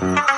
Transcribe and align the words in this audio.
Two 0.00 0.37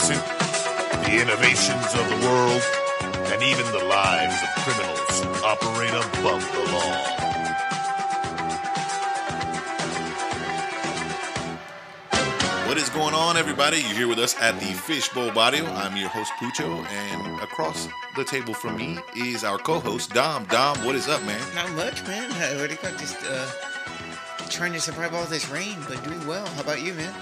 innocent, 0.00 0.24
the 1.04 1.20
innovations 1.20 1.94
of 1.94 2.08
the 2.08 2.26
world, 2.26 2.62
and 3.32 3.42
even 3.42 3.66
the 3.72 3.84
lives 3.84 4.34
of 4.42 4.48
criminals 4.64 5.22
who 5.22 5.44
operate 5.44 5.90
above 5.90 6.42
the 6.52 6.72
law. 6.72 7.16
What 12.66 12.78
is 12.78 12.88
going 12.90 13.14
on, 13.14 13.36
everybody? 13.36 13.78
You're 13.78 13.88
here 13.88 14.08
with 14.08 14.20
us 14.20 14.40
at 14.40 14.58
the 14.60 14.66
Fishbowl 14.66 15.32
Barrio. 15.32 15.66
I'm 15.66 15.96
your 15.96 16.08
host, 16.08 16.32
Pucho, 16.40 16.86
and 16.86 17.40
across 17.42 17.88
the 18.16 18.24
table 18.24 18.54
from 18.54 18.76
me 18.76 18.98
is 19.16 19.44
our 19.44 19.58
co-host, 19.58 20.14
Dom. 20.14 20.44
Dom, 20.44 20.82
what 20.84 20.94
is 20.94 21.08
up, 21.08 21.22
man? 21.24 21.40
Not 21.54 21.70
much, 21.72 22.06
man. 22.06 22.30
What 22.58 22.68
do 22.68 22.74
you 22.74 22.80
got? 22.80 22.98
Just 22.98 23.18
uh, 23.24 23.50
trying 24.48 24.72
to 24.72 24.80
survive 24.80 25.14
all 25.14 25.24
this 25.26 25.48
rain, 25.50 25.76
but 25.88 26.02
doing 26.04 26.24
well. 26.26 26.46
How 26.46 26.62
about 26.62 26.80
you, 26.80 26.94
man? 26.94 27.12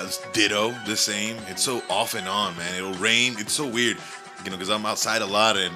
Uh, 0.00 0.10
ditto, 0.32 0.70
the 0.86 0.96
same. 0.96 1.36
It's 1.48 1.62
so 1.62 1.82
off 1.90 2.14
and 2.14 2.26
on, 2.26 2.56
man. 2.56 2.74
It'll 2.74 2.94
rain. 2.94 3.34
It's 3.38 3.52
so 3.52 3.66
weird, 3.66 3.98
you 4.44 4.50
know, 4.50 4.56
because 4.56 4.70
I'm 4.70 4.86
outside 4.86 5.20
a 5.20 5.26
lot, 5.26 5.56
and 5.56 5.74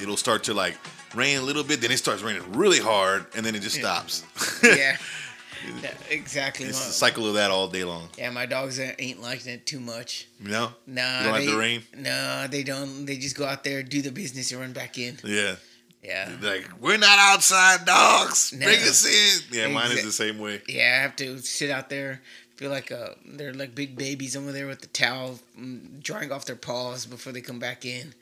it'll 0.00 0.16
start 0.16 0.44
to 0.44 0.54
like 0.54 0.76
rain 1.14 1.38
a 1.38 1.42
little 1.42 1.64
bit, 1.64 1.80
then 1.80 1.90
it 1.90 1.98
starts 1.98 2.22
raining 2.22 2.42
really 2.52 2.78
hard, 2.78 3.26
and 3.34 3.44
then 3.44 3.54
it 3.54 3.62
just 3.62 3.76
stops. 3.76 4.24
yeah. 4.62 4.96
Yeah, 5.82 5.94
exactly. 6.10 6.66
it's 6.66 6.86
the 6.86 6.92
cycle 6.92 7.26
of 7.26 7.34
that 7.34 7.50
all 7.50 7.68
day 7.68 7.84
long. 7.84 8.10
yeah, 8.18 8.28
my 8.28 8.44
dogs 8.44 8.78
ain't 8.78 9.22
liking 9.22 9.50
it 9.50 9.64
too 9.64 9.80
much. 9.80 10.28
No, 10.38 10.50
know? 10.50 10.72
Nah, 10.86 11.18
You 11.18 11.24
don't 11.24 11.32
like 11.32 11.46
the 11.46 11.56
rain? 11.56 11.82
No, 11.96 12.46
they 12.50 12.62
don't. 12.62 13.06
They 13.06 13.16
just 13.16 13.34
go 13.34 13.46
out 13.46 13.64
there, 13.64 13.82
do 13.82 14.02
the 14.02 14.12
business, 14.12 14.52
and 14.52 14.60
run 14.60 14.74
back 14.74 14.98
in. 14.98 15.16
Yeah. 15.24 15.54
Yeah. 16.02 16.30
Like 16.42 16.68
we're 16.80 16.98
not 16.98 17.18
outside 17.18 17.86
dogs. 17.86 18.52
No. 18.52 18.66
Bring 18.66 18.80
us 18.80 19.06
in. 19.06 19.56
Yeah, 19.56 19.68
mine 19.68 19.90
is 19.92 20.04
the 20.04 20.12
same 20.12 20.38
way. 20.38 20.60
Yeah, 20.68 20.96
I 20.98 21.02
have 21.02 21.16
to 21.16 21.38
sit 21.38 21.70
out 21.70 21.88
there. 21.88 22.20
Feel 22.56 22.70
like 22.70 22.92
uh, 22.92 23.10
they're 23.26 23.52
like 23.52 23.74
big 23.74 23.96
babies 23.96 24.36
over 24.36 24.52
there 24.52 24.66
with 24.66 24.80
the 24.80 24.86
towel, 24.88 25.40
mm, 25.58 26.02
drying 26.02 26.30
off 26.30 26.44
their 26.44 26.56
paws 26.56 27.04
before 27.04 27.32
they 27.32 27.40
come 27.40 27.58
back 27.58 27.84
in. 27.84 28.14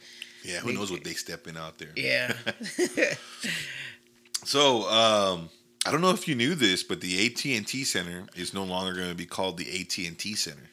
Yeah, 0.43 0.61
who 0.61 0.73
knows 0.73 0.91
what 0.91 1.05
they 1.05 1.13
step 1.13 1.47
in 1.47 1.57
out 1.57 1.79
there. 1.79 1.93
Yeah. 1.97 2.33
So, 4.45 4.91
um, 4.91 5.51
I 5.87 5.93
don't 5.93 6.01
know 6.01 6.11
if 6.11 6.27
you 6.27 6.35
knew 6.35 6.55
this, 6.55 6.83
but 6.83 7.01
the 7.01 7.27
AT 7.27 7.45
and 7.45 7.67
T 7.67 7.85
Center 7.85 8.27
is 8.35 8.53
no 8.53 8.65
longer 8.65 8.95
going 8.95 9.09
to 9.09 9.15
be 9.15 9.27
called 9.27 9.57
the 9.57 9.81
AT 9.81 9.97
and 9.99 10.19
T 10.19 10.35
Center. 10.35 10.69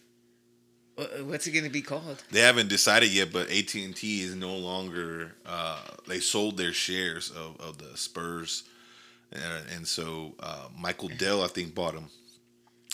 What's 1.24 1.48
it 1.48 1.52
gonna 1.52 1.70
be 1.70 1.82
called? 1.82 2.22
They 2.30 2.42
haven't 2.42 2.68
decided 2.68 3.14
yet, 3.14 3.32
but 3.32 3.50
AT 3.50 3.74
and 3.76 3.96
T 3.96 4.22
is 4.22 4.36
no 4.36 4.54
longer. 4.54 5.34
Uh, 5.46 5.82
they 6.08 6.20
sold 6.20 6.58
their 6.58 6.74
shares 6.74 7.32
of, 7.32 7.58
of 7.62 7.78
the 7.78 7.96
Spurs, 7.96 8.64
and, 9.32 9.44
and 9.74 9.88
so 9.88 10.36
uh, 10.42 10.68
Michael 10.78 11.08
Dell, 11.18 11.42
I 11.42 11.48
think, 11.48 11.74
bought 11.74 11.94
them. 11.94 12.10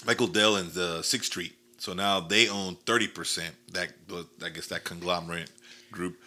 Michael 0.06 0.28
Dell 0.28 0.56
and 0.56 0.72
the 0.72 1.02
Sixth 1.04 1.32
Street. 1.32 1.54
So 1.78 1.94
now 1.94 2.20
they 2.20 2.48
own 2.50 2.76
thirty 2.86 3.08
percent. 3.08 3.56
That 3.74 3.90
I 4.44 4.50
guess 4.50 4.68
that 4.68 4.84
conglomerate 4.84 5.52
group 5.92 6.18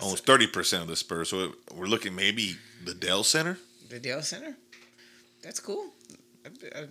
owns 0.00 0.20
thirty 0.20 0.46
percent 0.46 0.82
of 0.82 0.88
the 0.88 0.96
Spurs. 0.96 1.28
So 1.30 1.52
we're 1.74 1.86
looking 1.86 2.14
maybe 2.14 2.56
the 2.84 2.94
Dell 2.94 3.22
Center. 3.24 3.58
The 3.88 4.00
Dell 4.00 4.22
Center. 4.22 4.56
That's 5.42 5.60
cool. 5.60 5.90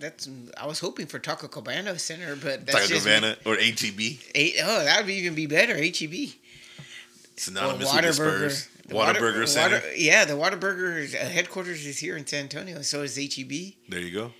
That's 0.00 0.28
I 0.60 0.66
was 0.66 0.80
hoping 0.80 1.06
for 1.06 1.18
Taco 1.18 1.48
Cabana 1.48 1.98
Center, 1.98 2.34
but 2.36 2.66
that's 2.66 2.88
Taco 2.88 2.98
Cabana 3.00 3.36
or 3.46 3.56
ATB. 3.56 4.30
Eight, 4.34 4.54
oh, 4.62 4.84
that 4.84 5.02
would 5.02 5.10
even 5.10 5.34
be 5.34 5.46
better. 5.46 5.76
HEB. 5.76 6.30
Synonymous 7.36 7.92
Or 7.92 7.96
with 7.96 8.04
the 8.04 8.12
Spurs. 8.12 8.68
The 8.86 8.94
Whataburger 8.94 9.22
Water- 9.22 9.46
Center. 9.46 9.76
Water- 9.76 9.94
yeah, 9.96 10.24
the 10.24 10.34
Whataburger 10.34 11.14
uh, 11.14 11.28
headquarters 11.28 11.84
is 11.86 11.98
here 11.98 12.16
in 12.16 12.26
San 12.26 12.42
Antonio. 12.44 12.82
So 12.82 13.02
is 13.02 13.16
HEB. 13.16 13.74
There 13.88 14.00
you 14.00 14.12
go. 14.12 14.32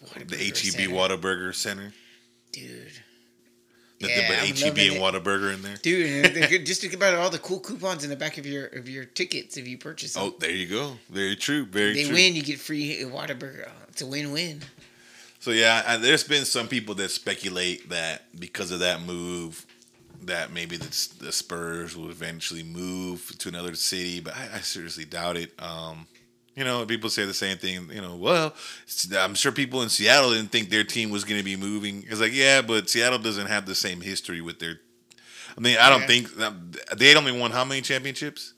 The 0.00 0.06
Whataburger 0.06 0.46
HEB 0.46 0.56
Center. 0.56 0.88
Whataburger 0.94 1.54
Center. 1.54 1.92
dude. 2.52 2.92
Nothing 4.00 4.16
Yeah, 4.18 4.28
but 4.28 4.58
HEB 4.58 4.78
and. 4.78 4.96
Whataburger 5.00 5.52
in 5.52 5.60
there. 5.62 5.76
Dude, 5.76 6.24
and 6.26 6.34
they 6.34 6.46
could- 6.46 6.64
just 6.70 6.80
think 6.80 6.94
about 6.94 7.14
all 7.14 7.28
the 7.28 7.38
cool 7.38 7.60
coupons 7.60 8.02
in 8.02 8.08
the 8.08 8.16
back 8.16 8.38
of 8.38 8.46
your 8.46 8.66
of 8.68 8.88
your 8.88 9.04
tickets 9.04 9.58
if 9.58 9.68
you 9.68 9.76
purchase 9.76 10.14
them. 10.14 10.22
Oh, 10.24 10.34
there 10.38 10.50
you 10.50 10.66
go. 10.66 10.96
Very 11.10 11.36
true. 11.36 11.66
Very 11.66 11.92
they 11.94 12.04
true. 12.04 12.14
win, 12.14 12.34
you 12.34 12.42
get 12.42 12.58
free 12.58 13.00
Whataburger. 13.02 13.66
Oh, 13.68 13.72
it's 13.88 14.00
a 14.00 14.06
win-win. 14.06 14.62
So 15.38 15.50
yeah, 15.50 15.82
I, 15.86 15.96
there's 15.98 16.24
been 16.24 16.44
some 16.46 16.66
people 16.68 16.94
that 16.96 17.10
speculate 17.10 17.90
that 17.90 18.24
because 18.38 18.70
of 18.70 18.80
that 18.80 19.02
move, 19.02 19.66
that 20.22 20.50
maybe 20.52 20.76
the, 20.76 21.08
the 21.18 21.32
Spurs 21.32 21.94
will 21.96 22.10
eventually 22.10 22.62
move 22.62 23.32
to 23.38 23.48
another 23.48 23.74
city, 23.74 24.20
but 24.20 24.34
I, 24.34 24.48
I 24.56 24.60
seriously 24.60 25.04
doubt 25.04 25.36
it. 25.36 25.52
Um, 25.58 26.06
you 26.56 26.64
know, 26.64 26.84
people 26.84 27.08
say 27.10 27.24
the 27.24 27.34
same 27.34 27.56
thing. 27.58 27.90
You 27.92 28.00
know, 28.00 28.16
well, 28.16 28.54
I'm 29.16 29.34
sure 29.34 29.52
people 29.52 29.82
in 29.82 29.88
Seattle 29.88 30.30
didn't 30.32 30.50
think 30.52 30.70
their 30.70 30.84
team 30.84 31.10
was 31.10 31.24
going 31.24 31.38
to 31.38 31.44
be 31.44 31.56
moving. 31.56 32.04
It's 32.08 32.20
like, 32.20 32.32
yeah, 32.34 32.60
but 32.62 32.90
Seattle 32.90 33.18
doesn't 33.18 33.46
have 33.46 33.66
the 33.66 33.74
same 33.74 34.00
history 34.00 34.40
with 34.40 34.58
their. 34.58 34.80
I 35.56 35.60
mean, 35.60 35.76
I 35.78 35.88
don't 35.90 36.02
Yeah. 36.02 36.06
think 36.06 36.40
um, 36.40 36.70
they 36.96 37.08
had 37.08 37.16
only 37.16 37.32
won 37.38 37.50
how 37.50 37.64
many 37.64 37.80
championships? 37.80 38.54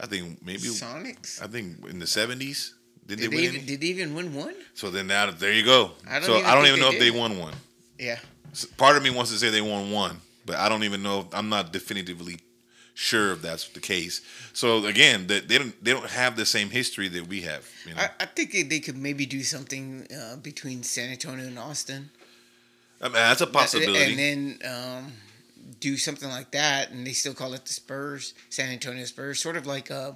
I 0.00 0.06
think 0.06 0.44
maybe. 0.44 0.60
Sonics. 0.60 1.42
I 1.42 1.46
think 1.46 1.84
in 1.88 1.98
the 1.98 2.06
'70s. 2.06 2.72
Did, 3.06 3.18
Did 3.18 3.18
they 3.18 3.26
they, 3.28 3.36
win? 3.36 3.44
even, 3.44 3.56
any? 3.56 3.66
did 3.66 3.80
they 3.80 3.86
even 3.86 4.14
win 4.14 4.34
one? 4.34 4.54
So 4.74 4.90
then 4.90 5.06
now 5.06 5.30
there 5.30 5.52
you 5.52 5.64
go. 5.64 5.92
I 6.08 6.14
don't 6.18 6.24
so 6.24 6.36
I 6.44 6.54
don't 6.56 6.66
even 6.66 6.80
know 6.80 6.90
they 6.90 6.96
if 6.96 7.00
they 7.00 7.10
won 7.12 7.38
one. 7.38 7.54
Yeah. 7.98 8.18
S- 8.50 8.64
Part 8.64 8.96
of 8.96 9.02
me 9.04 9.10
wants 9.10 9.30
to 9.30 9.38
say 9.38 9.48
they 9.50 9.60
won 9.62 9.90
one, 9.92 10.16
but 10.44 10.56
I 10.56 10.68
don't 10.68 10.82
even 10.82 11.02
know. 11.04 11.28
I'm 11.32 11.48
not 11.48 11.72
definitively 11.72 12.38
sure 12.98 13.32
if 13.32 13.42
that's 13.42 13.68
the 13.68 13.80
case. 13.80 14.22
So 14.54 14.84
again, 14.86 15.26
that 15.28 15.46
they 15.48 15.58
don't 15.58 15.74
they 15.84 15.92
don't 15.92 16.10
have 16.10 16.34
the 16.36 16.46
same 16.46 16.70
history 16.70 17.08
that 17.08 17.28
we 17.28 17.42
have. 17.42 17.68
You 17.86 17.94
know, 17.94 18.00
I, 18.00 18.08
I 18.20 18.26
think 18.26 18.52
they- 18.52 18.62
they 18.64 18.80
could 18.80 18.96
maybe 18.96 19.26
do 19.26 19.42
something 19.44 20.06
uh, 20.10 20.36
between 20.36 20.82
San 20.82 21.10
Antonio 21.10 21.46
and 21.46 21.58
Austin. 21.58 22.10
I 23.00 23.04
mean, 23.04 23.12
that's 23.14 23.42
a 23.42 23.46
possibility. 23.46 24.04
And 24.12 24.18
then 24.18 24.72
um, 24.74 25.12
do 25.80 25.96
something 25.98 26.30
like 26.30 26.50
that, 26.52 26.90
and 26.90 27.06
they 27.06 27.12
still 27.12 27.34
call 27.34 27.52
it 27.52 27.66
the 27.66 27.72
Spurs, 27.74 28.32
San 28.48 28.70
Antonio 28.70 29.04
Spurs, 29.04 29.38
sort 29.40 29.56
of 29.58 29.66
like 29.66 29.90
uh, 29.90 30.12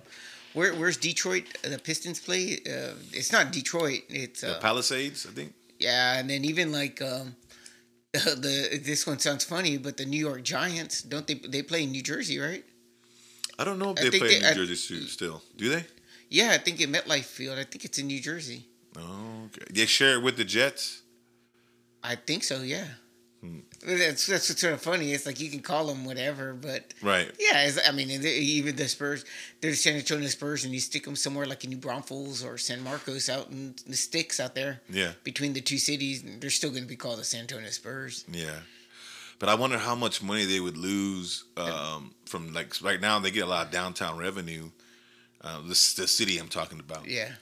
where 0.55 0.73
where's 0.75 0.97
Detroit? 0.97 1.45
The 1.63 1.79
Pistons 1.79 2.19
play. 2.19 2.59
Uh, 2.67 2.95
it's 3.13 3.31
not 3.33 3.53
Detroit. 3.53 4.03
It's 4.09 4.41
the 4.41 4.57
uh, 4.57 4.61
Palisades, 4.61 5.27
I 5.27 5.33
think. 5.33 5.53
yeah, 5.79 6.19
and 6.19 6.31
then 6.31 6.45
even 6.47 6.73
like 6.73 7.03
um, 7.03 7.37
the 8.13 8.81
this 8.83 9.07
one 9.07 9.19
sounds 9.19 9.45
funny, 9.45 9.77
but 9.77 9.99
the 9.99 10.07
New 10.07 10.19
York 10.19 10.43
Giants 10.43 11.03
don't 11.03 11.27
they 11.27 11.35
they 11.35 11.63
play 11.63 11.83
in 11.83 11.91
New 11.93 12.03
Jersey, 12.03 12.39
right? 12.39 12.65
I 13.60 13.65
don't 13.65 13.78
know 13.78 13.91
if 13.91 13.97
they 13.97 14.19
play 14.19 14.37
in 14.37 14.43
New 14.43 14.54
Jersey 14.66 15.06
still. 15.06 15.43
Do 15.56 15.69
they? 15.69 15.84
Yeah, 16.31 16.53
I 16.53 16.59
think 16.59 16.81
in 16.81 16.91
MetLife 16.93 17.25
Field. 17.25 17.59
I 17.59 17.65
think 17.65 17.84
it's 17.84 17.98
in 17.98 18.06
New 18.06 18.21
Jersey. 18.21 18.66
Oh, 18.97 19.43
okay. 19.47 19.66
They 19.71 19.87
share 19.87 20.15
it 20.15 20.22
with 20.22 20.37
the 20.37 20.44
Jets. 20.44 21.03
I 22.03 22.15
think 22.15 22.43
so. 22.44 22.62
Yeah. 22.62 22.87
Hmm. 23.43 23.59
That's 23.87 24.26
that's 24.26 24.48
what's 24.48 24.60
sort 24.60 24.75
of 24.75 24.81
funny. 24.82 25.12
It's 25.12 25.26
like 25.26 25.41
you 25.41 25.50
can 25.50 25.60
call 25.60 25.87
them 25.87 26.04
whatever, 26.04 26.53
but 26.54 26.93
Right. 27.03 27.31
yeah, 27.38 27.65
it's, 27.65 27.78
I 27.88 27.93
mean, 27.93 28.09
they- 28.21 28.37
even 28.38 28.76
the 28.76 28.87
Spurs, 28.88 29.25
they're 29.60 29.71
the 29.71 29.77
San 29.77 29.97
Antonio 29.97 30.28
Spurs, 30.28 30.65
and 30.65 30.72
you 30.75 30.81
stick 30.81 31.04
them 31.04 31.16
somewhere 31.16 31.47
like 31.47 31.65
in 31.65 31.71
New 31.71 31.78
Braunfels 31.78 32.44
or 32.44 32.59
San 32.59 32.82
Marcos 32.82 33.28
out 33.31 33.50
in 33.50 33.75
the 33.87 33.97
sticks 33.97 34.41
out 34.41 34.54
there 34.54 34.81
Yeah. 34.91 35.12
between 35.25 35.53
the 35.54 35.62
two 35.62 35.78
cities, 35.78 36.22
and 36.22 36.41
they're 36.41 36.50
still 36.50 36.71
going 36.71 36.82
to 36.82 36.88
be 36.88 36.97
called 36.97 37.19
the 37.19 37.25
San 37.25 37.41
Antonio 37.42 37.71
Spurs. 37.71 38.25
Yeah. 38.31 38.60
But 39.41 39.49
I 39.49 39.55
wonder 39.55 39.78
how 39.78 39.95
much 39.97 40.23
money 40.23 40.45
they 40.45 40.60
would 40.60 40.77
lose 40.77 41.45
um, 41.57 42.15
from 42.27 42.53
like 42.53 42.75
right 42.83 43.01
now 43.01 43.19
they 43.19 43.31
get 43.33 43.45
a 43.45 43.47
lot 43.47 43.66
of 43.66 43.72
downtown 43.72 44.16
revenue. 44.19 44.71
Uh, 45.41 45.60
this 45.66 45.95
the 45.95 46.07
city 46.07 46.39
I'm 46.39 46.48
talking 46.48 46.78
about. 46.78 47.09
Yeah, 47.09 47.33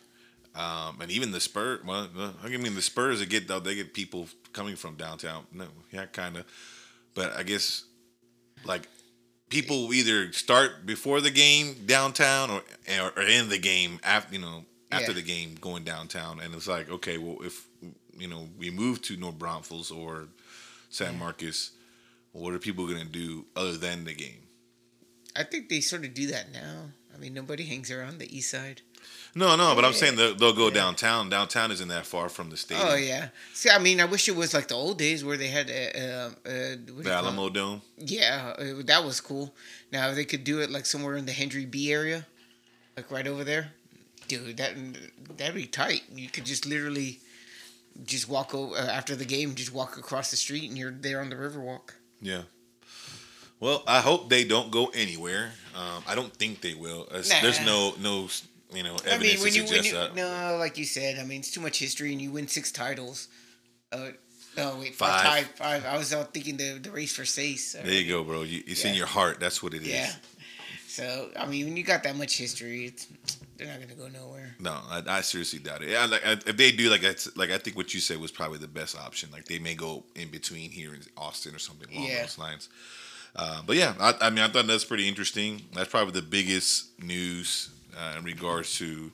Um, 0.55 1.00
and 1.00 1.11
even 1.11 1.33
the 1.33 1.41
Spurs. 1.41 1.81
Well, 1.85 2.09
I 2.43 2.49
mean 2.49 2.75
the 2.77 2.83
Spurs 2.83 3.19
they 3.19 3.27
get 3.27 3.49
though 3.49 3.59
they 3.61 3.75
get 3.75 3.93
people 3.93 4.29
coming 4.53 4.77
from 4.77 4.95
downtown. 4.95 5.45
No, 5.53 5.67
yeah, 5.93 6.06
kind 6.06 6.37
of. 6.39 6.45
But 7.15 7.33
I 7.37 7.43
guess 7.43 7.85
like 8.65 8.89
people 9.49 9.93
either 9.93 10.33
start 10.33 10.87
before 10.87 11.21
the 11.21 11.31
game 11.33 11.75
downtown 11.87 12.50
or 12.50 12.62
or 13.17 13.23
in 13.23 13.49
the 13.49 13.59
game 13.59 13.99
after 14.05 14.35
you 14.37 14.41
know 14.41 14.65
after 14.93 15.09
Yeah. 15.11 15.15
the 15.15 15.23
game 15.23 15.56
going 15.61 15.83
downtown. 15.83 16.39
And 16.39 16.55
it's 16.55 16.69
like 16.69 16.89
okay, 16.91 17.19
well 17.19 17.39
if 17.43 17.67
you 18.17 18.29
know 18.29 18.49
we 18.56 18.71
move 18.71 19.03
to 19.03 19.17
North 19.17 19.37
Braunfels 19.39 19.91
or 19.91 20.29
San 20.91 21.19
Marcos, 21.19 21.73
what 22.33 22.55
are 22.55 22.59
people 22.59 22.87
gonna 22.87 23.05
do 23.05 23.47
other 23.57 23.77
than 23.77 24.05
the 24.05 24.15
game? 24.15 24.49
I 25.37 25.45
think 25.45 25.69
they 25.69 25.81
sort 25.81 26.05
of 26.05 26.15
do 26.15 26.27
that 26.29 26.53
now. 26.53 26.91
I 27.15 27.19
mean, 27.19 27.35
nobody 27.35 27.65
hangs 27.73 27.91
around 27.91 28.19
the 28.19 28.37
east 28.37 28.51
side. 28.51 28.83
No, 29.35 29.57
no, 29.57 29.75
but 29.75 29.85
I'm 29.85 29.93
saying 29.93 30.17
they'll, 30.17 30.35
they'll 30.35 30.53
go 30.55 30.71
downtown. 30.71 31.29
Downtown 31.31 31.71
isn't 31.71 31.89
that 31.89 32.07
far 32.07 32.29
from 32.29 32.51
the 32.51 32.57
stadium. 32.57 32.89
Oh 32.91 32.95
yeah. 32.97 33.29
See, 33.53 33.71
I 33.71 33.79
mean, 33.79 34.01
I 34.01 34.05
wish 34.05 34.29
it 34.29 34.37
was 34.37 34.55
like 34.55 34.69
the 34.69 34.75
old 34.75 34.99
days 34.99 35.25
where 35.25 35.37
they 35.37 35.49
had 35.49 35.71
uh, 35.71 35.99
uh, 35.99 36.31
uh, 36.45 36.77
The 36.85 36.93
call 36.93 37.01
it? 37.01 37.07
Alamo 37.07 37.49
Dome. 37.49 37.83
Yeah, 37.97 38.55
uh, 38.59 38.83
that 38.85 39.05
was 39.05 39.21
cool. 39.21 39.55
Now 39.93 40.09
if 40.09 40.17
they 40.17 40.25
could 40.25 40.45
do 40.45 40.61
it 40.61 40.71
like 40.71 40.87
somewhere 40.87 41.17
in 41.17 41.27
the 41.27 41.33
Hendry 41.33 41.67
B 41.67 41.93
area, 41.93 42.27
like 42.97 43.11
right 43.11 43.27
over 43.27 43.45
there. 43.45 43.73
Dude, 44.27 44.57
that 44.59 44.75
that'd 45.37 45.55
be 45.55 45.67
tight. 45.67 46.03
You 46.13 46.29
could 46.29 46.45
just 46.45 46.67
literally 46.67 47.21
just 48.05 48.29
walk 48.29 48.55
over 48.55 48.75
uh, 48.75 48.87
after 48.87 49.17
the 49.17 49.25
game, 49.25 49.55
just 49.55 49.73
walk 49.73 49.97
across 49.97 50.31
the 50.31 50.37
street, 50.37 50.69
and 50.69 50.77
you're 50.77 50.91
there 50.91 51.21
on 51.21 51.31
the 51.31 51.37
Riverwalk. 51.37 51.93
Yeah. 52.20 52.43
Well, 53.61 53.82
I 53.87 54.00
hope 54.00 54.29
they 54.31 54.44
don't 54.44 54.70
go 54.70 54.87
anywhere. 54.94 55.53
Um, 55.75 56.03
I 56.06 56.15
don't 56.15 56.32
think 56.35 56.61
they 56.61 56.75
will. 56.75 57.03
It's- 57.11 57.29
There's 57.43 57.61
no 57.65 57.94
no 58.00 58.29
you 58.73 58.82
know 58.82 58.97
evidence 58.97 59.15
I 59.15 59.19
mean, 59.19 59.41
when 59.41 59.53
to 59.53 59.56
you, 59.56 59.62
when 59.62 59.69
suggest 59.69 59.87
you 59.87 59.93
that. 59.94 60.15
no, 60.15 60.56
like 60.59 60.76
you 60.79 60.85
said, 60.85 61.19
I 61.19 61.25
mean, 61.25 61.41
it's 61.41 61.50
too 61.50 61.61
much 61.61 61.79
history, 61.79 62.12
and 62.12 62.20
you 62.20 62.31
win 62.31 62.49
six 62.49 62.70
titles. 62.70 63.29
Uh, 63.91 64.11
oh 64.59 64.79
wait, 64.81 64.94
Five. 64.94 65.23
five. 65.25 65.47
Five. 65.56 65.85
I 65.87 65.97
was 65.97 66.12
out 66.12 66.32
thinking 66.35 66.56
the 66.56 66.79
the 66.81 66.91
race 66.91 67.15
for 67.15 67.23
Sace. 67.23 67.73
There 67.73 67.87
you 67.93 68.09
go, 68.12 68.23
bro. 68.25 68.43
You, 68.43 68.62
it's 68.67 68.85
in 68.85 68.94
your 68.94 69.06
heart. 69.06 69.41
That's 69.41 69.62
what 69.62 69.75
it 69.75 69.82
is. 69.82 69.88
Yeah. 69.88 70.12
So 70.87 71.31
I 71.37 71.47
mean, 71.47 71.67
when 71.67 71.76
you 71.76 71.82
got 71.85 72.03
that 72.05 72.17
much 72.17 72.37
history, 72.38 72.87
it's, 72.87 73.06
they're 73.59 73.67
not 73.67 73.81
gonna 73.81 73.95
go 73.95 74.09
nowhere. 74.09 74.55
No, 74.61 74.71
I, 74.89 75.03
I 75.07 75.21
seriously 75.21 75.59
doubt 75.59 75.83
it. 75.83 75.91
Yeah, 75.91 76.07
like 76.07 76.25
I, 76.27 76.33
if 76.33 76.57
they 76.57 76.73
do, 76.73 76.89
like 76.91 77.03
that's 77.03 77.37
like 77.37 77.51
I 77.51 77.59
think 77.59 77.77
what 77.77 77.93
you 77.93 78.01
said 78.01 78.19
was 78.21 78.31
probably 78.31 78.59
the 78.59 78.69
best 78.69 78.97
option. 78.99 79.31
Like 79.33 79.45
they 79.47 79.59
may 79.59 79.75
go 79.75 80.05
in 80.15 80.29
between 80.31 80.71
here 80.71 80.95
in 80.95 81.01
Austin 81.17 81.55
or 81.55 81.59
something 81.59 81.89
along 81.95 82.09
Yeah. 82.09 82.23
those 82.23 82.39
lines. 82.39 82.69
Uh, 83.37 83.61
but 83.67 83.77
yeah, 83.77 83.95
I, 84.01 84.15
I 84.23 84.31
mean, 84.31 84.41
I 84.41 84.49
thought 84.49 84.67
that's 84.67 84.85
pretty 84.87 85.07
interesting. 85.07 85.63
That's 85.75 85.91
probably 85.91 86.13
the 86.13 86.27
biggest 86.27 86.99
news 87.01 87.69
uh, 87.97 88.15
in 88.19 88.25
regards 88.25 88.77
to 88.79 89.13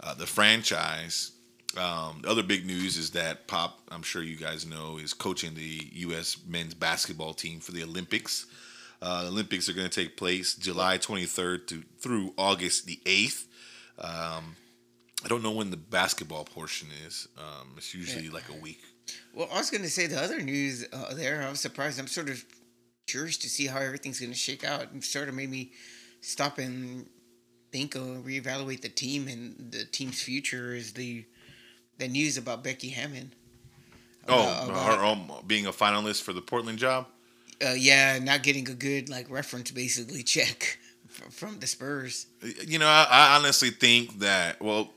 uh, 0.00 0.14
the 0.14 0.26
franchise. 0.26 1.30
Um, 1.78 2.20
the 2.22 2.28
other 2.30 2.42
big 2.42 2.66
news 2.66 2.96
is 2.96 3.10
that 3.12 3.46
Pop, 3.48 3.80
I'm 3.90 4.02
sure 4.02 4.22
you 4.22 4.36
guys 4.36 4.64
know, 4.66 4.98
is 4.98 5.12
coaching 5.14 5.54
the 5.54 5.88
U.S. 5.92 6.36
men's 6.46 6.74
basketball 6.74 7.32
team 7.34 7.58
for 7.60 7.72
the 7.72 7.82
Olympics. 7.82 8.46
Uh, 9.02 9.22
the 9.22 9.28
Olympics 9.28 9.68
are 9.68 9.72
going 9.72 9.88
to 9.88 10.00
take 10.04 10.16
place 10.16 10.54
July 10.54 10.98
23rd 10.98 11.66
to 11.68 11.82
through 11.98 12.32
August 12.38 12.86
the 12.86 13.00
8th. 13.04 13.44
Um, 13.98 14.56
I 15.24 15.28
don't 15.28 15.42
know 15.42 15.52
when 15.52 15.70
the 15.70 15.76
basketball 15.76 16.44
portion 16.44 16.88
is. 17.06 17.28
Um, 17.38 17.74
it's 17.76 17.94
usually 17.94 18.28
like 18.28 18.48
a 18.50 18.60
week. 18.60 18.80
Well, 19.34 19.48
I 19.52 19.58
was 19.58 19.70
gonna 19.70 19.88
say 19.88 20.06
the 20.06 20.20
other 20.20 20.40
news 20.40 20.84
uh, 20.92 21.14
there. 21.14 21.42
I 21.42 21.50
was 21.50 21.60
surprised. 21.60 21.98
I'm 22.00 22.06
sort 22.06 22.28
of 22.28 22.44
curious 23.06 23.36
to 23.38 23.48
see 23.48 23.66
how 23.66 23.78
everything's 23.80 24.20
gonna 24.20 24.34
shake 24.34 24.64
out. 24.64 24.88
It 24.94 25.04
sort 25.04 25.28
of 25.28 25.34
made 25.34 25.50
me 25.50 25.72
stop 26.20 26.58
and 26.58 27.06
think 27.72 27.96
or 27.96 28.00
reevaluate 28.22 28.80
the 28.82 28.88
team 28.88 29.28
and 29.28 29.70
the 29.72 29.84
team's 29.84 30.22
future. 30.22 30.74
Is 30.74 30.92
the 30.92 31.24
the 31.98 32.08
news 32.08 32.36
about 32.36 32.64
Becky 32.64 32.88
Hammon? 32.90 33.32
Oh, 34.26 34.42
About- 34.68 34.98
her 34.98 35.04
um, 35.04 35.30
being 35.46 35.66
a 35.66 35.72
finalist 35.72 36.22
for 36.22 36.32
the 36.32 36.40
Portland 36.40 36.78
job. 36.78 37.06
uh, 37.64 37.72
yeah, 37.72 38.18
not 38.18 38.42
getting 38.42 38.68
a 38.70 38.74
good 38.74 39.08
like 39.08 39.28
reference 39.30 39.70
basically 39.70 40.22
check 40.36 40.78
from 41.30 41.58
the 41.58 41.66
Spurs. 41.66 42.26
You 42.66 42.78
know, 42.78 42.86
I, 42.86 43.06
I 43.10 43.36
honestly 43.36 43.70
think 43.70 44.20
that. 44.20 44.60
Well, 44.60 44.90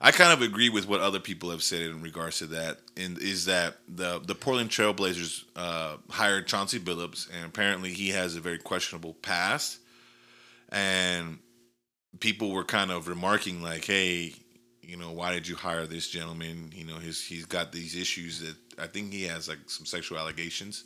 I 0.00 0.10
kind 0.10 0.32
of 0.32 0.42
agree 0.42 0.68
with 0.68 0.86
what 0.86 1.00
other 1.00 1.20
people 1.20 1.50
have 1.50 1.62
said 1.62 1.82
in 1.82 2.02
regards 2.02 2.38
to 2.40 2.46
that. 2.48 2.78
And 2.96 3.18
is 3.18 3.46
that 3.46 3.76
the 3.88 4.20
the 4.20 4.34
Portland 4.34 4.70
Trailblazers 4.70 5.44
uh, 5.56 5.96
hired 6.10 6.46
Chauncey 6.46 6.78
Billups, 6.78 7.28
and 7.34 7.46
apparently 7.46 7.90
he 7.92 8.10
has 8.10 8.36
a 8.36 8.40
very 8.40 8.58
questionable 8.58 9.14
past, 9.14 9.78
and 10.70 11.38
people 12.20 12.50
were 12.50 12.64
kind 12.64 12.90
of 12.90 13.08
remarking 13.08 13.62
like, 13.62 13.84
"Hey, 13.84 14.34
you 14.82 14.96
know, 14.96 15.12
why 15.12 15.32
did 15.32 15.48
you 15.48 15.56
hire 15.56 15.86
this 15.86 16.08
gentleman? 16.08 16.70
You 16.74 16.84
know, 16.84 16.96
his 16.96 17.24
he's 17.24 17.46
got 17.46 17.72
these 17.72 17.96
issues 17.96 18.40
that 18.40 18.56
I 18.78 18.86
think 18.88 19.12
he 19.12 19.22
has 19.24 19.48
like 19.48 19.58
some 19.68 19.86
sexual 19.86 20.18
allegations, 20.18 20.84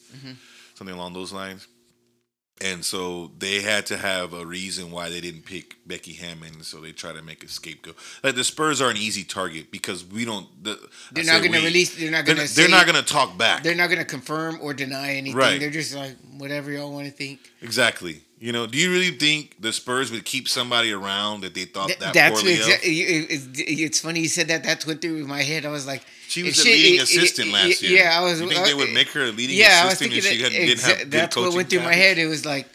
something 0.75 0.95
along 0.95 1.15
those 1.15 1.33
lines." 1.33 1.67
And 2.61 2.85
so 2.85 3.31
they 3.39 3.61
had 3.61 3.87
to 3.87 3.97
have 3.97 4.33
a 4.33 4.45
reason 4.45 4.91
why 4.91 5.09
they 5.09 5.21
didn't 5.21 5.45
pick 5.45 5.77
Becky 5.87 6.13
Hammon, 6.13 6.63
so 6.63 6.81
they 6.81 6.93
try 6.93 7.13
to 7.13 7.23
make 7.23 7.45
a 7.45 7.49
scapegoat. 7.49 7.97
Like 8.25 8.35
the 8.35 8.43
Spurs 8.45 8.81
are 8.81 8.91
an 8.91 8.97
easy 8.97 9.23
target 9.23 9.71
because 9.71 10.05
we 10.05 10.25
don't. 10.25 10.47
The, 10.63 10.79
They're 11.13 11.25
I 11.25 11.27
not 11.27 11.41
going 11.41 11.53
to 11.53 11.65
release. 11.65 11.97
They're 11.97 12.11
not 12.11 12.25
They're, 12.27 12.35
going 12.35 12.47
to. 12.47 12.55
they're 12.57 12.69
not 12.69 12.87
going 12.87 13.03
to 13.03 13.05
talk 13.05 13.39
back. 13.39 13.63
They're 13.63 13.77
not 13.77 13.89
going 13.89 14.01
to 14.01 14.05
confirm 14.05 14.59
or 14.61 14.75
deny 14.75 15.15
anything. 15.15 15.37
Right. 15.39 15.61
They're 15.61 15.71
just 15.71 15.95
like 15.95 16.17
whatever 16.37 16.71
y'all 16.73 16.93
want 16.93 17.07
to 17.07 17.13
think. 17.13 17.41
Exactly. 17.63 18.23
You 18.41 18.53
know, 18.53 18.67
do 18.69 18.79
you 18.79 18.93
really 18.93 19.11
think 19.11 19.57
the 19.61 19.73
Spurs 19.73 20.13
would 20.13 20.25
keep 20.25 20.49
somebody 20.49 20.93
around 20.93 21.41
that 21.41 21.55
they 21.55 21.65
thought 21.65 21.89
Th- 21.89 21.99
that 21.99 22.15
that's 22.15 22.41
poorly 22.41 22.57
exa- 22.57 22.79
it- 22.85 23.31
it- 23.59 23.81
it's 23.81 23.99
funny 24.01 24.21
you 24.21 24.29
said 24.29 24.47
that. 24.49 24.63
That's 24.63 24.87
went 24.87 25.01
through 25.03 25.27
my 25.27 25.43
head. 25.43 25.67
I 25.67 25.71
was 25.71 25.87
like, 25.89 26.05
She 26.29 26.45
was 26.45 26.57
a 26.59 26.63
she- 26.63 26.73
leading 26.73 26.95
it- 27.01 27.03
assistant 27.03 27.51
last 27.51 27.83
year. 27.83 27.99
Yeah, 27.99 28.17
I 28.19 28.23
was. 28.23 28.41
You 28.41 28.49
think 28.49 28.65
they 28.65 28.75
would 28.75 28.93
make 28.93 29.09
her 29.09 29.25
a 29.25 29.33
leading 29.33 29.57
yeah, 29.57 29.87
assistant 29.89 30.13
if 30.13 30.25
she 30.25 30.41
had, 30.43 30.53
didn't 30.53 30.79
have 30.81 30.97
exa- 30.97 30.99
good 31.01 31.11
that's 31.11 31.37
what 31.37 31.53
went 31.55 31.69
through 31.71 31.81
my 31.83 31.95
head. 31.95 32.17
It 32.19 32.27
was 32.27 32.47
like, 32.47 32.69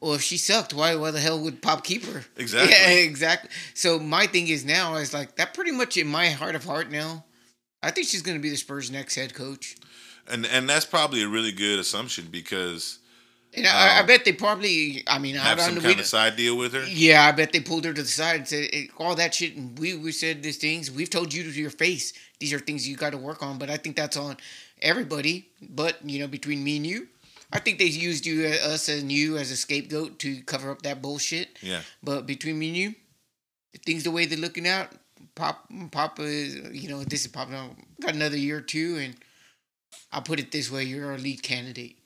well, 0.00 0.14
if 0.14 0.22
she 0.22 0.36
sucked, 0.36 0.72
why 0.72 0.94
why 0.94 1.10
the 1.10 1.18
hell 1.20 1.40
would 1.40 1.60
Pop 1.60 1.82
keep 1.82 2.04
her? 2.04 2.24
Exactly. 2.36 2.70
Yeah, 2.72 2.90
exactly. 2.90 3.50
So 3.74 3.98
my 3.98 4.28
thing 4.28 4.46
is 4.46 4.64
now 4.64 4.94
is 4.94 5.12
like 5.12 5.34
that. 5.36 5.54
Pretty 5.54 5.72
much 5.72 5.96
in 5.96 6.06
my 6.06 6.30
heart 6.30 6.54
of 6.54 6.64
heart 6.64 6.88
now, 6.88 7.24
I 7.82 7.90
think 7.90 8.06
she's 8.06 8.22
going 8.22 8.36
to 8.38 8.42
be 8.42 8.50
the 8.50 8.56
Spurs' 8.56 8.92
next 8.92 9.16
head 9.16 9.34
coach. 9.34 9.74
And 10.30 10.46
and 10.46 10.68
that's 10.68 10.84
probably 10.86 11.22
a 11.22 11.28
really 11.28 11.50
good 11.50 11.80
assumption 11.80 12.28
because 12.30 13.00
And 13.58 13.66
I, 13.66 13.96
I 13.96 14.00
Um, 14.00 14.06
bet 14.06 14.24
they 14.24 14.32
probably. 14.32 15.02
I 15.06 15.18
mean, 15.18 15.36
I 15.36 15.40
have 15.40 15.58
don't 15.58 15.66
some 15.66 15.74
know. 15.76 15.80
kind 15.82 16.00
of 16.00 16.06
side 16.06 16.36
deal 16.36 16.56
with 16.56 16.72
her. 16.72 16.84
Yeah, 16.86 17.24
I 17.26 17.32
bet 17.32 17.52
they 17.52 17.60
pulled 17.60 17.84
her 17.84 17.92
to 17.92 18.02
the 18.02 18.08
side 18.08 18.36
and 18.36 18.48
said 18.48 18.70
all 18.98 19.14
that 19.16 19.34
shit. 19.34 19.56
And 19.56 19.78
we 19.78 19.94
we 19.94 20.12
said 20.12 20.42
these 20.42 20.56
things. 20.58 20.90
We've 20.90 21.10
told 21.10 21.32
you 21.34 21.42
to 21.44 21.50
your 21.50 21.70
face. 21.70 22.12
These 22.40 22.52
are 22.52 22.58
things 22.58 22.88
you 22.88 22.96
got 22.96 23.10
to 23.10 23.18
work 23.18 23.42
on. 23.42 23.58
But 23.58 23.70
I 23.70 23.76
think 23.76 23.96
that's 23.96 24.16
on 24.16 24.36
everybody. 24.80 25.48
But 25.62 25.98
you 26.08 26.18
know, 26.20 26.28
between 26.28 26.62
me 26.64 26.76
and 26.76 26.86
you, 26.86 27.08
I 27.52 27.58
think 27.60 27.78
they 27.78 27.86
used 27.86 28.26
you, 28.26 28.46
uh, 28.46 28.68
us, 28.74 28.88
and 28.88 29.10
you 29.10 29.36
as 29.38 29.50
a 29.50 29.56
scapegoat 29.56 30.18
to 30.20 30.42
cover 30.42 30.70
up 30.70 30.82
that 30.82 31.02
bullshit. 31.02 31.58
Yeah. 31.60 31.80
But 32.02 32.26
between 32.26 32.58
me 32.58 32.68
and 32.68 32.76
you, 32.76 32.94
things 33.84 34.04
the 34.04 34.10
way 34.10 34.26
they're 34.26 34.38
looking 34.38 34.66
out. 34.68 34.88
Pop, 35.34 35.68
Papa 35.92 36.22
is, 36.22 36.56
you 36.72 36.88
know, 36.88 37.04
this 37.04 37.20
is 37.22 37.28
Papa. 37.28 37.70
Got 38.00 38.14
another 38.14 38.36
year 38.36 38.58
or 38.58 38.60
two, 38.60 38.96
and 38.96 39.14
I'll 40.12 40.22
put 40.22 40.40
it 40.40 40.50
this 40.50 40.70
way: 40.70 40.84
you're 40.84 41.10
our 41.10 41.18
lead 41.18 41.42
candidate. 41.42 41.97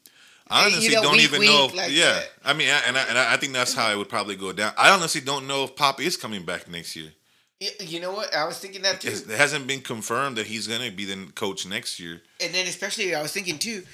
I 0.49 0.67
you 0.69 0.73
honestly 0.75 0.95
know, 0.95 1.03
don't 1.03 1.13
wink, 1.13 1.23
even 1.25 1.45
know. 1.45 1.67
If, 1.67 1.75
like 1.77 1.91
yeah, 1.93 2.13
that. 2.15 2.29
I 2.45 2.53
mean, 2.53 2.69
I, 2.69 2.81
and 2.87 2.99
I, 2.99 3.03
and 3.09 3.19
I 3.19 3.37
think 3.37 3.53
that's 3.53 3.75
how 3.75 3.91
it 3.91 3.97
would 3.97 4.09
probably 4.09 4.37
go 4.37 4.53
down. 4.53 4.73
I 4.77 4.91
honestly 4.91 5.21
don't 5.21 5.47
know 5.47 5.65
if 5.65 5.77
Pop 5.77 6.01
is 6.01 6.17
coming 6.17 6.45
back 6.45 6.69
next 6.69 6.95
year. 6.97 7.11
You 7.81 8.01
know 8.01 8.13
what? 8.13 8.35
I 8.35 8.45
was 8.45 8.59
thinking 8.59 8.83
that 8.83 9.01
too. 9.01 9.11
It 9.11 9.29
hasn't 9.39 9.67
been 9.69 9.81
confirmed 9.83 10.37
that 10.37 10.47
he's 10.49 10.67
going 10.67 10.81
to 10.83 10.91
be 10.95 11.05
the 11.05 11.31
coach 11.35 11.65
next 11.67 12.01
year. 12.01 12.21
And 12.41 12.53
then 12.53 12.67
especially, 12.67 13.15
I 13.15 13.23
was 13.23 13.33
thinking 13.33 13.57
too, 13.59 13.85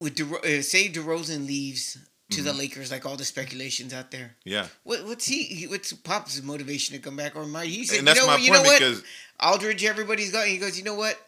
with 0.00 0.14
De- 0.16 0.58
uh, 0.58 0.62
say 0.62 0.88
DeRozan 0.88 1.46
leaves 1.46 1.94
to 1.94 2.00
Mm-hmm. 2.38 2.44
the 2.46 2.52
Lakers, 2.54 2.90
like 2.90 3.04
all 3.04 3.16
the 3.16 3.24
speculations 3.26 3.92
out 3.92 4.10
there. 4.10 4.36
Yeah, 4.44 4.66
What, 4.84 5.04
what's 5.04 5.26
he? 5.26 5.66
What's 5.68 5.92
Pop's 5.92 6.42
motivation 6.42 6.96
to 6.96 7.02
come 7.02 7.14
back? 7.16 7.36
Or 7.36 7.44
might 7.46 7.66
he 7.68 7.84
said, 7.84 7.98
and 7.98 8.08
that's 8.08 8.20
you 8.20 8.26
know, 8.26 8.32
my 8.32 8.38
you 8.38 8.52
point 8.52 8.62
know 8.64 8.68
what? 8.70 8.78
because 8.78 9.02
Aldridge, 9.40 9.84
everybody's 9.84 10.32
got. 10.32 10.46
He 10.46 10.56
goes, 10.58 10.78
you 10.78 10.84
know 10.84 10.94
what? 10.94 11.18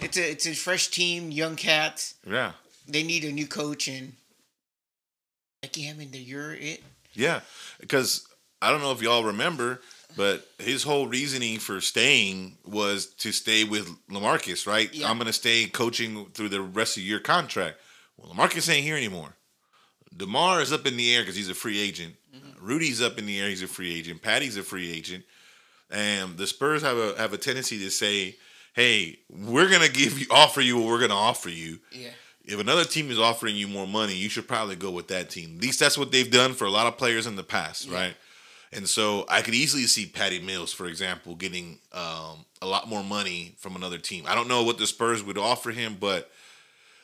It's 0.00 0.16
a 0.16 0.30
it's 0.30 0.46
a 0.46 0.54
fresh 0.54 0.88
team, 0.88 1.30
young 1.32 1.56
cats. 1.56 2.14
yeah, 2.28 2.52
They 2.86 3.02
need 3.02 3.24
a 3.24 3.32
new 3.32 3.46
coach, 3.46 3.88
and 3.88 4.12
Becky 5.62 5.82
Hammon, 5.82 6.10
you're 6.12 6.54
it. 6.54 6.82
yeah, 7.14 7.40
because 7.80 8.26
I 8.60 8.70
don't 8.70 8.80
know 8.80 8.92
if 8.92 9.02
y'all 9.02 9.24
remember, 9.24 9.80
but 10.16 10.46
his 10.58 10.82
whole 10.82 11.06
reasoning 11.06 11.58
for 11.58 11.80
staying 11.80 12.58
was 12.64 13.06
to 13.06 13.32
stay 13.32 13.64
with 13.64 13.88
Lamarcus. 14.08 14.66
Right? 14.66 14.92
Yeah. 14.92 15.08
I'm 15.08 15.16
going 15.16 15.26
to 15.26 15.32
stay 15.32 15.66
coaching 15.66 16.26
through 16.34 16.50
the 16.50 16.60
rest 16.60 16.96
of 16.96 17.02
your 17.02 17.20
contract. 17.20 17.78
Well, 18.16 18.32
Lamarcus 18.32 18.72
ain't 18.72 18.84
here 18.84 18.96
anymore. 18.96 19.34
Demar 20.16 20.60
is 20.60 20.72
up 20.72 20.86
in 20.86 20.96
the 20.96 21.14
air 21.14 21.22
because 21.22 21.36
he's 21.36 21.48
a 21.48 21.54
free 21.54 21.80
agent. 21.80 22.14
Mm-hmm. 22.34 22.64
Rudy's 22.64 23.02
up 23.02 23.18
in 23.18 23.26
the 23.26 23.40
air; 23.40 23.48
he's 23.48 23.62
a 23.62 23.66
free 23.66 23.94
agent. 23.98 24.22
Patty's 24.22 24.56
a 24.56 24.62
free 24.62 24.92
agent, 24.92 25.24
and 25.90 26.36
the 26.36 26.46
Spurs 26.46 26.82
have 26.82 26.96
a 26.96 27.14
have 27.18 27.32
a 27.32 27.38
tendency 27.38 27.78
to 27.80 27.90
say, 27.90 28.36
"Hey, 28.74 29.18
we're 29.28 29.68
gonna 29.68 29.88
give 29.88 30.18
you 30.18 30.26
offer 30.30 30.60
you 30.60 30.78
what 30.78 30.86
we're 30.86 31.00
gonna 31.00 31.14
offer 31.14 31.48
you. 31.48 31.80
Yeah. 31.90 32.10
If 32.44 32.60
another 32.60 32.84
team 32.84 33.10
is 33.10 33.18
offering 33.18 33.56
you 33.56 33.66
more 33.68 33.86
money, 33.86 34.14
you 34.14 34.28
should 34.28 34.46
probably 34.46 34.76
go 34.76 34.90
with 34.90 35.08
that 35.08 35.30
team. 35.30 35.56
At 35.56 35.62
least 35.62 35.80
that's 35.80 35.96
what 35.96 36.12
they've 36.12 36.30
done 36.30 36.52
for 36.52 36.66
a 36.66 36.70
lot 36.70 36.86
of 36.86 36.98
players 36.98 37.26
in 37.26 37.36
the 37.36 37.42
past, 37.42 37.86
Yeah. 37.86 37.94
right? 37.94 38.16
And 38.72 38.88
so 38.88 39.24
I 39.28 39.40
could 39.40 39.54
easily 39.54 39.84
see 39.84 40.04
Patty 40.04 40.40
Mills, 40.40 40.72
for 40.72 40.86
example, 40.86 41.36
getting 41.36 41.78
um, 41.92 42.44
a 42.60 42.66
lot 42.66 42.88
more 42.88 43.04
money 43.04 43.54
from 43.58 43.76
another 43.76 43.98
team. 43.98 44.24
I 44.26 44.34
don't 44.34 44.48
know 44.48 44.64
what 44.64 44.78
the 44.78 44.86
Spurs 44.86 45.22
would 45.22 45.38
offer 45.38 45.70
him, 45.70 45.96
but 46.00 46.28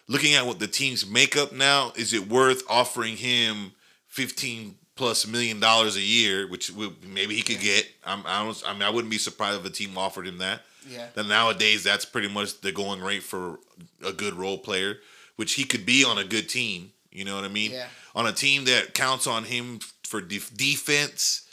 looking 0.08 0.34
at 0.34 0.44
what 0.46 0.58
the 0.58 0.66
team's 0.66 1.06
makeup 1.06 1.52
now, 1.52 1.92
is 1.96 2.12
it 2.12 2.28
worth 2.28 2.62
offering 2.68 3.16
him 3.16 3.72
fifteen 4.08 4.74
plus 4.96 5.26
million 5.28 5.60
dollars 5.60 5.96
a 5.96 6.00
year, 6.02 6.48
which 6.48 6.72
maybe 7.06 7.36
he 7.36 7.42
could 7.42 7.60
get? 7.60 7.86
I'm, 8.04 8.24
I 8.26 8.42
don't. 8.44 8.62
I 8.66 8.72
mean, 8.72 8.82
I 8.82 8.90
wouldn't 8.90 9.10
be 9.10 9.18
surprised 9.18 9.60
if 9.60 9.64
a 9.64 9.70
team 9.70 9.96
offered 9.96 10.26
him 10.26 10.38
that. 10.38 10.62
Yeah. 10.88 11.06
Then 11.14 11.28
nowadays, 11.28 11.84
that's 11.84 12.04
pretty 12.04 12.28
much 12.28 12.60
the 12.62 12.72
going 12.72 13.00
rate 13.00 13.22
for 13.22 13.60
a 14.04 14.12
good 14.12 14.34
role 14.34 14.58
player, 14.58 14.96
which 15.36 15.54
he 15.54 15.64
could 15.64 15.84
be 15.86 16.04
on 16.04 16.18
a 16.18 16.24
good 16.24 16.48
team. 16.48 16.92
You 17.10 17.24
know 17.24 17.34
what 17.34 17.44
I 17.44 17.48
mean? 17.48 17.72
Yeah. 17.72 17.86
On 18.14 18.26
a 18.26 18.32
team 18.32 18.64
that 18.66 18.94
counts 18.94 19.26
on 19.26 19.44
him 19.44 19.80
for 20.04 20.20
def- 20.20 20.54
defense 20.56 21.48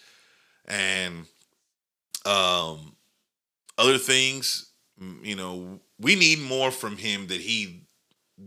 and 0.65 1.25
um 2.25 2.95
other 3.77 3.97
things. 3.97 4.69
You 5.21 5.35
know, 5.35 5.79
we 5.99 6.15
need 6.15 6.39
more 6.39 6.71
from 6.71 6.97
him 6.97 7.27
that 7.27 7.39
he 7.41 7.81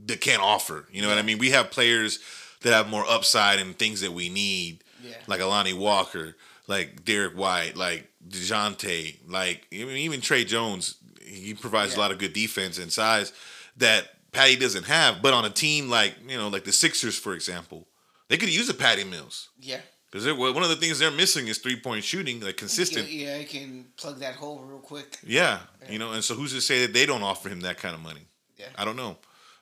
that 0.07 0.21
can't 0.21 0.43
offer. 0.43 0.87
You 0.91 1.03
know 1.03 1.09
what 1.09 1.19
I 1.19 1.23
mean? 1.23 1.39
We 1.39 1.51
have 1.51 1.71
players 1.71 2.19
that 2.63 2.73
have 2.73 2.89
more 2.89 3.05
upside 3.09 3.59
and 3.61 3.79
things 3.79 4.01
that 4.03 4.13
we 4.13 4.29
need, 4.29 4.83
Yeah. 5.03 5.15
like 5.27 5.41
Lonnie 5.41 5.73
Walker, 5.73 6.37
like 6.67 7.05
Derrick 7.05 7.35
White, 7.37 7.77
like 7.77 8.09
Dejounte, 8.29 9.17
like 9.29 9.67
even 9.71 9.97
even 9.97 10.21
Tre 10.21 10.45
Jones. 10.45 10.97
He 11.25 11.55
provides 11.55 11.95
a 11.95 11.99
lot 12.01 12.11
of 12.11 12.19
good 12.19 12.33
defense 12.33 12.79
and 12.79 12.93
size 12.93 13.33
that 13.77 14.09
Patty 14.33 14.57
doesn't 14.57 14.85
have. 14.85 15.23
But 15.23 15.35
on 15.35 15.45
a 15.45 15.51
team 15.51 15.89
like 15.89 16.15
you 16.27 16.37
know, 16.37 16.49
like 16.49 16.65
the 16.65 16.73
Sixers, 16.73 17.19
for 17.19 17.35
example, 17.35 17.89
they 18.29 18.37
could 18.37 18.55
use 18.55 18.69
a 18.69 18.75
Patty 18.75 19.05
Mills 19.05 19.49
Yeah. 19.59 19.81
because 20.11 20.27
one 20.33 20.63
of 20.63 20.69
the 20.69 20.77
things 20.77 20.99
they're 20.99 21.11
missing 21.11 21.49
is 21.49 21.59
three 21.59 21.81
point 21.81 22.05
shooting, 22.05 22.41
like 22.41 22.57
consistent. 22.57 23.09
Yeah, 23.11 23.35
yeah, 23.37 23.41
I 23.41 23.45
can 23.45 23.87
plug 23.97 24.19
that 24.21 24.35
hole 24.37 24.61
real 24.61 24.79
quick. 24.81 25.19
Yeah, 25.25 25.61
you 25.89 25.99
know, 25.99 26.13
and 26.13 26.23
so 26.25 26.35
who's 26.35 26.53
to 26.53 26.61
say 26.61 26.83
that 26.87 26.93
they 26.93 27.07
don't 27.07 27.23
offer 27.23 27.49
him 27.49 27.61
that 27.63 27.79
kind 27.79 27.95
of 27.95 28.01
money? 28.01 28.27
Yeah. 28.57 28.67
I 28.77 28.85
don't 28.85 28.97
know. 28.97 29.17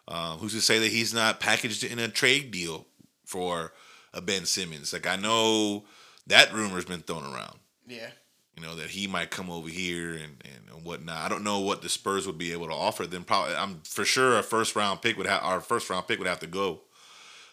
Uh, 0.06 0.36
who's 0.38 0.52
to 0.54 0.60
say 0.60 0.78
that 0.78 0.88
he's 0.90 1.12
not 1.14 1.38
packaged 1.38 1.84
in 1.84 1.98
a 1.98 2.08
trade 2.08 2.50
deal 2.50 2.86
for 3.26 3.72
a 4.14 4.20
Ben 4.22 4.44
Simmons? 4.46 4.92
Like 4.92 5.06
I 5.06 5.16
know 5.16 5.84
that 6.26 6.52
rumor's 6.52 6.84
been 6.86 7.00
thrown 7.02 7.24
around. 7.24 7.58
Yeah. 7.86 8.10
You 8.58 8.66
know 8.66 8.74
that 8.74 8.90
he 8.90 9.06
might 9.06 9.30
come 9.30 9.50
over 9.50 9.68
here 9.68 10.14
and, 10.14 10.42
and, 10.44 10.74
and 10.74 10.84
whatnot. 10.84 11.18
I 11.18 11.28
don't 11.28 11.44
know 11.44 11.60
what 11.60 11.80
the 11.80 11.88
Spurs 11.88 12.26
would 12.26 12.38
be 12.38 12.50
able 12.50 12.66
to 12.66 12.74
offer 12.74 13.06
them. 13.06 13.22
Probably, 13.22 13.54
I'm 13.54 13.82
for 13.84 14.04
sure 14.04 14.36
a 14.36 14.42
first 14.42 14.74
round 14.74 15.00
pick 15.00 15.16
would 15.16 15.26
have 15.26 15.44
our 15.44 15.60
first 15.60 15.88
round 15.88 16.08
pick 16.08 16.18
would 16.18 16.26
have 16.26 16.40
to 16.40 16.48
go. 16.48 16.80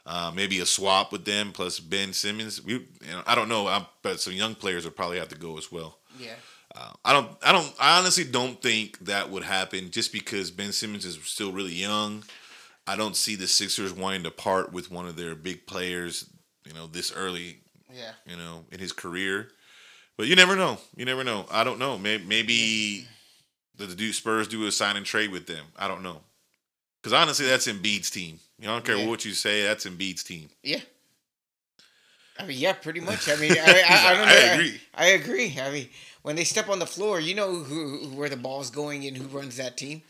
Uh, 0.08 0.32
maybe 0.36 0.60
a 0.62 0.66
swap 0.66 1.12
with 1.12 1.24
them 1.24 1.52
plus 1.52 1.80
Ben 1.80 2.12
Simmons. 2.12 2.64
We, 2.64 2.74
you 2.74 2.88
know, 3.12 3.22
I 3.28 3.36
don't 3.36 3.50
know, 3.50 3.68
i 3.68 3.86
but 4.02 4.20
some 4.20 4.34
young 4.34 4.56
players 4.56 4.84
would 4.84 4.96
probably 4.96 5.20
have 5.20 5.28
to 5.30 5.38
go 5.38 5.60
as 5.60 5.72
well. 5.72 6.00
Yeah. 6.20 6.34
Uh, 6.76 6.92
I 7.04 7.14
don't. 7.14 7.30
I 7.44 7.52
don't. 7.52 7.72
I 7.80 8.00
honestly 8.00 8.24
don't 8.24 8.60
think 8.60 8.98
that 9.06 9.30
would 9.30 9.44
happen. 9.44 9.92
Just 9.92 10.12
because 10.12 10.50
Ben 10.50 10.72
Simmons 10.72 11.06
is 11.06 11.20
still 11.24 11.52
really 11.52 11.74
young, 11.74 12.24
I 12.88 12.96
don't 12.96 13.16
see 13.16 13.36
the 13.36 13.48
Sixers 13.48 13.94
wanting 13.94 14.24
to 14.24 14.32
part 14.32 14.74
with 14.74 14.90
one 14.90 15.08
of 15.08 15.18
their 15.18 15.36
big 15.36 15.68
players. 15.68 16.28
You 16.66 16.74
know, 16.74 16.88
this 16.88 17.12
early. 17.12 17.60
Yeah. 17.94 18.14
You 18.26 18.38
know, 18.38 18.66
in 18.72 18.80
his 18.80 18.92
career. 18.92 19.50
But 20.18 20.28
you 20.28 20.36
never 20.36 20.56
know. 20.56 20.78
You 20.96 21.06
never 21.06 21.24
know. 21.24 21.46
I 21.52 21.64
don't 21.64 21.80
know. 21.80 21.98
Maybe, 21.98 22.24
maybe 22.26 23.08
the, 23.78 24.12
Spurs 24.12 24.48
do 24.48 24.66
a 24.66 24.72
sign 24.72 24.96
and 24.96 25.06
trade 25.06 25.32
with 25.32 25.46
them. 25.48 25.66
I 25.78 25.88
don't 25.88 26.04
know. 26.04 26.22
Because 27.02 27.14
honestly, 27.14 27.46
that's 27.46 27.68
Embiid's 27.68 28.10
team. 28.10 28.40
You 28.60 28.68
know, 28.68 28.74
I 28.74 28.76
don't 28.78 28.86
care 28.86 28.98
Yeah. 28.98 29.08
what 29.08 29.26
you 29.26 29.34
say. 29.34 29.64
That's 29.64 29.86
Embiid's 29.86 30.24
team. 30.24 30.50
Yeah. 30.64 30.80
I 32.40 32.46
mean, 32.46 32.58
yeah, 32.58 32.74
pretty 32.74 33.00
much. 33.00 33.30
I 33.30 33.36
mean, 33.36 33.52
I, 33.60 33.84
I, 33.88 34.10
I 34.10 34.14
don't 34.14 34.26
know. 34.28 34.34
I 34.34 34.38
agree. 34.54 34.82
I, 34.96 35.06
agree. 35.08 35.60
I 35.62 35.72
mean, 35.72 35.90
when 36.22 36.36
they 36.36 36.44
step 36.44 36.70
on 36.70 36.80
the 36.80 36.86
floor, 36.86 37.20
you 37.20 37.36
know 37.36 37.52
who, 37.56 37.64
who 38.08 38.16
where 38.16 38.30
the 38.30 38.38
ball's 38.38 38.70
going 38.70 39.06
and 39.06 39.16
who 39.16 39.26
runs 39.28 39.58
that 39.58 39.78
team. 39.78 40.02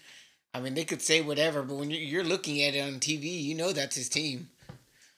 I 0.54 0.62
mean, 0.62 0.74
they 0.74 0.86
could 0.86 1.02
say 1.02 1.22
whatever, 1.22 1.62
but 1.64 1.76
when 1.76 1.92
you- 1.92 2.00
you're 2.00 2.24
looking 2.24 2.62
at 2.64 2.76
it 2.76 2.80
on 2.80 3.00
TV, 3.00 3.26
you 3.44 3.56
know 3.56 3.74
that's 3.74 3.96
his 3.96 4.08
team. 4.08 4.50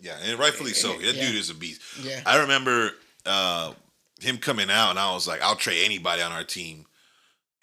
Yeah, 0.01 0.17
and 0.24 0.38
rightfully 0.39 0.74
so. 0.74 0.94
That 0.98 1.15
Yeah. 1.15 1.27
dude 1.27 1.36
is 1.36 1.50
a 1.50 1.53
beast. 1.56 1.82
Yeah. 2.01 2.22
I 2.25 2.39
remember 2.39 2.91
uh, 3.25 3.74
him 4.21 4.38
coming 4.38 4.69
out, 4.69 4.91
and 4.91 5.00
I 5.00 5.13
was 5.13 5.27
like, 5.27 5.41
I'll 5.41 5.55
trade 5.55 5.83
anybody 5.86 6.21
on 6.21 6.31
our 6.31 6.43
team. 6.43 6.86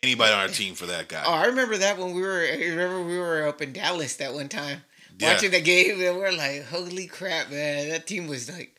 Anybody 0.02 0.32
on 0.32 0.40
our 0.40 0.48
team 0.48 0.74
for 0.74 0.86
that 0.86 1.08
guy. 1.08 1.22
Oh, 1.26 1.32
I 1.32 1.46
remember 1.46 1.76
that 1.78 1.98
when 1.98 2.14
we 2.14 2.20
were. 2.22 2.40
I 2.46 2.58
remember 2.68 3.02
we 3.04 3.18
were 3.18 3.46
up 3.48 3.62
in 3.62 3.72
Dallas 3.72 4.16
that 4.16 4.34
one 4.34 4.48
time 4.50 4.82
Yeah. 5.18 5.32
watching 5.32 5.50
the 5.50 5.60
game, 5.62 6.00
and 6.00 6.16
we're 6.18 6.30
like, 6.32 6.66
"Holy 6.66 7.06
crap, 7.06 7.50
man! 7.50 7.88
That 7.88 8.06
team 8.06 8.26
was 8.26 8.50
like." 8.50 8.76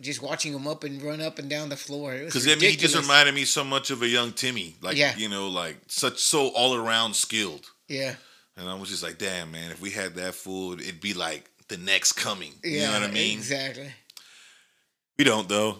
Just 0.00 0.22
watching 0.22 0.54
them 0.54 0.66
up 0.66 0.82
and 0.82 1.02
run 1.02 1.20
up 1.20 1.38
and 1.38 1.50
down 1.50 1.68
the 1.68 1.76
floor. 1.76 2.14
It 2.14 2.24
Because 2.24 2.46
I 2.46 2.54
mean, 2.54 2.70
he 2.70 2.76
just 2.76 2.96
reminded 2.96 3.34
me 3.34 3.44
so 3.44 3.62
much 3.62 3.90
of 3.90 4.00
a 4.00 4.08
young 4.08 4.32
Timmy, 4.32 4.76
like 4.80 4.96
Yeah. 4.96 5.14
you 5.14 5.28
know, 5.28 5.48
like 5.48 5.76
such 5.88 6.20
so 6.20 6.48
all 6.48 6.74
around 6.74 7.14
skilled. 7.14 7.66
Yeah. 7.86 8.14
And 8.56 8.66
I 8.66 8.74
was 8.76 8.88
just 8.88 9.02
like, 9.02 9.18
damn, 9.18 9.50
man, 9.50 9.70
if 9.72 9.78
we 9.82 9.90
had 9.90 10.14
that 10.14 10.34
fool, 10.34 10.80
it'd 10.80 11.02
be 11.02 11.12
like 11.12 11.50
the 11.68 11.76
next 11.76 12.12
coming. 12.12 12.54
You 12.64 12.78
Yeah. 12.78 12.86
know 12.92 13.00
what 13.00 13.10
I 13.10 13.12
mean? 13.12 13.36
Exactly. 13.36 13.92
We 15.18 15.24
don't 15.24 15.50
though, 15.50 15.78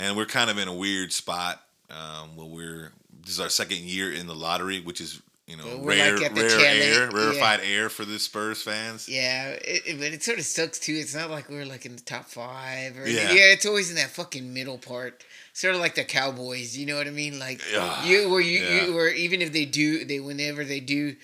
and 0.00 0.16
we're 0.16 0.26
kind 0.26 0.50
of 0.50 0.58
in 0.58 0.66
a 0.68 0.74
weird 0.74 1.12
spot. 1.12 1.60
Um, 1.90 2.36
where 2.36 2.46
we're 2.46 2.92
this 3.22 3.30
is 3.34 3.40
our 3.40 3.48
second 3.48 3.78
year 3.78 4.12
in 4.12 4.26
the 4.26 4.34
lottery, 4.34 4.80
which 4.80 5.00
is 5.00 5.20
you 5.48 5.56
know 5.56 5.64
we're 5.78 5.88
rare, 5.96 6.16
like 6.16 6.34
rare 6.36 6.60
air, 6.60 7.10
rarefied 7.10 7.60
air 7.64 7.88
for 7.88 8.04
the 8.04 8.18
Spurs 8.18 8.62
fans. 8.62 9.08
Yeah, 9.08 9.48
it, 9.48 9.82
it- 9.86 9.98
but 9.98 10.12
it 10.12 10.22
sort 10.22 10.38
of 10.38 10.44
sucks 10.44 10.78
too. 10.78 10.94
It's 10.94 11.14
not 11.16 11.30
like 11.30 11.48
we're 11.48 11.66
like 11.66 11.84
in 11.86 11.96
the 11.96 12.02
top 12.02 12.26
five 12.26 12.96
or 12.96 13.08
Yeah. 13.08 13.32
yeah. 13.32 13.52
It's 13.52 13.66
always 13.66 13.90
in 13.90 13.96
that 13.96 14.10
fucking 14.10 14.54
middle 14.54 14.78
part, 14.78 15.24
sort 15.52 15.74
of 15.74 15.80
like 15.80 15.96
the 15.96 16.04
Cowboys. 16.04 16.76
You 16.78 16.86
know 16.86 16.96
what 16.96 17.08
I 17.08 17.10
mean? 17.10 17.40
Like 17.40 17.60
Yeah. 17.72 18.04
you, 18.04 18.30
where 18.30 18.40
you, 18.40 18.60
Yeah. 18.60 18.86
you, 18.86 18.94
where 18.94 19.12
even 19.12 19.42
if 19.42 19.52
they 19.52 19.64
do, 19.64 20.04
they 20.04 20.20
whenever 20.20 20.64
they 20.64 20.78
do 20.80 21.16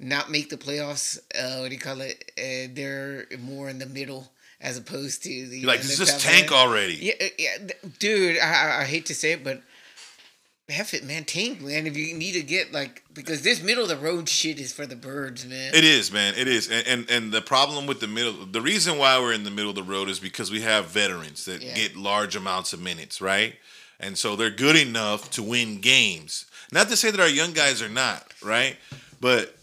not 0.00 0.30
make 0.30 0.48
the 0.48 0.56
playoffs, 0.56 1.18
uh, 1.38 1.58
what 1.60 1.68
do 1.68 1.74
you 1.74 1.80
call 1.80 2.00
it? 2.00 2.32
Uh, 2.38 2.72
they're 2.74 3.26
more 3.38 3.68
in 3.68 3.78
the 3.78 3.86
middle 3.86 4.30
as 4.64 4.76
opposed 4.78 5.22
to 5.22 5.28
the 5.48 5.58
You're 5.60 5.68
like, 5.68 5.82
just, 5.82 5.98
just 5.98 6.20
tank 6.20 6.50
already. 6.50 6.94
Yeah, 6.94 7.12
uh, 7.20 7.26
yeah, 7.38 7.56
dude. 8.00 8.38
I, 8.38 8.52
I 8.52 8.80
I 8.80 8.84
hate 8.84 9.06
to 9.06 9.14
say 9.14 9.32
it, 9.32 9.44
but. 9.44 9.62
F 10.66 10.94
it, 10.94 11.04
man. 11.04 11.24
Tank, 11.24 11.60
man. 11.60 11.86
If 11.86 11.94
you 11.94 12.14
need 12.14 12.32
to 12.32 12.42
get 12.42 12.72
like, 12.72 13.02
because 13.12 13.42
this 13.42 13.62
middle 13.62 13.82
of 13.82 13.90
the 13.90 13.98
road 13.98 14.30
shit 14.30 14.58
is 14.58 14.72
for 14.72 14.86
the 14.86 14.96
birds, 14.96 15.44
man. 15.44 15.74
It 15.74 15.84
is, 15.84 16.10
man. 16.10 16.32
It 16.38 16.48
is, 16.48 16.70
and, 16.70 16.86
and 16.86 17.10
and 17.10 17.32
the 17.32 17.42
problem 17.42 17.86
with 17.86 18.00
the 18.00 18.06
middle, 18.08 18.32
the 18.46 18.62
reason 18.62 18.96
why 18.96 19.18
we're 19.18 19.34
in 19.34 19.44
the 19.44 19.50
middle 19.50 19.68
of 19.68 19.76
the 19.76 19.82
road 19.82 20.08
is 20.08 20.18
because 20.18 20.50
we 20.50 20.62
have 20.62 20.86
veterans 20.86 21.44
that 21.44 21.60
Yeah. 21.60 21.74
get 21.74 21.96
large 21.98 22.34
amounts 22.34 22.72
of 22.72 22.80
minutes, 22.80 23.20
right? 23.20 23.56
And 24.00 24.16
so 24.16 24.36
they're 24.36 24.48
good 24.48 24.76
enough 24.76 25.28
to 25.32 25.42
win 25.42 25.82
games. 25.82 26.46
Not 26.72 26.88
to 26.88 26.96
say 26.96 27.10
that 27.10 27.20
our 27.20 27.28
young 27.28 27.52
guys 27.52 27.82
are 27.82 27.90
not, 27.90 28.32
right? 28.42 28.78
But 29.20 29.54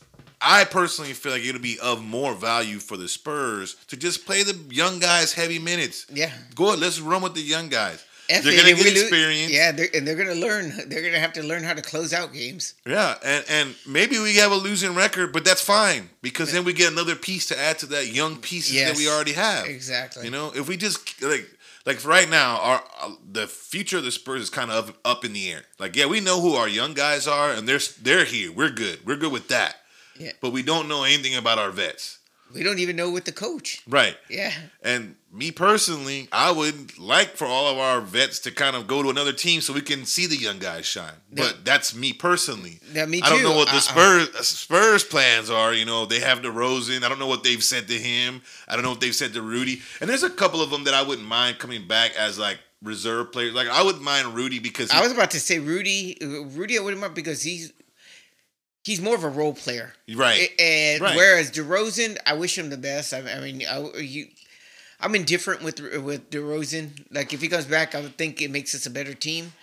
I 0.42 0.66
personally 0.66 1.14
feel 1.14 1.32
like 1.34 1.44
it'll 1.46 1.62
be 1.62 1.78
of 1.80 2.04
more 2.04 2.34
value 2.34 2.80
for 2.80 2.98
the 2.98 3.08
Spurs 3.08 3.76
to 3.88 3.98
just 3.98 4.26
play 4.26 4.44
the 4.44 4.58
young 4.70 5.00
guys 5.00 5.34
heavy 5.34 5.60
minutes. 5.60 6.08
yeah. 6.12 6.32
Go 6.56 6.70
ahead, 6.70 6.80
let's 6.80 7.00
run 7.00 7.22
with 7.22 7.36
the 7.36 7.42
young 7.42 7.70
guys. 7.70 8.04
F 8.30 8.44
they're 8.44 8.56
gonna 8.56 8.76
get 8.76 8.88
experience. 8.88 9.52
Yeah, 9.52 9.74
they're, 9.74 9.90
and 9.94 10.08
they're 10.08 10.16
gonna 10.16 10.36
learn. 10.36 10.72
They're 10.88 11.02
gonna 11.02 11.20
have 11.20 11.34
to 11.34 11.44
learn 11.44 11.64
how 11.64 11.74
to 11.74 11.82
close 11.82 12.14
out 12.14 12.32
games. 12.34 12.76
Yeah, 12.86 13.16
and 13.26 13.44
and 13.50 13.76
maybe 13.86 14.20
we 14.20 14.38
have 14.38 14.52
a 14.54 14.56
losing 14.56 14.96
record, 14.96 15.34
but 15.34 15.44
that's 15.44 15.62
fine 15.62 16.10
because 16.22 16.54
then 16.54 16.64
we 16.64 16.72
get 16.72 16.92
another 16.92 17.16
piece 17.16 17.48
to 17.48 17.60
add 17.60 17.80
to 17.80 17.86
that 17.88 18.08
young 18.08 18.38
pieces 18.38 18.76
that 18.76 18.96
we 18.96 19.10
already 19.10 19.34
have. 19.34 19.66
exactly. 19.66 20.24
You 20.26 20.32
know, 20.32 20.52
if 20.56 20.70
we 20.70 20.78
just 20.78 21.22
like 21.22 21.46
like 21.86 22.06
right 22.06 22.30
now, 22.30 22.58
our 22.60 22.84
uh, 23.02 23.12
the 23.30 23.48
future 23.48 23.98
of 23.98 24.04
the 24.04 24.12
Spurs 24.12 24.44
is 24.44 24.50
kind 24.50 24.72
of 24.72 24.90
up, 24.90 24.98
up 25.04 25.26
in 25.26 25.34
the 25.34 25.52
air. 25.52 25.64
Like, 25.80 25.96
yeah, 25.96 26.06
we 26.06 26.20
know 26.20 26.40
who 26.40 26.54
our 26.54 26.70
young 26.70 26.94
guys 26.94 27.28
are, 27.28 27.52
and 27.52 27.68
they're 27.68 27.80
they're 28.02 28.26
here. 28.26 28.52
We're 28.52 28.70
good. 28.70 29.06
We're 29.06 29.18
good 29.18 29.32
with 29.32 29.48
that. 29.50 29.76
Yeah. 30.22 30.32
But 30.42 30.52
we 30.52 30.64
don't 30.64 30.88
know 30.88 31.04
anything 31.04 31.36
about 31.36 31.58
our 31.60 31.72
vets. 31.72 32.20
We 32.54 32.64
don't 32.64 32.80
even 32.80 32.98
know 32.98 33.10
with 33.10 33.24
the 33.24 33.32
coach. 33.32 33.82
Right. 33.88 34.18
Yeah, 34.30 34.52
And 34.84 35.16
me 35.32 35.52
personally, 35.52 36.28
I 36.34 36.52
would 36.52 37.00
like 37.00 37.38
for 37.38 37.46
all 37.46 37.72
of 37.72 37.78
our 37.78 38.02
vets 38.02 38.40
to 38.40 38.52
kind 38.52 38.76
of 38.76 38.88
go 38.88 39.02
to 39.02 39.10
another 39.10 39.32
team 39.32 39.62
so 39.62 39.72
we 39.72 39.80
can 39.80 40.04
see 40.06 40.26
the 40.28 40.36
young 40.36 40.60
guys 40.60 40.86
shine. 40.86 41.14
Yeah. 41.34 41.44
But 41.46 41.64
that's 41.64 41.96
me 41.96 42.12
personally. 42.12 42.82
Yeah, 42.94 43.06
me 43.06 43.22
too. 43.22 43.26
I 43.28 43.30
don't 43.30 43.44
know 43.44 43.56
what 43.56 43.70
the 43.70 43.76
I- 43.76 43.80
Spurs 43.80 44.48
Spurs 44.48 45.04
plans 45.06 45.50
are. 45.50 45.74
You 45.74 45.86
know, 45.86 46.06
they 46.06 46.20
have 46.20 46.40
DeRozan. 46.42 47.04
I 47.04 47.08
don't 47.10 47.20
know 47.20 47.28
what 47.28 47.46
they've 47.46 47.64
said 47.64 47.88
to 47.88 47.94
him. 47.98 48.42
I 48.68 48.74
don't 48.76 48.84
know 48.84 48.90
what 48.90 49.00
they've 49.00 49.16
said 49.16 49.32
to 49.36 49.42
Rudy. 49.42 49.82
And 50.02 50.10
there's 50.10 50.24
a 50.24 50.30
couple 50.30 50.62
of 50.62 50.72
them 50.72 50.84
that 50.84 50.94
I 50.94 51.04
wouldn't 51.04 51.28
mind 51.28 51.58
coming 51.58 51.88
back 51.88 52.18
as 52.18 52.38
like 52.38 52.60
reserve 52.84 53.32
players. 53.32 53.54
Like 53.54 53.70
I 53.70 53.82
wouldn't 53.82 54.04
mind 54.04 54.36
Rudy 54.36 54.60
because 54.60 54.92
he, 54.92 54.98
I 54.98 55.02
was 55.02 55.14
about 55.14 55.32
to 55.32 55.40
say 55.40 55.60
Rudy. 55.60 56.18
uh, 56.22 56.44
Rudy, 56.48 56.78
I 56.78 56.82
wouldn't 56.82 57.00
mind 57.02 57.14
because 57.16 57.42
he's 57.44 57.72
he's 58.84 59.02
more 59.02 59.16
of 59.16 59.24
a 59.24 59.30
role 59.30 59.54
player. 59.54 59.94
right. 60.16 60.50
And 60.60 61.02
Right. 61.02 61.16
whereas 61.16 61.52
DeRozan, 61.52 62.18
I 62.26 62.34
wish 62.34 62.58
him 62.58 62.70
the 62.70 62.78
best. 62.78 63.14
I, 63.14 63.20
I 63.20 63.40
mean, 63.40 63.64
I, 63.68 63.80
you, 64.00 64.28
I'm 65.00 65.16
indifferent 65.16 65.64
with 65.64 65.80
with 65.80 66.30
DeRozan. 66.30 67.06
Like 67.12 67.34
if 67.34 67.42
he 67.42 67.48
comes 67.48 67.66
back, 67.66 67.96
I 67.96 68.02
would 68.02 68.18
think 68.18 68.42
it 68.42 68.52
makes 68.52 68.74
us 68.76 68.86
a 68.86 68.90
better 68.92 69.14
team. 69.14 69.54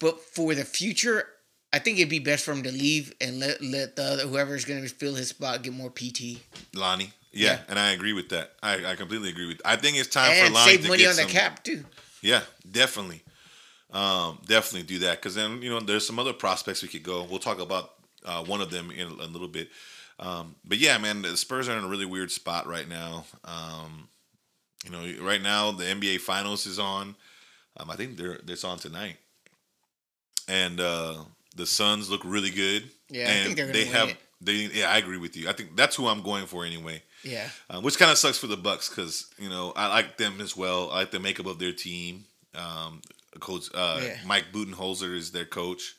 But 0.00 0.20
for 0.20 0.54
the 0.54 0.64
future, 0.64 1.26
I 1.72 1.78
think 1.78 1.98
it'd 1.98 2.10
be 2.10 2.18
best 2.18 2.44
for 2.44 2.52
him 2.52 2.62
to 2.64 2.70
leave 2.72 3.14
and 3.20 3.38
let 3.40 3.62
let 3.62 3.96
the 3.96 4.02
other, 4.04 4.26
whoever's 4.26 4.64
going 4.64 4.82
to 4.82 4.88
fill 4.88 5.14
his 5.14 5.28
spot 5.30 5.62
get 5.62 5.72
more 5.72 5.90
PT 5.90 6.38
Lonnie. 6.74 7.12
Yeah, 7.32 7.52
Yeah. 7.52 7.58
and 7.68 7.78
I 7.78 7.90
agree 7.92 8.12
with 8.12 8.28
that. 8.30 8.52
I, 8.62 8.84
I 8.92 8.96
completely 8.96 9.28
agree 9.30 9.46
with. 9.48 9.60
I 9.64 9.76
think 9.76 9.96
it's 9.96 10.08
time 10.08 10.30
for 10.36 10.44
and 10.46 10.54
Lonnie 10.54 10.70
save 10.72 10.82
to 10.82 10.88
money 10.88 11.02
get 11.02 11.10
on 11.10 11.16
the 11.16 11.22
some, 11.22 11.30
cap 11.30 11.64
too. 11.64 11.84
Yeah, 12.22 12.42
definitely. 12.70 13.22
Um, 13.92 14.38
definitely 14.46 14.82
do 14.82 14.98
that 15.00 15.20
because 15.20 15.34
then 15.36 15.62
you 15.62 15.70
know 15.70 15.78
there's 15.80 16.06
some 16.06 16.18
other 16.18 16.32
prospects 16.32 16.82
we 16.82 16.88
could 16.88 17.02
go. 17.02 17.24
We'll 17.24 17.38
talk 17.38 17.60
about 17.60 17.93
uh, 18.24 18.44
one 18.44 18.60
of 18.60 18.70
them 18.70 18.90
in 18.90 19.06
a 19.08 19.26
little 19.26 19.48
bit. 19.48 19.68
Um, 20.18 20.54
but 20.64 20.78
yeah, 20.78 20.96
man, 20.98 21.22
the 21.22 21.36
Spurs 21.36 21.68
are 21.68 21.76
in 21.76 21.84
a 21.84 21.88
really 21.88 22.06
weird 22.06 22.30
spot 22.30 22.66
right 22.66 22.88
now. 22.88 23.24
Um, 23.44 24.08
you 24.84 24.90
know, 24.90 25.24
right 25.24 25.42
now 25.42 25.72
the 25.72 25.84
NBA 25.84 26.20
Finals 26.20 26.66
is 26.66 26.78
on. 26.78 27.16
Um, 27.76 27.90
I 27.90 27.96
think 27.96 28.16
they're 28.16 28.38
it's 28.46 28.64
on 28.64 28.78
tonight, 28.78 29.16
and 30.48 30.80
uh, 30.80 31.16
the 31.56 31.66
Suns 31.66 32.10
look 32.10 32.22
really 32.24 32.50
good. 32.50 32.90
Yeah, 33.10 33.26
I 33.28 33.30
and 33.30 33.44
think 33.44 33.56
they're 33.56 33.72
they 33.72 33.84
win 33.84 33.92
have 33.92 34.08
it. 34.10 34.16
They, 34.40 34.68
yeah, 34.72 34.90
I 34.90 34.98
agree 34.98 35.16
with 35.16 35.36
you. 35.36 35.48
I 35.48 35.52
think 35.52 35.74
that's 35.74 35.96
who 35.96 36.06
I'm 36.06 36.22
going 36.22 36.46
for 36.46 36.64
anyway. 36.64 37.02
Yeah. 37.22 37.48
Uh, 37.70 37.80
which 37.80 37.98
kind 37.98 38.10
of 38.10 38.18
sucks 38.18 38.36
for 38.36 38.46
the 38.46 38.56
Bucks 38.56 38.88
because 38.90 39.26
you 39.38 39.48
know 39.48 39.72
I 39.74 39.88
like 39.88 40.18
them 40.18 40.40
as 40.40 40.56
well. 40.56 40.90
I 40.90 41.00
like 41.00 41.10
the 41.10 41.20
makeup 41.20 41.46
of 41.46 41.58
their 41.58 41.72
team. 41.72 42.24
Um, 42.54 43.00
coach 43.40 43.68
uh, 43.74 44.00
Yeah. 44.02 44.16
Mike 44.26 44.46
Budenholzer 44.52 45.16
is 45.16 45.32
their 45.32 45.46
coach, 45.46 45.96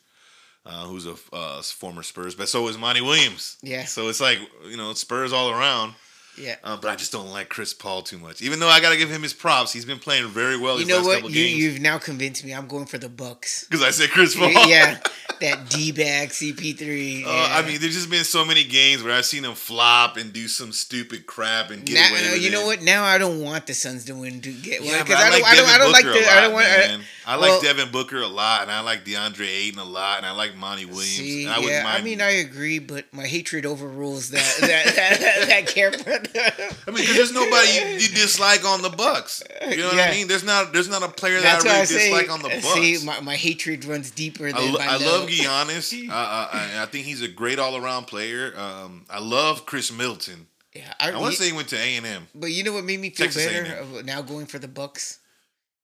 uh, 0.66 0.84
who's 0.84 1.06
a 1.06 1.14
uh, 1.32 1.62
former 1.62 2.02
Spurs, 2.02 2.34
but 2.34 2.48
so 2.48 2.66
is 2.68 2.76
Monty 2.76 3.00
Williams. 3.00 3.56
Yeah. 3.62 3.84
So 3.84 4.08
it's 4.08 4.20
like 4.20 4.38
you 4.68 4.76
know 4.76 4.92
Spurs 4.94 5.32
all 5.32 5.50
around. 5.50 5.94
Yeah. 6.38 6.56
Uh, 6.62 6.76
but 6.76 6.88
I 6.90 6.96
just 6.96 7.12
don't 7.12 7.30
like 7.30 7.48
Chris 7.48 7.72
Paul 7.74 8.02
too 8.02 8.18
much. 8.18 8.42
Even 8.42 8.60
though 8.60 8.68
I 8.68 8.80
got 8.80 8.90
to 8.90 8.96
give 8.96 9.10
him 9.10 9.22
his 9.22 9.32
props, 9.32 9.72
he's 9.72 9.84
been 9.84 9.98
playing 9.98 10.28
very 10.28 10.56
well. 10.58 10.78
You 10.78 10.86
know 10.86 10.96
last 10.96 11.06
what? 11.06 11.14
couple 11.16 11.30
You, 11.30 11.44
games. 11.44 11.58
you've 11.58 11.80
now 11.80 11.98
convinced 11.98 12.44
me. 12.44 12.52
I'm 12.52 12.66
going 12.66 12.86
for 12.86 12.98
the 12.98 13.08
Bucks. 13.08 13.64
Because 13.64 13.82
I 13.84 13.90
said 13.90 14.10
Chris 14.10 14.36
Paul. 14.36 14.50
yeah, 14.68 14.98
that 15.40 15.68
D 15.70 15.92
bag 15.92 16.28
CP3. 16.30 17.24
Uh, 17.24 17.28
I 17.30 17.62
mean, 17.66 17.80
there's 17.80 17.94
just 17.94 18.10
been 18.10 18.24
so 18.24 18.44
many 18.44 18.64
games 18.64 19.02
where 19.02 19.12
I've 19.14 19.24
seen 19.24 19.44
him 19.44 19.54
flop 19.54 20.16
and 20.16 20.32
do 20.32 20.48
some 20.48 20.72
stupid 20.72 21.26
crap 21.26 21.70
and 21.70 21.84
get 21.84 21.94
now, 21.94 22.08
away 22.10 22.32
with 22.32 22.42
you 22.42 22.50
know 22.50 22.62
it. 22.64 22.66
what? 22.66 22.82
Now 22.82 23.04
I 23.04 23.18
don't 23.18 23.40
want 23.42 23.66
the 23.66 23.74
Suns 23.74 24.04
to 24.06 24.12
win 24.14 24.40
to 24.42 24.52
get 24.52 24.80
one 24.80 24.90
Yeah, 24.90 25.02
because 25.02 25.20
I, 25.20 25.26
I, 25.28 25.30
don't. 25.30 25.40
like 25.40 25.44
I 25.44 25.54
don't. 25.56 25.64
Devin 25.66 25.74
I 25.74 25.78
don't 25.78 25.92
like 25.92 26.04
Booker 26.04 26.18
the. 26.18 26.24
a 26.24 26.26
lot, 26.26 26.36
I 26.36 26.40
don't 26.42 26.52
want. 26.52 26.66
man. 26.66 27.00
I 27.26 27.34
like 27.36 27.48
well- 27.50 27.60
Devin 27.62 27.90
Booker 27.90 28.20
a 28.22 28.26
lot, 28.28 28.62
and 28.62 28.70
I 28.70 28.80
like 28.80 29.04
DeAndre 29.04 29.46
Ayton 29.48 29.78
a 29.80 29.84
lot, 29.84 30.18
and 30.18 30.26
I 30.26 30.32
like 30.32 30.56
Monty 30.56 30.84
Williams. 30.84 31.06
See, 31.16 31.46
I 31.48 31.58
yeah. 31.60 31.84
I 31.86 32.00
mean, 32.02 32.20
I 32.20 32.30
agree, 32.30 32.78
but 32.78 33.04
my 33.12 33.26
hatred 33.26 33.66
overrules 33.66 34.30
that 34.30 34.56
that 34.60 34.94
that, 34.94 35.46
that 35.48 35.66
camera. 35.74 36.22
I 36.34 36.90
mean, 36.90 36.96
because 36.96 37.16
there's 37.16 37.32
nobody 37.32 37.68
you, 37.68 37.98
you 37.98 38.08
dislike 38.08 38.64
on 38.64 38.82
the 38.82 38.90
Bucks. 38.90 39.42
You 39.68 39.78
know 39.78 39.88
what 39.88 39.98
I 39.98 40.10
mean? 40.10 40.28
There's 40.28 40.44
not 40.44 40.72
there's 40.72 40.88
not 40.88 41.02
a 41.02 41.08
player 41.08 41.40
That's 41.40 41.64
that 41.64 41.70
I 41.70 41.80
really 41.80 41.94
I 41.94 42.20
dislike 42.20 42.30
on 42.30 42.42
the 42.42 42.48
Bucks. 42.48 42.74
See, 42.74 43.04
my, 43.04 43.20
my 43.20 43.36
hatred 43.36 43.84
runs 43.84 44.10
deeper 44.10 44.44
than 44.44 44.56
I, 44.56 44.70
lo- 44.70 44.80
I 44.80 44.96
love. 44.96 45.28
Giannis. 45.28 46.08
uh, 46.08 46.12
I, 46.12 46.82
I 46.82 46.86
think 46.86 47.06
he's 47.06 47.22
a 47.22 47.28
great 47.28 47.58
all 47.58 47.76
around 47.76 48.06
player. 48.06 48.52
Um, 48.56 49.04
I 49.10 49.20
love 49.20 49.66
Khris 49.66 49.96
Middleton. 49.96 50.46
Yeah, 50.74 50.92
I 51.00 51.16
want 51.18 51.34
to 51.34 51.40
say 51.40 51.46
he 51.46 51.56
went 51.56 51.68
to 51.68 51.78
A 51.78 51.96
and 51.96 52.06
M. 52.06 52.28
But 52.34 52.52
you 52.52 52.62
know 52.62 52.74
what 52.74 52.84
made 52.84 53.00
me 53.00 53.10
feel 53.10 53.26
Texas 53.26 53.46
better 53.46 54.02
now 54.02 54.20
going 54.20 54.46
for 54.46 54.58
the 54.58 54.68
Bucks? 54.68 55.20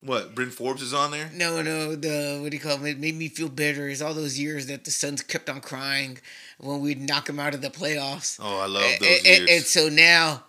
What? 0.04 0.35
Bryn 0.35 0.50
Forbes 0.50 0.82
is 0.82 0.92
on 0.92 1.12
there. 1.12 1.30
No, 1.32 1.62
no, 1.62 1.94
the 1.94 2.40
what 2.42 2.50
do 2.50 2.56
you 2.56 2.62
call 2.62 2.85
it? 2.85 2.90
It 2.90 2.99
made 2.99 3.14
me 3.16 3.28
feel 3.28 3.49
better 3.49 3.88
is 3.88 4.02
all 4.02 4.14
those 4.14 4.38
years 4.38 4.66
that 4.66 4.85
the 4.85 4.90
Suns 4.90 5.23
kept 5.23 5.49
on 5.49 5.61
crying 5.61 6.18
when 6.59 6.80
we'd 6.80 7.00
knock 7.00 7.26
them 7.26 7.38
out 7.38 7.54
of 7.54 7.62
the 7.62 7.71
playoffs. 7.71 8.38
Oh, 8.42 8.59
I 8.59 8.66
love 8.66 8.82
those 8.99 9.09
a- 9.09 9.23
years. 9.28 9.40
and, 9.40 9.49
and 9.49 9.64
so 9.64 9.88
now, 9.88 10.44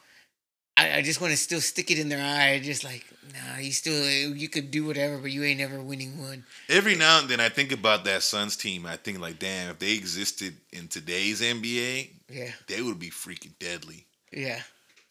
I, 0.76 0.98
I 0.98 1.02
just 1.04 1.22
want 1.22 1.32
to 1.32 1.38
still 1.38 1.62
stick 1.62 1.92
it 1.92 2.00
in 2.00 2.10
their 2.10 2.24
eye, 2.24 2.60
just 2.64 2.84
like, 2.84 3.06
nah, 3.32 3.60
you 3.60 3.72
still 3.72 4.36
you 4.36 4.50
could 4.50 4.72
do 4.72 4.86
whatever, 4.86 5.20
but 5.20 5.30
you 5.32 5.44
ain't 5.44 5.60
never 5.60 5.80
winning 5.80 6.20
one. 6.20 6.46
Every 6.68 6.96
now 6.96 7.20
and 7.20 7.30
then, 7.30 7.40
I 7.40 7.50
think 7.50 7.72
about 7.72 8.06
that 8.06 8.24
Suns 8.24 8.58
team. 8.58 8.88
I 8.88 8.96
think 8.96 9.20
like, 9.20 9.38
damn, 9.38 9.70
if 9.70 9.78
they 9.78 9.94
existed 9.94 10.56
in 10.72 10.88
today's 10.88 11.42
NBA, 11.42 12.10
Yeah, 12.28 12.52
they 12.68 12.82
would 12.82 12.98
be 12.98 13.12
freaking 13.12 13.54
deadly. 13.60 14.08
yeah, 14.32 14.62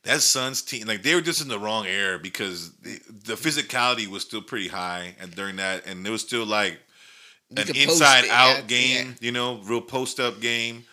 That 0.04 0.20
Suns 0.20 0.62
team, 0.62 0.86
like 0.88 1.02
they 1.04 1.14
were 1.14 1.20
just 1.20 1.40
in 1.40 1.48
the 1.48 1.58
wrong 1.60 1.86
era 1.86 2.18
because 2.18 2.72
the, 2.78 2.98
the 3.08 3.34
physicality 3.34 4.08
was 4.08 4.22
still 4.22 4.42
pretty 4.42 4.68
high, 4.68 5.14
and 5.20 5.32
during 5.34 5.56
that, 5.56 5.86
and 5.86 6.04
it 6.06 6.10
was 6.10 6.22
still 6.22 6.44
like 6.44 6.80
an 7.56 7.68
inside 7.76 8.24
out 8.28 8.56
yeah, 8.56 8.60
game, 8.62 9.06
yeah. 9.08 9.14
you 9.20 9.30
know, 9.32 9.60
real 9.64 9.80
post 9.80 10.18
up 10.18 10.40
game. 10.40 10.84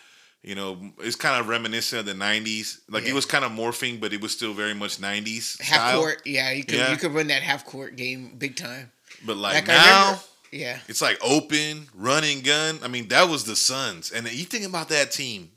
You 0.42 0.54
know, 0.54 0.78
it's 1.00 1.16
kind 1.16 1.38
of 1.40 1.48
reminiscent 1.48 2.00
of 2.00 2.06
the 2.06 2.12
'90s. 2.24 2.78
Like 2.88 3.02
Yeah. 3.04 3.10
it 3.10 3.14
was 3.14 3.26
kind 3.26 3.44
of 3.44 3.50
morphing, 3.52 4.00
but 4.00 4.12
it 4.12 4.20
was 4.22 4.32
still 4.32 4.54
very 4.54 4.74
much 4.74 4.98
'90s 4.98 5.60
half 5.60 5.74
style. 5.80 5.98
court. 5.98 6.22
Yeah, 6.24 6.52
you 6.52 6.64
could 6.64 6.90
you 6.90 6.96
could 6.96 7.12
run 7.12 7.26
that 7.26 7.42
half 7.42 7.66
court 7.66 7.96
game 7.96 8.36
big 8.38 8.54
time. 8.56 8.92
But 9.26 9.36
like, 9.36 9.54
Like, 9.54 9.66
now, 9.66 10.02
remember- 10.04 10.22
Yeah, 10.52 10.78
it's 10.88 11.02
like 11.02 11.18
open, 11.20 11.88
running 11.94 12.40
gun. 12.42 12.78
I 12.82 12.88
mean, 12.88 13.08
that 13.08 13.28
was 13.28 13.44
the 13.44 13.56
Suns. 13.56 14.10
And 14.12 14.30
you 14.32 14.44
think 14.44 14.64
about 14.64 14.88
that 14.88 15.10
team, 15.12 15.50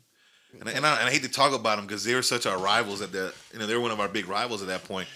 and, 0.60 0.68
I- 0.68 0.72
and, 0.72 0.86
I, 0.86 0.98
and 1.00 1.08
I 1.08 1.10
hate 1.12 1.22
to 1.22 1.28
talk 1.30 1.52
about 1.52 1.76
them 1.76 1.86
because 1.86 2.04
they 2.04 2.14
were 2.14 2.22
such 2.22 2.46
our 2.46 2.58
rivals 2.58 3.00
at 3.02 3.12
that. 3.12 3.34
You 3.52 3.58
know, 3.58 3.66
they 3.66 3.74
were 3.74 3.80
one 3.80 3.90
of 3.90 4.00
our 4.00 4.08
big 4.08 4.28
rivals 4.28 4.62
at 4.62 4.68
that 4.68 4.84
point. 4.84 5.08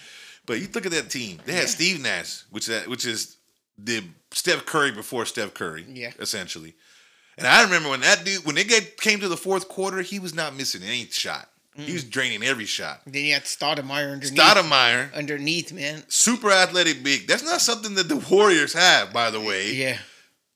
But 0.45 0.59
you 0.59 0.67
look 0.73 0.85
at 0.85 0.91
that 0.93 1.09
team. 1.09 1.39
They 1.45 1.53
had 1.53 1.61
Yeah. 1.63 1.67
Steve 1.67 2.01
Nash, 2.01 2.41
which 2.49 2.65
that 2.67 2.87
which 2.87 3.05
is 3.05 3.37
the 3.77 4.03
Steph 4.31 4.65
Curry 4.65 4.91
before 4.91 5.25
Steph 5.25 5.53
Curry. 5.53 5.85
Yeah. 5.87 6.11
essentially. 6.19 6.73
And 7.37 7.47
I 7.47 7.63
remember 7.63 7.89
when 7.89 8.01
that 8.01 8.25
dude, 8.25 8.45
when 8.45 8.55
they 8.55 8.63
get 8.65 8.97
came 8.99 9.19
to 9.21 9.29
the 9.29 9.37
fourth 9.37 9.69
quarter, 9.69 10.01
he 10.01 10.19
was 10.19 10.33
not 10.33 10.55
missing 10.55 10.83
any 10.83 11.05
shot. 11.05 11.49
He 11.75 11.93
was 11.93 12.03
draining 12.03 12.43
every 12.43 12.65
shot. 12.65 12.99
then 13.07 13.23
you 13.23 13.33
had 13.33 13.43
Stoudemire 13.45 14.11
underneath. 14.11 14.37
Stoudemire, 14.37 15.13
underneath, 15.13 15.71
man. 15.71 16.03
super 16.09 16.51
athletic 16.51 17.03
big. 17.03 17.25
That's 17.25 17.43
not 17.43 17.61
something 17.61 17.95
that 17.95 18.09
the 18.09 18.17
Warriors 18.29 18.73
have, 18.73 19.13
by 19.13 19.29
the 19.31 19.39
way. 19.39 19.71
Yeah, 19.71 19.97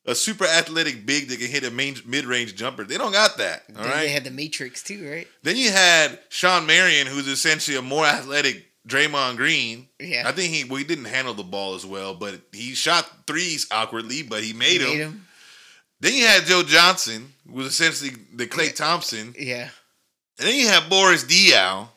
a 0.06 0.14
super 0.16 0.46
athletic 0.46 1.06
big 1.06 1.30
that 1.30 1.40
can 1.40 1.48
hit 1.50 1.64
a 1.64 1.72
main, 1.72 1.96
mid-range 2.06 2.56
jumper. 2.56 2.84
They 2.84 2.98
don't 2.98 3.12
got 3.14 3.38
that. 3.38 3.64
All 3.76 3.84
then 3.84 3.92
right. 3.92 4.00
they 4.02 4.10
had 4.10 4.24
the 4.24 4.32
Matrix 4.32 4.84
too, 4.84 5.10
right? 5.10 5.28
then 5.44 5.56
you 5.58 5.72
had 5.72 6.20
Shawn 6.30 6.66
Marion, 6.66 7.08
who's 7.08 7.28
essentially 7.28 7.78
a 7.78 7.82
more 7.82 8.06
athletic 8.06 8.66
Draymond 8.88 9.38
Green. 9.38 9.88
Yeah. 10.00 10.24
I 10.28 10.34
think 10.34 10.54
he 10.54 10.66
well, 10.66 10.76
he 10.78 10.84
didn't 10.84 11.06
handle 11.06 11.34
the 11.34 11.44
ball 11.44 11.76
as 11.76 11.86
well, 11.86 12.14
but 12.16 12.36
he 12.52 12.74
shot 12.76 13.10
threes 13.28 13.66
awkwardly, 13.72 14.24
but 14.24 14.44
he 14.44 14.52
made, 14.54 14.82
Made 14.82 14.90
them. 14.90 14.98
him. 14.98 15.26
Then 16.02 16.14
you 16.16 16.26
had 16.26 16.44
Joe 16.44 16.64
Johnson, 16.64 17.32
who 17.48 17.54
was 17.54 17.68
essentially 17.68 18.12
the 18.36 18.46
Clay 18.46 18.66
Yeah. 18.66 18.72
Thompson. 18.74 19.34
Yeah, 19.40 19.70
And 20.38 20.48
then 20.50 20.56
you 20.60 20.68
had 20.68 20.90
Boris 20.90 21.24
Diaw. 21.24 21.88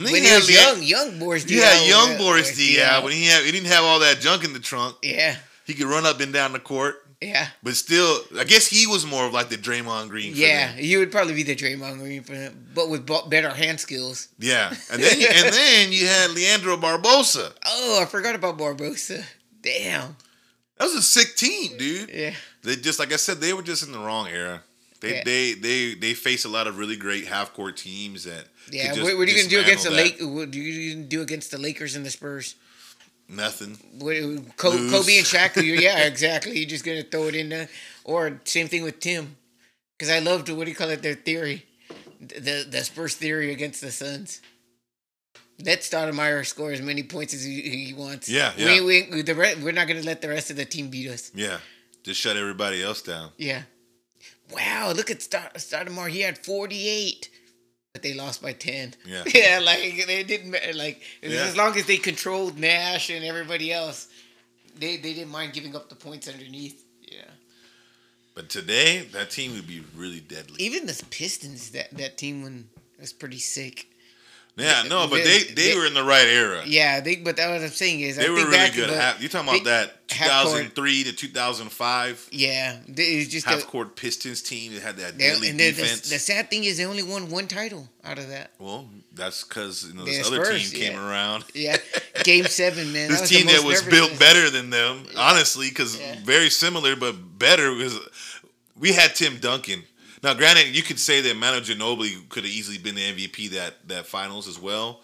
And 0.00 0.06
then 0.08 0.12
when 0.12 0.22
you 0.24 0.28
he 0.28 0.34
had 0.34 0.40
was 0.42 0.50
young, 0.50 0.82
young 0.82 1.18
Boris. 1.20 1.44
Diaw, 1.44 1.88
young 1.88 2.08
yeah, 2.08 2.14
uh, 2.16 2.18
Boris 2.18 2.48
Boris 2.56 2.58
Diaw 2.58 3.04
when 3.04 3.12
he 3.12 3.26
had 3.26 3.44
he 3.44 3.52
didn't 3.52 3.68
have 3.68 3.84
all 3.84 4.00
that 4.00 4.18
junk 4.18 4.42
in 4.44 4.52
the 4.52 4.58
trunk. 4.58 4.96
Yeah, 5.02 5.36
He 5.64 5.74
could 5.74 5.86
run 5.86 6.04
up 6.04 6.18
and 6.20 6.32
down 6.32 6.52
the 6.52 6.58
court. 6.58 7.05
Yeah. 7.20 7.48
But 7.62 7.74
still, 7.76 8.18
I 8.38 8.44
guess 8.44 8.66
he 8.66 8.86
was 8.86 9.06
more 9.06 9.24
of 9.26 9.32
like 9.32 9.48
the 9.48 9.56
Draymond 9.56 10.08
Green. 10.08 10.32
for 10.32 10.38
Yeah, 10.38 10.68
them. 10.68 10.78
he 10.78 10.96
would 10.96 11.10
probably 11.10 11.34
be 11.34 11.42
the 11.42 11.56
Draymond 11.56 11.98
Green 11.98 12.22
for 12.22 12.34
him, 12.34 12.66
but 12.74 12.88
with 12.90 13.06
better 13.30 13.50
hand 13.50 13.80
skills. 13.80 14.28
Yeah, 14.38 14.68
and 14.92 15.02
then 15.02 15.12
and 15.14 15.54
then 15.54 15.92
you 15.92 16.06
had 16.06 16.30
Leandro 16.32 16.76
Barbosa. 16.76 17.52
Oh, 17.66 18.00
I 18.02 18.06
forgot 18.06 18.34
about 18.34 18.58
Barbosa. 18.58 19.24
Damn. 19.62 20.16
That 20.78 20.84
was 20.84 20.94
a 20.94 21.02
sick 21.02 21.36
team, 21.36 21.78
dude. 21.78 22.10
Yeah. 22.12 22.34
They 22.62 22.76
just 22.76 22.98
like 22.98 23.12
I 23.12 23.16
said, 23.16 23.38
they 23.40 23.52
were 23.54 23.62
just 23.62 23.82
in 23.86 23.92
the 23.92 23.98
wrong 23.98 24.28
era. 24.28 24.62
They 25.00 25.16
Yeah. 25.16 25.22
they 25.24 25.52
they 25.54 25.94
they 25.94 26.14
face 26.14 26.44
a 26.44 26.48
lot 26.48 26.66
of 26.66 26.76
really 26.78 26.96
great 26.96 27.26
half 27.26 27.52
court 27.54 27.76
teams 27.76 28.24
that. 28.24 28.44
Yeah. 28.70 28.92
What, 28.92 29.16
what 29.16 29.28
are 29.28 29.30
you 29.30 29.36
gonna 29.36 29.48
do 29.48 29.60
against 29.60 29.84
the 29.84 29.90
Lake? 29.90 30.16
What 30.20 30.50
do 30.50 30.60
you 30.60 30.94
gonna 30.94 31.06
do 31.06 31.22
against 31.22 31.50
the 31.50 31.58
Lakers 31.58 31.96
and 31.96 32.04
the 32.04 32.10
Spurs? 32.10 32.56
Nothing. 33.28 33.76
What, 33.98 34.56
Co- 34.56 34.70
Kobe 34.70 35.16
and 35.18 35.26
Shaq. 35.26 35.56
yeah, 35.80 36.04
exactly. 36.04 36.58
You're 36.58 36.68
just 36.68 36.84
gonna 36.84 37.02
throw 37.02 37.24
it 37.24 37.34
in 37.34 37.48
there, 37.48 37.68
or 38.04 38.40
same 38.44 38.68
thing 38.68 38.82
with 38.84 39.00
Tim, 39.00 39.36
because 39.98 40.10
I 40.12 40.20
loved 40.20 40.48
what 40.48 40.64
do 40.64 40.70
you 40.70 40.76
call 40.76 40.90
it? 40.90 41.02
Their 41.02 41.14
theory, 41.14 41.66
the 42.20 42.66
the 42.70 42.84
Spurs 42.84 43.14
theory 43.16 43.50
against 43.52 43.80
the 43.80 43.90
Suns. 43.90 44.40
Let 45.64 45.80
Stoudemire 45.80 46.44
score 46.44 46.70
as 46.70 46.82
many 46.82 47.02
points 47.02 47.32
as 47.32 47.42
he, 47.42 47.62
he 47.62 47.94
wants. 47.94 48.28
Yeah, 48.28 48.52
We, 48.58 48.64
yeah. 48.64 48.84
we, 48.84 49.08
we, 49.10 49.22
the 49.22 49.34
re- 49.34 49.54
we're 49.62 49.72
not 49.72 49.88
gonna 49.88 50.02
let 50.02 50.20
the 50.20 50.28
rest 50.28 50.50
of 50.50 50.56
the 50.56 50.66
team 50.66 50.88
beat 50.90 51.08
us. 51.10 51.30
Yeah, 51.34 51.58
just 52.04 52.20
shut 52.20 52.36
everybody 52.36 52.82
else 52.82 53.00
down. 53.02 53.30
Yeah. 53.38 53.62
Wow, 54.52 54.92
look 54.94 55.10
at 55.10 55.18
Stoudemire. 55.20 56.10
He 56.10 56.20
had 56.20 56.38
48, 56.38 57.30
but 57.96 58.02
they 58.02 58.12
lost 58.12 58.42
by 58.42 58.52
10. 58.52 58.92
Yeah. 59.06 59.24
Yeah, 59.34 59.58
like 59.64 60.04
they 60.06 60.22
didn't 60.22 60.54
like 60.76 61.00
Yeah. 61.22 61.46
as 61.48 61.56
long 61.56 61.74
as 61.78 61.86
they 61.86 61.96
controlled 61.96 62.58
Nash 62.58 63.08
and 63.08 63.24
everybody 63.24 63.72
else, 63.72 64.08
they 64.78 64.98
they 64.98 65.14
didn't 65.14 65.30
mind 65.32 65.54
giving 65.54 65.74
up 65.74 65.88
the 65.88 65.94
points 65.94 66.28
underneath. 66.28 66.84
Yeah. 67.00 67.30
But 68.34 68.50
today, 68.50 69.00
that 69.12 69.30
team 69.30 69.52
would 69.54 69.66
be 69.66 69.82
really 69.96 70.20
deadly. 70.20 70.62
Even 70.62 70.84
the 70.86 71.02
Pistons 71.08 71.70
that 71.70 71.90
that 71.96 72.18
team 72.18 72.42
when 72.42 72.68
was 73.00 73.14
pretty 73.14 73.38
sick. 73.38 73.88
Yeah, 74.58 74.84
no, 74.88 75.06
but 75.06 75.22
they- 75.22 75.42
they 75.44 75.68
they, 75.72 75.76
were 75.76 75.84
in 75.84 75.92
the 75.92 76.02
right 76.02 76.26
era. 76.26 76.62
Yeah, 76.66 77.00
they 77.00 77.16
but 77.16 77.36
that 77.36 77.50
what 77.50 77.60
I'm 77.60 77.68
saying 77.68 78.00
is 78.00 78.18
I 78.18 78.22
They 78.22 78.30
were 78.30 78.36
think 78.38 78.50
really 78.50 78.70
good. 78.70 78.90
Half, 78.90 79.20
you're 79.20 79.28
talking 79.28 79.48
about 79.50 79.64
they- 79.64 79.70
that 79.70 80.08
2003 80.08 81.04
to 81.04 81.12
2005 81.12 82.28
Yeah, 82.32 82.78
it's 82.88 83.30
just 83.30 83.46
half 83.46 83.66
court 83.66 83.96
Pistons 83.96 84.40
team 84.40 84.72
that 84.72 84.82
had 84.82 84.96
that 84.96 85.18
they- 85.18 85.28
and 85.28 85.42
the, 85.42 85.50
the, 85.52 85.72
defense. 85.72 86.08
the 86.08 86.18
sad 86.18 86.48
thing 86.48 86.64
is 86.64 86.78
they 86.78 86.86
only 86.86 87.02
won 87.02 87.28
one 87.28 87.48
title 87.48 87.88
out 88.02 88.18
of 88.18 88.28
that. 88.30 88.52
well, 88.58 88.88
that's 89.12 89.44
because 89.44 89.84
you 89.88 89.94
know 89.94 90.04
this 90.06 90.26
other 90.26 90.42
Spurs, 90.44 90.70
team 90.70 90.80
came 90.80 90.92
yeah. 90.94 91.06
around. 91.08 91.44
Yeah, 91.54 91.76
Game 92.24 92.46
Seven, 92.46 92.92
man. 92.92 93.10
this 93.10 93.20
that 93.20 93.28
team 93.28 93.46
that 93.48 93.62
was 93.62 93.82
built 93.82 94.18
better 94.18 94.48
than 94.48 94.70
them, 94.70 95.04
honestly, 95.16 95.68
because 95.68 95.98
Yeah. 95.98 96.16
very 96.24 96.48
similar 96.50 96.96
but 96.96 97.38
better. 97.38 97.74
Because 97.74 97.98
we 98.78 98.92
had 98.92 99.14
Tim 99.14 99.38
Duncan. 99.38 99.82
Now, 100.26 100.34
granted, 100.34 100.74
you 100.74 100.82
could 100.82 100.98
say 100.98 101.20
that 101.20 101.36
Manu 101.36 101.60
Ginobili 101.60 102.28
could 102.28 102.42
have 102.42 102.52
easily 102.52 102.78
been 102.78 102.96
the 102.96 103.12
MVP 103.12 103.50
that 103.50 103.86
that 103.86 104.06
finals 104.06 104.48
as 104.48 104.58
well, 104.58 104.98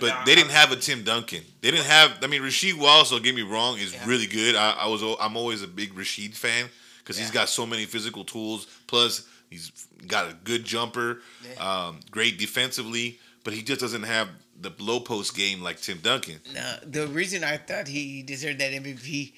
but 0.00 0.06
Nah, 0.08 0.24
they 0.24 0.34
didn't 0.34 0.52
have 0.52 0.72
a 0.72 0.76
Tim 0.76 1.04
Duncan. 1.04 1.42
They 1.60 1.70
didn't 1.70 1.84
have. 1.84 2.16
I 2.24 2.28
mean, 2.28 2.40
Rasheed 2.40 2.72
Wallace. 2.78 3.10
Don't 3.10 3.22
get 3.22 3.34
me 3.34 3.42
wrong, 3.42 3.76
is 3.78 3.92
Yeah. 3.92 4.06
really 4.06 4.26
good. 4.26 4.54
I, 4.56 4.70
I 4.70 4.86
was. 4.86 5.02
I'm 5.20 5.36
always 5.36 5.60
a 5.60 5.66
big 5.68 5.94
Rasheed 5.94 6.34
fan 6.34 6.70
because 7.00 7.18
he's 7.18 7.30
got 7.30 7.50
so 7.50 7.66
many 7.66 7.84
physical 7.84 8.24
tools. 8.24 8.66
Plus, 8.86 9.28
he's 9.50 9.70
got 10.06 10.30
a 10.30 10.32
good 10.32 10.64
jumper, 10.64 11.20
um, 11.60 12.00
great 12.10 12.38
defensively, 12.38 13.18
but 13.44 13.52
he 13.52 13.60
just 13.62 13.82
doesn't 13.82 14.04
have 14.04 14.28
the 14.58 14.72
low 14.78 14.98
post 14.98 15.36
game 15.36 15.60
like 15.62 15.78
Tim 15.78 15.98
Duncan. 15.98 16.40
No, 16.54 16.76
the 16.86 17.06
reason 17.06 17.44
I 17.44 17.58
thought 17.58 17.86
he 17.86 18.22
deserved 18.22 18.60
that 18.60 18.72
MVP, 18.72 19.34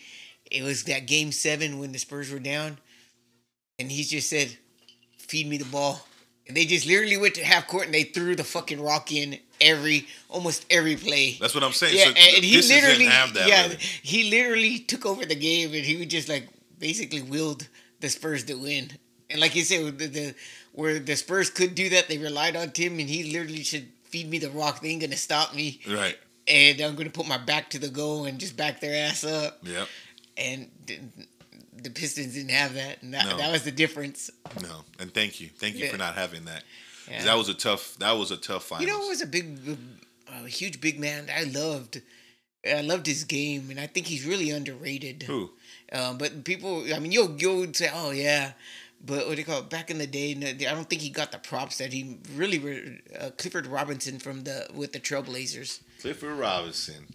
it 0.52 0.62
was 0.62 0.84
that 0.84 1.06
game 1.08 1.32
seven 1.32 1.80
when 1.80 1.90
the 1.90 1.98
Spurs 1.98 2.30
were 2.30 2.38
down, 2.38 2.78
and 3.80 3.90
he 3.90 4.04
just 4.04 4.30
said, 4.30 4.56
"Feed 5.30 5.46
me 5.48 5.56
the 5.58 5.64
ball." 5.64 6.06
And 6.46 6.56
they 6.56 6.64
just 6.64 6.84
literally 6.86 7.16
went 7.16 7.34
to 7.36 7.44
half 7.44 7.68
court 7.68 7.84
and 7.86 7.94
they 7.94 8.02
threw 8.02 8.34
the 8.34 8.42
fucking 8.42 8.82
rock 8.82 9.12
in 9.12 9.38
every 9.60 10.08
almost 10.28 10.66
every 10.68 10.96
play. 10.96 11.36
That's 11.40 11.54
what 11.54 11.62
I'm 11.62 11.72
saying. 11.72 11.96
Yeah, 11.96 12.04
So 12.06 12.10
and, 12.10 12.36
and 12.36 12.44
he 12.44 12.56
literally, 12.60 13.04
have 13.04 13.34
that 13.34 13.46
yeah, 13.48 13.62
really. 13.62 13.76
he 14.02 14.30
literally 14.30 14.78
took 14.80 15.06
over 15.06 15.24
the 15.24 15.36
game, 15.36 15.68
and 15.72 15.84
he 15.84 15.96
would 15.96 16.10
just 16.10 16.28
like 16.28 16.48
basically 16.78 17.22
willed 17.22 17.68
the 18.00 18.08
Spurs 18.08 18.42
to 18.44 18.54
win. 18.54 18.90
And 19.30 19.40
like 19.40 19.54
you 19.54 19.62
said, 19.62 19.98
the, 19.98 20.06
the 20.08 20.34
where 20.72 20.98
the 20.98 21.14
Spurs 21.14 21.50
could 21.50 21.74
do 21.76 21.88
that, 21.90 22.08
they 22.08 22.18
relied 22.18 22.56
on 22.56 22.70
Tim, 22.72 22.98
and 22.98 23.08
he 23.08 23.32
literally 23.32 23.62
should 23.62 23.86
feed 24.04 24.28
me 24.28 24.38
the 24.38 24.50
rock. 24.50 24.80
They 24.80 24.88
ain't 24.88 25.02
gonna 25.02 25.16
stop 25.16 25.54
me, 25.54 25.80
Right. 25.86 26.18
and 26.48 26.80
I'm 26.80 26.96
gonna 26.96 27.10
put 27.10 27.28
my 27.28 27.38
back 27.38 27.70
to 27.70 27.78
the 27.78 27.88
goal 27.88 28.24
and 28.24 28.40
just 28.40 28.56
back 28.56 28.80
their 28.80 29.06
ass 29.06 29.22
up. 29.22 29.58
Yep. 29.62 29.86
And 30.36 30.70
the, 31.82 31.90
Pistons 31.90 32.34
didn't 32.34 32.50
have 32.50 32.74
that, 32.74 33.02
and 33.02 33.14
that, 33.14 33.26
No. 33.26 33.36
that 33.38 33.50
was 33.52 33.62
the 33.62 33.70
difference. 33.72 34.30
No. 34.62 34.84
And 34.98 35.12
thank 35.12 35.40
you. 35.40 35.48
Thank 35.48 35.76
you 35.76 35.84
Yeah. 35.86 35.92
for 35.92 35.98
not 35.98 36.14
having 36.14 36.44
that. 36.46 36.64
Yeah. 37.10 37.24
That 37.24 37.36
was 37.36 37.48
a 37.48 37.54
tough. 37.54 37.96
That 37.98 38.12
was 38.12 38.30
a 38.30 38.36
tough 38.36 38.64
finals. 38.64 38.86
You 38.86 38.92
know, 38.92 39.04
it 39.04 39.08
was 39.08 39.22
a 39.22 39.26
big, 39.26 39.58
a 40.28 40.46
huge 40.46 40.80
big 40.80 40.98
man 41.00 41.28
I 41.34 41.44
loved. 41.44 42.00
I 42.64 42.82
loved 42.82 43.06
his 43.06 43.24
game, 43.24 43.70
and 43.70 43.80
I 43.80 43.86
think 43.86 44.06
he's 44.06 44.24
really 44.26 44.50
underrated. 44.50 45.22
Who? 45.24 45.50
Um, 45.92 46.18
but 46.18 46.44
people, 46.44 46.84
I 46.94 46.98
mean, 46.98 47.10
you'll 47.10 47.34
you'll 47.40 47.72
say, 47.72 47.90
oh 47.92 48.10
yeah, 48.10 48.52
but 49.04 49.26
what 49.26 49.34
do 49.34 49.40
you 49.40 49.44
call 49.46 49.60
it? 49.60 49.70
Back 49.70 49.90
in 49.90 49.98
the 49.98 50.06
day, 50.06 50.34
no, 50.34 50.46
I 50.48 50.52
don't 50.52 50.88
think 50.88 51.00
he 51.02 51.08
got 51.08 51.32
the 51.32 51.38
props 51.38 51.78
that 51.78 51.92
he 51.92 52.18
really. 52.36 52.58
Re- 52.58 53.00
uh, 53.18 53.30
Clifford 53.38 53.66
Robinson 53.66 54.18
from 54.18 54.44
the 54.44 54.68
with 54.74 54.92
the 54.92 55.00
Trailblazers. 55.00 55.80
Clifford 56.00 56.34
Robinson, 56.38 57.06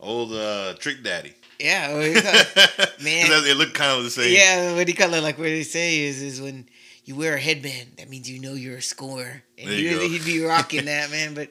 old 0.00 0.32
uh, 0.32 0.74
Trick 0.78 1.02
Daddy. 1.02 1.34
Yeah, 1.60 1.94
what 1.94 2.02
do 2.02 2.08
you 2.10 2.20
it? 2.20 2.92
Man. 3.02 3.26
it 3.46 3.56
looked 3.56 3.74
kind 3.74 3.98
of 3.98 4.04
the 4.04 4.10
same. 4.10 4.34
yeah. 4.34 4.74
What 4.74 4.86
he 4.86 4.92
you 4.92 4.96
call 4.98 5.14
it? 5.14 5.22
Like 5.22 5.38
what 5.38 5.44
they 5.44 5.62
say 5.62 6.00
is 6.00 6.20
is 6.22 6.40
when 6.40 6.68
you 7.04 7.16
wear 7.16 7.34
a 7.34 7.40
headband, 7.40 7.92
that 7.98 8.08
means 8.08 8.28
you 8.30 8.40
know 8.40 8.54
you're 8.54 8.78
a 8.78 8.82
scorer. 8.82 9.42
And 9.58 9.68
There 9.68 9.76
he 9.76 9.88
you 9.90 10.00
he'd 10.08 10.24
be 10.24 10.42
rocking 10.44 10.86
that 10.86 11.10
man, 11.16 11.34
but. 11.34 11.48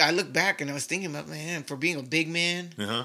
I 0.00 0.10
look 0.10 0.30
back 0.32 0.60
and 0.60 0.70
I 0.70 0.74
was 0.74 0.84
thinking 0.84 1.08
about 1.08 1.28
man 1.28 1.62
for 1.62 1.74
being 1.74 1.96
a 1.98 2.02
big 2.02 2.28
man. 2.28 2.70
Uh 2.78 2.86
huh. 2.86 3.04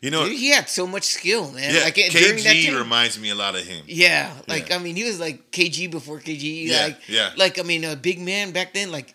You 0.00 0.10
know, 0.10 0.24
Dude, 0.24 0.38
he 0.38 0.48
had 0.50 0.66
so 0.68 0.86
much 0.86 1.04
skill, 1.04 1.52
man. 1.52 1.74
yeah, 1.74 1.82
like 1.82 1.96
KG 1.96 2.66
time- 2.66 2.76
reminds 2.76 3.20
me 3.20 3.28
a 3.28 3.34
lot 3.34 3.54
of 3.54 3.60
him. 3.66 3.84
Yeah, 3.86 4.32
like 4.48 4.70
Yeah. 4.70 4.76
I 4.76 4.78
mean, 4.78 4.96
he 4.96 5.04
was 5.04 5.20
like 5.20 5.50
KG 5.52 5.90
before 5.90 6.18
KG. 6.18 6.64
Yeah, 6.66 6.82
like, 6.84 6.98
yeah. 7.08 7.30
Like 7.36 7.58
I 7.58 7.62
mean, 7.62 7.84
a 7.84 7.94
big 7.94 8.20
man 8.20 8.52
back 8.52 8.72
then. 8.72 8.90
Like 8.90 9.14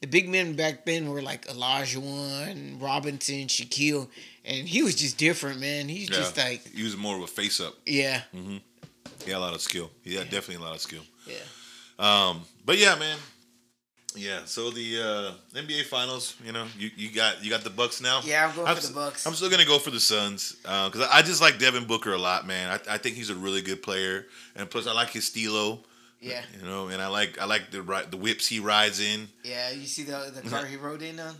the 0.00 0.06
big 0.06 0.28
men 0.28 0.54
back 0.54 0.86
then 0.86 1.10
were 1.10 1.22
like 1.22 1.44
Olajuwon, 1.48 2.80
Robinson, 2.80 3.46
Shaquille, 3.48 4.08
and 4.48 4.68
he 4.68 4.82
was 4.82 4.94
just 4.96 5.16
different, 5.18 5.60
man. 5.60 5.88
He's 5.88 6.08
Yeah. 6.10 6.16
just 6.16 6.36
like, 6.36 6.66
he 6.74 6.82
was 6.82 6.96
more 6.96 7.16
of 7.16 7.22
a 7.22 7.26
face 7.26 7.60
up. 7.60 7.74
yeah, 7.86 8.22
He 8.32 8.60
had 9.30 9.36
a 9.36 9.40
lot 9.40 9.54
of 9.54 9.60
skill. 9.60 9.90
He 10.02 10.14
had 10.16 10.30
definitely 10.30 10.56
a 10.64 10.66
lot 10.66 10.74
of 10.74 10.80
skill. 10.80 11.02
yeah. 11.26 11.36
Um, 11.98 12.42
but 12.64 12.78
yeah, 12.78 12.94
man. 12.96 13.18
Yeah, 14.14 14.40
so 14.46 14.70
the 14.70 14.98
uh, 15.54 15.58
NBA 15.60 15.84
Finals, 15.84 16.34
you 16.44 16.50
know, 16.52 16.66
you, 16.78 16.90
you 16.96 17.10
got 17.12 17.44
you 17.44 17.50
got 17.50 17.62
the 17.62 17.70
Bucks 17.70 18.00
now. 18.00 18.20
Yeah, 18.24 18.48
I'm 18.48 18.56
going 18.56 18.74
for 18.74 18.86
the 18.86 18.92
Bucks. 18.94 19.26
I'm 19.26 19.34
still 19.34 19.50
gonna 19.50 19.66
go 19.66 19.78
for 19.78 19.90
the 19.90 20.00
Suns 20.00 20.52
because 20.62 21.02
I 21.02 21.18
I 21.18 21.22
just 21.22 21.40
like 21.40 21.58
Devin 21.58 21.84
Booker 21.86 22.12
a 22.14 22.18
lot, 22.18 22.46
man. 22.46 22.70
I, 22.88 22.94
I 22.94 22.98
think 22.98 23.16
he's 23.16 23.30
a 23.30 23.34
really 23.34 23.60
good 23.60 23.82
player, 23.82 24.26
and 24.56 24.68
plus 24.68 24.86
I 24.86 24.92
like 24.92 25.10
his 25.10 25.26
stilo, 25.26 25.84
Yeah, 26.20 26.42
you 26.58 26.66
know, 26.66 26.88
and 26.88 27.00
I 27.02 27.08
like 27.08 27.38
I 27.38 27.44
like 27.44 27.70
the 27.70 27.82
the 28.10 28.16
whips 28.16 28.46
he 28.48 28.58
rides 28.60 28.98
in 28.98 29.28
yeah. 29.44 29.70
You 29.70 29.86
see 29.86 30.02
the 30.04 30.32
the 30.34 30.48
car 30.48 30.64
he 30.64 30.76
rode 30.76 31.02
in 31.02 31.20
on? 31.20 31.34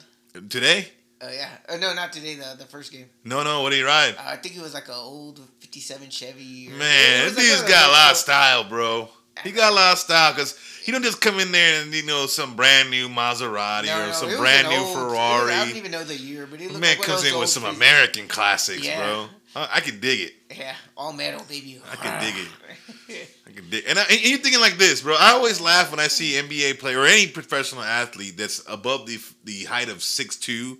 today. 0.49 0.88
Oh 1.20 1.31
yeah. 1.33 1.48
Uh, 1.68 1.76
no, 1.78 1.94
not 1.94 2.12
today. 2.12 2.37
The 2.37 2.54
the 2.59 2.64
first 2.64 2.92
game. 2.92 3.07
No, 3.24 3.42
no, 3.42 3.62
what 3.62 3.70
did 3.70 3.76
he 3.76 3.83
ride? 3.83 4.14
Uh, 4.18 4.22
I 4.26 4.37
think 4.37 4.57
it 4.57 4.62
was 4.62 4.74
like 4.74 4.88
an 4.88 4.94
old 4.94 5.40
'57 5.61 6.11
Chevy. 6.11 6.68
Man, 6.68 6.78
this 6.78 7.37
like 7.37 7.44
dude's 7.46 7.62
got 7.62 7.88
a 7.88 7.92
lot 7.92 8.11
of 8.12 8.16
style. 8.16 8.64
bro. 8.64 9.09
He 9.44 9.52
got 9.52 9.70
a 9.72 9.74
lot 9.74 9.92
of 9.92 9.98
style 9.98 10.33
because 10.33 10.59
he 10.85 10.90
don't 10.90 11.04
just 11.04 11.20
come 11.20 11.38
in 11.38 11.52
there 11.52 11.83
and 11.83 11.94
you 11.94 12.04
know 12.04 12.26
some 12.26 12.57
brand 12.57 12.90
new 12.90 13.09
Maserati 13.09 13.87
No, 13.87 14.02
or 14.02 14.07
no, 14.07 14.12
some 14.12 14.37
brand 14.37 14.68
new 14.68 14.76
old- 14.76 14.94
Ferrari. 14.96 15.52
I 15.52 15.64
don't 15.66 15.76
even 15.76 15.92
know 15.92 16.02
the 16.04 16.16
year, 16.16 16.46
but 16.50 16.61
it 16.61 16.68
looked 16.68 16.81
Man 16.81 16.96
like 16.98 17.07
comes 17.07 17.24
in 17.24 17.38
with 17.38 17.48
some. 17.48 17.64
American 17.64 18.26
classics, 18.28 18.85
Yeah. 18.85 18.98
bro. 18.98 19.28
I, 19.57 19.68
I 19.74 19.81
can 19.81 20.00
dig 20.00 20.20
it. 20.20 20.33
Yeah, 20.57 20.74
all 20.96 21.12
metal, 21.12 21.44
baby. 21.48 21.81
I 21.90 21.96
can 21.96 22.20
dig 22.22 22.35
it. 22.37 23.28
I 23.46 23.50
can 23.52 23.70
dig. 23.70 23.85
And, 23.88 23.98
I, 23.98 24.04
and 24.11 24.20
you're 24.24 24.38
thinking 24.38 24.61
like 24.61 24.76
this, 24.76 25.02
bro. 25.02 25.14
I 25.18 25.31
always 25.33 25.61
laugh 25.61 25.90
when 25.92 26.00
I 26.00 26.09
see 26.09 26.33
NBA 26.33 26.78
player 26.81 26.98
or 27.00 27.07
any 27.07 27.26
professional 27.28 27.83
athlete 27.83 28.37
that's 28.37 28.62
above 28.68 29.07
the 29.07 29.18
the 29.44 29.64
height 29.64 29.88
of 29.88 30.02
six 30.02 30.37
two 30.37 30.78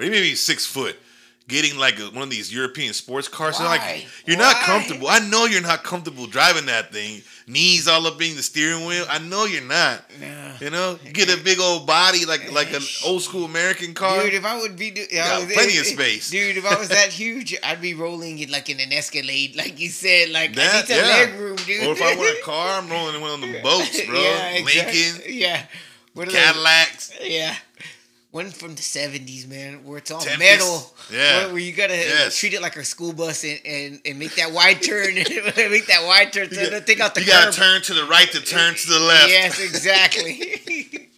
or 0.00 0.04
even 0.04 0.12
maybe 0.12 0.34
six 0.34 0.64
foot. 0.66 0.96
Getting 1.48 1.76
like 1.78 1.98
a, 1.98 2.04
one 2.10 2.22
of 2.22 2.30
these 2.30 2.54
European 2.54 2.92
sports 2.92 3.26
cars, 3.26 3.58
They're 3.58 3.66
like 3.66 4.06
you're 4.24 4.36
not 4.38 4.54
comfortable. 4.60 5.08
I 5.08 5.18
know 5.18 5.46
you're 5.46 5.60
not 5.60 5.82
comfortable 5.82 6.28
driving 6.28 6.66
that 6.66 6.92
thing. 6.92 7.22
Knees 7.48 7.88
all 7.88 8.06
up 8.06 8.22
in 8.22 8.36
the 8.36 8.42
steering 8.44 8.86
wheel. 8.86 9.04
I 9.10 9.18
know 9.18 9.46
you're 9.46 9.60
not. 9.64 10.04
Nah. 10.20 10.52
You 10.60 10.70
know, 10.70 10.96
you 11.04 11.10
get 11.10 11.28
a 11.28 11.42
big 11.42 11.58
old 11.58 11.88
body 11.88 12.24
like 12.24 12.52
like 12.52 12.72
an 12.72 12.82
old 13.04 13.22
school 13.22 13.46
American 13.46 13.94
car. 13.94 14.22
Dude, 14.22 14.34
if 14.34 14.44
I 14.44 14.60
would 14.60 14.76
be, 14.76 14.92
do- 14.92 15.06
I 15.20 15.40
was- 15.44 15.52
plenty 15.52 15.76
of 15.78 15.86
space. 15.96 16.30
Dude, 16.30 16.56
if 16.56 16.64
I 16.64 16.78
was 16.78 16.88
that 16.90 17.08
huge, 17.08 17.56
I'd 17.64 17.80
be 17.82 17.94
rolling 17.94 18.38
it 18.38 18.48
like 18.48 18.70
in 18.70 18.78
an 18.78 18.92
Escalade, 18.92 19.56
like 19.56 19.80
you 19.80 19.88
said. 19.88 20.30
Like 20.30 20.50
I 20.50 20.54
That- 20.54 20.74
need 20.88 20.94
some 20.94 21.04
yeah. 21.04 21.10
leg 21.10 21.34
room, 21.40 21.56
dude. 21.56 21.84
or 21.84 21.92
if 21.94 22.02
I 22.02 22.14
want 22.14 22.38
a 22.38 22.42
car, 22.44 22.78
I'm 22.80 22.88
rolling 22.88 23.16
in 23.16 23.20
one 23.22 23.32
of 23.32 23.40
them 23.40 23.60
boats, 23.60 24.00
bro. 24.06 24.20
yeah, 24.22 24.50
exactly. 24.50 25.02
Lincoln, 25.02 25.22
Yeah, 25.34 25.66
what 26.14 26.26
those- 26.26 26.36
Cadillacs. 26.36 27.12
Yeah, 27.20 27.56
one 28.32 28.50
from 28.50 28.74
the 28.76 28.82
seventies, 28.82 29.46
man, 29.46 29.84
where 29.84 29.98
it's 29.98 30.10
all 30.10 30.20
Tempest. 30.20 30.38
metal. 30.38 30.94
Yeah. 31.10 31.38
where, 31.44 31.48
where 31.54 31.58
you 31.62 31.72
gotta 31.72 31.94
Yes. 31.96 32.36
treat 32.38 32.54
it 32.54 32.62
like 32.62 32.76
a 32.76 32.84
school 32.84 33.12
bus 33.12 33.42
and, 33.44 33.58
and, 33.66 34.00
and 34.04 34.18
make 34.18 34.34
that 34.36 34.52
wide 34.52 34.82
turn, 34.82 35.08
and 35.18 35.26
make 35.70 35.86
that 35.86 36.04
wide 36.06 36.32
turn, 36.32 36.48
don't 36.48 36.86
take 36.86 37.00
out 37.00 37.14
the 37.14 37.22
you 37.22 37.26
curb. 37.32 37.44
gotta 37.46 37.56
turn 37.56 37.82
to 37.82 37.94
the 37.94 38.04
right 38.04 38.30
to 38.30 38.40
turn 38.40 38.74
to 38.74 38.88
the 38.88 39.00
left. 39.00 39.28
Yes, 39.28 39.60
exactly. 39.60 41.08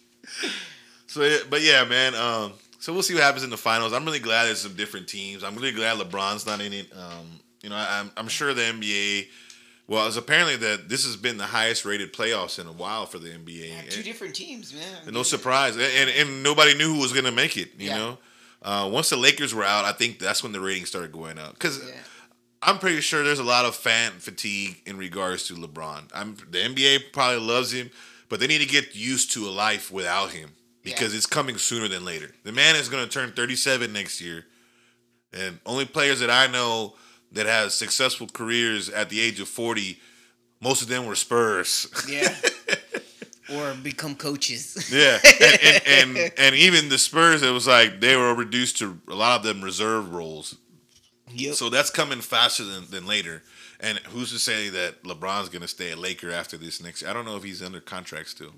So, 1.07 1.37
but 1.49 1.61
yeah, 1.61 1.83
man. 1.85 2.15
Um, 2.15 2.53
so 2.79 2.91
we'll 2.91 3.03
see 3.03 3.13
what 3.13 3.21
happens 3.21 3.43
in 3.43 3.51
the 3.51 3.57
finals. 3.57 3.93
I'm 3.93 4.03
really 4.03 4.19
glad 4.19 4.45
there's 4.45 4.61
some 4.61 4.73
different 4.73 5.07
teams. 5.07 5.43
I'm 5.43 5.53
really 5.55 5.71
glad 5.71 5.99
LeBron's 5.99 6.47
not 6.47 6.59
in 6.59 6.73
it. 6.73 6.91
Um, 6.91 7.39
you 7.61 7.69
know, 7.69 7.75
I, 7.75 7.99
I'm 7.99 8.11
I'm 8.17 8.27
sure 8.27 8.53
the 8.55 8.63
NBA. 8.63 9.27
Well, 9.87 10.07
it's 10.07 10.15
apparently 10.17 10.55
that 10.57 10.87
this 10.87 11.05
has 11.05 11.15
been 11.17 11.37
the 11.37 11.45
highest 11.45 11.83
rated 11.83 12.13
playoffs 12.13 12.57
in 12.57 12.67
a 12.67 12.71
while 12.71 13.05
for 13.05 13.19
the 13.19 13.29
NBA. 13.29 13.89
Two 13.89 14.01
different 14.03 14.33
teams, 14.33 14.73
man. 14.73 15.13
no 15.13 15.23
surprise, 15.23 15.75
and 15.75 16.09
and 16.09 16.41
nobody 16.43 16.73
knew 16.73 16.93
who 16.93 16.99
was 17.01 17.11
gonna 17.13 17.31
make 17.33 17.57
it. 17.57 17.71
You 17.77 17.89
Yeah. 17.89 17.97
know, 17.97 18.17
uh, 18.61 18.89
once 18.91 19.09
the 19.09 19.17
Lakers 19.17 19.53
were 19.53 19.65
out, 19.65 19.83
I 19.85 19.91
think 19.91 20.19
that's 20.19 20.41
when 20.41 20.53
the 20.53 20.61
ratings 20.61 20.89
started 20.89 21.11
going 21.11 21.37
up 21.39 21.53
because. 21.53 21.79
Yeah. 21.79 21.91
I'm 22.65 22.79
pretty 22.79 23.01
sure 23.01 23.25
there's 23.25 23.39
a 23.39 23.43
lot 23.43 23.65
of 23.65 23.75
fan 23.75 24.13
fatigue 24.19 24.81
in 24.85 24.95
regards 24.95 25.43
to 25.47 25.53
LeBron. 25.53 26.09
I'm 26.13 26.37
the 26.49 26.59
NBA 26.59 27.11
probably 27.11 27.41
loves 27.45 27.73
him, 27.73 27.91
but 28.29 28.39
they 28.39 28.47
need 28.47 28.59
to 28.59 28.65
get 28.65 28.95
used 28.95 29.33
to 29.33 29.45
a 29.49 29.51
life 29.51 29.91
without 29.91 30.29
him 30.31 30.51
because 30.81 31.11
Yeah. 31.11 31.17
it's 31.17 31.25
coming 31.25 31.57
sooner 31.57 31.89
than 31.89 32.05
later. 32.05 32.33
The 32.45 32.53
man 32.53 32.77
is 32.77 32.87
going 32.87 33.03
to 33.03 33.11
turn 33.11 33.33
37 33.33 33.91
next 33.91 34.21
year, 34.21 34.45
and 35.33 35.59
only 35.65 35.83
players 35.83 36.21
that 36.21 36.29
I 36.29 36.47
know 36.47 36.95
that 37.33 37.45
have 37.45 37.71
successful 37.71 38.27
careers 38.27 38.89
at 38.89 39.09
the 39.09 39.19
age 39.19 39.39
of 39.39 39.47
40, 39.47 39.99
most 40.61 40.81
of 40.81 40.87
them 40.87 41.05
were 41.05 41.15
Spurs. 41.15 41.87
Yeah. 42.07 42.33
or 43.53 43.73
become 43.75 44.15
coaches. 44.15 44.89
yeah, 44.91 45.19
and, 45.23 45.59
and, 45.85 46.17
and 46.17 46.31
and 46.37 46.55
even 46.55 46.89
the 46.89 46.97
Spurs, 46.97 47.41
it 47.43 47.51
was 47.51 47.67
like 47.67 47.99
they 47.99 48.15
were 48.15 48.33
reduced 48.33 48.77
to 48.79 48.99
a 49.09 49.15
lot 49.15 49.37
of 49.37 49.43
them 49.43 49.61
reserve 49.61 50.13
roles. 50.13 50.55
Yep. 51.31 51.55
So 51.55 51.69
that's 51.69 51.89
coming 51.89 52.21
faster 52.21 52.63
than, 52.63 52.85
than 52.89 53.05
later. 53.05 53.41
And 53.79 53.97
who's 54.09 54.31
to 54.31 54.39
say 54.39 54.69
that 54.69 55.03
LeBron's 55.03 55.49
going 55.49 55.61
to 55.61 55.67
stay 55.67 55.91
a 55.91 55.97
Laker 55.97 56.31
after 56.31 56.57
this 56.57 56.81
next 56.81 57.01
year? 57.01 57.11
I 57.11 57.13
don't 57.13 57.25
know 57.25 57.35
if 57.35 57.43
he's 57.43 57.61
under 57.61 57.81
contract 57.81 58.29
still. 58.29 58.51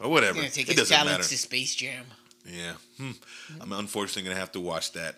Or 0.00 0.08
whatever. 0.08 0.40
He's 0.40 0.54
take 0.54 0.68
It 0.68 0.78
his 0.78 0.88
doesn't 0.88 1.06
matter. 1.06 1.22
to 1.22 1.38
Space 1.38 1.74
Jam. 1.74 2.06
Yeah. 2.46 2.72
Hmm. 2.96 3.10
I'm 3.60 3.72
unfortunately 3.72 4.22
going 4.22 4.34
to 4.34 4.40
have 4.40 4.52
to 4.52 4.60
watch 4.60 4.92
that. 4.92 5.16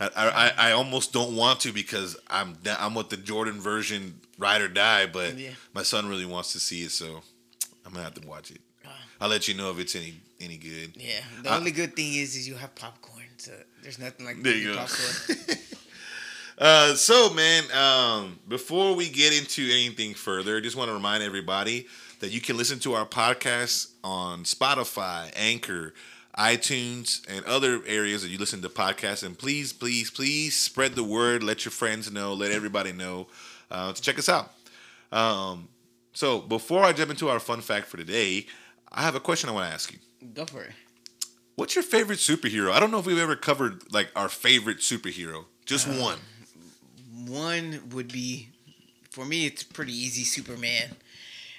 I, 0.00 0.08
I, 0.16 0.68
I 0.68 0.72
almost 0.72 1.12
don't 1.12 1.36
want 1.36 1.60
to 1.60 1.72
because 1.72 2.16
I'm 2.28 2.56
I'm 2.78 2.94
with 2.94 3.10
the 3.10 3.16
Jordan 3.18 3.60
version 3.60 4.20
ride 4.38 4.62
or 4.62 4.68
die, 4.68 5.06
but 5.06 5.36
Yeah. 5.38 5.50
my 5.74 5.82
son 5.82 6.08
really 6.08 6.24
wants 6.26 6.52
to 6.54 6.60
see 6.60 6.82
it, 6.82 6.90
so 6.90 7.20
I'm 7.84 7.92
gonna 7.92 8.04
have 8.04 8.14
to 8.14 8.26
watch 8.26 8.50
it. 8.50 8.60
I'll 9.20 9.28
let 9.28 9.46
you 9.48 9.54
know 9.54 9.70
if 9.70 9.78
it's 9.78 9.94
any 9.94 10.14
any 10.40 10.56
good. 10.56 10.94
Yeah. 10.96 11.20
The 11.42 11.50
I- 11.50 11.56
only 11.58 11.70
good 11.70 11.94
thing 11.94 12.14
is, 12.14 12.34
is 12.36 12.48
you 12.48 12.54
have 12.54 12.74
popcorn. 12.74 13.26
So 13.36 13.52
there's 13.82 13.98
nothing 13.98 14.24
like 14.26 14.42
There 14.42 14.54
you 14.54 14.72
go. 14.72 14.78
popcorn. 14.78 15.58
Uh, 16.58 16.94
so 16.94 17.32
man, 17.32 17.64
um, 17.72 18.38
before 18.46 18.94
we 18.94 19.08
get 19.08 19.32
into 19.32 19.62
anything 19.72 20.12
further, 20.12 20.58
I 20.58 20.60
just 20.60 20.76
want 20.76 20.88
to 20.90 20.92
remind 20.94 21.22
everybody 21.22 21.86
that 22.18 22.32
you 22.32 22.40
can 22.42 22.58
listen 22.58 22.78
to 22.80 22.92
our 22.92 23.06
podcast 23.06 23.92
on 24.04 24.44
Spotify, 24.44 25.32
Anchor, 25.36 25.94
iTunes, 26.38 27.22
and 27.28 27.44
other 27.44 27.80
areas 27.86 28.22
that 28.22 28.28
you 28.28 28.38
listen 28.38 28.62
to 28.62 28.68
podcasts. 28.68 29.24
And 29.24 29.36
please, 29.36 29.72
please, 29.72 30.10
please 30.10 30.56
spread 30.56 30.94
the 30.94 31.04
word. 31.04 31.42
Let 31.42 31.64
your 31.64 31.72
friends 31.72 32.10
know. 32.10 32.34
Let 32.34 32.52
everybody 32.52 32.92
know 32.92 33.26
uh, 33.70 33.92
to 33.92 34.00
check 34.00 34.18
us 34.18 34.28
out. 34.28 34.52
Um, 35.12 35.68
so 36.12 36.40
before 36.40 36.84
I 36.84 36.92
jump 36.92 37.10
into 37.10 37.28
our 37.28 37.40
fun 37.40 37.60
fact 37.60 37.86
for 37.86 37.96
today, 37.96 38.46
I 38.90 39.02
have 39.02 39.14
a 39.14 39.20
question 39.20 39.48
I 39.48 39.52
want 39.52 39.68
to 39.68 39.74
ask 39.74 39.92
you. 39.92 39.98
Go 40.34 40.44
for 40.44 40.62
it. 40.62 40.72
What's 41.56 41.74
your 41.74 41.84
favorite 41.84 42.18
superhero? 42.18 42.72
I 42.72 42.80
don't 42.80 42.90
know 42.90 42.98
if 42.98 43.06
we've 43.06 43.18
ever 43.18 43.36
covered 43.36 43.92
like 43.92 44.10
our 44.16 44.28
favorite 44.28 44.78
superhero. 44.78 45.44
Just 45.66 45.86
one. 45.86 46.18
One 47.26 47.82
would 47.90 48.10
be, 48.10 48.48
for 49.10 49.24
me, 49.24 49.46
it's 49.46 49.62
pretty 49.62 49.92
easy. 49.92 50.24
Superman, 50.24 50.96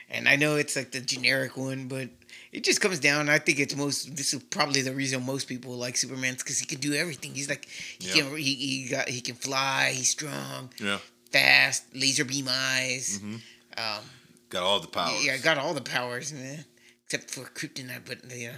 and 0.10 0.28
I 0.28 0.36
know 0.38 0.56
it's 0.56 0.76
like 0.76 0.92
the 0.92 1.02
generic 1.02 1.56
one, 1.56 1.88
but 1.88 2.10
it 2.52 2.64
just 2.64 2.82
comes 2.82 3.00
down. 3.00 3.30
I 3.30 3.40
think 3.40 3.60
it's 3.60 3.76
most. 3.76 4.16
This 4.16 4.34
is 4.34 4.44
probably 4.44 4.82
the 4.82 4.94
reason 4.94 5.26
most 5.26 5.48
people 5.48 5.74
like 5.74 5.98
Superman 5.98 6.36
because 6.38 6.60
he 6.60 6.66
can 6.66 6.80
do 6.80 6.94
everything. 6.94 7.34
He's 7.34 7.50
like 7.50 7.66
he 8.00 8.08
Yeah. 8.08 8.24
can 8.26 8.38
he, 8.38 8.54
he 8.56 8.88
got 8.90 9.08
he 9.10 9.22
can 9.22 9.36
fly. 9.36 9.92
He's 9.96 10.10
strong, 10.10 10.70
Yeah. 10.80 11.00
fast, 11.32 11.84
laser 11.94 12.26
beam 12.26 12.48
eyes. 12.50 13.20
Mm-hmm. 13.22 13.36
Um, 13.78 14.04
Got 14.50 14.64
all 14.64 14.80
the 14.82 14.88
powers. 14.88 15.26
yeah, 15.26 15.38
got 15.38 15.58
all 15.58 15.74
the 15.74 15.82
powers, 15.82 16.34
man, 16.34 16.66
except 17.06 17.32
for 17.32 17.42
kryptonite. 17.46 18.02
But 18.06 18.20
yeah, 18.36 18.52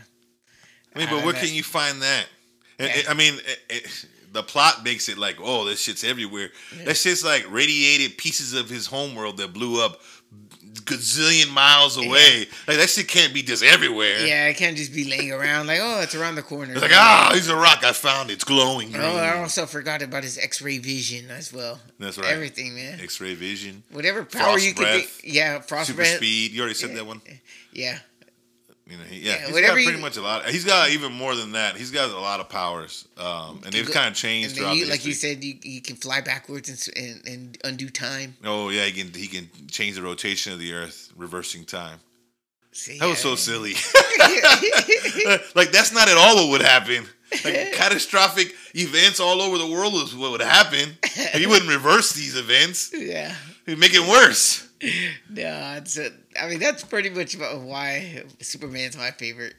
I 0.96 1.00
mean, 1.00 1.08
but 1.10 1.24
where 1.24 1.34
can 1.34 1.54
you 1.54 1.62
find 1.64 2.02
that? 2.02 2.26
Yeah. 2.80 3.02
I 3.08 3.14
mean, 3.14 3.36
it, 3.70 4.08
the 4.32 4.42
plot 4.42 4.84
makes 4.84 5.08
it 5.10 5.20
like, 5.20 5.36
oh, 5.40 5.66
this 5.66 5.80
shit's 5.84 6.04
everywhere. 6.04 6.50
That 6.86 6.98
shit's 6.98 7.24
like 7.24 7.46
radiated 7.52 8.18
pieces 8.18 8.54
of 8.56 8.68
his 8.68 8.88
homeworld 8.88 9.38
that 9.38 9.54
blew 9.54 9.86
up 9.86 10.00
gazillion 10.82 11.52
miles 11.54 11.98
away. 11.98 12.48
Like 12.68 12.78
that 12.78 12.90
shit 12.90 13.08
can't 13.08 13.34
be 13.34 13.42
just 13.44 13.64
everywhere. 13.64 14.26
yeah, 14.26 14.48
it 14.48 14.58
can't 14.58 14.76
just 14.78 14.94
be 14.94 15.04
laying 15.10 15.32
around 15.32 15.68
like 15.68 15.80
oh, 15.82 16.02
it's 16.02 16.16
around 16.16 16.36
the 16.36 16.42
corner. 16.42 16.74
It's 16.74 16.82
like, 16.82 16.92
ah, 16.94 17.32
he's 17.34 17.48
a 17.50 17.56
rock 17.56 17.84
I 17.84 17.92
found. 17.94 18.30
It's 18.32 18.44
glowing 18.44 18.92
green. 18.92 19.04
Oh, 19.04 19.16
I 19.18 19.38
also 19.40 19.66
forgot 19.66 20.02
about 20.02 20.24
his 20.24 20.38
X-ray 20.38 20.80
vision 20.80 21.30
as 21.32 21.54
well. 21.54 21.80
That's 22.00 22.18
right. 22.18 22.32
Everything, 22.32 22.76
man. 22.76 23.00
X-ray 23.00 23.36
vision, 23.36 23.84
Whatever 23.92 24.24
power 24.26 24.44
Frost 24.44 24.66
you 24.66 24.74
could 24.74 24.84
breath, 24.84 25.06
think. 25.06 25.34
Yeah, 25.36 25.60
frost 25.62 25.88
super 25.88 25.98
breath. 25.98 26.18
speed. 26.18 26.52
You 26.52 26.62
already 26.62 26.76
said 26.76 26.96
that 26.96 27.06
one. 27.06 27.22
Yeah. 27.72 28.00
You 28.86 28.98
know, 28.98 29.04
he, 29.06 29.20
yeah, 29.22 29.36
Yeah, 29.36 29.46
he's 29.48 29.62
got 29.62 29.78
you- 29.80 29.86
pretty 29.86 30.02
much 30.02 30.18
a 30.18 30.22
lot. 30.22 30.46
He's 30.50 30.66
got 30.66 30.90
even 30.90 31.14
more 31.14 31.36
than 31.36 31.54
that. 31.54 31.78
He's 31.78 31.90
got 31.92 32.10
a 32.10 32.20
lot 32.20 32.42
of 32.42 32.50
powers, 32.50 33.08
um, 33.18 33.62
and 33.64 33.72
they've 33.74 33.88
go- 33.88 33.94
kind 33.94 34.10
of 34.10 34.16
changed 34.16 34.58
throughout 34.58 34.76
you, 34.76 34.88
like 34.88 35.06
you 35.06 35.14
said, 35.14 35.42
you, 35.44 35.56
you 35.64 35.82
can 35.82 35.96
fly 35.96 36.20
backwards 36.20 36.68
and, 36.68 36.98
and, 36.98 37.26
and 37.26 37.58
undo 37.64 37.90
time. 37.90 38.36
Oh 38.44 38.70
yeah, 38.70 38.84
he 38.86 38.92
can 38.92 39.14
he 39.14 39.28
can 39.28 39.50
change 39.72 39.96
the 39.96 40.02
rotation 40.02 40.52
of 40.52 40.60
the 40.60 40.74
Earth, 40.74 41.12
reversing 41.16 41.64
time. 41.64 42.00
See, 42.74 42.98
That 43.00 43.08
was 43.08 43.20
so 43.20 43.36
silly. 43.36 43.74
like 45.56 45.72
that's 45.72 45.94
not 45.94 46.10
at 46.10 46.18
all 46.18 46.36
what 46.36 46.50
would 46.50 46.62
happen. 46.62 47.06
Like 47.46 47.72
catastrophic 47.74 48.54
events 48.76 49.20
all 49.20 49.42
over 49.42 49.58
the 49.58 49.68
world 49.68 49.94
is 49.96 50.16
what 50.16 50.32
would 50.32 50.42
happen. 50.42 50.98
He 51.34 51.46
wouldn't 51.48 51.70
reverse 51.70 52.14
these 52.14 52.36
events. 52.38 52.92
yeah. 52.96 53.34
he'd 53.66 53.80
make 53.80 53.94
it 53.94 54.08
worse. 54.08 54.68
No, 55.30 55.76
it's 55.78 55.98
a, 55.98 56.12
I 56.40 56.50
mean 56.50 56.60
that's 56.60 56.84
pretty 56.84 57.10
much 57.10 57.36
why 57.38 58.24
Superman's 58.40 58.98
my 58.98 59.12
favorite. 59.12 59.56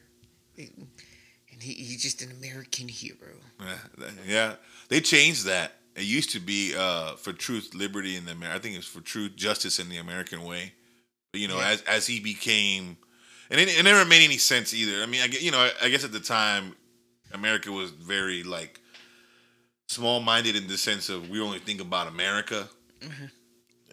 And 0.57 1.61
he, 1.61 1.73
he's 1.73 2.01
just 2.01 2.21
an 2.21 2.31
American 2.31 2.87
hero. 2.87 3.35
Yeah, 3.59 4.09
yeah. 4.27 4.53
They 4.89 5.01
changed 5.01 5.45
that. 5.45 5.73
It 5.95 6.03
used 6.03 6.31
to 6.31 6.39
be 6.39 6.73
uh, 6.77 7.15
for 7.15 7.31
truth, 7.33 7.73
liberty, 7.73 8.17
and 8.17 8.27
the 8.27 8.31
Amer- 8.31 8.51
I 8.51 8.59
think 8.59 8.75
it's 8.75 8.85
for 8.87 8.99
truth, 9.01 9.35
justice, 9.35 9.79
in 9.79 9.87
the 9.89 9.97
American 9.97 10.43
way. 10.43 10.73
But 11.31 11.39
you 11.41 11.47
know, 11.47 11.57
Yeah. 11.57 11.69
as 11.69 11.81
as 11.83 12.07
he 12.07 12.19
became, 12.19 12.97
and 13.49 13.59
it, 13.59 13.69
it 13.69 13.83
never 13.83 14.03
made 14.07 14.23
any 14.23 14.37
sense 14.37 14.73
either. 14.73 15.01
I 15.01 15.05
mean, 15.05 15.21
I 15.21 15.25
you 15.27 15.51
know, 15.51 15.59
I, 15.59 15.71
I 15.83 15.89
guess 15.89 16.03
at 16.03 16.11
the 16.11 16.19
time, 16.19 16.75
America 17.33 17.71
was 17.71 17.91
very 17.91 18.43
like 18.43 18.79
small 19.87 20.19
minded 20.19 20.55
in 20.57 20.67
the 20.67 20.77
sense 20.77 21.09
of 21.09 21.29
we 21.29 21.39
only 21.41 21.59
think 21.59 21.79
about 21.81 22.07
America. 22.07 22.67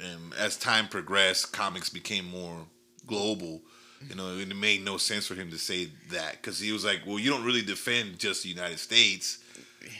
And 0.03 0.35
as 0.35 0.57
time 0.57 0.89
progressed, 0.89 1.53
comics 1.53 1.89
became 1.89 2.29
more 2.29 2.67
global. 3.07 3.63
You 4.09 4.17
know, 4.17 4.37
it 4.37 4.57
made 4.57 4.85
no 4.85 4.97
sense 4.97 5.27
for 5.27 5.35
him 5.35 5.51
to 5.51 5.59
say 5.59 5.89
that 6.11 6.33
because 6.33 6.59
he 6.59 6.73
was 6.73 6.85
like, 6.85 7.03
"Well, 7.07 7.21
you 7.21 7.31
don't 7.31 7.45
really 7.45 7.63
defend 7.63 8.19
just 8.19 8.43
the 8.43 8.49
United 8.49 8.79
States." 8.81 9.39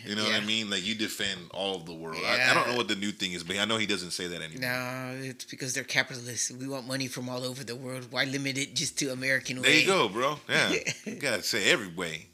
You 0.05 0.17
know 0.17 0.25
what 0.25 0.35
I 0.35 0.41
mean? 0.41 0.71
Like 0.71 0.85
you 0.85 0.95
defend 0.95 1.41
all 1.53 1.77
of 1.77 1.87
the 1.87 1.95
world. 1.95 2.23
I, 2.25 2.51
I 2.51 2.55
don't 2.55 2.69
know 2.69 2.77
what 2.77 2.89
the 2.89 2.97
new 2.97 3.11
thing 3.11 3.33
is, 3.33 3.43
but 3.43 3.59
I 3.59 3.65
know 3.65 3.77
he 3.77 3.87
doesn't 3.87 4.13
say 4.13 4.27
that 4.29 4.43
anymore. 4.43 4.61
No, 4.61 5.17
it's 5.21 5.45
because 5.45 5.75
they're 5.75 5.85
capitalists. 5.85 6.51
We 6.51 6.69
want 6.69 6.87
money 6.87 7.09
from 7.09 7.29
all 7.29 7.45
over 7.45 7.65
the 7.65 7.77
world. 7.77 8.09
Why 8.11 8.25
limit 8.25 8.59
it 8.59 8.75
just 8.75 8.99
to 9.01 9.13
American 9.13 9.57
way? 9.57 9.63
There 9.63 9.81
you 9.81 9.87
go, 9.87 10.09
bro. 10.09 10.39
Yeah, 10.49 10.75
you 11.05 11.15
gotta 11.17 11.43
say 11.43 11.71
every 11.71 11.89
way. 11.89 12.27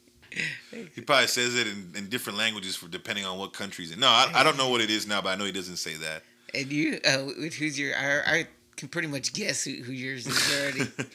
He 0.95 1.01
probably 1.01 1.27
says 1.27 1.57
it 1.57 1.67
in, 1.67 1.93
in 1.97 2.09
different 2.09 2.39
languages 2.39 2.77
for 2.77 2.87
depending 2.87 3.25
on 3.25 3.39
what 3.39 3.53
countries. 3.55 3.97
No, 3.97 4.07
I, 4.07 4.31
I 4.35 4.45
don't 4.45 4.59
know 4.59 4.69
what 4.69 4.81
it 4.81 4.91
is 4.91 5.07
now, 5.07 5.23
but 5.23 5.31
I 5.31 5.37
know 5.37 5.45
he 5.45 5.53
doesn't 5.53 5.79
say 5.79 5.95
that. 5.95 6.23
And 6.55 6.73
you, 6.73 7.01
uh, 7.07 7.19
who's 7.19 7.79
your? 7.79 7.95
I, 7.97 8.39
I 8.39 8.47
can 8.77 8.89
pretty 8.89 9.09
much 9.09 9.33
guess 9.33 9.65
who, 9.65 9.73
who 9.83 9.93
yours 9.93 10.27
is 10.27 10.61
already. 10.61 10.91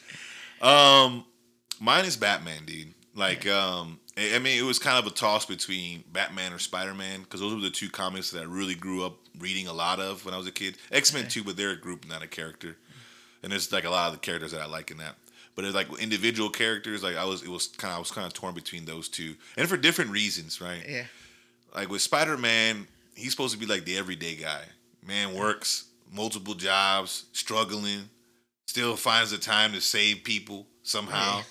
Um, 0.62 1.26
mine 1.78 2.06
is 2.06 2.16
Batman, 2.16 2.64
dude. 2.64 2.94
Like, 3.14 3.46
um, 3.46 4.00
I 4.16 4.36
I 4.36 4.38
mean, 4.38 4.58
it 4.58 4.62
was 4.62 4.78
kind 4.78 4.98
of 4.98 5.06
a 5.06 5.14
toss 5.14 5.44
between 5.44 6.04
Batman 6.10 6.52
or 6.52 6.58
Spider 6.58 6.94
Man 6.94 7.20
because 7.20 7.40
those 7.40 7.54
were 7.54 7.60
the 7.60 7.70
two 7.70 7.90
comics 7.90 8.30
that 8.30 8.40
I 8.40 8.44
really 8.44 8.74
grew 8.74 9.04
up 9.04 9.14
reading 9.38 9.66
a 9.66 9.72
lot 9.72 10.00
of 10.00 10.24
when 10.24 10.32
I 10.32 10.38
was 10.38 10.46
a 10.46 10.52
kid. 10.52 10.78
X 10.90 11.12
Men 11.12 11.28
too, 11.28 11.44
but 11.44 11.56
they're 11.56 11.72
a 11.72 11.76
group, 11.76 12.08
not 12.08 12.22
a 12.22 12.26
character. 12.26 12.76
And 13.42 13.52
there's 13.52 13.70
like 13.72 13.84
a 13.84 13.90
lot 13.90 14.06
of 14.06 14.14
the 14.14 14.20
characters 14.20 14.52
that 14.52 14.62
I 14.62 14.66
like 14.66 14.90
in 14.90 14.96
that. 14.98 15.16
But 15.54 15.66
it's 15.66 15.74
like 15.74 15.86
individual 16.00 16.48
characters. 16.48 17.02
Like 17.02 17.16
I 17.16 17.24
was, 17.24 17.42
it 17.42 17.50
was 17.50 17.68
kind 17.68 17.92
of, 17.92 17.96
I 17.96 17.98
was 18.00 18.10
kind 18.10 18.26
of 18.26 18.32
torn 18.32 18.54
between 18.54 18.86
those 18.86 19.08
two, 19.08 19.34
and 19.58 19.68
for 19.68 19.76
different 19.76 20.10
reasons, 20.12 20.60
right? 20.60 20.82
yeah, 20.88 21.04
like 21.74 21.90
with 21.90 22.00
Spider 22.00 22.38
Man, 22.38 22.88
he's 23.14 23.32
supposed 23.32 23.52
to 23.52 23.60
be 23.60 23.66
like 23.66 23.84
the 23.84 23.98
everyday 23.98 24.34
guy. 24.34 24.62
Man 25.06 25.34
works 25.34 25.84
multiple 26.12 26.54
jobs, 26.54 27.24
struggling, 27.32 28.08
still 28.66 28.96
finds 28.96 29.30
the 29.30 29.38
time 29.38 29.72
to 29.72 29.80
save 29.80 30.24
people 30.24 30.66
somehow. 30.82 31.38
Yeah. 31.38 31.42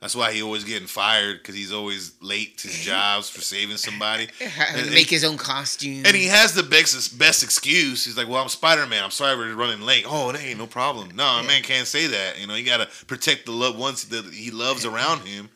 That's 0.00 0.14
why 0.14 0.32
he 0.32 0.42
always 0.42 0.62
getting 0.62 0.86
fired 0.86 1.38
because 1.38 1.54
he's 1.54 1.72
always 1.72 2.12
late 2.20 2.58
to 2.58 2.68
his 2.68 2.78
jobs 2.80 3.30
for 3.30 3.40
saving 3.40 3.78
somebody. 3.78 4.28
And- 4.74 4.90
make 4.90 5.08
his 5.08 5.24
own 5.24 5.38
costume. 5.38 6.04
and 6.04 6.14
he 6.14 6.26
has 6.26 6.52
the 6.52 6.62
best 6.62 7.18
best 7.18 7.42
excuse. 7.42 8.04
He's 8.04 8.16
like, 8.16 8.28
"Well, 8.28 8.42
I'm 8.42 8.48
Spider 8.48 8.86
Man. 8.86 9.02
I'm 9.02 9.10
sorry 9.10 9.36
for 9.36 9.56
running 9.56 9.80
late." 9.80 10.04
Oh, 10.06 10.30
that 10.32 10.42
ain't 10.42 10.58
no 10.58 10.66
problem. 10.66 11.10
No, 11.16 11.24
a 11.24 11.42
man 11.42 11.62
can't 11.62 11.86
say 11.86 12.06
that. 12.08 12.38
You 12.38 12.46
know, 12.46 12.54
you 12.54 12.64
gotta 12.66 12.88
protect 13.06 13.46
the 13.46 13.52
loved 13.52 13.78
ones 13.78 14.04
that 14.08 14.26
he 14.26 14.50
loves 14.50 14.84
around 14.84 15.20
him. 15.20 15.48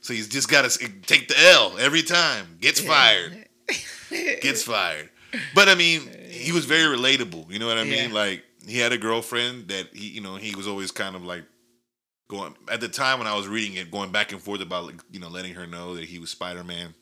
So 0.00 0.14
he's 0.14 0.26
just 0.26 0.48
gotta 0.48 0.70
take 1.06 1.28
the 1.28 1.38
L 1.52 1.76
every 1.78 2.02
time. 2.02 2.56
Gets 2.60 2.80
fired. 2.80 3.46
Gets 4.10 4.62
fired. 4.62 5.10
But 5.54 5.68
I 5.68 5.74
mean, 5.74 6.08
he 6.32 6.52
was 6.52 6.64
very 6.64 6.96
relatable. 6.96 7.50
You 7.50 7.58
know 7.58 7.66
what 7.66 7.78
I 7.78 7.84
mean? 7.84 8.08
Yeah. 8.08 8.14
Like 8.14 8.44
he 8.66 8.78
had 8.78 8.92
a 8.92 8.98
girlfriend 8.98 9.68
that 9.68 9.88
he, 9.92 10.08
you 10.08 10.20
know, 10.20 10.36
he 10.36 10.54
was 10.54 10.66
always 10.66 10.90
kind 10.90 11.14
of 11.14 11.24
like 11.24 11.44
going 12.28 12.54
at 12.70 12.80
the 12.80 12.88
time 12.88 13.18
when 13.18 13.28
I 13.28 13.36
was 13.36 13.46
reading 13.46 13.76
it, 13.76 13.90
going 13.90 14.10
back 14.10 14.32
and 14.32 14.40
forth 14.40 14.60
about 14.60 14.86
like, 14.86 15.00
you 15.10 15.20
know 15.20 15.28
letting 15.28 15.54
her 15.54 15.66
know 15.66 15.94
that 15.94 16.04
he 16.04 16.18
was 16.18 16.30
Spider 16.30 16.64
Man. 16.64 16.94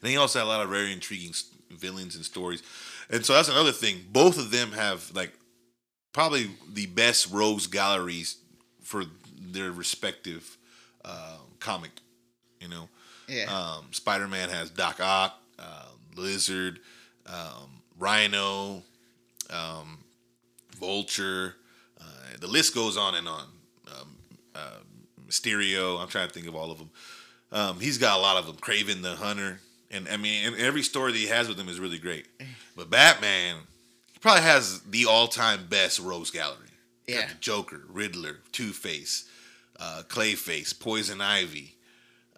And 0.00 0.10
he 0.10 0.16
also 0.16 0.40
had 0.40 0.46
a 0.46 0.48
lot 0.48 0.62
of 0.62 0.70
very 0.70 0.92
intriguing 0.92 1.32
villains 1.70 2.16
and 2.16 2.24
stories. 2.24 2.62
And 3.08 3.24
so 3.24 3.34
that's 3.34 3.48
another 3.48 3.72
thing. 3.72 4.04
Both 4.10 4.38
of 4.38 4.50
them 4.50 4.72
have 4.72 5.10
like 5.14 5.32
probably 6.12 6.50
the 6.72 6.86
best 6.86 7.30
rogues 7.30 7.66
galleries 7.66 8.38
for 8.82 9.04
their 9.38 9.70
respective 9.70 10.56
uh, 11.04 11.38
comic. 11.60 11.92
You 12.60 12.68
know, 12.68 12.88
yeah, 13.28 13.44
um, 13.44 13.86
Spider 13.92 14.26
Man 14.26 14.48
has 14.48 14.70
Doc 14.70 14.98
Ock, 15.00 15.38
uh, 15.58 15.86
Lizard, 16.16 16.80
um, 17.26 17.82
Rhino, 17.98 18.82
um, 19.50 19.98
Vulture. 20.78 21.56
Uh, 22.00 22.04
the 22.40 22.46
list 22.46 22.74
goes 22.74 22.96
on 22.96 23.14
and 23.14 23.28
on. 23.28 23.46
Um, 23.88 24.16
uh, 24.54 24.78
Mysterio. 25.26 26.00
I'm 26.00 26.08
trying 26.08 26.28
to 26.28 26.34
think 26.34 26.46
of 26.46 26.54
all 26.54 26.70
of 26.70 26.78
them. 26.78 26.90
Um, 27.52 27.80
he's 27.80 27.98
got 27.98 28.18
a 28.18 28.20
lot 28.20 28.36
of 28.36 28.46
them. 28.46 28.56
Kraven 28.56 29.02
the 29.02 29.16
Hunter, 29.16 29.60
and 29.90 30.08
I 30.08 30.16
mean, 30.16 30.46
and 30.46 30.56
every 30.56 30.82
story 30.82 31.12
that 31.12 31.18
he 31.18 31.28
has 31.28 31.48
with 31.48 31.58
him 31.58 31.68
is 31.68 31.78
really 31.78 31.98
great. 31.98 32.26
But 32.76 32.90
Batman, 32.90 33.56
he 34.12 34.18
probably 34.18 34.42
has 34.42 34.80
the 34.80 35.06
all-time 35.06 35.66
best 35.68 36.00
rogues 36.00 36.30
gallery. 36.30 36.58
Yeah. 37.06 37.26
the 37.28 37.34
Joker, 37.34 37.82
Riddler, 37.88 38.40
Two 38.50 38.72
Face, 38.72 39.28
uh, 39.78 40.02
Clayface, 40.08 40.78
Poison 40.78 41.20
Ivy, 41.20 41.76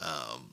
um, 0.00 0.50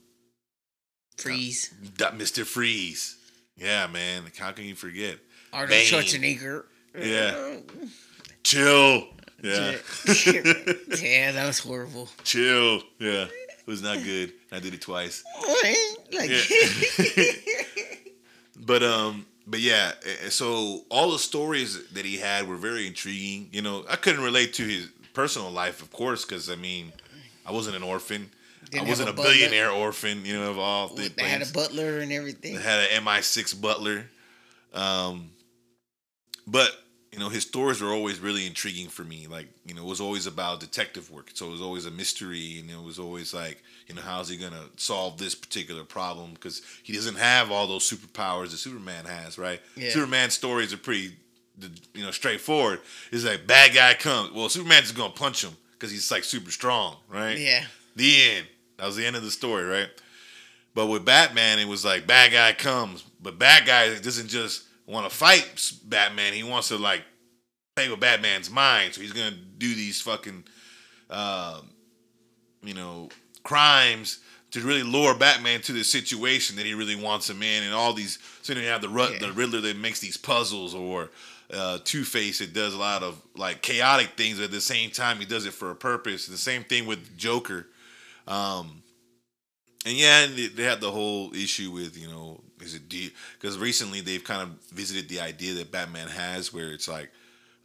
freeze. 1.18 1.74
Got 1.98 2.18
Mr. 2.18 2.46
Freeze. 2.46 3.18
Yeah, 3.58 3.88
man. 3.88 4.24
How 4.38 4.52
can 4.52 4.66
you 4.66 4.76
forget? 4.76 5.18
Arnold 5.52 5.70
Bane. 5.70 5.86
Schwarzenegger. 5.86 6.64
Yeah. 6.98 7.58
Chill. 8.44 9.08
Yeah. 9.42 9.76
yeah, 11.02 11.32
that 11.32 11.44
was 11.46 11.60
horrible. 11.60 12.10
Chill. 12.24 12.82
Yeah. 13.00 13.26
It 13.26 13.68
was 13.68 13.82
not 13.82 14.04
good. 14.04 14.34
I 14.52 14.60
did 14.60 14.74
it 14.74 14.82
twice. 14.82 15.24
Like, 16.12 16.30
Yeah. 16.30 17.32
But 18.56 18.84
um, 18.84 19.26
but 19.48 19.60
yeah. 19.60 19.94
So 20.30 20.82
all 20.90 21.12
the 21.12 21.20
stories 21.20 21.90
that 21.90 22.06
he 22.06 22.18
had 22.18 22.48
were 22.48 22.56
very 22.56 22.86
intriguing. 22.88 23.50
You 23.52 23.62
know, 23.62 23.84
I 23.90 23.96
couldn't 23.96 24.24
relate 24.24 24.54
to 24.56 24.64
his 24.64 24.90
personal 25.14 25.50
life, 25.52 25.82
of 25.82 25.92
course, 25.92 26.24
because 26.24 26.50
I 26.50 26.56
mean, 26.56 26.94
I 27.46 27.52
wasn't 27.52 27.76
an 27.76 27.84
orphan. 27.84 28.30
I 28.80 28.84
wasn't 28.84 29.10
a 29.10 29.12
a 29.12 29.16
billionaire 29.16 29.72
orphan. 29.72 30.26
You 30.26 30.40
know, 30.40 30.52
of 30.52 30.60
all 30.60 30.88
the 30.90 31.10
they 31.10 31.24
had 31.24 31.42
a 31.42 31.52
butler 31.52 32.00
and 32.00 32.12
everything. 32.12 32.56
They 32.56 32.62
had 32.62 32.92
an 32.92 33.04
MI6 33.04 33.60
butler. 33.62 34.06
Um, 34.74 35.32
but 36.48 36.76
you 37.12 37.20
know, 37.20 37.30
his 37.30 37.44
stories 37.44 37.80
were 37.80 37.92
always 37.92 38.20
really 38.20 38.48
intriguing 38.48 38.88
for 38.88 39.04
me. 39.04 39.28
Like, 39.28 39.48
you 39.68 39.76
know, 39.76 39.84
it 39.84 39.88
was 39.88 40.02
always 40.02 40.26
about 40.26 40.60
detective 40.60 41.12
work. 41.12 41.30
So 41.36 41.48
it 41.48 41.52
was 41.52 41.62
always 41.62 41.86
a 41.86 41.92
mystery, 41.92 42.60
and 42.60 42.72
it 42.72 42.82
was 42.84 42.98
always 42.98 43.36
like, 43.36 43.62
you 43.88 43.94
know, 43.94 44.02
how's 44.02 44.30
he 44.30 44.38
gonna 44.38 44.66
solve 44.78 45.20
this 45.20 45.36
particular 45.36 45.84
problem? 45.84 46.34
Because 46.34 46.64
he 46.82 46.92
doesn't 46.92 47.18
have 47.18 47.52
all 47.52 47.68
those 47.68 47.88
superpowers 47.88 48.50
that 48.50 48.58
Superman 48.58 49.06
has, 49.06 49.38
right? 49.38 49.62
Yeah. 49.76 49.92
Superman's 49.92 50.34
stories 50.34 50.74
are 50.74 50.78
pretty 50.78 51.12
you 51.94 52.04
know 52.04 52.12
straightforward. 52.12 52.82
It's 53.12 53.24
like 53.24 53.46
bad 53.46 53.74
guy 53.74 53.94
comes. 53.94 54.32
Well, 54.32 54.50
Superman's 54.50 54.84
just 54.86 54.96
gonna 54.96 55.14
punch 55.14 55.44
him 55.44 55.56
because 55.74 55.92
he's 55.92 56.10
like 56.12 56.24
super 56.24 56.52
strong, 56.52 56.98
right? 57.10 57.38
Yeah. 57.38 57.66
The 57.96 58.32
end. 58.32 58.48
That 58.84 58.88
was 58.88 58.98
the 58.98 59.06
end 59.06 59.16
of 59.16 59.24
the 59.24 59.32
story, 59.32 59.64
right? 59.64 59.88
But 60.76 60.88
with 60.88 61.06
Batman, 61.06 61.58
it 61.58 61.70
was 61.70 61.86
like 61.86 62.06
bad 62.06 62.34
guy 62.34 62.52
comes, 62.52 63.02
but 63.22 63.40
bad 63.40 63.66
guy 63.66 63.98
doesn't 63.98 64.28
just 64.28 64.64
want 64.86 65.10
to 65.10 65.16
fight 65.16 65.72
Batman. 65.86 66.34
He 66.34 66.44
wants 66.44 66.68
to 66.68 66.78
like 66.78 67.04
play 67.78 67.88
with 67.88 68.02
Batman's 68.02 68.50
mind, 68.50 68.94
so 68.94 69.00
he's 69.00 69.14
gonna 69.14 69.38
do 69.58 69.74
these 69.74 70.02
fucking, 70.02 70.44
um, 71.10 71.70
you 72.62 72.74
know, 72.74 73.08
crimes 73.44 74.20
to 74.52 74.60
really 74.60 74.84
lure 74.84 75.16
Batman 75.16 75.62
to 75.62 75.72
the 75.72 75.86
situation 75.86 76.58
that 76.58 76.66
he 76.66 76.74
really 76.74 76.98
wants 76.98 77.30
him 77.30 77.42
in, 77.42 77.64
and 77.64 77.74
all 77.74 77.94
these. 77.94 78.20
So 78.42 78.54
then 78.54 78.64
you 78.64 78.70
have 78.70 78.82
the 78.82 78.90
Yeah. 78.90 79.18
the 79.18 79.32
Riddler 79.32 79.62
that 79.62 79.78
makes 79.78 80.02
these 80.02 80.18
puzzles, 80.18 80.76
or 80.76 81.10
uh, 81.54 81.80
Two 81.86 82.04
Face 82.04 82.40
that 82.40 82.52
does 82.52 82.74
a 82.74 82.78
lot 82.78 83.02
of 83.02 83.22
like 83.38 83.62
chaotic 83.62 84.18
things. 84.18 84.40
But 84.40 84.44
at 84.44 84.52
the 84.52 84.60
same 84.60 84.92
time, 84.92 85.20
he 85.20 85.26
does 85.26 85.46
it 85.46 85.54
for 85.54 85.72
a 85.72 85.76
purpose. 85.76 86.28
The 86.28 86.38
same 86.38 86.66
thing 86.66 86.86
with 86.86 87.16
Joker. 87.18 87.68
Um, 88.28 88.84
and 89.86 89.96
yeah, 89.96 90.24
and 90.24 90.36
they- 90.36 90.64
had 90.64 90.82
the 90.82 90.92
whole 90.92 91.34
issue 91.34 91.72
with 91.72 91.98
you 91.98 92.08
know 92.08 92.42
is 92.62 92.76
it 92.76 92.84
because 92.90 93.58
recently 93.58 94.00
they've 94.02 94.24
kind 94.24 94.42
of 94.42 94.50
visited 94.72 95.10
the 95.10 95.20
idea 95.20 95.54
that 95.56 95.72
Batman 95.72 96.08
has 96.08 96.54
where 96.54 96.72
it's 96.72 96.88
like, 96.88 97.12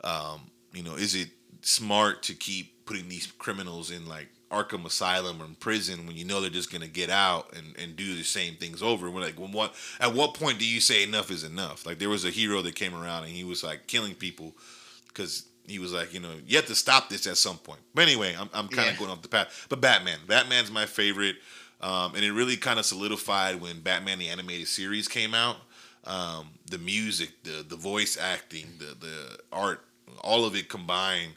um, 0.03 0.51
you 0.73 0.83
know, 0.83 0.95
is 0.97 1.15
it 1.15 1.29
smart 1.63 2.23
to 2.25 2.35
keep 2.35 2.85
putting 2.87 3.09
these 3.09 3.27
criminals 3.39 3.91
in 3.93 4.07
like 4.09 4.29
Arkham 4.51 4.85
Asylum 4.87 5.41
or 5.41 5.45
in 5.45 5.55
prison 5.55 6.07
when 6.07 6.17
you 6.17 6.25
know 6.25 6.41
they're 6.41 6.51
just 6.51 6.73
gonna 6.73 6.89
get 6.89 7.11
out 7.11 7.53
and, 7.57 7.77
and 7.79 7.95
do 7.97 8.17
the 8.17 8.25
same 8.25 8.55
things 8.57 8.83
over? 8.83 9.11
We're 9.11 9.21
like, 9.21 9.37
what 9.37 9.75
at 10.01 10.15
what 10.15 10.35
point 10.35 10.59
do 10.59 10.67
you 10.67 10.81
say 10.81 11.05
enough 11.05 11.31
is 11.31 11.45
enough? 11.45 11.87
Like 11.87 11.99
there 12.01 12.09
was 12.11 12.25
a 12.25 12.31
hero 12.31 12.61
that 12.63 12.75
came 12.75 12.95
around 12.95 13.25
and 13.25 13.33
he 13.33 13.45
was 13.45 13.63
like 13.63 13.87
killing 13.87 14.15
people 14.15 14.57
because 15.09 15.47
he 15.69 15.79
was 15.79 15.93
like, 15.93 16.13
you 16.15 16.21
know, 16.21 16.33
you 16.47 16.57
have 16.57 16.67
to 16.67 16.75
stop 16.75 17.09
this 17.09 17.27
at 17.27 17.37
some 17.37 17.59
point. 17.59 17.81
But 17.95 18.03
anyway, 18.03 18.35
I'm, 18.39 18.49
I'm 18.55 18.69
kind 18.69 18.89
of 18.89 18.95
Yeah. 18.95 18.99
going 18.99 19.11
off 19.11 19.23
the 19.23 19.29
path. 19.29 19.67
But 19.69 19.81
Batman, 19.81 20.19
Batman's 20.27 20.71
my 20.71 20.87
favorite, 20.87 21.37
um, 21.81 22.15
and 22.15 22.25
it 22.25 22.33
really 22.33 22.57
kind 22.57 22.79
of 22.79 22.87
solidified 22.87 23.61
when 23.61 23.81
Batman 23.81 24.19
the 24.19 24.29
animated 24.29 24.69
series 24.69 25.07
came 25.09 25.35
out. 25.35 25.57
Um, 26.05 26.51
the 26.71 26.79
music, 26.79 27.31
the 27.43 27.65
the 27.69 27.77
voice 27.77 28.17
acting, 28.17 28.67
the 28.79 28.95
the 28.99 29.39
art, 29.53 29.85
all 30.23 30.45
of 30.45 30.55
it 30.57 30.69
combined. 30.69 31.33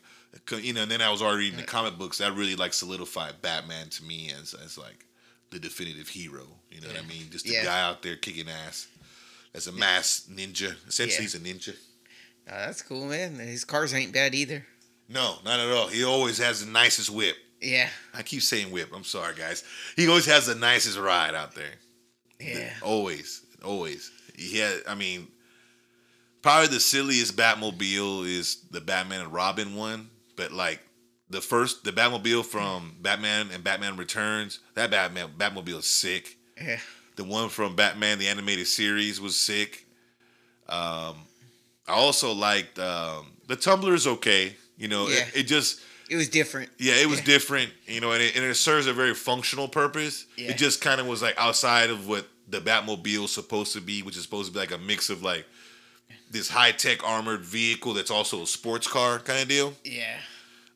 You 0.50 0.72
know, 0.74 0.84
and 0.84 0.92
then 0.92 1.02
I 1.02 1.10
was 1.12 1.22
already 1.22 1.44
reading 1.46 1.60
the 1.60 1.66
comic 1.66 1.98
books. 1.98 2.20
That 2.20 2.34
really 2.36 2.56
like 2.56 2.74
solidified 2.74 3.42
Batman 3.42 3.90
to 3.90 4.04
me 4.04 4.32
as 4.40 4.54
as 4.54 4.78
like 4.78 5.06
the 5.50 5.60
definitive 5.60 6.08
hero. 6.08 6.48
You 6.72 6.80
know 6.82 6.88
what 6.88 6.98
I 6.98 7.06
mean? 7.06 7.30
Just 7.30 7.46
a 7.48 7.52
Yeah. 7.52 7.66
guy 7.66 7.82
out 7.82 8.02
there 8.02 8.16
kicking 8.16 8.48
ass 8.50 8.88
as 9.54 9.68
a 9.68 9.72
mass 9.74 10.24
ninja. 10.32 10.76
Essentially, 10.88 11.16
Yeah. 11.16 11.22
he's 11.22 11.36
a 11.36 11.40
ninja. 11.40 11.76
Oh, 12.50 12.58
that's 12.58 12.82
cool, 12.82 13.06
man. 13.06 13.36
His 13.36 13.64
cars 13.66 13.94
ain't 13.94 14.14
bad 14.14 14.36
either. 14.36 14.66
No, 15.08 15.36
not 15.44 15.60
at 15.60 15.72
all. 15.72 15.88
He 15.88 16.04
always 16.04 16.38
has 16.38 16.66
the 16.66 16.72
nicest 16.72 17.10
whip. 17.10 17.36
Yeah. 17.62 17.90
I 18.14 18.24
keep 18.24 18.42
saying 18.42 18.72
whip. 18.72 18.90
I'm 18.94 19.04
sorry, 19.04 19.36
guys. 19.36 19.64
He 19.96 20.08
always 20.08 20.26
has 20.26 20.48
the 20.48 20.56
nicest 20.56 20.98
ride 20.98 21.36
out 21.36 21.54
there. 21.54 21.76
Yeah. 22.40 22.74
Always, 22.82 23.44
always. 23.64 24.12
He 24.36 24.58
had. 24.58 24.80
I 24.88 24.96
mean, 24.96 25.28
probably 26.42 26.68
the 26.68 26.80
silliest 26.80 27.38
Batmobile 27.38 28.26
is 28.26 28.64
the 28.72 28.82
Batman 28.82 29.22
and 29.22 29.34
Robin 29.34 29.76
one, 29.76 30.10
but 30.36 30.52
like 30.52 30.80
the 31.30 31.42
first, 31.42 31.84
the 31.84 31.92
Batmobile 31.92 32.46
from 32.46 32.96
Batman 33.02 33.50
and 33.54 33.64
Batman 33.64 33.96
Returns, 33.98 34.60
that 34.74 34.90
Batman 34.92 35.30
Batmobile 35.38 35.80
is 35.80 35.86
sick. 35.86 36.38
Yeah. 36.60 36.80
The 37.16 37.24
one 37.24 37.50
from 37.50 37.76
Batman 37.76 38.18
the 38.18 38.28
animated 38.28 38.68
series 38.68 39.22
was 39.22 39.38
sick. 39.38 39.86
Um, 40.68 41.18
I 41.92 41.96
also 41.96 42.32
liked 42.34 42.80
um, 42.80 43.32
the 43.48 43.56
Tumbler 43.56 43.94
is 43.94 44.08
okay. 44.08 44.56
You 44.78 44.88
know, 44.88 45.08
Yeah. 45.10 45.18
it, 45.28 45.32
it 45.36 45.44
just 45.44 45.82
It 46.10 46.16
was 46.16 46.30
different. 46.30 46.70
yeah, 46.78 46.94
it 46.96 47.08
was 47.08 47.20
Yeah. 47.20 47.26
different, 47.26 47.72
you 47.88 48.00
know, 48.02 48.12
and 48.14 48.22
it, 48.24 48.36
and 48.36 48.46
it 48.46 48.56
serves 48.56 48.88
a 48.88 48.94
very 48.94 49.14
functional 49.14 49.68
purpose. 49.68 50.26
Yeah. 50.38 50.52
It 50.52 50.58
just 50.58 50.82
kind 50.82 51.00
of 51.02 51.08
was 51.08 51.22
like 51.22 51.38
outside 51.38 51.90
of 51.90 52.08
what 52.08 52.28
the 52.48 52.60
Batmobile 52.62 53.26
is 53.26 53.34
supposed 53.34 53.74
to 53.74 53.82
be, 53.82 54.02
which 54.02 54.18
is 54.18 54.24
supposed 54.24 54.48
to 54.48 54.54
be 54.54 54.60
like 54.60 54.72
a 54.72 54.78
mix 54.78 55.10
of 55.10 55.22
like 55.24 55.46
this 56.30 56.50
high 56.50 56.72
tech 56.72 57.04
armored 57.08 57.42
vehicle 57.46 57.94
that's 57.94 58.12
also 58.12 58.42
a 58.44 58.48
sports 58.48 58.88
car 58.88 59.20
kind 59.20 59.42
of 59.42 59.48
deal. 59.48 59.74
Yeah. 59.84 60.18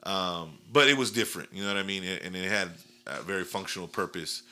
Um, 0.03 0.59
but 0.71 0.87
it 0.87 0.97
was 0.97 1.11
different, 1.11 1.49
you 1.53 1.61
know 1.63 1.69
what 1.69 1.77
I 1.77 1.83
mean? 1.83 2.03
And 2.03 2.35
it 2.35 2.49
had 2.49 2.69
a 3.07 3.23
very 3.23 3.43
functional 3.43 3.87
purpose. 3.87 4.43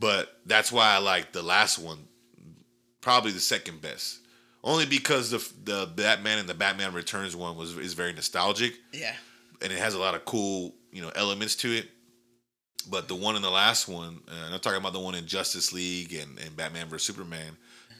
But 0.00 0.40
that's 0.46 0.72
why 0.72 0.94
I 0.94 0.98
like 0.98 1.32
the 1.32 1.42
last 1.42 1.78
one, 1.78 2.08
probably 3.00 3.30
the 3.32 3.40
second 3.40 3.80
best, 3.80 4.18
only 4.66 4.84
because 4.84 5.30
the 5.30 5.38
the 5.64 5.86
Batman 5.96 6.38
and 6.40 6.48
the 6.48 6.54
Batman 6.54 6.92
Returns 6.92 7.34
one 7.34 7.56
was 7.56 7.74
is 7.78 7.94
very 7.94 8.12
nostalgic 8.12 8.74
Yeah. 8.92 9.14
and 9.62 9.72
it 9.72 9.78
has 9.78 9.94
a 9.94 9.98
lot 9.98 10.14
of 10.14 10.26
cool 10.26 10.74
you 10.92 11.00
know 11.00 11.10
elements 11.14 11.56
to 11.56 11.72
it. 11.72 11.88
But 12.88 13.08
the 13.08 13.16
one 13.16 13.34
in 13.34 13.42
the 13.42 13.50
last 13.50 13.88
one, 13.88 14.20
uh, 14.28 14.44
and 14.44 14.54
I'm 14.54 14.60
talking 14.60 14.78
about 14.78 14.92
the 14.92 15.00
one 15.00 15.16
in 15.16 15.26
Justice 15.26 15.72
League 15.72 16.12
and, 16.12 16.38
and 16.38 16.56
Batman 16.56 16.86
vs 16.88 17.04
Superman, 17.06 17.56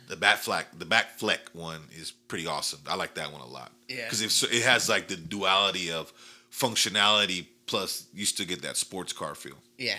the 0.09 0.15
Batfleck, 0.15 0.67
the 0.79 0.85
Batfleck 0.85 1.39
one 1.55 1.81
is 1.91 2.13
pretty 2.13 2.47
awesome. 2.47 2.79
I 2.89 2.95
like 2.95 3.15
that 3.15 3.33
one 3.33 3.41
a 3.41 3.47
lot. 3.49 3.73
Yeah. 3.89 4.05
because 4.05 4.23
it, 4.23 4.53
it 4.55 4.63
has 4.63 4.89
like 4.89 5.09
the 5.09 5.17
duality 5.17 5.91
of 5.91 6.13
functionality 6.53 7.47
plus 7.67 8.07
you 8.15 8.25
still 8.25 8.47
get 8.47 8.63
that 8.63 8.77
sports 8.77 9.13
car 9.13 9.35
feel. 9.35 9.57
Yeah. 9.79 9.99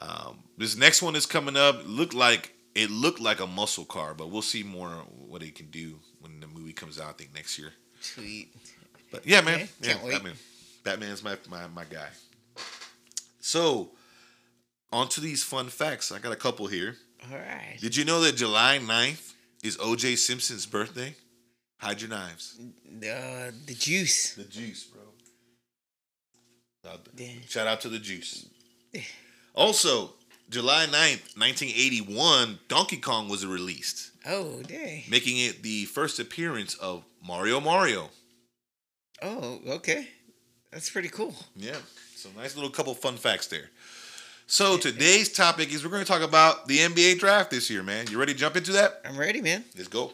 Um, 0.00 0.38
this 0.58 0.76
next 0.76 1.02
one 1.02 1.14
is 1.14 1.26
coming 1.26 1.56
up. 1.56 1.82
Looked 1.86 2.14
like 2.14 2.52
it 2.74 2.90
looked 2.90 3.20
like 3.20 3.40
a 3.40 3.46
muscle 3.46 3.84
car, 3.84 4.14
but 4.14 4.30
we'll 4.30 4.42
see 4.42 4.62
more 4.62 4.90
what 5.26 5.42
it 5.42 5.54
can 5.54 5.66
do 5.70 5.98
when 6.20 6.40
the 6.40 6.46
movie 6.46 6.72
comes 6.72 7.00
out. 7.00 7.10
I 7.10 7.12
think 7.12 7.34
next 7.34 7.58
year. 7.58 7.72
Sweet. 8.00 8.54
But 9.10 9.26
yeah, 9.26 9.40
man. 9.40 9.68
Yeah, 9.80 9.92
can't 9.92 10.04
wait. 10.04 10.12
Batman. 10.12 10.34
Batman's 10.84 11.22
my, 11.22 11.36
my 11.48 11.66
my 11.68 11.84
guy. 11.84 12.08
So, 13.40 13.90
on 14.92 15.08
to 15.08 15.20
these 15.20 15.42
fun 15.42 15.68
facts. 15.68 16.12
I 16.12 16.18
got 16.18 16.32
a 16.32 16.36
couple 16.36 16.66
here. 16.66 16.96
All 17.30 17.38
right. 17.38 17.76
Did 17.80 17.96
you 17.96 18.04
know 18.04 18.20
that 18.22 18.36
July 18.36 18.78
9th 18.80 19.32
is 19.62 19.76
OJ 19.76 20.16
Simpson's 20.16 20.66
birthday? 20.66 21.14
Hide 21.78 22.00
your 22.00 22.10
knives. 22.10 22.58
Uh, 22.60 23.50
the 23.66 23.74
juice. 23.74 24.34
The 24.34 24.44
juice, 24.44 24.84
bro. 24.84 25.02
Yeah. 27.16 27.28
Shout 27.48 27.66
out 27.66 27.80
to 27.82 27.88
the 27.88 27.98
juice. 27.98 28.46
Also, 29.54 30.14
July 30.50 30.86
9th, 30.86 31.38
1981, 31.38 32.58
Donkey 32.68 32.96
Kong 32.96 33.28
was 33.28 33.46
released, 33.46 34.10
Oh, 34.26 34.60
dang. 34.62 35.04
making 35.08 35.38
it 35.38 35.62
the 35.62 35.84
first 35.86 36.18
appearance 36.18 36.74
of 36.74 37.04
Mario 37.24 37.60
Mario. 37.60 38.10
Oh, 39.22 39.60
okay. 39.68 40.08
That's 40.72 40.90
pretty 40.90 41.08
cool. 41.08 41.34
Yeah. 41.56 41.76
So 42.16 42.28
nice 42.36 42.56
little 42.56 42.70
couple 42.70 42.94
fun 42.94 43.16
facts 43.16 43.46
there. 43.46 43.70
So 44.46 44.76
today's 44.76 45.32
topic 45.32 45.72
is 45.72 45.84
we're 45.84 45.90
going 45.90 46.02
to 46.04 46.08
talk 46.10 46.22
about 46.22 46.66
the 46.66 46.78
NBA 46.78 47.18
draft 47.20 47.50
this 47.52 47.70
year, 47.70 47.84
man. 47.84 48.06
You 48.10 48.18
ready 48.18 48.32
to 48.32 48.38
jump 48.38 48.56
into 48.56 48.72
that? 48.72 49.00
I'm 49.04 49.16
ready, 49.16 49.40
man. 49.40 49.64
Let's 49.76 49.88
go. 49.88 50.12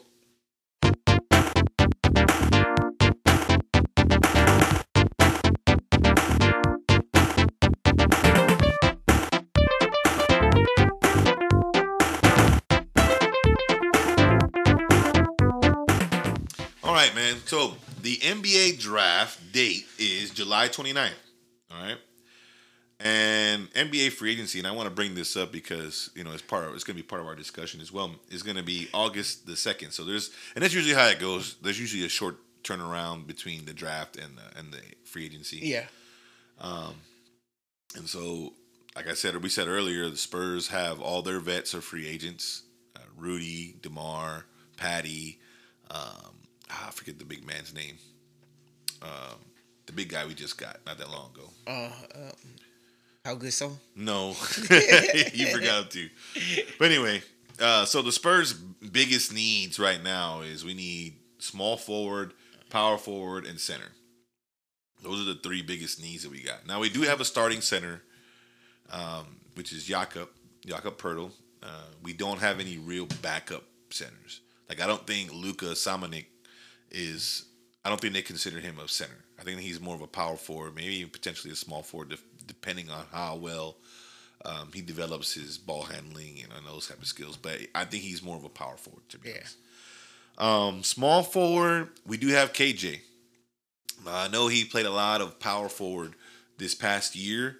Right, 17.07 17.15
man. 17.15 17.37
So 17.47 17.75
the 18.03 18.17
NBA 18.17 18.79
draft 18.81 19.53
date 19.53 19.87
is 19.99 20.31
July 20.31 20.69
29th. 20.69 21.13
All 21.71 21.83
right. 21.83 21.99
And 22.99 23.71
NBA 23.73 24.13
free 24.13 24.33
agency, 24.33 24.59
and 24.59 24.67
I 24.67 24.71
want 24.71 24.89
to 24.89 24.95
bring 24.95 25.15
this 25.15 25.37
up 25.37 25.53
because 25.53 26.09
you 26.15 26.25
know 26.25 26.33
it's 26.33 26.41
part 26.41 26.65
of 26.65 26.75
it's 26.75 26.83
going 26.83 26.97
to 26.97 27.03
be 27.03 27.07
part 27.07 27.21
of 27.21 27.27
our 27.27 27.35
discussion 27.35 27.83
as 27.83 27.93
well. 27.93 28.11
Is 28.31 28.43
going 28.43 28.57
to 28.57 28.63
be 28.63 28.89
August 28.95 29.47
the 29.47 29.55
second. 29.55 29.91
So 29.91 30.03
there's 30.03 30.31
and 30.55 30.65
that's 30.65 30.73
usually 30.73 30.95
how 30.95 31.07
it 31.09 31.19
goes. 31.19 31.57
There's 31.61 31.79
usually 31.79 32.07
a 32.07 32.09
short 32.09 32.37
turnaround 32.65 33.27
between 33.27 33.67
the 33.67 33.75
draft 33.75 34.17
and 34.17 34.39
the, 34.39 34.59
and 34.59 34.73
the 34.73 34.81
free 35.05 35.27
agency. 35.27 35.59
Yeah. 35.59 35.85
Um, 36.59 36.95
and 37.97 38.09
so, 38.09 38.55
like 38.97 39.09
I 39.09 39.13
said, 39.13 39.41
we 39.43 39.51
said 39.51 39.69
earlier, 39.69 40.09
the 40.09 40.17
Spurs 40.17 40.69
have 40.69 40.99
all 40.99 41.21
their 41.21 41.39
vets 41.39 41.75
are 41.75 41.83
free 41.83 42.09
agents: 42.09 42.63
uh, 42.97 43.01
Rudy, 43.15 43.77
Demar, 43.83 44.47
Patty. 44.79 45.39
Um, 45.91 46.36
ah, 46.71 46.89
I 46.89 46.91
forget 46.91 47.19
the 47.19 47.25
big 47.25 47.47
man's 47.47 47.75
name. 47.75 47.97
Um, 49.03 49.39
the 49.87 49.93
big 49.93 50.09
guy 50.09 50.27
we 50.27 50.35
just 50.35 50.59
got 50.59 50.79
not 50.87 50.99
that 50.99 51.11
long 51.11 51.31
ago. 51.35 51.49
Uh, 51.67 51.91
uh, 52.19 52.33
how 53.25 53.35
good 53.35 53.53
so? 53.53 53.77
No, 53.95 54.29
you 55.33 55.47
forgot 55.49 55.91
to. 55.91 56.09
But 56.79 56.91
anyway, 56.91 57.23
uh, 57.61 57.85
so 57.85 58.03
the 58.03 58.13
Spurs' 58.13 58.53
biggest 58.53 59.33
needs 59.33 59.79
right 59.79 60.03
now 60.03 60.43
is 60.43 60.65
we 60.65 60.75
need 60.75 61.17
small 61.39 61.77
forward, 61.77 62.35
power 62.71 62.99
forward, 62.99 63.47
and 63.47 63.59
center. 63.61 63.93
Those 65.03 65.21
are 65.21 65.25
the 65.25 65.41
three 65.41 65.63
biggest 65.63 66.01
needs 66.01 66.23
that 66.23 66.31
we 66.33 66.43
got. 66.43 66.67
Now 66.67 66.81
we 66.81 66.89
do 66.89 67.03
have 67.03 67.21
a 67.21 67.25
starting 67.25 67.61
center, 67.61 68.03
um, 68.91 69.39
which 69.55 69.73
is 69.73 69.85
Jakob 69.85 70.29
Jakob 70.65 70.99
Poeltl. 70.99 71.33
Uh, 71.63 71.85
we 72.03 72.13
don't 72.13 72.41
have 72.41 72.61
any 72.61 72.79
real 72.79 73.07
backup 73.23 73.65
centers. 73.91 74.41
Like 74.69 74.81
I 74.81 74.87
don't 74.87 75.07
think 75.07 75.33
Luka 75.33 75.67
Samanic 75.67 76.27
is. 76.91 77.45
I 77.85 77.89
don't 77.89 78.01
think 78.01 78.15
they 78.15 78.23
consider 78.23 78.59
him 78.59 78.79
a 78.81 78.89
center. 78.89 79.25
I 79.39 79.45
think 79.45 79.61
he's 79.61 79.81
more 79.81 79.95
of 79.95 80.01
a 80.03 80.09
power 80.09 80.37
forward, 80.37 80.75
maybe 80.75 80.97
even 80.97 81.11
potentially 81.11 81.53
a 81.53 81.57
small 81.57 81.83
forward, 81.83 82.09
def- 82.11 82.25
depending 82.47 82.91
on 82.91 83.05
how 83.13 83.37
well 83.37 83.77
um, 84.45 84.71
he 84.75 84.81
develops 84.81 85.35
his 85.35 85.57
ball 85.57 85.83
handling 85.85 86.41
and, 86.43 86.53
and 86.53 86.67
those 86.67 86.89
type 86.89 86.99
of 87.01 87.07
skills. 87.07 87.37
But 87.37 87.61
I 87.77 87.85
think 87.85 88.03
he's 88.03 88.23
more 88.25 88.37
of 88.37 88.43
a 88.45 88.49
power 88.49 88.77
forward 88.77 89.09
to 89.11 89.19
be 89.19 89.29
Yeah. 89.29 89.35
honest. 89.37 89.57
Um, 90.39 90.83
small 90.83 91.23
forward, 91.23 91.91
we 92.07 92.17
do 92.17 92.29
have 92.29 92.53
KJ. 92.53 92.99
I 94.07 94.29
know 94.29 94.49
he 94.49 94.65
played 94.65 94.87
a 94.87 94.91
lot 94.91 95.21
of 95.21 95.39
power 95.41 95.69
forward 95.69 96.15
this 96.59 96.75
past 96.75 97.17
year, 97.17 97.57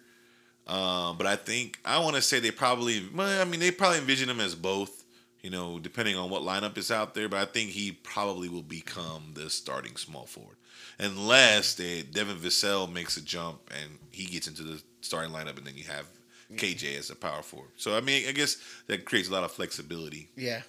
um, 0.67 1.17
but 1.17 1.27
I 1.27 1.37
think 1.37 1.79
I 1.85 1.99
want 2.01 2.17
to 2.17 2.23
say 2.23 2.39
they 2.41 2.51
probably. 2.51 3.03
Well, 3.15 3.41
I 3.41 3.45
mean, 3.45 3.61
they 3.61 3.71
probably 3.71 3.99
envision 3.99 4.29
him 4.29 4.41
as 4.41 4.55
both. 4.55 5.05
You 5.43 5.51
know, 5.51 5.79
depending 5.79 6.17
on 6.17 6.29
what 6.31 6.43
lineup 6.43 6.77
is 6.77 6.91
out 6.91 7.15
there, 7.15 7.29
but 7.29 7.39
I 7.39 7.45
think 7.45 7.71
he 7.71 7.93
probably 7.93 8.49
will 8.49 8.63
become 8.63 9.33
the 9.35 9.49
starting 9.49 9.95
small 9.97 10.27
forward, 10.27 10.57
unless 10.99 11.75
they 11.75 12.03
Devin 12.03 12.37
Vassell 12.37 12.91
makes 12.93 13.17
a 13.17 13.23
jump 13.23 13.61
and 13.81 13.99
he 14.11 14.25
gets 14.27 14.49
into 14.49 14.63
the 14.65 14.83
starting 15.03 15.33
lineup, 15.33 15.57
and 15.59 15.67
then 15.67 15.77
you 15.77 15.85
have 15.85 16.07
KJ 16.55 16.99
as 16.99 17.11
a 17.11 17.15
power 17.17 17.43
forward. 17.43 17.71
So 17.77 17.97
I 17.97 18.01
mean, 18.01 18.29
I 18.29 18.33
guess 18.33 18.57
that 18.89 19.05
creates 19.05 19.29
a 19.29 19.33
lot 19.33 19.45
of 19.45 19.53
flexibility 19.53 20.29
Yeah. 20.37 20.63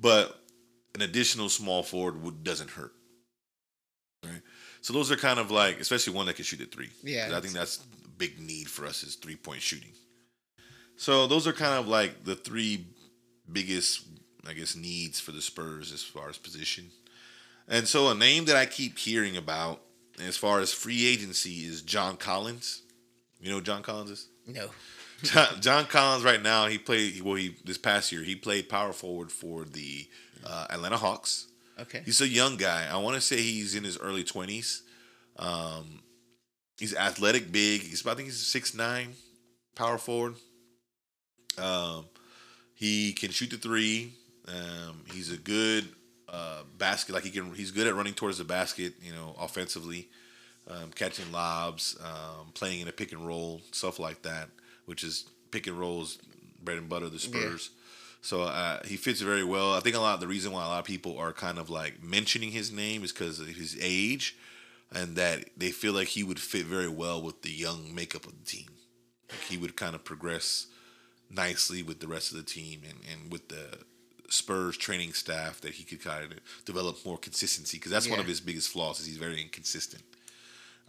but 0.00 0.40
an 0.94 1.02
additional 1.02 1.48
small 1.48 1.82
forward 1.82 2.22
would, 2.22 2.44
doesn't 2.44 2.70
hurt. 2.70 2.92
Right. 4.24 4.42
So 4.80 4.92
those 4.92 5.10
are 5.10 5.16
kind 5.16 5.40
of 5.40 5.50
like, 5.50 5.80
especially 5.80 6.12
one 6.14 6.26
that 6.26 6.36
can 6.36 6.44
shoot 6.44 6.60
at 6.60 6.70
three. 6.70 6.90
Yeah. 7.02 7.30
I 7.34 7.40
think 7.40 7.52
that's 7.54 7.78
a 8.04 8.08
big 8.16 8.38
need 8.38 8.68
for 8.68 8.86
us 8.86 9.02
is 9.02 9.16
three 9.16 9.34
point 9.36 9.60
shooting. 9.60 9.90
So 10.96 11.26
those 11.26 11.46
are 11.48 11.52
kind 11.52 11.74
of 11.74 11.88
like 11.88 12.22
the 12.24 12.36
three 12.36 12.86
biggest, 13.50 14.06
I 14.46 14.52
guess, 14.52 14.76
needs 14.76 15.20
for 15.20 15.32
the 15.32 15.42
Spurs 15.42 15.92
as 15.92 16.02
far 16.02 16.28
as 16.28 16.38
position. 16.38 16.90
And 17.68 17.88
so 17.88 18.08
a 18.08 18.14
name 18.14 18.44
that 18.46 18.56
I 18.56 18.66
keep 18.66 18.98
hearing 18.98 19.36
about 19.36 19.80
as 20.22 20.36
far 20.36 20.60
as 20.60 20.72
free 20.72 21.06
agency 21.06 21.64
is 21.64 21.82
John 21.82 22.16
Collins. 22.16 22.82
You 23.40 23.50
know 23.50 23.56
who 23.56 23.62
John 23.62 23.82
Collins 23.82 24.10
is? 24.10 24.28
No. 24.46 24.70
John, 25.22 25.60
John 25.60 25.86
Collins 25.86 26.24
right 26.24 26.42
now 26.42 26.66
he 26.66 26.76
played 26.76 27.22
well 27.22 27.36
he 27.36 27.56
this 27.64 27.78
past 27.78 28.12
year 28.12 28.22
he 28.22 28.34
played 28.34 28.68
power 28.68 28.92
forward 28.92 29.32
for 29.32 29.64
the 29.64 30.08
uh, 30.44 30.66
Atlanta 30.70 30.96
Hawks. 30.96 31.46
Okay. 31.78 32.02
He's 32.04 32.20
a 32.20 32.28
young 32.28 32.56
guy. 32.56 32.86
I 32.90 32.96
want 32.98 33.14
to 33.16 33.20
say 33.20 33.36
he's 33.36 33.74
in 33.74 33.84
his 33.84 33.98
early 33.98 34.24
twenties. 34.24 34.82
Um, 35.38 36.02
he's 36.78 36.94
athletic, 36.94 37.50
big. 37.50 37.82
He's 37.82 38.06
I 38.06 38.14
think 38.14 38.28
he's 38.28 38.44
six 38.44 38.74
nine, 38.74 39.14
power 39.74 39.98
forward. 39.98 40.34
Um, 41.56 42.06
he 42.74 43.12
can 43.12 43.30
shoot 43.30 43.50
the 43.50 43.56
three. 43.56 44.12
Um, 44.48 45.04
he's 45.12 45.32
a 45.32 45.38
good 45.38 45.88
uh, 46.28 46.62
basket. 46.76 47.14
Like 47.14 47.24
he 47.24 47.30
can. 47.30 47.54
He's 47.54 47.70
good 47.70 47.86
at 47.86 47.94
running 47.94 48.14
towards 48.14 48.38
the 48.38 48.44
basket. 48.44 48.94
You 49.00 49.12
know, 49.12 49.34
offensively, 49.40 50.08
um, 50.68 50.90
catching 50.94 51.30
lobs, 51.32 51.96
um, 52.04 52.52
playing 52.52 52.80
in 52.80 52.88
a 52.88 52.92
pick 52.92 53.12
and 53.12 53.26
roll, 53.26 53.62
stuff 53.70 53.98
like 53.98 54.22
that. 54.22 54.48
Which 54.86 55.02
is 55.02 55.26
pick 55.50 55.66
and 55.66 55.78
rolls 55.78 56.18
bread 56.62 56.78
and 56.78 56.88
butter. 56.88 57.08
The 57.08 57.18
Spurs. 57.18 57.70
So 58.20 58.42
uh, 58.42 58.80
he 58.84 58.96
fits 58.96 59.20
very 59.20 59.44
well. 59.44 59.74
I 59.74 59.80
think 59.80 59.96
a 59.96 60.00
lot. 60.00 60.14
Of 60.14 60.20
the 60.20 60.26
reason 60.26 60.52
why 60.52 60.64
a 60.64 60.68
lot 60.68 60.80
of 60.80 60.84
people 60.84 61.18
are 61.18 61.32
kind 61.32 61.58
of 61.58 61.70
like 61.70 62.02
mentioning 62.02 62.50
his 62.50 62.72
name 62.72 63.04
is 63.04 63.12
because 63.12 63.38
of 63.38 63.46
his 63.46 63.76
age, 63.80 64.36
and 64.90 65.16
that 65.16 65.50
they 65.56 65.70
feel 65.70 65.92
like 65.92 66.08
he 66.08 66.24
would 66.24 66.40
fit 66.40 66.66
very 66.66 66.88
well 66.88 67.22
with 67.22 67.42
the 67.42 67.50
young 67.50 67.94
makeup 67.94 68.26
of 68.26 68.32
the 68.38 68.44
team. 68.44 68.68
Like 69.30 69.40
he 69.42 69.56
would 69.56 69.76
kind 69.76 69.94
of 69.94 70.04
progress 70.04 70.66
nicely 71.30 71.82
with 71.82 72.00
the 72.00 72.06
rest 72.08 72.30
of 72.30 72.36
the 72.36 72.42
team 72.44 72.82
and, 72.88 72.98
and 73.10 73.32
with 73.32 73.48
the 73.48 73.78
Spurs 74.28 74.76
training 74.76 75.12
staff 75.12 75.60
that 75.60 75.74
he 75.74 75.84
could 75.84 76.02
kind 76.02 76.24
of 76.24 76.32
develop 76.64 77.04
more 77.04 77.18
consistency 77.18 77.76
because 77.78 77.92
that's 77.92 78.08
one 78.08 78.18
of 78.18 78.26
his 78.26 78.40
biggest 78.40 78.70
flaws 78.70 78.98
is 79.00 79.06
he's 79.06 79.16
very 79.16 79.40
inconsistent. 79.40 80.02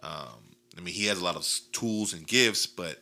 Um, 0.04 0.56
I 0.78 0.82
mean, 0.82 0.94
he 0.94 1.06
has 1.08 1.20
a 1.20 1.24
lot 1.24 1.36
of 1.36 1.48
tools 1.72 2.14
and 2.14 2.26
gifts, 2.28 2.66
but 2.66 3.02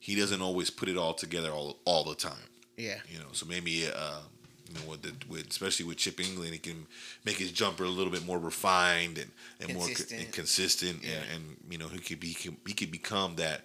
he 0.00 0.14
doesn't 0.14 0.42
always 0.42 0.70
put 0.70 0.88
it 0.88 0.96
all 0.96 1.14
together 1.14 1.50
all 1.50 1.78
all 1.84 2.04
the 2.04 2.14
time. 2.14 2.48
Yeah. 2.76 2.96
You 3.10 3.18
know, 3.18 3.26
so 3.32 3.46
maybe 3.46 3.86
uh, 3.86 4.20
you 4.68 4.74
know 4.74 4.90
with 4.90 5.02
the 5.02 5.12
with 5.28 5.48
especially 5.48 5.86
with 5.86 5.96
Chip 5.98 6.16
Engelland, 6.16 6.52
he 6.52 6.58
can 6.58 6.86
make 7.24 7.36
his 7.36 7.52
jumper 7.52 7.84
a 7.84 7.88
little 7.88 8.12
bit 8.12 8.24
more 8.26 8.38
refined 8.38 9.18
and, 9.18 9.30
and 9.60 9.74
more 9.74 9.82
co- 9.86 9.88
Consistent. 9.94 10.20
and 10.22 10.32
consistent, 10.32 11.04
Yeah. 11.04 11.10
and, 11.34 11.44
and 11.46 11.56
you 11.72 11.78
know 11.78 11.88
he 11.88 11.98
could 11.98 12.20
be 12.20 12.28
he 12.66 12.72
could 12.74 12.90
become 12.90 13.36
that 13.36 13.62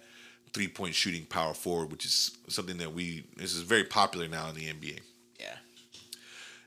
three 0.52 0.68
point 0.68 0.94
shooting 0.94 1.24
power 1.24 1.54
forward, 1.54 1.90
which 1.90 2.04
is 2.04 2.36
something 2.48 2.78
that 2.78 2.92
we 2.92 3.24
this 3.36 3.54
is 3.54 3.62
very 3.62 3.84
popular 3.84 4.28
now 4.28 4.48
in 4.48 4.54
the 4.54 4.66
NBA. 4.66 5.00
Yeah. 5.38 5.56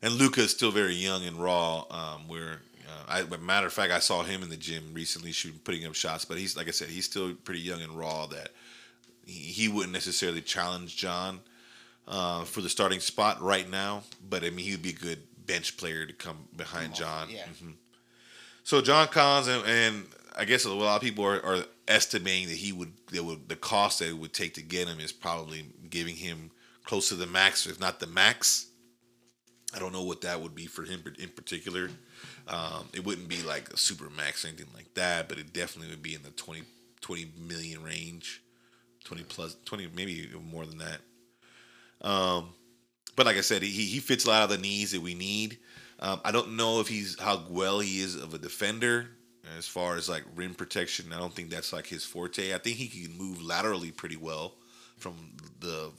And 0.02 0.14
Luka 0.16 0.42
is 0.42 0.52
still 0.52 0.72
very 0.72 0.96
young 0.96 1.26
and 1.26 1.38
raw. 1.38 1.86
Um, 1.90 2.28
where 2.28 2.62
uh, 2.88 3.24
I, 3.32 3.38
matter 3.38 3.68
of 3.68 3.74
fact, 3.74 3.92
I 3.92 4.00
saw 4.00 4.24
him 4.24 4.44
in 4.44 4.50
the 4.50 4.58
gym 4.58 4.92
recently 4.94 5.32
shooting, 5.32 5.60
putting 5.64 5.86
up 5.86 5.96
shots. 5.96 6.26
But 6.26 6.38
he's 6.38 6.58
like 6.58 6.68
I 6.68 6.72
said, 6.72 6.90
he's 6.90 7.06
still 7.06 7.34
pretty 7.34 7.62
young 7.62 7.82
and 7.82 7.98
raw. 7.98 8.26
That 8.28 8.50
he, 9.26 9.34
he 9.34 9.68
wouldn't 9.68 9.94
necessarily 9.94 10.42
challenge 10.42 10.98
John 10.98 11.40
uh, 12.08 12.44
for 12.44 12.62
the 12.62 12.70
starting 12.70 13.00
spot 13.00 13.42
right 13.42 13.70
now. 13.70 14.04
But 14.30 14.44
I 14.44 14.50
mean, 14.50 14.66
he 14.66 14.72
would 14.72 14.82
be 14.82 14.90
a 14.90 14.94
good 14.94 15.20
bench 15.46 15.78
player 15.78 16.06
to 16.06 16.14
come 16.14 16.48
behind 16.56 16.96
John. 16.96 17.30
Yeah. 17.30 17.44
Mhm. 17.62 17.74
So 18.64 18.82
John 18.82 19.08
Collins 19.08 19.48
and, 19.48 19.66
and 19.66 20.06
I 20.38 20.46
guess 20.46 20.66
a 20.66 20.74
lot 20.74 20.96
of 20.96 21.02
people 21.02 21.26
are, 21.26 21.44
are 21.46 21.66
estimating 21.88 22.48
that 22.48 22.58
he 22.58 22.72
would 22.72 22.94
that 23.12 23.24
would 23.24 23.50
the 23.50 23.56
cost 23.56 24.00
that 24.00 24.10
it 24.10 24.18
would 24.18 24.34
take 24.34 24.54
to 24.56 24.62
get 24.62 24.88
him 24.88 25.00
is 25.00 25.12
probably 25.12 25.66
giving 25.90 26.16
him 26.16 26.52
close 26.86 27.10
to 27.10 27.16
the 27.16 27.28
max, 27.28 27.66
if 27.66 27.80
not 27.80 28.00
the 28.00 28.08
max. 28.08 28.68
I 29.76 29.80
don't 29.80 29.94
know 29.94 30.04
what 30.04 30.22
that 30.22 30.40
would 30.40 30.54
be 30.54 30.68
for 30.68 30.84
him 30.84 31.04
in 31.18 31.30
particular. 31.30 31.90
Um, 32.48 32.90
it 32.94 33.04
wouldn't 33.04 33.28
be 33.28 33.42
like 33.42 33.74
a 33.74 33.78
super 33.78 34.10
max 34.10 34.46
or 34.46 34.50
anything 34.50 34.68
like 34.74 34.94
that, 34.94 35.28
but 35.28 35.40
it 35.40 35.52
definitely 35.52 35.90
would 35.90 36.04
be 36.04 36.14
in 36.14 36.22
the 36.22 36.30
20, 36.32 36.62
20 37.02 37.32
million 37.48 37.84
range, 37.84 38.44
twenty 39.04 39.24
plus, 39.24 39.56
twenty 39.66 39.90
maybe 39.96 40.14
even 40.14 40.46
more 40.46 40.66
than 40.66 40.78
that. 40.80 41.00
Um, 42.02 42.50
but 43.16 43.26
like 43.26 43.38
I 43.38 43.42
said, 43.42 43.62
he 43.62 43.70
he 43.70 44.00
fits 44.00 44.26
a 44.26 44.30
lot 44.30 44.44
of 44.44 44.50
the 44.50 44.58
needs 44.58 44.92
that 44.92 45.02
we 45.02 45.16
need. 45.16 45.60
Um, 46.00 46.20
I 46.24 46.32
don't 46.32 46.56
know 46.56 46.80
if 46.80 46.88
he's 46.88 47.20
how 47.20 47.44
well 47.50 47.80
he 47.80 48.00
is 48.00 48.16
of 48.16 48.34
a 48.34 48.38
defender 48.38 49.10
as 49.58 49.68
far 49.68 49.96
as 49.96 50.10
like 50.10 50.24
rim 50.36 50.56
protection. 50.56 51.12
I 51.14 51.20
don't 51.20 51.34
think 51.34 51.50
that's 51.50 51.74
like 51.74 51.88
his 51.88 52.06
forte. 52.06 52.54
I 52.54 52.58
think 52.58 52.78
he 52.78 52.88
can 52.88 53.18
move 53.18 53.42
laterally 53.42 53.92
pretty 53.92 54.18
well 54.18 54.56
from 54.98 55.16
the 55.60 55.92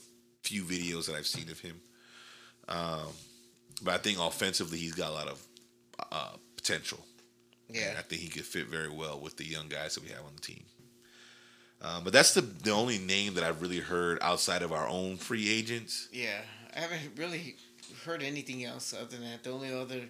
few 0.43 0.63
videos 0.63 1.07
that 1.07 1.15
I've 1.15 1.27
seen 1.27 1.49
of 1.49 1.59
him. 1.59 1.79
Um, 2.67 3.07
but 3.83 3.93
I 3.93 3.97
think 3.97 4.19
offensively 4.19 4.77
he's 4.77 4.95
got 4.95 5.11
a 5.11 5.13
lot 5.13 5.27
of 5.27 5.43
uh, 6.11 6.33
potential. 6.55 6.99
Yeah. 7.69 7.89
And 7.89 7.97
I 7.97 8.01
think 8.01 8.21
he 8.21 8.29
could 8.29 8.45
fit 8.45 8.67
very 8.67 8.89
well 8.89 9.19
with 9.19 9.37
the 9.37 9.45
young 9.45 9.67
guys 9.67 9.95
that 9.95 10.03
we 10.03 10.09
have 10.09 10.25
on 10.25 10.35
the 10.35 10.41
team. 10.41 10.63
Um, 11.81 12.03
but 12.03 12.13
that's 12.13 12.33
the 12.33 12.41
the 12.41 12.71
only 12.71 12.97
name 12.97 13.33
that 13.35 13.43
I've 13.43 13.61
really 13.61 13.79
heard 13.79 14.17
outside 14.21 14.61
of 14.61 14.71
our 14.71 14.87
own 14.87 15.17
free 15.17 15.49
agents. 15.49 16.07
Yeah. 16.11 16.41
I 16.75 16.79
haven't 16.79 17.17
really 17.17 17.57
heard 18.05 18.23
anything 18.23 18.63
else 18.63 18.93
other 18.93 19.05
than 19.05 19.21
that. 19.21 19.43
The 19.43 19.51
only 19.51 19.73
other 19.73 20.01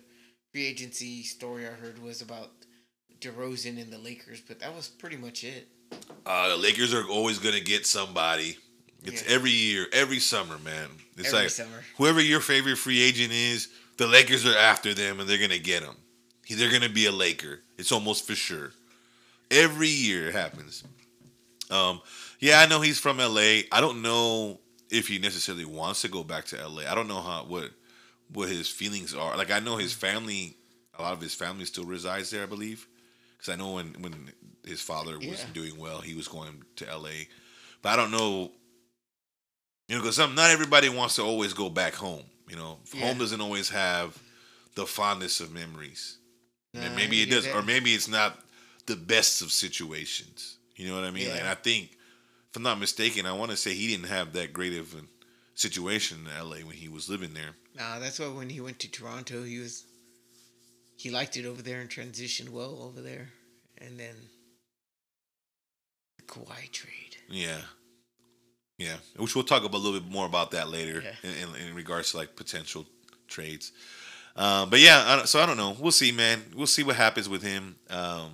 free 0.52 0.66
agency 0.66 1.24
story 1.24 1.68
I 1.68 1.72
heard 1.72 2.02
was 2.02 2.22
about 2.22 2.52
DeRozan 3.22 3.82
and 3.82 3.92
the 3.92 3.98
Lakers, 3.98 4.42
but 4.42 4.60
that 4.60 4.76
was 4.76 4.88
pretty 4.88 5.18
much 5.18 5.44
it. 5.44 5.68
Uh, 6.26 6.50
the 6.50 6.58
Lakers 6.58 6.94
are 6.94 7.08
always 7.08 7.40
going 7.40 7.56
to 7.56 7.62
get 7.62 7.86
somebody. 7.86 8.58
It's 9.04 9.22
Yeah. 9.24 9.30
every 9.36 9.52
year, 9.52 9.88
every 9.94 10.20
summer, 10.20 10.58
man. 10.60 10.90
It's 11.18 11.28
Every 11.28 11.40
like 11.42 11.50
summer. 11.50 11.84
whoever 11.98 12.20
your 12.22 12.42
favorite 12.42 12.78
free 12.78 13.02
agent 13.02 13.32
is, 13.32 13.68
the 13.98 14.08
Lakers 14.08 14.46
are 14.46 14.58
after 14.58 14.94
them 14.94 15.20
and 15.20 15.30
they're 15.30 15.38
going 15.38 15.50
to 15.52 15.60
get 15.60 15.82
them. 15.84 15.96
They're 16.50 16.70
going 16.70 16.82
to 16.82 16.90
be 16.90 17.06
a 17.06 17.12
Laker. 17.12 17.62
It's 17.78 17.92
almost 17.92 18.26
for 18.28 18.36
sure. 18.36 18.72
Every 19.52 19.88
year 19.88 20.28
it 20.30 20.34
happens. 20.34 20.84
Um, 21.70 22.02
yeah, 22.40 22.60
I 22.60 22.66
know 22.68 22.82
he's 22.82 23.00
from 23.00 23.18
LA. 23.18 23.62
I 23.72 23.80
don't 23.80 24.02
know 24.02 24.60
if 24.90 25.08
he 25.08 25.18
necessarily 25.20 25.66
wants 25.66 26.02
to 26.02 26.08
go 26.08 26.24
back 26.24 26.46
to 26.46 26.68
LA. 26.68 26.84
I 26.90 26.94
don't 26.96 27.08
know 27.08 27.22
how 27.22 27.46
what 27.48 27.72
what 28.34 28.50
his 28.50 28.68
feelings 28.70 29.14
are. 29.14 29.38
Like 29.38 29.52
I 29.52 29.60
know 29.60 29.78
his 29.78 29.94
family, 29.94 30.58
a 30.98 31.02
lot 31.04 31.14
of 31.14 31.22
his 31.22 31.34
family 31.36 31.66
still 31.66 31.86
resides 31.86 32.30
there, 32.32 32.44
I 32.44 32.48
believe. 32.48 32.88
Because 33.46 33.60
I 33.60 33.64
know 33.64 33.74
when 33.74 33.94
when 34.02 34.32
his 34.66 34.82
father 34.82 35.18
wasn't 35.20 35.38
Yeah. 35.50 35.54
doing 35.54 35.78
well, 35.78 36.02
he 36.02 36.16
was 36.16 36.28
going 36.28 36.64
to 36.78 36.86
LA. 36.86 37.28
But 37.82 37.90
I 37.90 37.96
don't 37.96 38.12
know, 38.12 38.52
you 39.88 39.96
know, 39.96 40.02
because 40.02 40.18
not 40.18 40.50
everybody 40.50 40.90
wants 40.90 41.16
to 41.16 41.22
always 41.22 41.54
go 41.54 41.70
back 41.70 41.94
home. 41.94 42.24
You 42.50 42.56
know, 42.56 42.80
Yeah. 42.94 43.02
home 43.08 43.18
doesn't 43.20 43.42
always 43.42 43.70
have 43.70 44.18
the 44.76 44.86
fondness 44.88 45.40
of 45.40 45.52
memories. 45.52 46.18
and 46.74 46.94
maybe 46.94 47.22
it 47.22 47.30
does, 47.30 47.48
or 47.48 47.62
maybe 47.64 47.94
it's 47.94 48.10
not 48.10 48.44
the 48.86 48.98
best 48.98 49.42
of 49.42 49.50
situations. 49.50 50.58
You 50.76 50.90
know 50.90 50.96
what 50.96 51.06
I 51.06 51.12
mean? 51.12 51.28
Yeah. 51.30 51.36
And 51.36 51.48
I 51.48 51.56
think, 51.56 51.92
if 52.50 52.58
I'm 52.58 52.64
not 52.64 52.78
mistaken, 52.82 53.26
I 53.26 53.32
want 53.32 53.52
to 53.52 53.56
say 53.56 53.74
he 53.74 53.88
didn't 53.88 54.08
have 54.10 54.34
that 54.34 54.52
great 54.52 54.74
of 54.74 54.94
a 54.94 55.04
situation 55.54 56.28
in 56.28 56.38
LA 56.38 56.66
when 56.66 56.76
he 56.76 56.90
was 56.90 57.08
living 57.08 57.34
there. 57.34 57.56
Nah, 57.76 58.00
that's 58.00 58.20
why 58.20 58.28
when 58.28 58.50
he 58.50 58.60
went 58.60 58.80
to 58.80 58.90
Toronto, 58.92 59.44
he 59.44 59.58
was 59.60 59.85
he 60.96 61.10
liked 61.10 61.38
it 61.38 61.46
over 61.46 61.62
there 61.62 61.80
and 61.82 61.90
transitioned 61.90 62.50
well 62.50 62.80
over 62.82 63.02
there, 63.02 63.30
and 63.80 64.00
then 64.00 64.16
the 66.18 66.24
Kawhi 66.24 66.72
trade. 66.72 67.18
Yeah. 67.30 67.62
Yeah. 68.78 68.96
Which 69.18 69.36
we'll 69.36 69.44
talk 69.44 69.64
about 69.64 69.78
a 69.78 69.84
little 69.84 70.00
bit 70.00 70.10
more 70.10 70.26
about 70.26 70.52
that 70.52 70.70
later 70.70 71.02
Yeah. 71.04 71.30
in, 71.30 71.50
in, 71.56 71.68
in 71.70 71.76
regards 71.76 72.12
to 72.12 72.18
like 72.18 72.36
potential 72.36 72.86
trades. 73.28 73.72
Um, 74.36 74.70
but 74.70 74.80
yeah, 74.82 75.20
I 75.22 75.26
so 75.26 75.40
I 75.40 75.46
don't 75.46 75.56
know. 75.58 75.76
We'll 75.80 75.92
see, 75.94 76.12
man. 76.12 76.42
We'll 76.56 76.68
see 76.68 76.84
what 76.84 76.98
happens 76.98 77.30
with 77.30 77.42
him. 77.42 77.78
Um, 77.90 78.32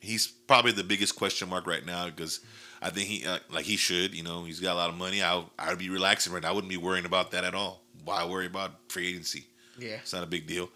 he's 0.00 0.26
probably 0.26 0.72
the 0.72 0.82
biggest 0.82 1.14
question 1.14 1.48
mark 1.48 1.68
right 1.68 1.86
now 1.86 2.06
because 2.06 2.40
I 2.82 2.90
think 2.90 3.08
he 3.08 3.24
uh, 3.24 3.38
like 3.48 3.64
he 3.64 3.76
should. 3.76 4.12
You 4.12 4.24
know, 4.24 4.42
he's 4.42 4.58
got 4.58 4.72
a 4.72 4.74
lot 4.74 4.90
of 4.90 4.96
money. 4.96 5.22
I 5.22 5.44
I 5.56 5.70
would 5.70 5.78
be 5.78 5.88
relaxing 5.88 6.32
right 6.32 6.42
now. 6.42 6.48
I 6.50 6.52
wouldn't 6.52 6.70
be 6.70 6.76
worrying 6.78 7.06
about 7.06 7.30
that 7.30 7.44
at 7.44 7.54
all. 7.54 7.80
Why 8.04 8.26
worry 8.26 8.46
about 8.46 8.72
free 8.90 9.06
agency? 9.08 9.46
Yeah. 9.78 9.98
It's 10.02 10.12
not 10.12 10.24
a 10.24 10.26
big 10.26 10.48
deal. 10.48 10.68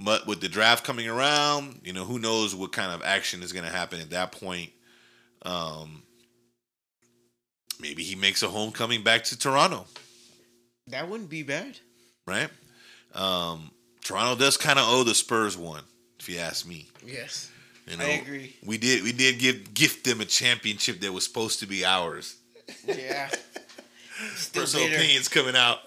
But 0.00 0.26
with 0.26 0.40
the 0.40 0.48
draft 0.48 0.84
coming 0.84 1.08
around, 1.08 1.80
you 1.84 1.92
know, 1.92 2.04
who 2.04 2.18
knows 2.20 2.54
what 2.54 2.70
kind 2.72 2.92
of 2.92 3.02
action 3.02 3.42
is 3.42 3.52
going 3.52 3.64
to 3.64 3.70
happen 3.70 4.00
at 4.00 4.10
that 4.10 4.30
point. 4.32 4.70
Um, 5.42 6.02
maybe 7.80 8.02
he 8.04 8.14
makes 8.14 8.42
a 8.42 8.48
homecoming 8.48 9.02
back 9.02 9.24
to 9.24 9.38
Toronto, 9.38 9.86
That 10.88 11.08
wouldn't 11.08 11.30
be 11.30 11.42
bad. 11.42 11.78
right? 12.26 12.48
Um, 13.14 13.70
Toronto 14.04 14.38
does 14.38 14.56
kind 14.56 14.78
of 14.78 14.84
owe 14.88 15.02
the 15.04 15.14
Spurs 15.14 15.56
one, 15.56 15.82
if 16.20 16.28
you 16.28 16.38
ask 16.38 16.66
me. 16.66 16.86
Yes. 17.04 17.50
You 17.86 17.96
know, 17.96 18.04
I 18.04 18.08
agree. 18.22 18.54
We 18.64 18.76
did 18.78 19.02
we 19.02 19.12
did 19.12 19.38
give 19.38 19.72
gift 19.72 20.04
them 20.04 20.20
a 20.20 20.26
championship 20.26 21.00
that 21.00 21.10
was 21.12 21.24
supposed 21.24 21.60
to 21.60 21.66
be 21.66 21.84
ours. 21.86 22.36
Yeah. 22.86 23.30
Still 24.34 24.62
Personal 24.64 24.86
bitter. 24.88 24.98
opinions 24.98 25.28
coming 25.28 25.56
out. 25.56 25.78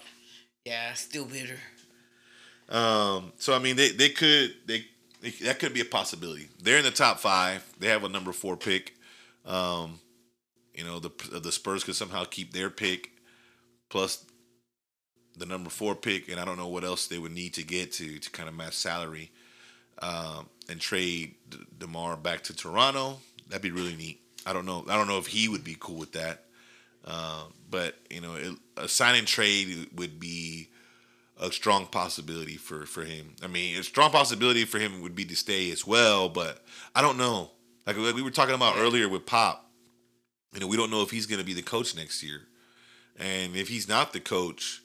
Yeah, 0.64 0.94
still 0.94 1.26
bitter. 1.26 1.56
Um, 2.68 3.32
so 3.38 3.54
I 3.54 3.58
mean, 3.58 3.76
they 3.76 3.90
they 3.90 4.08
could 4.08 4.54
they, 4.66 4.84
they 5.20 5.30
that 5.42 5.58
could 5.58 5.74
be 5.74 5.80
a 5.80 5.84
possibility. 5.84 6.48
They're 6.62 6.78
in 6.78 6.84
the 6.84 6.90
top 6.90 7.18
five. 7.18 7.64
They 7.78 7.88
have 7.88 8.04
a 8.04 8.08
number 8.08 8.32
four 8.32 8.56
pick. 8.56 8.94
Um, 9.44 10.00
you 10.74 10.84
know, 10.84 10.98
the 10.98 11.10
the 11.40 11.52
Spurs 11.52 11.84
could 11.84 11.96
somehow 11.96 12.24
keep 12.24 12.52
their 12.52 12.70
pick 12.70 13.10
plus 13.88 14.24
the 15.36 15.46
number 15.46 15.70
four 15.70 15.94
pick, 15.94 16.28
and 16.28 16.40
I 16.40 16.44
don't 16.44 16.56
know 16.56 16.68
what 16.68 16.84
else 16.84 17.06
they 17.06 17.18
would 17.18 17.32
need 17.32 17.54
to 17.54 17.62
get 17.62 17.92
to 17.92 18.18
to 18.18 18.30
kind 18.30 18.48
of 18.48 18.54
match 18.54 18.74
salary 18.74 19.30
um, 20.00 20.48
and 20.68 20.80
trade 20.80 21.34
D- 21.48 21.58
Demar 21.78 22.16
back 22.16 22.42
to 22.44 22.56
Toronto. 22.56 23.20
That'd 23.48 23.62
be 23.62 23.70
really 23.70 23.96
neat. 23.96 24.20
I 24.46 24.52
don't 24.52 24.66
know. 24.66 24.84
I 24.88 24.96
don't 24.96 25.08
know 25.08 25.18
if 25.18 25.26
he 25.26 25.48
would 25.48 25.64
be 25.64 25.76
cool 25.78 25.96
with 25.96 26.12
that. 26.12 26.44
Uh, 27.04 27.44
but 27.70 27.96
you 28.10 28.20
know, 28.20 28.34
it, 28.36 28.54
a 28.76 28.88
sign 28.88 29.16
and 29.16 29.26
trade 29.26 29.88
would 29.94 30.20
be 30.20 30.68
a 31.40 31.50
strong 31.50 31.86
possibility 31.86 32.56
for 32.56 32.86
for 32.86 33.04
him. 33.04 33.34
I 33.42 33.46
mean, 33.46 33.78
a 33.78 33.82
strong 33.82 34.10
possibility 34.10 34.64
for 34.64 34.78
him 34.78 35.02
would 35.02 35.14
be 35.14 35.24
to 35.26 35.36
stay 35.36 35.70
as 35.70 35.86
well, 35.86 36.28
but 36.28 36.64
I 36.94 37.02
don't 37.02 37.18
know. 37.18 37.50
Like 37.86 37.96
like 37.96 38.14
we 38.14 38.22
were 38.22 38.30
talking 38.30 38.54
about 38.54 38.76
earlier 38.76 39.08
with 39.08 39.26
Pop, 39.26 39.70
you 40.52 40.60
know, 40.60 40.66
we 40.66 40.76
don't 40.76 40.90
know 40.90 41.02
if 41.02 41.10
he's 41.10 41.26
going 41.26 41.40
to 41.40 41.46
be 41.46 41.54
the 41.54 41.62
coach 41.62 41.96
next 41.96 42.22
year, 42.22 42.42
and 43.18 43.56
if 43.56 43.68
he's 43.68 43.88
not 43.88 44.12
the 44.12 44.20
coach, 44.20 44.82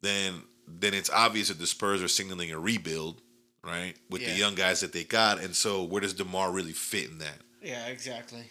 then 0.00 0.42
then 0.66 0.94
it's 0.94 1.10
obvious 1.10 1.48
that 1.48 1.58
the 1.58 1.66
Spurs 1.66 2.02
are 2.02 2.08
signaling 2.08 2.50
a 2.50 2.58
rebuild, 2.58 3.20
right, 3.62 3.94
with 4.10 4.24
the 4.24 4.32
young 4.32 4.54
guys 4.54 4.80
that 4.80 4.92
they 4.92 5.04
got, 5.04 5.38
and 5.42 5.54
so 5.54 5.84
where 5.84 6.00
does 6.00 6.14
Demar 6.14 6.50
really 6.50 6.72
fit 6.72 7.10
in 7.10 7.18
that? 7.18 7.38
Yeah, 7.62 7.86
exactly. 7.86 8.44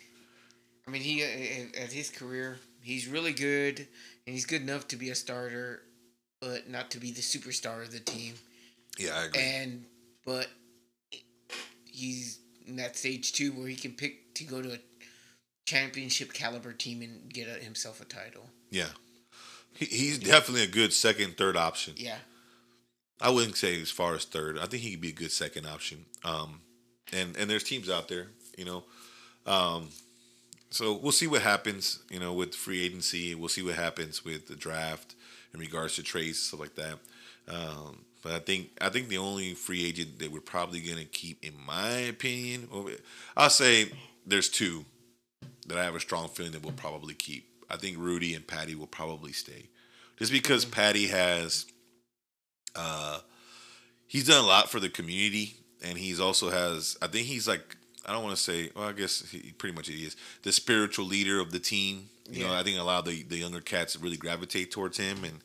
I 0.87 0.91
mean, 0.91 1.01
he 1.01 1.23
at 1.23 1.91
his 1.91 2.09
career, 2.09 2.57
he's 2.81 3.07
really 3.07 3.33
good, 3.33 3.79
and 3.79 4.33
he's 4.33 4.45
good 4.45 4.61
enough 4.61 4.87
to 4.89 4.95
be 4.95 5.09
a 5.09 5.15
starter, 5.15 5.81
but 6.43 6.69
not 6.69 6.91
to 6.91 6.99
be 6.99 7.11
the 7.11 7.21
superstar 7.21 7.83
of 7.83 7.91
the 7.91 7.99
team. 7.99 8.33
Yeah, 8.97 9.11
I 9.15 9.25
agree. 9.25 9.41
And 9.41 9.85
but 10.25 10.47
he's 11.85 12.39
in 12.67 12.75
that 12.77 12.97
stage 12.97 13.33
too, 13.33 13.51
where 13.51 13.67
he 13.67 13.75
can 13.75 13.91
pick 13.91 14.33
to 14.35 14.43
go 14.43 14.61
to 14.61 14.73
a 14.73 14.77
championship 15.65 16.33
caliber 16.33 16.73
team 16.73 17.01
and 17.01 17.31
get 17.31 17.47
a, 17.47 17.63
himself 17.63 18.01
a 18.01 18.05
title. 18.05 18.49
yeah, 18.69 18.89
he, 19.73 19.85
he's 19.85 20.19
definitely 20.19 20.63
a 20.63 20.67
good 20.67 20.91
second, 20.91 21.37
third 21.37 21.55
option. 21.55 21.93
Yeah, 21.95 22.17
I 23.21 23.29
wouldn't 23.29 23.55
say 23.55 23.81
as 23.81 23.91
far 23.91 24.13
as 24.13 24.25
third. 24.25 24.59
I 24.59 24.65
think 24.65 24.83
he 24.83 24.91
could 24.91 25.01
be 25.01 25.09
a 25.09 25.13
good 25.13 25.31
second 25.31 25.65
option. 25.65 26.05
Um, 26.25 26.61
and 27.13 27.37
and 27.37 27.49
there's 27.49 27.63
teams 27.63 27.89
out 27.89 28.09
there, 28.09 28.27
you 28.57 28.65
know. 28.65 28.83
Um, 29.45 29.89
so 30.69 30.93
we'll 30.93 31.11
see 31.11 31.27
what 31.27 31.41
happens, 31.41 31.99
you 32.09 32.19
know, 32.19 32.33
with 32.33 32.55
free 32.55 32.83
agency. 32.83 33.33
We'll 33.35 33.49
see 33.49 33.61
what 33.61 33.75
happens 33.75 34.25
with 34.25 34.47
the 34.47 34.55
draft 34.55 35.15
in 35.53 35.59
regards 35.59 35.95
to 35.95 36.03
trades, 36.03 36.39
stuff 36.39 36.59
like 36.59 36.75
that. 36.75 36.99
Um, 37.47 38.05
but 38.21 38.31
I 38.31 38.39
think 38.39 38.69
I 38.81 38.89
think 38.89 39.09
the 39.09 39.17
only 39.17 39.53
free 39.53 39.85
agent 39.85 40.19
that 40.19 40.31
we're 40.31 40.39
probably 40.39 40.79
gonna 40.79 41.05
keep, 41.05 41.43
in 41.43 41.53
my 41.65 41.89
opinion, 41.89 42.69
I'll 43.35 43.49
say 43.49 43.91
there's 44.25 44.49
two 44.49 44.85
that 45.67 45.77
I 45.77 45.83
have 45.83 45.95
a 45.95 45.99
strong 45.99 46.29
feeling 46.29 46.53
that 46.53 46.63
we'll 46.63 46.73
probably 46.73 47.13
keep. 47.13 47.49
I 47.69 47.77
think 47.77 47.97
Rudy 47.97 48.33
and 48.33 48.45
Patty 48.45 48.75
will 48.75 48.87
probably 48.87 49.33
stay, 49.33 49.69
just 50.17 50.31
because 50.31 50.63
Patty 50.63 51.07
has 51.07 51.65
uh, 52.75 53.19
he's 54.07 54.27
done 54.27 54.43
a 54.43 54.47
lot 54.47 54.69
for 54.69 54.79
the 54.79 54.89
community, 54.89 55.57
and 55.83 55.97
he's 55.97 56.19
also 56.19 56.49
has. 56.49 56.97
I 57.01 57.07
think 57.07 57.27
he's 57.27 57.47
like 57.47 57.77
I 58.05 58.11
don't 58.11 58.23
want 58.23 58.35
to 58.35 58.41
say. 58.41 58.69
Well, 58.75 58.87
I 58.87 58.91
guess 58.91 59.29
he 59.29 59.51
pretty 59.51 59.75
much 59.75 59.87
he 59.87 60.05
is 60.05 60.15
the 60.43 60.51
spiritual 60.51 61.05
leader 61.05 61.39
of 61.39 61.51
the 61.51 61.59
team. 61.59 62.09
You 62.31 62.45
know, 62.45 62.53
I 62.53 62.63
think 62.63 62.79
a 62.79 62.83
lot 62.83 62.99
of 62.99 63.05
the 63.05 63.23
the 63.23 63.37
younger 63.37 63.61
cats 63.61 63.95
really 63.97 64.17
gravitate 64.17 64.71
towards 64.71 64.97
him, 64.97 65.23
and 65.23 65.39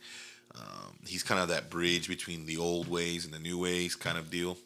um, 0.55 0.97
he's 1.07 1.23
kind 1.23 1.41
of 1.41 1.49
that 1.49 1.71
bridge 1.71 2.09
between 2.09 2.47
the 2.47 2.57
old 2.57 2.89
ways 2.89 3.25
and 3.25 3.33
the 3.35 3.39
new 3.39 3.59
ways 3.59 3.95
kind 3.97 4.17
of 4.19 4.31
deal. 4.31 4.57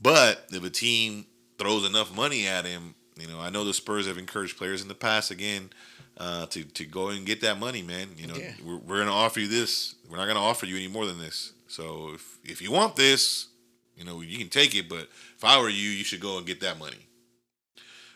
But 0.00 0.46
if 0.50 0.64
a 0.64 0.70
team 0.70 1.26
throws 1.58 1.86
enough 1.86 2.14
money 2.14 2.46
at 2.46 2.64
him, 2.66 2.94
you 3.18 3.26
know, 3.26 3.40
I 3.40 3.50
know 3.50 3.64
the 3.64 3.72
Spurs 3.74 4.06
have 4.06 4.18
encouraged 4.18 4.58
players 4.58 4.82
in 4.82 4.88
the 4.88 4.94
past 4.94 5.30
again 5.30 5.70
uh, 6.18 6.46
to 6.46 6.64
to 6.64 6.84
go 6.84 7.08
and 7.08 7.24
get 7.26 7.40
that 7.42 7.58
money, 7.58 7.82
man. 7.82 8.08
You 8.16 8.26
know, 8.26 8.34
Yeah. 8.36 8.52
we're, 8.64 8.76
we're 8.76 8.96
going 8.96 9.06
to 9.08 9.12
offer 9.14 9.40
you 9.40 9.48
this. 9.48 9.94
We're 10.10 10.18
not 10.18 10.24
going 10.24 10.36
to 10.36 10.42
offer 10.42 10.66
you 10.66 10.76
any 10.76 10.88
more 10.88 11.06
than 11.06 11.18
this. 11.18 11.52
So 11.68 12.12
if 12.14 12.38
if 12.44 12.60
you 12.62 12.70
want 12.72 12.96
this, 12.96 13.48
you 13.96 14.04
know, 14.04 14.20
you 14.20 14.38
can 14.38 14.48
take 14.48 14.74
it. 14.74 14.88
But 14.88 15.08
if 15.36 15.44
I 15.44 15.58
were 15.60 15.68
you, 15.70 15.88
you 15.90 16.04
should 16.04 16.20
go 16.20 16.36
and 16.38 16.46
get 16.46 16.60
that 16.60 16.78
money. 16.78 17.05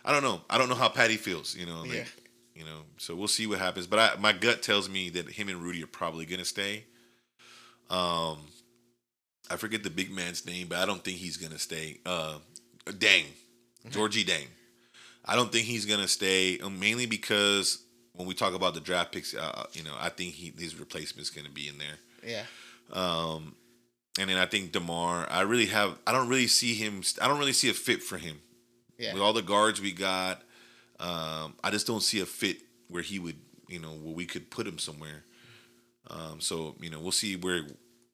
I 0.05 0.13
don't 0.13 0.23
know. 0.23 0.41
I 0.49 0.59
don't 0.59 0.69
know 0.69 0.75
how 0.75 0.89
Patty 0.89 1.17
feels. 1.17 1.55
You 1.57 1.67
know, 1.67 1.81
like, 1.83 1.93
Yeah. 1.93 2.05
you 2.55 2.65
know. 2.65 2.83
So 2.99 3.15
we'll 3.15 3.29
see 3.29 3.47
what 3.47 3.59
happens. 3.59 3.87
But 3.87 3.99
I, 3.99 4.21
my 4.21 4.33
gut 4.33 4.63
tells 4.63 4.89
me 4.89 5.11
that 5.11 5.29
him 5.31 5.49
and 5.49 5.59
Rudy 5.63 5.83
are 5.83 5.87
probably 5.89 6.25
going 6.27 6.39
to 6.41 6.45
stay. 6.45 6.85
Um, 7.89 8.39
I 9.51 9.57
forget 9.57 9.83
the 9.83 9.91
big 9.91 10.11
man's 10.13 10.47
name, 10.47 10.69
but 10.69 10.79
I 10.79 10.87
don't 10.87 11.03
think 11.03 11.19
he's 11.19 11.37
gonna 11.37 11.59
stay. 11.59 11.99
Uh, 12.07 12.39
Dang, 12.99 13.25
Gorgui 13.89 14.25
Dieng. 14.25 14.47
I 15.25 15.35
don't 15.35 15.51
think 15.51 15.67
he's 15.67 15.87
gonna 15.87 16.07
stay, 16.07 16.61
um, 16.61 16.79
mainly 16.79 17.07
because 17.07 17.83
when 18.13 18.29
we 18.29 18.35
talk 18.35 18.55
about 18.55 18.75
the 18.75 18.81
draft 18.81 19.11
picks, 19.11 19.35
uh, 19.35 19.67
you 19.73 19.83
know, 19.83 19.95
I 19.99 20.09
think 20.09 20.35
he 20.35 20.53
his 20.57 20.79
replacement's 20.79 21.31
gonna 21.31 21.51
be 21.51 21.67
in 21.67 21.79
there. 21.79 21.99
yeah, 22.25 22.45
Um, 22.93 23.57
and 24.21 24.31
then 24.31 24.37
I 24.39 24.47
think 24.47 24.71
Demar. 24.71 25.27
I 25.29 25.41
really 25.41 25.67
have. 25.67 25.99
I 26.07 26.13
don't 26.13 26.29
really 26.29 26.47
see 26.47 26.75
him. 26.75 27.03
I 27.21 27.27
don't 27.27 27.41
really 27.41 27.53
see 27.53 27.71
a 27.71 27.75
fit 27.75 28.05
for 28.05 28.19
him 28.19 28.41
yeah. 29.01 29.13
with 29.15 29.23
all 29.23 29.33
the 29.33 29.43
guards 29.43 29.81
we 29.81 29.93
got. 29.93 30.43
Um, 31.01 31.55
I 31.65 31.71
just 31.71 31.87
don't 31.87 32.03
see 32.03 32.21
a 32.21 32.27
fit 32.27 32.59
where 32.89 33.03
he 33.03 33.19
would, 33.19 33.37
you 33.69 33.79
know, 33.81 33.89
where 33.93 34.15
we 34.15 34.27
could 34.27 34.51
put 34.51 34.67
him 34.67 34.79
somewhere. 34.79 35.25
Um, 36.09 36.41
so 36.41 36.75
you 36.81 36.91
know, 36.91 37.01
we'll 37.01 37.13
see 37.13 37.37
where 37.37 37.63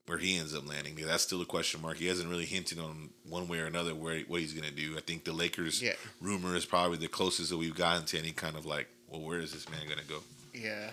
where 0.07 0.19
he 0.19 0.39
ends 0.39 0.55
up 0.55 0.69
landing. 0.69 0.95
That's 0.95 1.25
still 1.25 1.43
a 1.43 1.47
question 1.47 1.83
mark. 1.83 1.97
He 1.97 2.07
hasn't 2.07 2.29
really 2.31 2.45
hinted 2.45 2.79
on 2.79 3.11
one 3.29 3.49
way 3.49 3.59
or 3.59 3.67
another 3.67 3.93
where 3.95 4.21
what 4.29 4.41
he's 4.41 4.53
gonna 4.53 4.71
do. 4.71 4.97
I 4.97 5.01
think 5.01 5.25
the 5.25 5.33
Lakers 5.33 5.83
Yeah. 5.83 5.95
rumor 6.21 6.55
is 6.55 6.65
probably 6.65 6.99
the 6.99 7.09
closest 7.09 7.51
that 7.51 7.57
we've 7.57 7.75
gotten 7.75 8.05
to 8.07 8.19
any 8.19 8.31
kind 8.33 8.55
of 8.57 8.65
like, 8.67 8.87
well, 9.09 9.21
where 9.23 9.41
is 9.41 9.53
this 9.53 9.69
man 9.69 9.81
gonna 9.89 10.03
go? 10.09 10.23
yeah. 10.55 10.91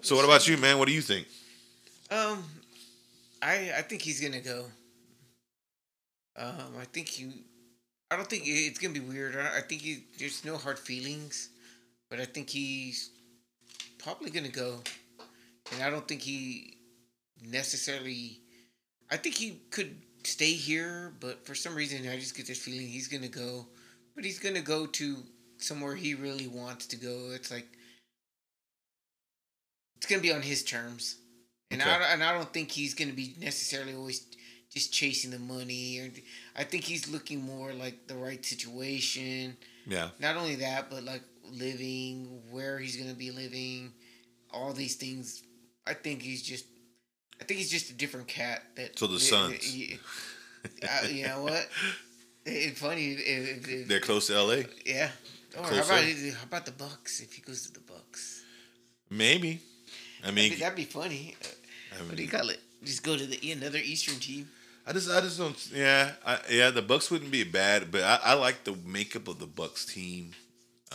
So 0.00 0.16
what 0.16 0.24
about 0.24 0.48
you, 0.48 0.56
man? 0.56 0.78
What 0.78 0.88
do 0.88 0.94
you 0.94 1.02
think? 1.02 1.26
Um, 2.10 2.42
I 3.42 3.72
I 3.76 3.82
think 3.82 4.02
he's 4.02 4.20
gonna 4.20 4.40
go. 4.40 4.64
Um, 6.36 6.76
I 6.80 6.84
think 6.86 7.08
he. 7.08 7.44
I 8.12 8.16
don't 8.16 8.28
think 8.28 8.42
it's 8.46 8.78
gonna 8.78 8.92
be 8.92 9.00
weird. 9.00 9.36
I, 9.36 9.58
I 9.58 9.60
think 9.62 9.80
he, 9.80 10.04
there's 10.18 10.44
no 10.44 10.58
hard 10.58 10.78
feelings, 10.78 11.48
but 12.10 12.20
I 12.20 12.26
think 12.26 12.50
he's 12.50 13.08
probably 13.96 14.28
gonna 14.30 14.50
go, 14.50 14.80
and 15.72 15.82
I 15.82 15.88
don't 15.88 16.06
think 16.06 16.20
he 16.20 16.76
necessarily. 17.42 18.40
I 19.10 19.16
think 19.16 19.34
he 19.36 19.62
could 19.70 19.96
stay 20.24 20.52
here, 20.52 21.14
but 21.20 21.46
for 21.46 21.54
some 21.54 21.74
reason, 21.74 22.06
I 22.06 22.16
just 22.18 22.36
get 22.36 22.46
this 22.46 22.58
feeling 22.58 22.86
he's 22.86 23.08
gonna 23.08 23.28
go. 23.28 23.66
But 24.14 24.26
he's 24.26 24.38
gonna 24.38 24.60
go 24.60 24.84
to 24.84 25.16
somewhere 25.56 25.94
he 25.94 26.14
really 26.14 26.48
wants 26.48 26.86
to 26.88 26.96
go. 26.96 27.30
It's 27.32 27.50
like 27.50 27.66
it's 29.96 30.04
gonna 30.06 30.20
be 30.20 30.34
on 30.34 30.42
his 30.42 30.62
terms, 30.62 31.16
and 31.70 31.80
Okay. 31.80 31.90
don't- 31.90 32.02
and 32.02 32.22
I 32.22 32.34
don't 32.34 32.52
think 32.52 32.72
he's 32.72 32.92
gonna 32.92 33.14
be 33.14 33.36
necessarily 33.38 33.94
always 33.94 34.26
just 34.72 34.92
chasing 34.92 35.30
the 35.30 35.38
money. 35.38 36.00
Or 36.00 36.10
I 36.56 36.64
think 36.64 36.84
he's 36.84 37.08
looking 37.08 37.42
more 37.42 37.72
like 37.72 38.06
the 38.06 38.16
right 38.16 38.44
situation. 38.44 39.56
Yeah, 39.86 40.10
Not 40.20 40.36
only 40.36 40.56
that, 40.56 40.90
but 40.90 41.04
like 41.04 41.22
living, 41.44 42.42
where 42.50 42.78
he's 42.78 42.96
gonna 42.96 43.14
be 43.14 43.30
living, 43.30 43.92
all 44.52 44.72
these 44.72 44.96
things. 44.96 45.42
I 45.86 45.94
think 45.94 46.22
he's 46.22 46.42
just. 46.42 46.66
I 47.40 47.44
think 47.44 47.58
he's 47.58 47.70
just 47.70 47.90
a 47.90 47.94
different 47.94 48.28
cat. 48.28 48.62
That 48.76 48.98
So 48.98 49.08
the 49.08 49.18
Suns. 49.18 49.74
You 49.76 49.98
know 51.26 51.42
what? 51.42 51.68
It's 52.44 52.80
funny. 52.80 53.12
If, 53.12 53.68
if, 53.68 53.86
they're 53.86 54.00
close 54.00 54.26
to 54.26 54.34
L.A. 54.34 54.66
yeah. 54.84 55.10
Or 55.56 55.64
how 55.64 55.74
about 55.74 56.02
how 56.02 56.42
about 56.42 56.66
the 56.66 56.72
Bucks? 56.72 57.20
If 57.20 57.34
he 57.34 57.40
goes 57.40 57.62
to 57.68 57.72
the 57.72 57.78
Bucks, 57.78 58.42
Maybe. 59.08 59.60
I 60.22 60.22
that'd 60.22 60.34
mean, 60.34 60.50
be, 60.50 60.56
that'd 60.56 60.74
be 60.74 60.84
funny. 60.84 61.36
I 61.92 62.02
What 62.02 62.16
do 62.16 62.22
you 62.22 62.28
call 62.28 62.48
it? 62.48 62.58
Just 62.82 63.04
go 63.04 63.16
to 63.16 63.26
the 63.26 63.52
another 63.52 63.78
Eastern 63.78 64.18
team. 64.18 64.48
I 64.86 64.92
just, 64.92 65.10
I 65.10 65.20
just 65.20 65.38
don't. 65.38 65.70
Yeah, 65.72 66.10
I, 66.26 66.38
yeah. 66.50 66.70
The 66.70 66.82
Bucks 66.82 67.10
wouldn't 67.10 67.30
be 67.30 67.44
bad, 67.44 67.90
but 67.92 68.02
I, 68.02 68.18
I 68.24 68.34
like 68.34 68.64
the 68.64 68.76
makeup 68.84 69.28
of 69.28 69.38
the 69.38 69.46
Bucks 69.46 69.84
team. 69.86 70.32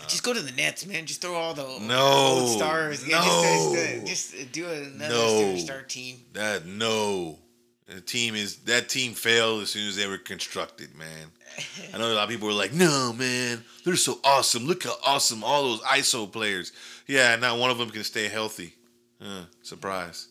just 0.07 0.23
go 0.23 0.33
to 0.33 0.41
the 0.41 0.51
Nets, 0.51 0.85
man. 0.85 1.05
Just 1.05 1.21
throw 1.21 1.35
all 1.35 1.53
the 1.53 1.63
No. 1.79 1.97
old 1.99 2.49
stars. 2.49 3.07
Yeah, 3.07 3.23
just, 3.23 3.71
No. 3.73 4.05
just, 4.05 4.35
just 4.35 4.51
do 4.51 4.67
another 4.67 5.13
No. 5.13 5.23
superstar 5.55 5.87
team. 5.87 6.17
That 6.33 6.65
no, 6.65 7.39
the 7.87 8.01
team 8.01 8.35
is 8.35 8.57
that 8.65 8.89
team 8.89 9.13
failed 9.13 9.61
as 9.63 9.69
soon 9.71 9.87
as 9.87 9.95
they 9.95 10.05
were 10.07 10.17
constructed, 10.17 10.93
man. 10.95 11.31
I 11.93 11.97
know 11.97 12.11
a 12.11 12.13
lot 12.13 12.25
of 12.25 12.29
people 12.29 12.47
were 12.47 12.53
like, 12.53 12.73
"No, 12.73 13.13
man, 13.13 13.63
they're 13.85 13.95
so 13.95 14.19
awesome. 14.23 14.65
Look 14.67 14.83
how 14.83 14.95
awesome 15.05 15.43
all 15.45 15.63
those 15.63 15.81
ISO 15.81 16.29
players." 16.31 16.73
Yeah, 17.07 17.35
not 17.37 17.57
one 17.57 17.71
of 17.71 17.77
them 17.77 17.89
can 17.89 18.03
stay 18.03 18.27
healthy. 18.27 18.73
Uh, 19.21 19.45
surprise. 19.63 20.27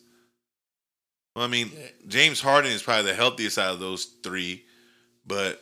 Well, 1.37 1.45
I 1.45 1.49
mean, 1.49 1.71
James 2.07 2.41
Harden 2.41 2.71
is 2.71 2.81
probably 2.81 3.11
the 3.11 3.13
healthiest 3.13 3.59
out 3.59 3.71
of 3.71 3.79
those 3.79 4.05
three, 4.23 4.65
but 5.23 5.61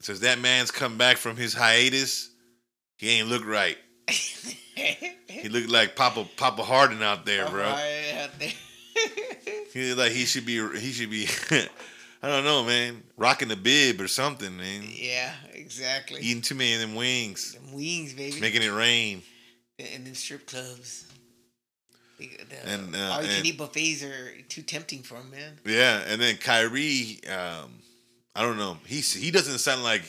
since 0.00 0.18
that 0.18 0.38
man's 0.38 0.70
come 0.70 0.98
back 0.98 1.16
from 1.16 1.38
his 1.38 1.54
hiatus, 1.54 2.28
he 2.98 3.08
ain't 3.08 3.26
look 3.28 3.46
right. 3.46 3.78
He 4.06 5.48
looked 5.48 5.70
like 5.70 5.96
Papa 5.96 6.26
Papa 6.36 6.62
Harden 6.62 7.02
out 7.02 7.24
there, 7.24 7.48
bro. 7.48 7.64
Out 7.64 7.78
there. 8.38 8.52
He 9.72 9.94
like 9.94 10.12
he 10.12 10.26
should 10.26 10.44
be 10.44 10.56
he 10.78 10.92
should 10.92 11.10
be 11.10 11.26
I 12.22 12.28
don't 12.28 12.44
know, 12.44 12.62
man, 12.64 13.02
rocking 13.16 13.48
the 13.48 13.56
bib 13.56 14.02
or 14.02 14.08
something, 14.08 14.54
man. 14.54 14.82
yeah, 14.86 15.32
exactly. 15.54 16.20
Eating 16.20 16.42
too 16.42 16.56
many 16.56 16.74
of 16.74 16.80
them 16.80 16.94
wings, 16.94 17.52
Them 17.54 17.72
wings, 17.72 18.12
baby. 18.12 18.38
making 18.38 18.62
it 18.62 18.68
rain. 18.68 19.22
and 19.78 20.06
then 20.06 20.14
strip 20.14 20.46
clubs. 20.46 21.09
The, 22.20 22.30
the, 22.48 22.68
And, 22.68 22.94
uh, 22.94 22.98
all 22.98 23.22
you 23.22 23.28
can 23.28 23.36
and- 23.38 23.46
eat 23.46 23.58
buffets 23.58 24.02
are 24.04 24.32
too 24.48 24.62
tempting 24.62 25.02
for 25.02 25.16
him, 25.16 25.30
man. 25.30 25.58
Yeah, 25.64 26.02
and 26.06 26.20
then 26.20 26.36
Kyrie, 26.36 27.20
um, 27.28 27.80
I 28.34 28.42
don't 28.42 28.58
know. 28.58 28.78
He 28.86 29.00
he 29.00 29.30
doesn't 29.30 29.58
sound 29.58 29.82
like 29.82 30.02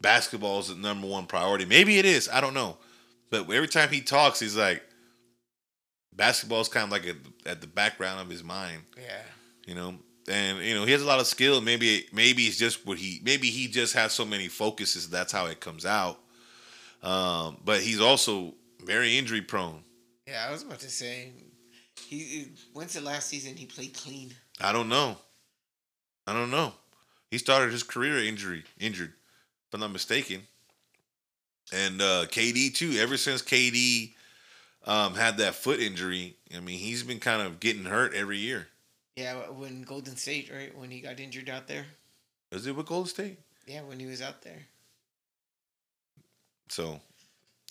basketball 0.00 0.60
is 0.60 0.68
the 0.68 0.74
number 0.74 1.06
one 1.06 1.26
priority. 1.26 1.64
Maybe 1.64 1.98
it 1.98 2.04
is. 2.04 2.28
I 2.28 2.40
don't 2.40 2.54
know. 2.54 2.76
But 3.30 3.50
every 3.50 3.68
time 3.68 3.88
he 3.90 4.00
talks, 4.00 4.40
he's 4.40 4.56
like, 4.56 4.82
basketball 6.14 6.60
is 6.60 6.68
kind 6.68 6.84
of 6.84 6.90
like 6.90 7.06
at, 7.06 7.16
at 7.46 7.60
the 7.60 7.66
background 7.66 8.20
of 8.20 8.28
his 8.30 8.42
mind. 8.44 8.82
Yeah. 8.96 9.22
you 9.66 9.74
know 9.74 9.94
and 10.30 10.58
you 10.58 10.74
know 10.74 10.84
he 10.84 10.92
has 10.92 11.00
a 11.02 11.06
lot 11.06 11.20
of 11.20 11.26
skill 11.26 11.60
maybe 11.62 12.06
maybe 12.12 12.42
it's 12.42 12.58
just 12.58 12.86
what 12.86 12.98
he 12.98 13.20
maybe 13.24 13.48
he 13.48 13.66
just 13.68 13.94
has 13.94 14.12
so 14.12 14.24
many 14.26 14.46
focuses 14.48 15.08
that's 15.08 15.32
how 15.32 15.46
it 15.46 15.58
comes 15.60 15.86
out 15.86 16.18
um 17.02 17.56
but 17.64 17.80
he's 17.80 18.00
also 18.00 18.52
very 18.84 19.16
injury 19.16 19.40
prone 19.40 19.82
Yeah, 20.28 20.44
I 20.46 20.52
was 20.52 20.62
about 20.62 20.80
to 20.80 20.90
say, 20.90 21.32
he. 21.96 22.48
When's 22.74 22.92
the 22.92 23.00
last 23.00 23.28
season 23.28 23.56
he 23.56 23.66
played 23.66 23.94
clean? 23.94 24.34
i 24.60 24.72
don't 24.72 24.88
know 24.88 25.16
i 26.26 26.32
don't 26.32 26.50
know 26.50 26.72
he 27.30 27.38
started 27.38 27.70
his 27.70 27.84
career 27.84 28.18
injury 28.18 28.64
injured 28.80 29.12
if 29.12 29.74
i'm 29.74 29.78
not 29.78 29.92
mistaken 29.92 30.42
and 31.72 32.02
uh 32.02 32.24
kd 32.26 32.74
too 32.74 32.90
ever 32.98 33.16
since 33.16 33.40
kd 33.40 34.12
um 34.84 35.14
had 35.14 35.36
that 35.36 35.54
foot 35.54 35.78
injury 35.78 36.34
i 36.56 36.58
mean 36.58 36.76
he's 36.80 37.04
been 37.04 37.20
kind 37.20 37.40
of 37.40 37.60
getting 37.60 37.84
hurt 37.84 38.12
every 38.14 38.38
year 38.38 38.66
Yeah, 39.16 39.34
when 39.50 39.82
Golden 39.82 40.16
State, 40.16 40.50
right? 40.52 40.76
When 40.76 40.90
he 40.90 41.00
got 41.00 41.20
injured 41.20 41.48
out 41.48 41.68
there. 41.68 41.86
Was 42.50 42.66
it 42.66 42.74
with 42.74 42.86
golden 42.86 43.08
state 43.08 43.38
Yeah, 43.66 43.82
when 43.82 44.00
he 44.00 44.06
was 44.06 44.20
out 44.20 44.42
there. 44.42 44.62
So 46.68 47.00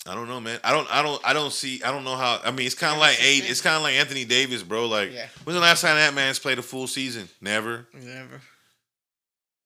I 0.05 0.15
don't 0.15 0.27
know, 0.27 0.39
man. 0.39 0.59
I 0.63 0.71
don't, 0.71 0.87
I 0.93 1.01
don't, 1.01 1.21
I 1.25 1.33
don't 1.33 1.51
see. 1.51 1.81
I 1.83 1.91
don't 1.91 2.03
know 2.05 2.15
how. 2.15 2.39
I 2.43 2.51
mean, 2.51 2.65
it's 2.65 2.75
kind 2.75 2.93
of 2.93 2.99
like 2.99 3.17
eight. 3.21 3.49
It's 3.49 3.61
kind 3.61 3.75
of 3.75 3.81
like 3.81 3.95
Anthony 3.95 4.23
Davis, 4.25 4.63
bro. 4.63 4.87
Like, 4.87 5.11
Yeah. 5.11 5.27
when's 5.43 5.55
the 5.55 5.61
last 5.61 5.81
time 5.81 5.95
that 5.97 6.13
man's 6.13 6.39
played 6.39 6.59
a 6.59 6.61
full 6.61 6.87
season? 6.87 7.27
Never. 7.41 7.87
Never. 7.93 8.41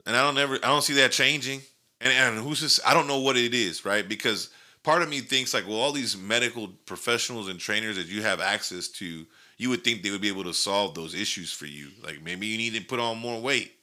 And 0.05 0.15
I 0.15 0.21
don't 0.23 0.37
ever. 0.37 0.55
I 0.55 0.67
don't 0.67 0.81
see 0.83 0.93
that 0.95 1.11
changing. 1.11 1.61
And 1.99 2.11
and 2.11 2.43
who's 2.43 2.61
this? 2.61 2.79
I 2.85 2.93
don't 2.95 3.07
know 3.07 3.19
what 3.19 3.37
it 3.37 3.53
is, 3.53 3.85
right? 3.85 4.07
Because 4.07 4.49
part 4.83 5.03
of 5.03 5.09
me 5.09 5.19
thinks 5.19 5.53
like, 5.53 5.67
well, 5.67 5.77
all 5.77 5.91
these 5.91 6.17
medical 6.17 6.69
professionals 6.87 7.47
and 7.47 7.59
trainers 7.59 7.97
that 7.97 8.07
you 8.07 8.23
have 8.23 8.41
access 8.41 8.87
to, 8.87 9.25
you 9.57 9.69
would 9.69 9.83
think 9.83 10.01
they 10.01 10.09
would 10.09 10.21
be 10.21 10.27
able 10.29 10.45
to 10.45 10.53
solve 10.55 10.95
those 10.95 11.13
issues 11.13 11.53
for 11.53 11.67
you. 11.67 11.89
Like 12.03 12.23
maybe 12.23 12.47
you 12.47 12.57
need 12.57 12.73
to 12.73 12.81
put 12.83 12.99
on 12.99 13.19
more 13.19 13.39
weight. 13.39 13.73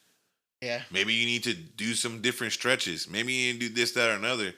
Yeah. 0.60 0.82
Maybe 0.90 1.14
you 1.14 1.24
need 1.26 1.44
to 1.44 1.54
do 1.54 1.94
some 1.94 2.20
different 2.20 2.52
stretches. 2.52 3.08
Maybe 3.08 3.32
you 3.32 3.52
need 3.52 3.60
to 3.60 3.68
do 3.68 3.74
this, 3.76 3.92
that, 3.92 4.10
or 4.10 4.14
another. 4.14 4.52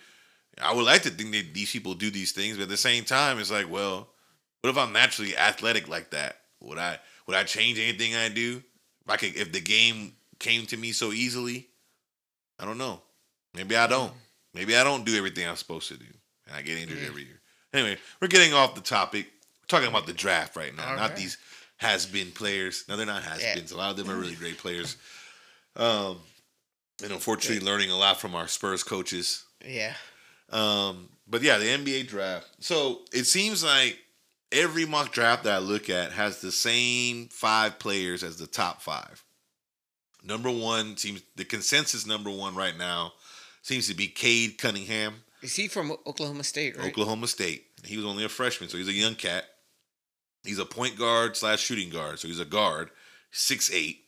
I 0.61 0.73
would 0.75 0.85
like 0.85 1.03
to 1.03 1.11
think 1.11 1.33
that 1.33 1.55
these 1.55 1.71
people 1.71 1.95
do 1.95 2.11
these 2.11 2.33
things, 2.33 2.57
but 2.57 2.65
at 2.65 2.69
the 2.69 2.77
same 2.77 3.05
time, 3.05 3.39
it's 3.39 3.51
like, 3.51 3.71
well, 3.71 4.09
what 4.61 4.71
if 4.71 4.77
I'm 4.79 4.93
naturally 4.93 5.37
athletic 5.37 5.89
like 5.89 6.11
that? 6.11 6.37
Would 6.61 6.79
I 6.79 6.99
would 7.27 7.37
I 7.37 7.45
change 7.45 7.79
anything 7.79 8.15
I 8.15 8.29
do? 8.29 8.63
If 9.05 9.11
I 9.11 9.17
could, 9.17 9.37
if 9.37 9.53
the 9.53 9.61
game 9.61 10.13
came 10.39 10.67
to 10.67 10.77
me 10.77 10.93
so 10.93 11.13
easily, 11.13 11.69
I 12.59 12.65
don't 12.65 12.79
know. 12.79 13.01
Maybe 13.55 13.77
I 13.77 13.87
don't. 13.87 14.13
Maybe 14.55 14.77
I 14.77 14.85
don't 14.85 15.05
do 15.07 15.17
everything 15.17 15.47
I'm 15.49 15.57
supposed 15.57 15.89
to 15.89 15.97
do, 15.97 16.05
and 16.47 16.57
I 16.57 16.63
get 16.63 16.77
injured 16.79 16.99
Yeah. 16.99 17.07
every 17.09 17.25
year. 17.25 17.41
Anyway, 17.73 17.99
we're 18.21 18.29
getting 18.29 18.53
off 18.53 18.75
the 18.75 18.81
topic. 18.81 19.27
We're 19.63 19.67
talking 19.69 19.89
about 19.89 20.07
the 20.07 20.13
draft 20.13 20.57
right 20.57 20.75
now, 20.75 20.97
not 20.97 21.13
Okay. 21.13 21.23
these 21.23 21.39
has-been 21.77 22.33
players. 22.33 22.85
No, 22.89 22.97
they're 22.97 23.07
not 23.07 23.23
has-beens. 23.23 23.71
A 23.73 23.77
lot 23.77 23.91
of 23.93 23.97
them 23.97 24.11
are 24.11 24.17
really 24.17 24.35
great 24.35 24.59
players. 24.65 24.97
Um, 25.77 26.19
and 27.03 27.13
unfortunately, 27.13 27.65
learning 27.65 27.91
a 27.91 27.97
lot 27.97 28.21
from 28.21 28.35
our 28.35 28.49
Spurs 28.49 28.83
coaches. 28.83 29.45
Yeah. 29.65 29.95
Um, 30.51 31.09
but 31.29 31.43
yeah, 31.43 31.59
the 31.59 31.67
NBA 31.67 32.09
draft. 32.09 32.49
So 32.61 33.01
it 33.13 33.25
seems 33.25 33.63
like 33.63 33.99
every 34.53 34.85
mock 34.85 35.13
draft 35.13 35.45
that 35.45 35.55
I 35.55 35.59
look 35.59 35.89
at 35.89 36.13
has 36.13 36.41
the 36.41 36.53
same 36.53 37.29
five 37.29 37.79
players 37.79 38.23
as 38.23 38.37
the 38.37 38.47
top 38.47 38.83
five. 38.83 39.25
Number 40.23 40.51
one 40.51 40.97
seems 40.97 41.23
the 41.37 41.45
consensus 41.45 42.07
number 42.07 42.31
one 42.31 42.55
right 42.55 42.77
now 42.77 43.13
seems 43.63 43.89
to 43.89 43.95
be 43.95 44.07
Cade 44.07 44.59
Cunningham, 44.59 45.15
Is 45.43 45.57
he 45.57 45.69
from 45.69 45.93
Oklahoma 46.07 46.45
State, 46.45 46.77
right? 46.77 46.89
Oklahoma 46.89 47.27
State. 47.27 47.65
He 47.85 47.97
was 47.97 48.05
only 48.07 48.25
a 48.25 48.29
freshman, 48.29 48.69
so 48.69 48.77
he's 48.77 48.89
a 48.89 48.93
young 48.93 49.15
cat. 49.15 49.45
He's 50.45 50.59
a 50.59 50.65
point 50.65 50.99
guard 50.99 51.37
slash 51.37 51.61
shooting 51.61 51.91
guard, 51.91 52.19
so 52.19 52.29
he's 52.29 52.41
a 52.41 52.45
guard, 52.45 52.91
six 53.31 53.71
eight. 53.73 54.05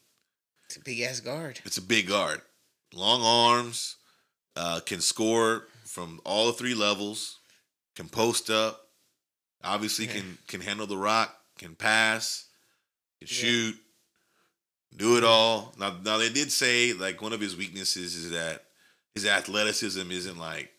It's 0.66 0.76
a 0.76 0.80
big 0.80 1.00
ass 1.00 1.20
guard. 1.20 1.60
It's 1.64 1.78
a 1.78 1.82
big 1.82 2.08
guard, 2.08 2.40
long 2.94 3.22
arms, 3.22 3.96
uh, 4.56 4.80
can 4.80 5.00
score 5.00 5.66
from 5.92 6.20
all 6.24 6.46
the 6.46 6.54
three 6.54 6.74
levels, 6.74 7.38
can 7.96 8.08
post 8.08 8.48
up, 8.48 8.88
obviously 9.62 10.06
Yeah. 10.06 10.12
can 10.14 10.38
can 10.46 10.60
handle 10.62 10.86
the 10.86 10.96
rock, 10.96 11.38
can 11.58 11.74
pass, 11.76 12.46
can 13.20 13.28
Yeah. 13.28 13.34
shoot, 13.34 13.76
do 14.96 15.18
it 15.18 15.24
all. 15.24 15.74
Now, 15.78 15.98
now 16.02 16.16
they 16.16 16.30
did 16.30 16.50
say 16.50 16.94
like 16.94 17.20
one 17.20 17.34
of 17.34 17.40
his 17.42 17.54
weaknesses 17.54 18.14
is 18.14 18.30
that 18.30 18.64
his 19.14 19.26
athleticism 19.26 20.10
isn't 20.10 20.38
like, 20.38 20.72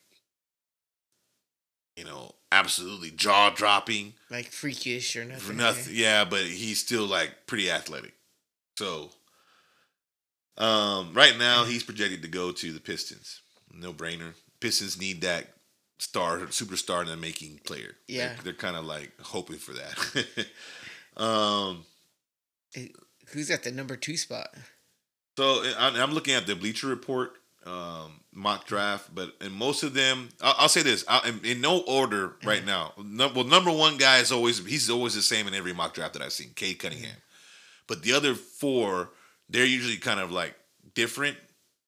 you 1.95 2.03
know, 2.05 2.34
absolutely 2.51 3.11
jaw 3.11 3.51
dropping 3.51 4.16
Like 4.32 4.51
freakish 4.51 5.16
or 5.16 5.26
nothing. 5.26 5.43
for 5.43 5.53
nothing. 5.53 5.95
Yeah, 5.95 6.26
but 6.26 6.41
he's 6.43 6.80
still 6.80 7.05
like 7.05 7.45
pretty 7.45 7.70
athletic. 7.70 8.16
So, 8.80 9.11
um, 10.57 11.14
right 11.14 11.38
now 11.38 11.66
he's 11.66 11.84
projected 11.84 12.24
to 12.24 12.28
go 12.28 12.51
to 12.51 12.74
the 12.74 12.80
Pistons. 12.80 13.41
No 13.72 13.93
brainer. 13.93 14.34
Pistons 14.64 14.97
need 14.97 15.20
that 15.22 15.47
star, 15.99 16.39
superstar 16.47 17.01
in 17.01 17.09
the 17.09 17.18
making 17.18 17.59
player. 17.66 17.97
Yeah. 18.07 18.28
they're, 18.28 18.38
they're 18.45 18.53
kind 18.53 18.78
of 18.78 18.86
like 18.86 19.11
hoping 19.22 19.57
for 19.57 19.74
that. 19.74 20.47
um, 21.22 21.84
Who's 23.34 23.51
at 23.51 23.64
the 23.64 23.72
number 23.72 23.97
two 23.97 24.16
spot? 24.16 24.55
so 25.38 25.61
I'm, 25.78 26.14
looking 26.14 26.34
at 26.34 26.47
the 26.47 26.55
Bleacher 26.55 26.88
Report 26.88 27.34
um, 27.66 28.22
mock 28.32 28.66
draft, 28.66 29.14
but 29.14 29.34
in 29.41 29.51
most 29.51 29.84
of 29.84 29.93
them, 29.93 30.30
I'll, 30.41 30.55
I'll 30.59 30.70
say 30.70 30.82
this 30.82 31.03
I, 31.09 31.28
in, 31.28 31.43
in 31.43 31.59
no 31.59 31.82
order 31.82 32.36
right 32.45 32.66
now. 32.66 32.93
No, 33.03 33.30
well, 33.36 33.43
number 33.43 33.72
one 33.72 33.97
guy 33.97 34.20
is 34.20 34.32
always 34.32 34.66
he's 34.66 34.89
always 34.89 35.14
the 35.14 35.22
same 35.22 35.45
in 35.45 35.53
every 35.53 35.74
mock 35.74 35.93
draft 35.93 36.14
that 36.14 36.22
I've 36.22 36.32
seen, 36.32 36.51
Cade 36.55 36.80
Cunningham. 36.80 37.18
But 37.88 38.01
the 38.01 38.14
other 38.14 38.34
four, 38.34 39.09
they're 39.49 39.66
usually 39.66 39.97
kind 39.97 40.22
of 40.22 40.32
like 40.32 40.55
different, 40.95 41.36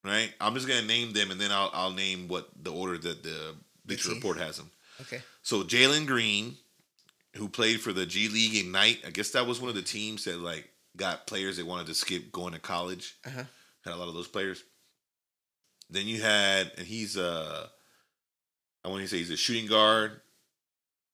right? 0.05 0.33
I'm 0.39 0.53
just 0.53 0.67
gonna 0.67 0.85
name 0.85 1.13
them, 1.13 1.31
and 1.31 1.39
then 1.39 1.51
I'll 1.51 1.69
I'll 1.73 1.91
name 1.91 2.27
what 2.27 2.49
the 2.61 2.71
order 2.71 2.97
that 2.97 3.23
the 3.23 3.55
Bleacher. 3.85 4.09
Report 4.09 4.37
has 4.37 4.57
them. 4.57 4.71
Okay. 5.01 5.21
So 5.43 5.63
Jalen 5.63 6.07
Green, 6.07 6.55
who 7.35 7.49
played 7.49 7.81
for 7.81 7.93
the 7.93 8.05
G 8.05 8.29
League 8.29 8.55
Ignite, 8.55 8.99
I 9.05 9.09
guess 9.09 9.31
that 9.31 9.45
was 9.45 9.59
one 9.59 9.69
of 9.69 9.75
the 9.75 9.81
teams 9.81 10.25
that 10.25 10.39
like 10.39 10.69
got 10.95 11.27
players 11.27 11.57
that 11.57 11.65
wanted 11.65 11.87
to 11.87 11.93
skip 11.93 12.31
going 12.31 12.53
to 12.53 12.59
college. 12.59 13.17
Uh 13.25 13.29
huh. 13.29 13.43
Had 13.83 13.93
a 13.93 13.97
lot 13.97 14.07
of 14.07 14.15
those 14.15 14.27
players. 14.27 14.63
Then 15.89 16.07
you 16.07 16.21
had, 16.21 16.71
and 16.77 16.87
he's 16.87 17.17
uh, 17.17 17.67
I 18.83 18.87
want 18.87 19.01
to 19.01 19.07
say 19.07 19.17
he's 19.17 19.31
a 19.31 19.37
shooting 19.37 19.67
guard. 19.67 20.21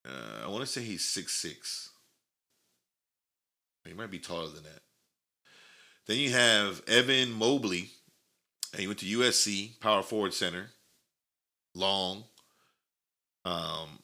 Uh, 0.06 0.46
I 0.46 0.48
want 0.48 0.62
to 0.62 0.68
say 0.68 0.82
he's 0.82 1.06
six 1.06 1.34
six. 1.34 1.90
He 3.86 3.94
might 3.94 4.12
be 4.12 4.20
taller 4.20 4.48
than 4.48 4.64
that. 4.64 4.82
Then 6.08 6.18
you 6.18 6.32
have 6.32 6.82
Evan 6.88 7.32
Mobley. 7.32 7.90
And 8.72 8.82
he 8.82 8.88
went 8.88 9.00
to 9.00 9.06
USC, 9.06 9.80
power 9.80 10.02
forward 10.02 10.34
center. 10.34 10.72
Long. 11.76 12.26
Um, 13.44 14.00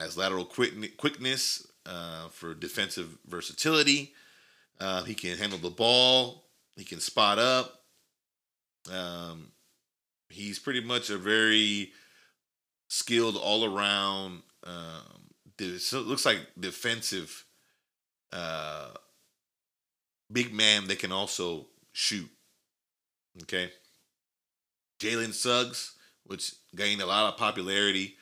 has 0.00 0.16
lateral 0.16 0.44
quick, 0.44 0.96
quickness 0.96 1.66
uh, 1.86 2.28
for 2.28 2.54
defensive 2.54 3.18
versatility. 3.26 4.12
Uh, 4.78 5.02
he 5.04 5.14
can 5.14 5.38
handle 5.38 5.58
the 5.58 5.70
ball. 5.70 6.44
He 6.76 6.84
can 6.84 7.00
spot 7.00 7.38
up. 7.38 7.84
Um, 8.92 9.52
he's 10.28 10.58
pretty 10.58 10.80
much 10.80 11.10
a 11.10 11.16
very 11.16 11.92
skilled 12.88 13.36
all 13.36 13.64
around. 13.64 14.42
Um, 14.64 15.78
so 15.78 16.00
it 16.00 16.06
looks 16.06 16.26
like 16.26 16.40
defensive 16.58 17.44
uh, 18.32 18.90
big 20.30 20.52
man 20.52 20.86
that 20.88 20.98
can 20.98 21.12
also 21.12 21.66
shoot. 21.92 22.28
Okay. 23.42 23.70
Jalen 24.98 25.32
Suggs, 25.32 25.92
which 26.24 26.52
gained 26.74 27.00
a 27.00 27.06
lot 27.06 27.32
of 27.32 27.38
popularity 27.38 28.16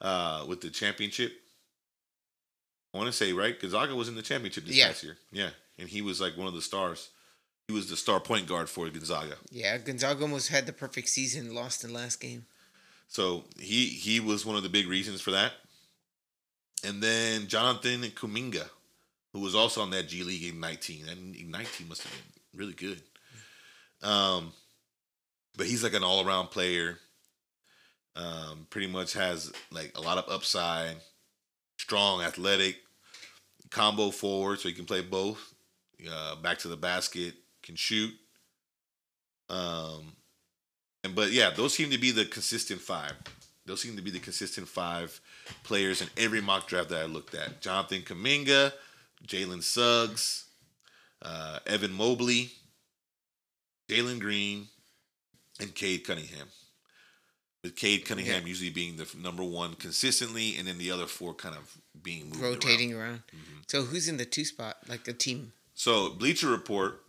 uh, 0.00 0.44
with 0.48 0.60
the 0.60 0.70
championship. 0.70 1.32
I 2.94 2.98
want 2.98 3.08
to 3.08 3.12
say 3.12 3.32
right, 3.32 3.58
Gonzaga 3.58 3.94
was 3.94 4.08
in 4.08 4.14
the 4.16 4.22
championship 4.22 4.64
this 4.64 4.76
Yeah. 4.76 4.88
past 4.88 5.02
year. 5.04 5.16
Yeah, 5.32 5.50
and 5.78 5.88
he 5.88 6.02
was 6.02 6.20
like 6.20 6.36
one 6.36 6.46
of 6.48 6.54
the 6.54 6.62
stars. 6.62 7.10
He 7.68 7.74
was 7.74 7.88
the 7.88 7.96
star 7.96 8.18
point 8.18 8.48
guard 8.48 8.68
for 8.68 8.88
Gonzaga. 8.90 9.36
Yeah, 9.50 9.78
Gonzaga 9.78 10.22
almost 10.22 10.48
had 10.48 10.66
the 10.66 10.72
perfect 10.72 11.08
season, 11.08 11.54
lost 11.54 11.84
in 11.84 11.92
last 11.92 12.20
game. 12.20 12.46
So 13.06 13.44
he 13.58 13.86
he 13.86 14.18
was 14.20 14.44
one 14.44 14.56
of 14.56 14.62
the 14.62 14.68
big 14.68 14.88
reasons 14.88 15.20
for 15.20 15.30
that. 15.32 15.52
And 16.82 17.02
then 17.02 17.46
Jonathan 17.46 18.02
Kuminga, 18.02 18.68
who 19.32 19.40
was 19.40 19.54
also 19.54 19.82
on 19.82 19.90
that 19.90 20.08
G 20.08 20.22
League 20.24 20.42
Ignite 20.44 20.80
team. 20.80 21.06
That 21.06 21.18
Ignite 21.18 21.72
team 21.72 21.88
must 21.88 22.02
have 22.02 22.12
been 22.12 22.58
really 22.60 22.72
good. 22.72 23.00
Um, 24.02 24.52
but 25.60 25.66
he's 25.66 25.84
like 25.84 25.92
an 25.92 26.02
all 26.02 26.26
around 26.26 26.46
player. 26.46 26.96
Um, 28.16 28.66
pretty 28.70 28.86
much 28.86 29.12
has 29.12 29.52
like 29.70 29.92
a 29.94 30.00
lot 30.00 30.16
of 30.16 30.24
upside, 30.26 30.96
strong, 31.76 32.22
athletic, 32.22 32.76
combo 33.68 34.10
forward, 34.10 34.58
so 34.58 34.70
he 34.70 34.74
can 34.74 34.86
play 34.86 35.02
both. 35.02 35.52
Uh, 36.10 36.36
back 36.36 36.56
to 36.60 36.68
the 36.68 36.78
basket, 36.78 37.34
can 37.62 37.76
shoot. 37.76 38.10
Um, 39.50 40.14
and 41.04 41.14
but 41.14 41.30
yeah, 41.30 41.50
those 41.50 41.74
seem 41.74 41.90
to 41.90 41.98
be 41.98 42.10
the 42.10 42.24
consistent 42.24 42.80
five. 42.80 43.12
Those 43.66 43.82
seem 43.82 43.96
to 43.96 44.02
be 44.02 44.10
the 44.10 44.18
consistent 44.18 44.66
five 44.66 45.20
players 45.62 46.00
in 46.00 46.08
every 46.16 46.40
mock 46.40 46.68
draft 46.68 46.88
that 46.88 47.02
I 47.02 47.04
looked 47.04 47.34
at. 47.34 47.60
Jonathan 47.60 48.00
Kuminga, 48.00 48.72
Jalen 49.26 49.62
Suggs, 49.62 50.46
uh, 51.20 51.58
Evan 51.66 51.92
Mobley, 51.92 52.50
Jalen 53.90 54.20
Green, 54.20 54.68
and 55.62 55.74
Cade 55.74 56.04
Cunningham. 56.04 56.48
With 57.62 57.76
Cade 57.76 58.06
Cunningham 58.06 58.42
Yeah. 58.42 58.48
usually 58.48 58.70
being 58.70 58.96
the 58.96 59.06
number 59.18 59.44
one 59.44 59.74
consistently, 59.74 60.56
and 60.56 60.66
then 60.66 60.78
the 60.78 60.90
other 60.90 61.06
four 61.06 61.34
kind 61.34 61.54
of 61.54 61.76
being 62.02 62.30
rotating 62.32 62.94
around. 62.94 63.02
around. 63.02 63.22
Mm-hmm. 63.34 63.60
So 63.68 63.82
who's 63.82 64.08
in 64.08 64.16
the 64.16 64.24
two 64.24 64.44
spot, 64.44 64.78
like 64.88 65.04
the 65.04 65.12
team? 65.12 65.52
So 65.74 66.10
Bleacher 66.10 66.48
Report, 66.48 67.02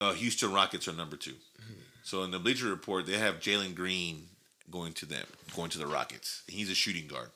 uh, 0.00 0.12
Houston 0.12 0.52
Rockets 0.52 0.88
are 0.88 0.92
number 0.92 1.16
2 1.16 1.34
So 2.04 2.22
in 2.24 2.30
the 2.32 2.38
Bleacher 2.38 2.66
Report, 2.68 3.06
they 3.06 3.18
have 3.18 3.36
Jalen 3.40 3.74
Green 3.74 4.28
going 4.70 4.92
to 4.94 5.06
them, 5.06 5.26
going 5.54 5.70
to 5.70 5.78
the 5.78 5.86
Rockets. 5.86 6.42
He's 6.48 6.68
a 6.70 6.74
shooting 6.74 7.06
guard, 7.06 7.30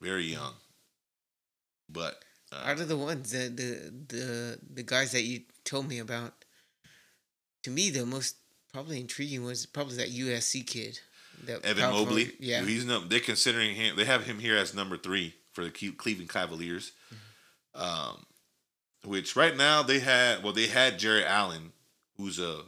very 0.00 0.24
young, 0.24 0.54
but 1.88 2.22
uh, 2.52 2.62
Out 2.64 2.80
of 2.80 2.88
the 2.88 2.96
ones, 2.96 3.30
the 3.30 3.48
the 3.48 3.92
the 4.08 4.58
the 4.74 4.82
guys 4.82 5.12
that 5.12 5.22
you 5.22 5.42
told 5.64 5.86
me 5.88 5.98
about, 6.00 6.44
to 7.62 7.70
me 7.70 7.90
the 7.90 8.04
most 8.04 8.36
probably 8.72 9.00
intriguing 9.00 9.44
was 9.44 9.66
probably 9.66 9.96
that 9.96 10.10
USC 10.10 10.66
kid. 10.66 10.98
That 11.46 11.64
Evan 11.64 11.90
Mobley. 11.90 12.32
Yeah. 12.38 12.62
he's 12.62 12.84
no, 12.84 13.00
they're 13.00 13.20
considering 13.20 13.74
him. 13.74 13.96
They 13.96 14.04
have 14.04 14.24
him 14.24 14.38
here 14.38 14.56
as 14.56 14.74
number 14.74 14.96
three 14.98 15.34
for 15.52 15.64
the 15.64 15.70
Cleveland 15.70 16.28
Cavaliers. 16.30 16.92
Um, 17.74 18.26
which 19.04 19.36
right 19.36 19.56
now 19.56 19.82
they 19.82 20.00
had 20.00 20.42
well, 20.42 20.52
they 20.52 20.66
had 20.66 20.98
Jarrett 20.98 21.26
Allen, 21.26 21.72
who's 22.16 22.38
a 22.38 22.62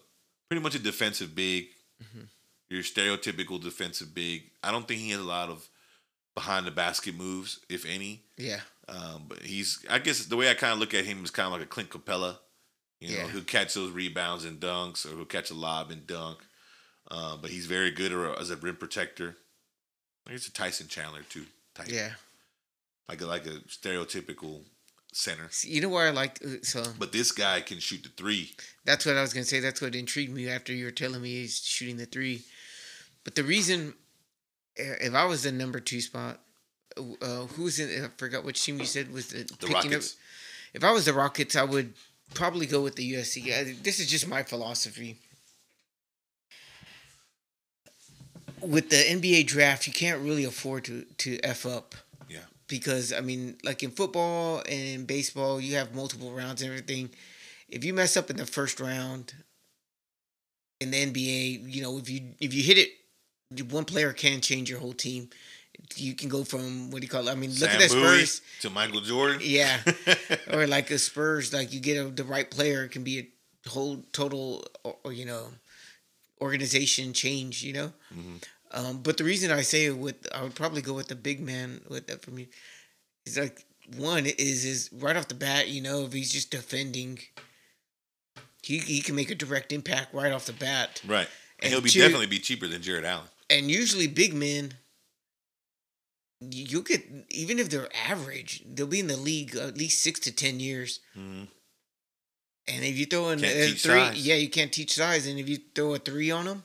pretty 0.48 0.62
much 0.62 0.74
a 0.74 0.78
defensive 0.78 1.34
big, 1.34 1.66
Mhm. 2.02 2.28
your 2.70 2.82
stereotypical 2.82 3.60
defensive 3.62 4.14
big. 4.14 4.50
I 4.62 4.70
don't 4.70 4.86
think 4.88 5.00
he 5.00 5.10
has 5.10 5.20
a 5.20 5.24
lot 5.24 5.50
of 5.50 5.68
behind 6.34 6.66
the 6.66 6.70
basket 6.70 7.14
moves, 7.14 7.60
if 7.68 7.84
any. 7.84 8.22
Yeah. 8.38 8.60
Um, 8.88 9.26
but 9.28 9.42
he's, 9.42 9.84
I 9.90 9.98
guess 9.98 10.24
the 10.24 10.36
way 10.36 10.50
I 10.50 10.54
kind 10.54 10.72
of 10.72 10.78
look 10.78 10.94
at 10.94 11.04
him 11.04 11.22
is 11.22 11.30
kind 11.30 11.46
of 11.46 11.52
like 11.52 11.62
a 11.62 11.66
Clint 11.66 11.90
Capela, 11.90 12.38
you 13.02 13.08
know, 13.16 13.22
Yeah. 13.24 13.28
who'll 13.28 13.42
catch 13.44 13.74
those 13.74 13.90
rebounds 13.90 14.44
and 14.44 14.60
dunks, 14.60 15.04
or 15.04 15.10
who'll 15.10 15.24
catch 15.24 15.50
a 15.50 15.54
lob 15.54 15.90
and 15.90 16.06
dunk. 16.06 16.38
Uh, 17.10 17.36
but 17.36 17.50
he's 17.50 17.66
very 17.66 17.90
good 17.90 18.12
as 18.38 18.50
a 18.50 18.56
rim 18.56 18.76
protector. 18.76 19.36
He's 20.28 20.46
a 20.46 20.52
Tyson 20.52 20.86
Chandler 20.88 21.22
too, 21.28 21.46
type. 21.74 21.88
Yeah. 21.88 22.12
like 23.08 23.20
a, 23.20 23.26
like 23.26 23.44
a 23.46 23.58
stereotypical 23.68 24.62
center. 25.12 25.50
You 25.62 25.80
know 25.80 25.88
where 25.88 26.06
I 26.06 26.10
like 26.10 26.38
uh, 26.44 26.62
so 26.62 26.84
But 26.98 27.12
this 27.12 27.32
guy 27.32 27.60
can 27.60 27.80
shoot 27.80 28.04
the 28.04 28.08
three. 28.10 28.54
that's 28.84 29.04
what 29.04 29.16
I 29.16 29.20
was 29.22 29.34
gonna 29.34 29.44
say. 29.44 29.60
That's 29.60 29.80
what 29.82 29.94
intrigued 29.94 30.32
me 30.32 30.48
after 30.48 30.72
you 30.72 30.84
were 30.84 30.90
telling 30.92 31.20
me 31.20 31.30
he's 31.42 31.58
shooting 31.60 31.96
the 31.96 32.06
three. 32.06 32.42
But 33.24 33.34
the 33.34 33.42
reason, 33.44 33.94
uh, 34.78 34.96
if 35.00 35.14
I 35.14 35.24
was 35.24 35.42
the 35.42 35.52
number 35.52 35.80
two 35.80 36.00
spot, 36.00 36.40
uh, 36.96 37.46
who's 37.46 37.78
in? 37.80 38.04
I 38.04 38.08
forgot 38.16 38.44
which 38.44 38.62
team 38.64 38.78
you 38.78 38.86
said 38.86 39.12
was 39.12 39.28
the, 39.28 39.38
The 39.44 39.56
picking 39.56 39.76
up- 39.76 39.84
Rockets. 39.84 40.16
If 40.72 40.84
I 40.84 40.92
was 40.92 41.04
the 41.04 41.12
Rockets, 41.12 41.56
I 41.56 41.64
would 41.64 41.92
probably 42.34 42.66
go 42.66 42.82
with 42.82 42.96
the 42.96 43.12
USC. 43.14 43.52
I, 43.52 43.76
this 43.82 43.98
is 44.00 44.06
just 44.08 44.26
my 44.28 44.42
philosophy. 44.42 45.18
With 48.60 48.90
the 48.90 48.96
NBA 48.96 49.46
draft, 49.46 49.86
you 49.86 49.92
can't 49.92 50.22
really 50.22 50.44
afford 50.44 50.84
to 50.84 51.04
to 51.18 51.38
f 51.40 51.66
up 51.66 51.94
Yeah. 52.28 52.44
because 52.68 53.12
I 53.12 53.20
mean, 53.20 53.56
like 53.64 53.82
in 53.82 53.90
football 53.90 54.58
and 54.68 54.88
in 55.00 55.04
baseball, 55.04 55.60
you 55.60 55.74
have 55.76 55.94
multiple 55.94 56.32
rounds 56.32 56.62
and 56.62 56.70
everything. 56.70 57.10
If 57.68 57.84
you 57.84 57.92
mess 57.92 58.16
up 58.16 58.30
in 58.30 58.36
the 58.36 58.46
first 58.46 58.78
round 58.78 59.34
in 60.80 60.90
the 60.92 61.06
NBA, 61.06 61.74
you 61.74 61.82
know, 61.82 61.98
if 61.98 62.08
you 62.08 62.20
if 62.40 62.54
you 62.54 62.62
hit 62.62 62.78
it, 62.78 62.90
one 63.72 63.84
player 63.84 64.12
can 64.12 64.40
change 64.40 64.70
your 64.70 64.78
whole 64.78 64.92
team. 64.92 65.30
You 65.96 66.14
can 66.14 66.28
go 66.28 66.44
from 66.44 66.90
what 66.90 67.00
do 67.00 67.04
you 67.04 67.08
call 67.10 67.28
it? 67.28 67.32
I 67.32 67.34
mean, 67.34 67.52
look 67.54 67.70
at 67.70 67.78
Bowie 67.78 68.24
Spurs. 68.24 68.40
to 68.60 68.70
Michael 68.70 69.00
Jordan. 69.00 69.40
Yeah. 69.42 69.78
or 70.52 70.66
like 70.66 70.88
the 70.88 70.98
Spurs, 70.98 71.52
like 71.52 71.72
you 71.72 71.80
get 71.80 71.96
a, 71.96 72.08
the 72.08 72.24
right 72.24 72.50
player, 72.50 72.84
it 72.84 72.90
can 72.90 73.02
be 73.04 73.18
a 73.66 73.68
whole 73.68 74.04
total, 74.12 74.64
or, 74.84 74.96
or, 75.04 75.12
you 75.12 75.24
know, 75.24 75.48
organization 76.40 77.12
change. 77.12 77.62
You 77.62 77.72
know. 77.72 77.92
Mhm. 78.14 78.42
Um, 78.74 79.02
but 79.02 79.16
the 79.18 79.24
reason 79.24 79.50
I 79.50 79.60
say 79.62 79.84
it 79.86 79.96
with, 79.98 80.26
I 80.34 80.42
would 80.42 80.54
probably 80.54 80.80
go 80.82 80.94
with 80.94 81.08
the 81.08 81.14
big 81.14 81.40
man 81.40 81.82
with 81.88 82.06
that 82.06 82.22
for 82.22 82.30
me. 82.30 82.48
Is 83.26 83.36
like 83.38 83.64
one 83.96 84.24
is 84.26 84.64
is 84.64 84.90
right 84.92 85.16
off 85.16 85.28
the 85.28 85.34
bat, 85.34 85.68
you 85.68 85.80
know, 85.82 86.04
if 86.04 86.12
he's 86.12 86.32
just 86.32 86.50
defending, 86.50 87.18
he 88.62 88.78
he 88.78 89.00
can 89.02 89.14
make 89.14 89.30
a 89.30 89.34
direct 89.34 89.72
impact 89.72 90.14
right 90.14 90.32
off 90.32 90.46
the 90.46 90.52
bat. 90.52 91.00
right. 91.06 91.28
And, 91.58 91.66
And 91.66 91.72
he'll 91.74 91.80
be 91.82 91.90
two- 91.90 92.00
definitely 92.00 92.26
be 92.26 92.38
cheaper 92.40 92.66
than 92.66 92.82
Jarrett 92.82 93.04
Allen. 93.04 93.26
And 93.50 93.70
usually 93.70 94.06
big 94.08 94.34
men, 94.34 94.74
you 96.50 96.82
get 96.82 97.02
even 97.30 97.58
if 97.58 97.70
they're 97.70 97.88
average, 97.94 98.62
they'll 98.66 98.86
be 98.86 99.00
in 99.00 99.06
the 99.06 99.16
league 99.16 99.56
at 99.56 99.76
least 99.76 100.02
six 100.02 100.20
to 100.20 100.32
ten 100.32 100.60
years. 100.60 101.00
Mhm. 101.16 101.48
And 102.68 102.84
if 102.84 102.96
you 102.96 103.06
throw 103.06 103.30
in 103.30 103.44
a 103.44 103.48
three, 103.66 103.76
size. 103.76 104.24
yeah, 104.26 104.36
you 104.36 104.48
can't 104.48 104.72
teach 104.72 104.94
size. 104.94 105.26
And 105.26 105.38
if 105.38 105.48
you 105.48 105.58
throw 105.74 105.94
a 105.94 105.98
three 105.98 106.30
on 106.30 106.44
them, 106.44 106.64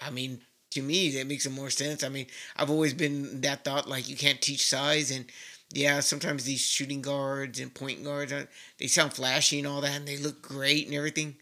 I 0.00 0.10
mean, 0.10 0.40
to 0.70 0.82
me, 0.82 1.10
that 1.12 1.26
makes 1.26 1.48
more 1.48 1.70
sense. 1.70 2.04
I 2.04 2.08
mean, 2.08 2.26
I've 2.56 2.70
always 2.70 2.94
been 2.94 3.40
that 3.40 3.64
thought 3.64 3.88
like 3.88 4.08
you 4.08 4.16
can't 4.16 4.40
teach 4.40 4.66
size, 4.66 5.10
and 5.10 5.26
yeah, 5.72 6.00
sometimes 6.00 6.44
these 6.44 6.60
shooting 6.60 7.02
guards 7.02 7.58
and 7.58 7.74
point 7.74 8.04
guards, 8.04 8.32
uh, 8.32 8.46
they 8.78 8.86
sound 8.86 9.14
flashy 9.14 9.58
and 9.58 9.66
all 9.66 9.80
that, 9.80 9.96
and 9.96 10.06
they 10.06 10.16
look 10.16 10.42
great 10.42 10.86
and 10.86 10.94
everything. 10.94 11.36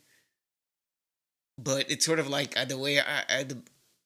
But 1.59 1.91
it's 1.91 2.07
sort 2.07 2.19
of 2.19 2.29
like 2.29 2.57
uh, 2.57 2.65
the 2.65 2.79
way 2.79 3.01
I, 3.01 3.25
I 3.29 3.43
the, 3.45 3.63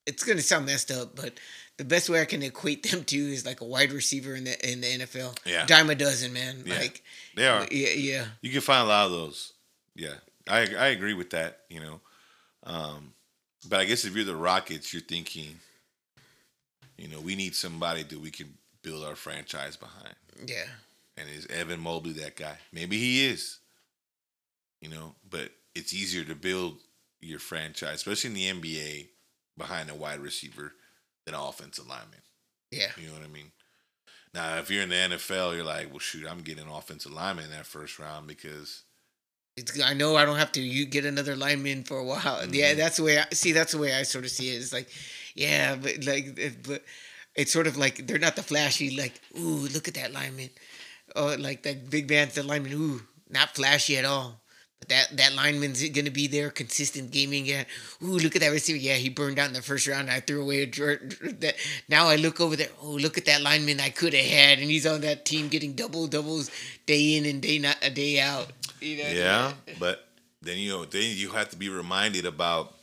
it's 0.06 0.24
gonna 0.24 0.42
sound 0.42 0.66
messed 0.66 0.90
up, 0.90 1.14
but 1.14 1.38
the 1.78 1.84
best 1.84 2.10
way 2.10 2.20
I 2.20 2.24
can 2.26 2.42
equate 2.42 2.82
them 2.90 3.04
to 3.04 3.16
is 3.16 3.46
like 3.46 3.60
a 3.60 3.64
wide 3.64 3.92
receiver 3.92 4.34
in 4.34 4.44
the 4.44 4.70
in 4.70 4.80
the 4.82 4.86
NFL. 4.86 5.38
Yeah. 5.46 5.64
dime 5.66 5.88
a 5.90 5.94
dozen, 5.94 6.32
man. 6.32 6.62
Yeah. 6.66 6.78
Like 6.78 7.02
They 7.34 7.46
are. 7.48 7.66
yeah, 7.70 7.88
yeah. 7.90 8.24
You 8.42 8.50
can 8.50 8.60
find 8.60 8.82
a 8.84 8.88
lot 8.88 9.06
of 9.06 9.12
those. 9.12 9.52
Yeah, 9.94 10.14
I 10.48 10.60
I 10.74 10.86
agree 10.88 11.14
with 11.14 11.30
that. 11.30 11.60
You 11.70 11.80
know, 11.80 12.00
um, 12.64 13.12
but 13.68 13.80
I 13.80 13.84
guess 13.84 14.04
if 14.04 14.14
you're 14.14 14.24
the 14.24 14.36
Rockets, 14.36 14.92
you're 14.92 15.02
thinking, 15.02 15.56
you 16.96 17.08
know, 17.08 17.20
we 17.20 17.34
need 17.34 17.54
somebody 17.54 18.02
that 18.02 18.20
we 18.20 18.30
can 18.30 18.52
build 18.82 19.04
our 19.04 19.16
franchise 19.16 19.76
behind. 19.76 20.14
Yeah. 20.46 20.66
And 21.16 21.28
is 21.28 21.46
Evan 21.46 21.80
Mobley 21.80 22.12
that 22.12 22.36
guy? 22.36 22.56
Maybe 22.72 22.96
he 22.96 23.26
is. 23.26 23.58
You 24.80 24.88
know, 24.90 25.14
but 25.28 25.50
it's 25.74 25.92
easier 25.92 26.22
to 26.24 26.36
build 26.36 26.78
your 27.20 27.40
franchise, 27.40 27.96
especially 27.96 28.30
in 28.46 28.62
the 28.62 28.68
NBA, 28.68 29.08
behind 29.56 29.90
a 29.90 29.94
wide 29.96 30.20
receiver 30.20 30.72
than 31.30 31.40
an 31.40 31.46
offensive 31.46 31.86
lineman. 31.86 32.20
Yeah. 32.70 32.88
You 32.96 33.08
know 33.08 33.14
what 33.14 33.24
I 33.24 33.28
mean? 33.28 33.50
Now, 34.34 34.58
if 34.58 34.70
you're 34.70 34.82
in 34.82 34.88
the 34.90 34.94
NFL, 34.94 35.54
you're 35.54 35.64
like, 35.64 35.90
well, 35.90 35.98
shoot, 35.98 36.26
I'm 36.28 36.40
getting 36.40 36.64
an 36.64 36.70
offensive 36.70 37.12
lineman 37.12 37.44
in 37.46 37.50
that 37.52 37.66
first 37.66 37.98
round 37.98 38.26
because 38.26 38.82
It's, 39.56 39.80
I 39.82 39.94
know 39.94 40.16
I 40.16 40.24
don't 40.24 40.36
have 40.38 40.52
to 40.52 40.60
you 40.60 40.84
get 40.86 41.04
another 41.04 41.34
lineman 41.34 41.84
for 41.84 41.98
a 41.98 42.04
while. 42.04 42.46
Yeah, 42.50 42.74
Mhm. 42.74 42.76
that's 42.76 42.96
the 42.98 43.02
way 43.04 43.18
I 43.18 43.26
see 43.32 43.52
that's 43.52 43.72
the 43.72 43.78
way 43.78 43.94
I 43.94 44.02
sort 44.04 44.24
of 44.24 44.30
see 44.30 44.50
it. 44.54 44.60
It's 44.62 44.72
like, 44.72 44.88
yeah, 45.34 45.76
but 45.76 46.04
like 46.04 46.62
but 46.62 46.84
it's 47.34 47.52
sort 47.52 47.66
of 47.66 47.76
like 47.76 48.06
they're 48.06 48.18
not 48.18 48.36
the 48.36 48.42
flashy 48.42 48.96
like, 48.96 49.20
ooh, 49.38 49.66
look 49.74 49.88
at 49.88 49.94
that 49.94 50.12
lineman. 50.12 50.50
oh, 51.16 51.34
like 51.38 51.62
that 51.62 51.88
big 51.88 52.06
band, 52.06 52.30
the 52.32 52.42
lineman, 52.42 52.72
ooh, 52.74 53.00
not 53.30 53.54
flashy 53.54 53.96
at 53.96 54.04
all. 54.04 54.42
But 54.80 54.88
that 54.90 55.16
that 55.16 55.34
lineman's 55.34 55.86
gonna 55.90 56.10
be 56.10 56.26
there, 56.28 56.50
consistent 56.50 57.10
gaming. 57.10 57.46
Yeah, 57.46 57.64
ooh, 58.02 58.18
look 58.18 58.36
at 58.36 58.42
that 58.42 58.50
receiver. 58.50 58.78
Yeah, 58.78 58.94
he 58.94 59.08
burned 59.08 59.38
out 59.38 59.48
in 59.48 59.54
the 59.54 59.62
first 59.62 59.86
round. 59.88 60.10
I 60.10 60.20
threw 60.20 60.42
away 60.42 60.62
a 60.62 60.66
that. 60.66 61.56
Now 61.88 62.08
I 62.08 62.16
look 62.16 62.40
over 62.40 62.54
there. 62.54 62.68
Oh, 62.80 62.90
look 62.92 63.18
at 63.18 63.24
that 63.26 63.42
lineman 63.42 63.80
I 63.80 63.90
could 63.90 64.14
have 64.14 64.24
had, 64.24 64.58
and 64.58 64.70
he's 64.70 64.86
on 64.86 65.00
that 65.00 65.24
team 65.24 65.48
getting 65.48 65.72
double 65.72 66.06
doubles 66.06 66.50
day 66.86 67.16
in 67.16 67.26
and 67.26 67.42
day 67.42 67.58
not 67.58 67.76
a 67.82 67.90
day 67.90 68.20
out. 68.20 68.52
You 68.80 68.98
know? 68.98 69.10
Yeah, 69.10 69.52
but 69.80 70.08
then 70.42 70.58
you 70.58 70.70
know, 70.70 70.84
then 70.84 71.16
you 71.16 71.30
have 71.30 71.50
to 71.50 71.56
be 71.56 71.68
reminded 71.68 72.24
about 72.24 72.74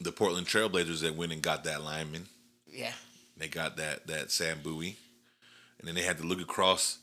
the 0.00 0.12
Portland 0.12 0.46
Trailblazers 0.46 1.00
that 1.00 1.16
went 1.16 1.32
and 1.32 1.42
got 1.42 1.64
that 1.64 1.82
lineman. 1.82 2.26
yeah, 2.66 2.92
They 3.36 3.48
got 3.48 3.76
that 3.78 4.06
that 4.06 4.30
Sam 4.30 4.60
Bowie, 4.62 4.96
and 5.78 5.88
then 5.88 5.94
they 5.94 6.02
had 6.02 6.18
to 6.18 6.24
look 6.24 6.40
across 6.40 6.98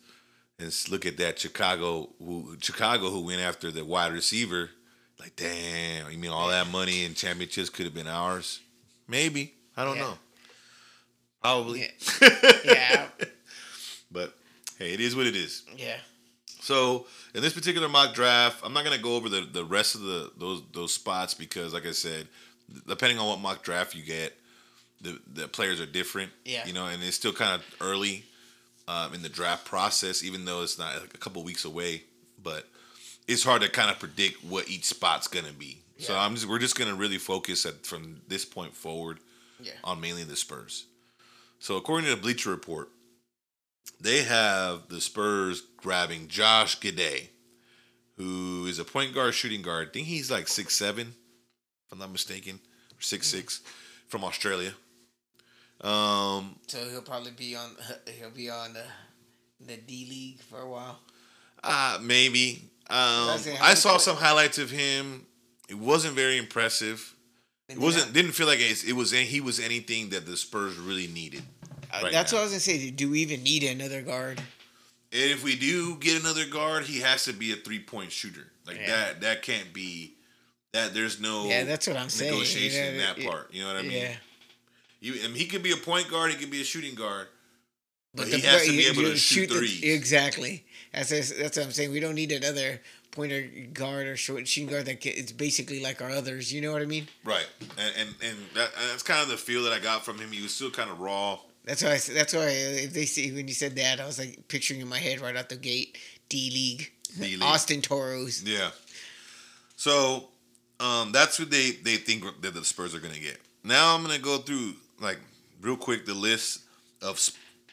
and 0.60 0.74
look 0.90 1.06
at 1.06 1.18
that 1.18 1.40
Chicago 1.40 2.10
who 2.20 2.56
Chicago 2.62 3.10
who 3.10 3.22
went 3.26 3.42
after 3.42 3.72
the 3.72 3.84
wide 3.86 4.14
receiver. 4.14 4.70
Like, 5.20 5.36
damn, 5.36 6.12
you 6.12 6.18
mean 6.18 6.32
all 6.32 6.50
that 6.50 6.68
money 6.68 7.06
and 7.06 7.16
championships 7.16 7.70
could 7.70 7.86
have 7.86 7.94
been 7.94 8.08
ours? 8.08 8.60
Maybe 9.08 9.54
I 9.78 9.86
don't 9.86 9.96
Yeah. 9.96 10.02
know. 10.04 10.18
Probably, 11.42 11.82
yeah, 11.82 12.30
yeah, 12.66 13.08
but 14.12 14.34
hey, 14.80 14.94
it 14.94 15.00
is 15.00 15.16
what 15.16 15.28
it 15.28 15.36
is. 15.36 15.62
yeah. 15.78 15.98
So 16.62 17.06
in 17.36 17.44
this 17.44 17.54
particular 17.54 17.88
mock 17.88 18.16
draft, 18.16 18.62
I'm 18.66 18.74
not 18.74 18.84
gonna 18.84 18.98
go 18.98 19.16
over 19.16 19.30
the, 19.30 19.42
the 19.42 19.64
rest 19.64 19.94
of 19.94 20.02
the 20.02 20.32
those 20.38 20.64
those 20.74 20.92
spots 20.94 21.36
because, 21.36 21.72
like 21.74 21.86
I 21.86 21.92
said, 21.92 22.28
depending 22.88 23.20
on 23.20 23.28
what 23.28 23.40
mock 23.40 23.62
draft 23.64 23.94
you 23.94 24.04
get, 24.04 24.34
the 25.02 25.20
the 25.34 25.48
players 25.48 25.80
are 25.80 25.86
different. 25.86 26.32
Yeah. 26.46 26.66
You 26.66 26.74
know, 26.74 26.88
and 26.88 27.04
it's 27.04 27.16
still 27.16 27.34
kind 27.34 27.54
of 27.54 27.64
early 27.80 28.24
um, 28.88 29.14
in 29.14 29.22
the 29.22 29.30
draft 29.30 29.66
process, 29.66 30.24
even 30.24 30.46
though 30.46 30.62
it's 30.64 30.78
not 30.78 31.00
like 31.02 31.14
a 31.14 31.18
couple 31.18 31.44
weeks 31.44 31.66
away. 31.66 32.04
But 32.42 32.68
it's 33.28 33.44
hard 33.44 33.62
to 33.64 33.70
kind 33.70 33.90
of 33.90 34.00
predict 34.00 34.44
what 34.44 34.70
each 34.70 34.86
spot's 34.86 35.28
gonna 35.28 35.52
be. 35.54 35.80
So 35.98 36.16
I'm 36.16 36.36
just 36.36 36.48
we're 36.48 36.60
just 36.60 36.78
gonna 36.78 36.94
really 36.96 37.18
focus 37.18 37.66
at 37.66 37.86
from 37.86 38.22
this 38.28 38.44
point 38.46 38.76
forward 38.76 39.20
Yeah. 39.62 39.72
on 39.84 40.02
mainly 40.02 40.24
the 40.26 40.36
Spurs. 40.36 40.86
So 41.60 41.78
according 41.78 42.10
to 42.10 42.16
the 42.16 42.22
Bleacher 42.22 42.50
Report, 42.52 42.90
they 44.02 44.24
have 44.24 44.90
the 44.90 45.00
Spurs 45.02 45.62
grabbing 45.78 46.28
Josh 46.28 46.80
Giddey, 46.80 47.30
who 48.18 48.66
is 48.68 48.78
a 48.78 48.84
point 48.84 49.14
guard, 49.14 49.34
shooting 49.34 49.62
guard. 49.62 49.88
I 49.90 49.92
think 49.94 50.08
he's 50.08 50.30
like 50.30 50.48
six 50.50 50.76
seven, 50.76 51.16
if 51.86 51.92
I'm 51.94 52.00
not 52.00 52.12
mistaken, 52.12 52.60
or 52.98 53.02
six 53.02 53.28
six, 53.28 53.62
from 54.10 54.24
Australia. 54.26 54.74
Um, 55.86 56.56
So 56.68 56.80
he'll 56.90 57.02
probably 57.02 57.32
be 57.32 57.56
on. 57.56 57.70
He'll 58.20 58.30
be 58.32 58.50
on 58.50 58.74
the 58.74 58.84
the 59.66 59.78
D 59.78 60.08
League 60.10 60.40
for 60.42 60.60
a 60.60 60.70
while. 60.70 61.00
uh, 61.64 62.00
maybe. 62.02 62.64
Um, 62.90 63.28
That's 63.28 63.48
it. 63.48 63.56
How 63.56 63.72
I 63.72 63.74
saw 63.76 63.98
some 63.98 64.18
highlights 64.18 64.58
of 64.58 64.70
him. 64.72 65.26
It 65.70 65.78
wasn't 65.78 66.16
very 66.16 66.38
impressive. 66.38 67.16
It 67.70 67.78
wasn't. 67.80 68.14
Didn't 68.14 68.34
feel 68.34 68.48
like 68.48 68.60
it, 68.60 68.84
it 68.88 68.94
was. 68.94 69.12
He 69.12 69.42
was 69.42 69.60
anything 69.60 70.10
that 70.10 70.26
the 70.26 70.38
Spurs 70.38 70.78
really 70.78 71.08
needed. 71.08 71.44
Right 71.94 72.12
that's 72.12 72.32
now. 72.32 72.38
what 72.38 72.42
I 72.42 72.44
was 72.46 72.52
gonna 72.52 72.60
say. 72.60 72.90
Do 72.92 73.10
we 73.12 73.22
even 73.22 73.44
need 73.44 73.64
another 73.64 74.02
guard? 74.02 74.40
And 75.12 75.32
if 75.32 75.44
we 75.44 75.56
do 75.56 75.96
get 75.98 76.20
another 76.20 76.46
guard, 76.46 76.84
he 76.86 77.00
has 77.02 77.24
to 77.26 77.34
be 77.34 77.54
a 77.54 77.56
three 77.56 77.80
point 77.80 78.12
shooter. 78.12 78.52
Like 78.68 78.78
Yeah. 78.78 78.88
that. 78.88 79.22
That 79.22 79.42
can't 79.44 79.72
be. 79.74 80.16
That 80.74 80.94
there's 80.94 81.20
no. 81.22 81.48
Yeah, 81.48 81.64
that's 81.64 81.88
what 81.88 81.96
I'm 81.96 82.10
saying, 82.10 82.34
you 82.34 82.40
Negotiation 82.40 82.96
in 82.96 82.98
that 82.98 83.20
part. 83.24 83.54
You 83.54 83.62
know 83.64 83.68
what 83.70 83.78
I 83.78 83.82
mean? 83.84 83.92
Yeah, 83.94 84.16
You, 85.06 85.14
I 85.24 85.28
mean, 85.28 85.36
he 85.36 85.46
could 85.46 85.62
be 85.62 85.72
a 85.72 85.78
point 85.78 86.10
guard. 86.10 86.32
He 86.32 86.38
could 86.38 86.50
be 86.50 86.62
a 86.62 86.64
shooting 86.64 86.96
guard. 86.96 87.28
But, 88.16 88.32
the- 88.32 88.38
he 88.38 88.42
has 88.42 88.66
to 88.66 88.72
be 88.72 88.88
able 88.88 89.04
to 89.04 89.16
shoot, 89.16 89.50
the- 89.50 89.58
threes. 89.58 89.84
exactly. 89.84 90.66
That's 90.94 91.10
that's 91.10 91.58
what 91.58 91.66
I'm 91.66 91.72
saying. 91.72 91.92
We 91.92 92.00
don't 92.00 92.16
need 92.16 92.32
another 92.32 92.82
pointer 93.12 93.48
guard 93.74 94.08
or 94.08 94.18
short 94.18 94.48
shooting 94.48 94.70
guard 94.70 94.86
that 94.88 95.06
it's 95.06 95.32
basically 95.32 95.84
like 95.84 96.02
our 96.02 96.10
others. 96.10 96.52
You 96.52 96.62
know 96.62 96.72
what 96.72 96.82
I 96.82 96.86
mean? 96.86 97.08
Right. 97.24 97.46
And 97.78 97.94
and, 98.00 98.10
and 98.24 98.38
that, 98.56 98.72
that's 98.90 99.04
kind 99.04 99.22
of 99.22 99.30
the 99.30 99.38
feel 99.38 99.64
that 99.66 99.74
I 99.74 99.80
got 99.80 100.04
from 100.04 100.18
him. 100.18 100.32
He 100.32 100.42
was 100.42 100.56
still 100.56 100.72
kind 100.72 100.90
of 100.90 101.00
raw. 101.00 101.38
That's 101.66 101.84
why. 101.84 101.92
I, 101.92 101.98
that's 102.14 102.34
why 102.34 102.48
if 102.48 102.94
they 102.94 103.06
see 103.06 103.32
when 103.32 103.48
you 103.48 103.54
said 103.54 103.76
that, 103.76 104.00
I 104.00 104.06
was 104.08 104.18
like 104.18 104.48
picturing 104.48 104.82
in 104.82 104.88
my 104.88 104.98
head 105.00 105.20
right 105.22 105.36
out 105.36 105.50
the 105.50 105.56
gate, 105.58 105.98
D 106.30 106.50
League, 106.52 106.92
D-League. 107.20 107.44
Austin 107.44 107.82
Toros. 107.82 108.42
Yeah. 108.44 108.72
So, 109.76 110.30
um, 110.80 111.12
that's 111.12 111.38
what 111.38 111.52
they 111.52 111.72
they 111.72 111.98
think 111.98 112.24
that 112.42 112.54
the 112.56 112.64
Spurs 112.66 112.96
are 112.96 113.00
gonna 113.00 113.20
get. 113.20 113.40
Now 113.64 113.94
I'm 113.96 114.02
gonna 114.02 114.18
go 114.20 114.38
through 114.38 114.74
like 115.06 115.20
real 115.62 115.78
quick 115.78 116.06
the 116.06 116.14
list 116.14 116.62
of 117.02 117.20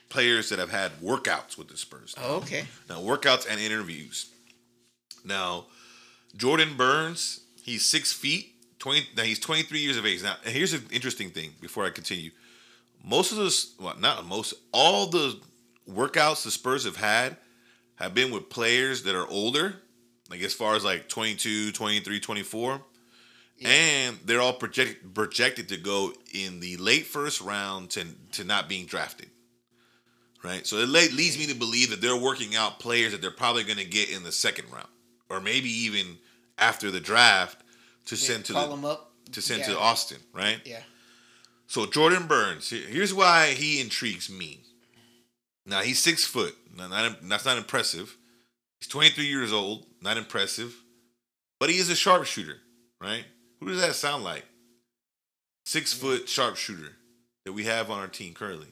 players 0.09 0.51
that 0.51 0.59
have 0.59 0.71
had 0.71 0.93
workouts 1.01 1.57
with 1.57 1.69
the 1.69 1.77
Spurs. 1.77 2.15
Oh, 2.23 2.37
okay. 2.37 2.65
Now, 2.89 3.01
workouts 3.01 3.47
and 3.49 3.61
interviews. 3.61 4.31
Now, 5.25 5.67
Jordan 6.37 6.77
Burns, 6.77 7.41
he's 7.63 7.85
six 7.85 8.13
feet, 8.13 8.53
twenty. 8.79 9.07
Now 9.17 9.23
he's 9.23 9.39
twenty 9.39 9.63
three 9.63 9.81
years 9.81 9.97
of 9.97 10.07
age. 10.07 10.23
Now, 10.23 10.37
and 10.45 10.55
here's 10.55 10.73
an 10.73 10.85
interesting 10.91 11.31
thing. 11.31 11.51
Before 11.61 11.85
I 11.85 11.91
continue, 11.91 12.31
most 13.05 13.33
of 13.33 13.39
those, 13.39 13.75
well, 13.81 13.97
not 13.99 14.27
most, 14.27 14.55
all 14.73 15.07
the 15.07 15.41
workouts 15.89 16.45
the 16.45 16.51
Spurs 16.51 16.85
have 16.85 16.97
had 16.97 17.37
have 17.97 18.15
been 18.15 18.33
with 18.33 18.51
players 18.51 19.03
that 19.05 19.15
are 19.15 19.29
older, 19.29 19.77
like 20.31 20.41
as 20.41 20.55
far 20.55 20.75
as 20.75 20.85
like 20.85 21.09
22, 21.09 21.73
23, 21.73 22.21
24. 22.21 22.81
And 23.65 24.19
they're 24.25 24.41
all 24.41 24.53
project, 24.53 25.15
projected 25.15 25.69
to 25.71 25.77
go 25.77 26.13
in 26.35 26.61
the 26.61 26.77
late 26.79 27.07
first 27.07 27.41
round 27.41 27.91
to, 27.91 28.05
to 28.33 28.45
not 28.45 28.69
being 28.69 28.87
drafted 28.87 29.29
right? 30.45 30.67
So 30.67 30.79
it 30.79 30.89
leads 30.89 31.39
me 31.39 31.47
to 31.47 31.55
believe 31.55 31.91
that 31.91 32.01
they're 32.01 32.17
working 32.17 32.57
out 32.57 32.81
players 32.81 33.13
that 33.13 33.21
they're 33.23 33.31
probably 33.31 33.63
going 33.63 33.79
to 33.79 33.85
get 33.85 34.11
in 34.11 34.25
the 34.25 34.33
second 34.33 34.71
round, 34.73 34.89
or 35.31 35.41
maybe 35.41 35.69
even 35.69 36.19
after 36.59 36.91
the 36.91 36.99
draft 36.99 37.59
to 38.07 38.17
send 38.17 38.45
to 38.47 38.53
Call 38.53 38.69
the, 38.69 38.75
them 38.75 38.85
up. 38.85 39.13
to 39.31 39.41
send 39.41 39.61
Yeah. 39.61 39.67
to 39.69 39.79
Austin, 39.79 40.19
right? 40.33 40.61
Yeah. 40.65 40.83
So 41.69 41.87
Jordan 41.87 42.27
Burns, 42.27 42.71
here's 42.71 43.15
why 43.15 43.51
he 43.53 43.81
intrigues 43.81 44.29
me. 44.29 44.65
Now 45.65 45.83
he's 45.83 46.01
six 46.03 46.25
foot. 46.25 46.57
Now, 46.77 46.89
not, 46.89 47.19
that's 47.29 47.45
not 47.45 47.57
impressive. 47.57 48.17
He's 48.81 48.89
23 48.89 49.25
years 49.25 49.53
old. 49.53 49.87
Not 50.01 50.17
impressive, 50.17 50.75
but 51.61 51.71
he 51.71 51.79
is 51.79 51.89
a 51.89 51.95
sharpshooter, 51.95 52.57
right? 53.01 53.25
Who 53.63 53.69
does 53.71 53.81
that 53.81 53.95
sound 53.95 54.25
like? 54.25 54.45
Six 55.65 55.93
foot 55.93 56.29
sharpshooter 56.29 56.93
that 57.45 57.53
we 57.53 57.65
have 57.65 57.91
on 57.91 58.01
our 58.01 58.09
team 58.09 58.35
currently. 58.35 58.67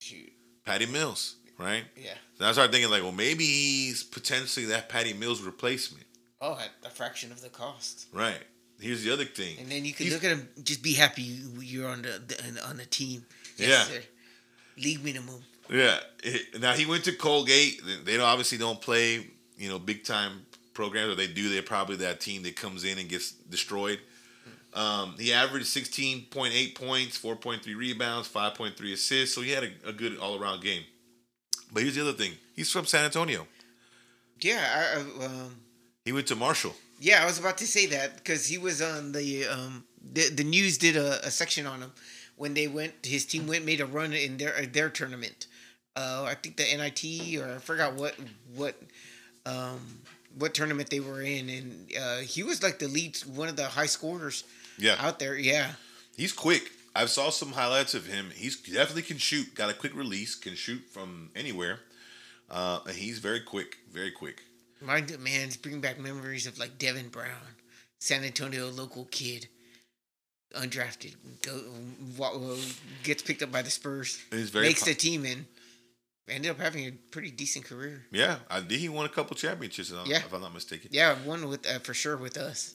Shoot. 0.00 0.32
Patty 0.64 0.86
Mills, 0.86 1.36
right? 1.58 1.84
Yeah. 1.96 2.14
So 2.38 2.44
I 2.46 2.52
started 2.52 2.72
thinking 2.72 2.90
like, 2.90 3.02
well, 3.02 3.12
maybe 3.12 3.44
he's 3.44 4.02
potentially 4.02 4.66
that 4.66 4.88
Patty 4.88 5.12
Mills 5.12 5.40
replacement, 5.42 6.04
Oh, 6.40 6.54
at 6.60 6.70
a 6.84 6.90
fraction 6.90 7.30
of 7.30 7.40
the 7.40 7.48
cost. 7.48 8.06
right? 8.12 8.40
Here's 8.80 9.04
the 9.04 9.12
other 9.12 9.24
thing. 9.24 9.58
And 9.60 9.70
then 9.70 9.84
you 9.84 9.92
can 9.92 10.06
He's- 10.06 10.14
look 10.14 10.24
at 10.24 10.36
him. 10.36 10.48
Just 10.64 10.82
be 10.82 10.94
happy 10.94 11.22
you- 11.22 11.60
you're 11.60 11.88
on 11.88 12.02
the, 12.02 12.20
the 12.26 12.66
on 12.68 12.76
the 12.78 12.86
team. 12.86 13.24
Yeah. 13.56 13.84
sir. 13.84 14.02
League 14.76 15.04
minimum. 15.04 15.40
Yeah. 15.70 16.00
now 16.58 16.72
he 16.72 16.84
went 16.86 17.04
to 17.04 17.12
Colgate. 17.12 17.80
They 18.04 18.16
don't, 18.16 18.26
obviously 18.26 18.58
don't 18.58 18.80
play, 18.80 19.24
you 19.56 19.68
know, 19.68 19.78
big 19.78 20.02
time 20.04 20.46
programs, 20.74 21.12
or 21.12 21.14
they 21.14 21.26
do. 21.26 21.48
They're 21.48 21.62
probably 21.62 21.96
that 21.96 22.20
team 22.20 22.42
that 22.44 22.56
comes 22.56 22.84
in 22.84 22.98
and 22.98 23.08
gets 23.08 23.32
destroyed. 23.32 24.00
Um, 24.74 25.16
he 25.18 25.32
averaged 25.32 25.66
16.8 25.66 26.74
points, 26.74 27.18
4.3 27.20 27.76
rebounds, 27.76 28.26
5.3 28.28 28.92
assists. 28.92 29.34
So 29.34 29.42
he 29.42 29.50
had 29.50 29.64
a, 29.64 29.88
a 29.88 29.92
good 29.92 30.16
all 30.18 30.40
around 30.40 30.62
game. 30.62 30.82
But 31.72 31.82
here's 31.82 31.94
the 31.94 32.00
other 32.02 32.12
thing. 32.14 32.32
He's 32.56 32.70
from 32.70 32.86
San 32.86 33.04
Antonio. 33.04 33.46
Yeah. 34.40 34.94
I, 34.96 35.24
um, 35.26 35.56
He 36.04 36.12
went 36.12 36.26
to 36.28 36.36
Marshall. 36.36 36.74
yeah, 37.00 37.22
I 37.22 37.26
was 37.26 37.38
about 37.38 37.58
to 37.58 37.66
say 37.66 37.86
that 37.86 38.16
because 38.16 38.46
he 38.46 38.56
was 38.58 38.80
on 38.80 39.12
the 39.12 39.46
um 39.46 39.84
the, 40.14 40.30
the 40.30 40.44
news 40.44 40.78
did 40.78 40.96
a, 40.96 41.24
a 41.26 41.30
section 41.30 41.66
on 41.66 41.80
him 41.80 41.92
when 42.36 42.54
they 42.54 42.66
went. 42.66 42.94
His 43.04 43.24
team 43.26 43.46
went 43.46 43.64
made 43.64 43.80
a 43.80 43.86
run 43.86 44.12
in 44.12 44.36
their 44.38 44.64
their 44.66 44.88
tournament. 44.90 45.46
Uh, 45.94 46.24
I 46.26 46.34
think 46.34 46.56
the 46.56 46.64
NIT 46.64 47.40
or 47.40 47.56
I 47.56 47.58
forgot 47.58 47.94
what 47.94 48.14
what 48.54 48.74
um 49.46 50.01
what 50.38 50.54
tournament 50.54 50.90
they 50.90 51.00
were 51.00 51.22
in, 51.22 51.48
and 51.48 51.92
uh, 52.00 52.16
he 52.18 52.42
was 52.42 52.62
like 52.62 52.78
the 52.78 52.88
lead, 52.88 53.16
one 53.26 53.48
of 53.48 53.56
the 53.56 53.66
high 53.66 53.86
scorers 53.86 54.44
Yeah. 54.78 54.96
out 54.98 55.18
there. 55.18 55.36
Yeah. 55.36 55.72
He's 56.16 56.32
quick. 56.32 56.70
I 56.94 57.06
saw 57.06 57.30
some 57.30 57.52
highlights 57.52 57.94
of 57.94 58.06
him. 58.06 58.30
He's 58.34 58.56
definitely 58.60 59.02
can 59.02 59.18
shoot. 59.18 59.54
Got 59.54 59.70
a 59.70 59.74
quick 59.74 59.94
release. 59.96 60.34
Can 60.34 60.54
shoot 60.54 60.82
from 60.92 61.30
anywhere. 61.34 61.80
Uh, 62.50 62.80
and 62.86 62.94
he's 62.96 63.18
very 63.18 63.40
quick. 63.40 63.78
Very 63.92 64.10
quick. 64.10 64.42
My 64.82 65.00
man, 65.00 65.46
it's 65.48 65.56
bringing 65.56 65.80
back 65.80 65.98
memories 65.98 66.46
of 66.46 66.58
like 66.58 66.76
Devin 66.78 67.08
Brown, 67.08 67.56
San 67.98 68.24
Antonio 68.24 68.68
local 68.68 69.06
kid, 69.06 69.46
undrafted, 70.54 71.14
go 71.40 72.58
gets 73.04 73.22
picked 73.22 73.42
up 73.42 73.50
by 73.52 73.62
the 73.62 73.70
Spurs, 73.70 74.20
He's 74.30 74.50
very 74.50 74.66
makes 74.66 74.80
po- 74.82 74.90
the 74.90 74.94
team, 74.94 75.24
and 75.24 75.46
ended 76.28 76.50
up 76.50 76.58
having 76.60 76.86
a 76.86 76.92
pretty 76.92 77.30
decent 77.30 77.64
career. 77.64 78.04
Yeah, 78.10 78.36
I 78.50 78.60
think 78.60 78.80
he 78.80 78.88
won 78.88 79.06
a 79.06 79.08
couple 79.08 79.36
championships. 79.36 79.90
If 79.90 79.96
I'm- 79.98 80.06
Yeah. 80.06 80.18
if 80.18 80.32
I'm 80.32 80.40
not 80.40 80.54
mistaken. 80.54 80.90
Yeah, 80.92 81.14
one 81.24 81.48
with 81.48 81.66
uh, 81.66 81.78
for 81.80 81.94
sure 81.94 82.16
with 82.16 82.36
us. 82.36 82.74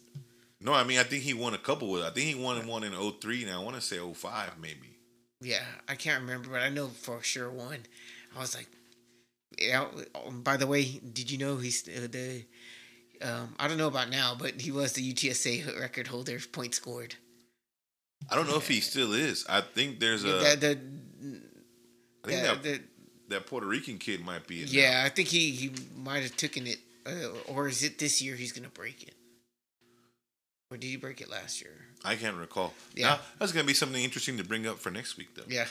No, 0.59 0.73
I 0.73 0.83
mean 0.83 0.99
I 0.99 1.03
think 1.03 1.23
he 1.23 1.33
won 1.33 1.53
a 1.53 1.57
couple 1.59 1.89
with. 1.89 2.03
I 2.03 2.09
think 2.09 2.27
he 2.27 2.35
won 2.35 2.65
one 2.67 2.83
in 2.83 2.93
03. 2.93 3.45
Now 3.45 3.61
I 3.61 3.63
want 3.63 3.75
to 3.75 3.81
say 3.81 3.97
05 3.99 4.57
maybe. 4.59 4.97
Yeah, 5.39 5.63
I 5.87 5.95
can't 5.95 6.21
remember, 6.21 6.49
but 6.49 6.61
I 6.61 6.69
know 6.69 6.87
for 6.87 7.21
sure 7.21 7.49
one. 7.51 7.85
I 8.35 8.39
was 8.39 8.55
like, 8.55 8.67
yeah, 9.57 9.85
um, 10.15 10.41
by 10.41 10.57
the 10.57 10.65
way, 10.67 10.83
did 11.13 11.29
you 11.31 11.37
know 11.37 11.57
he's 11.57 11.87
uh, 11.87 12.07
the? 12.09 12.43
Um, 13.21 13.55
I 13.59 13.67
don't 13.67 13.77
know 13.77 13.87
about 13.87 14.09
now, 14.09 14.35
but 14.37 14.61
he 14.61 14.71
was 14.71 14.93
the 14.93 15.13
UTSA 15.13 15.79
record 15.79 16.07
holder 16.07 16.39
point 16.51 16.75
scored. 16.75 17.15
I 18.29 18.35
don't 18.35 18.47
know 18.47 18.57
if 18.57 18.67
he 18.67 18.79
still 18.81 19.13
is. 19.13 19.45
I 19.47 19.61
think 19.61 19.99
there's 19.99 20.23
a. 20.23 20.27
the, 20.27 20.55
the, 20.59 21.41
I 22.25 22.27
think 22.27 22.61
the- 22.63 22.81
that, 23.29 23.45
Puerto 23.47 23.65
Rican 23.67 23.97
kid 23.97 24.23
might 24.25 24.47
be. 24.47 24.61
In 24.63 24.67
yeah, 24.69 25.03
I 25.05 25.09
think 25.09 25.27
he 25.29 25.51
he 25.51 25.71
might 25.95 26.23
have 26.23 26.35
taken 26.37 26.67
it, 26.67 26.79
uh, 27.05 27.11
or 27.51 27.67
is 27.67 27.83
it 27.83 27.99
this 27.99 28.21
year 28.21 28.35
he's 28.35 28.51
gonna 28.51 28.69
break 28.69 29.03
it? 29.03 29.13
Or 30.69 30.77
did 30.77 30.87
he 30.87 30.97
break 30.97 31.21
it 31.21 31.29
last 31.29 31.61
year? 31.61 31.71
I 32.03 32.15
can't 32.15 32.35
recall. 32.35 32.73
Yeah. 32.93 33.07
Now, 33.07 33.19
that's 33.39 33.51
gonna 33.53 33.65
be 33.65 33.73
something 33.73 34.03
interesting 34.03 34.37
to 34.37 34.43
bring 34.43 34.67
up 34.67 34.79
for 34.79 34.91
next 34.91 35.15
week, 35.17 35.33
though. 35.35 35.43
Yeah, 35.47 35.65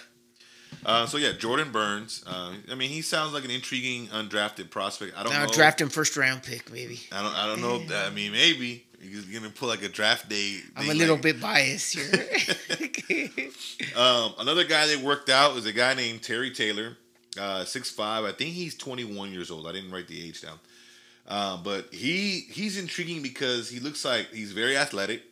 Uh, 0.85 1.07
so 1.07 1.19
yeah, 1.19 1.33
Jordan 1.33 1.71
Burns. 1.71 2.25
Uh, 2.27 2.55
I 2.71 2.75
mean, 2.75 2.91
he 2.91 3.03
sounds 3.03 3.33
like 3.35 3.45
an 3.45 3.51
intriguing 3.51 4.09
undrafted 4.09 4.71
prospect. 4.71 5.17
I 5.17 5.23
don't 5.23 5.33
now 5.33 5.45
know. 5.47 5.53
draft 5.53 5.81
him 5.81 5.89
first 5.91 6.17
round 6.17 6.43
pick, 6.43 6.73
maybe. 6.73 7.01
I 7.13 7.23
don't. 7.23 7.35
I 7.35 7.47
don't 7.47 7.61
know. 7.61 7.79
That, 7.89 8.07
I 8.07 8.11
mean, 8.15 8.33
maybe 8.33 8.87
he's 9.01 9.25
gonna 9.27 9.51
pull 9.51 9.69
like 9.69 9.83
a 9.83 9.89
draft 9.89 10.29
day. 10.31 10.61
I'm 10.77 10.89
a 10.91 10.95
little 10.95 11.17
like- 11.17 11.23
bit 11.23 11.41
biased 11.41 11.95
here. 11.95 12.11
Um, 13.97 14.35
another 14.39 14.65
guy 14.65 14.87
that 14.89 15.01
worked 15.03 15.31
out 15.31 15.55
was 15.55 15.65
a 15.65 15.73
guy 15.73 15.95
named 15.95 16.23
Terry 16.23 16.51
Taylor, 16.51 16.97
uh, 17.39 17.65
six 17.65 17.91
five. 17.91 18.25
I 18.25 18.33
think 18.33 18.51
he's 18.55 18.75
21 18.77 19.33
years 19.33 19.51
old. 19.51 19.67
I 19.67 19.73
didn't 19.73 19.91
write 19.91 20.09
the 20.09 20.27
age 20.27 20.43
down, 20.43 20.59
uh, 21.29 21.57
but 21.63 21.93
he 21.93 22.41
he's 22.51 22.79
intriguing 22.79 23.23
because 23.23 23.69
he 23.71 23.81
looks 23.81 24.05
like 24.05 24.29
he's 24.33 24.53
very 24.53 24.77
athletic. 24.77 25.23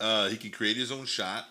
Uh, 0.00 0.28
he 0.28 0.36
can 0.36 0.50
create 0.50 0.76
his 0.76 0.90
own 0.90 1.06
shot, 1.06 1.44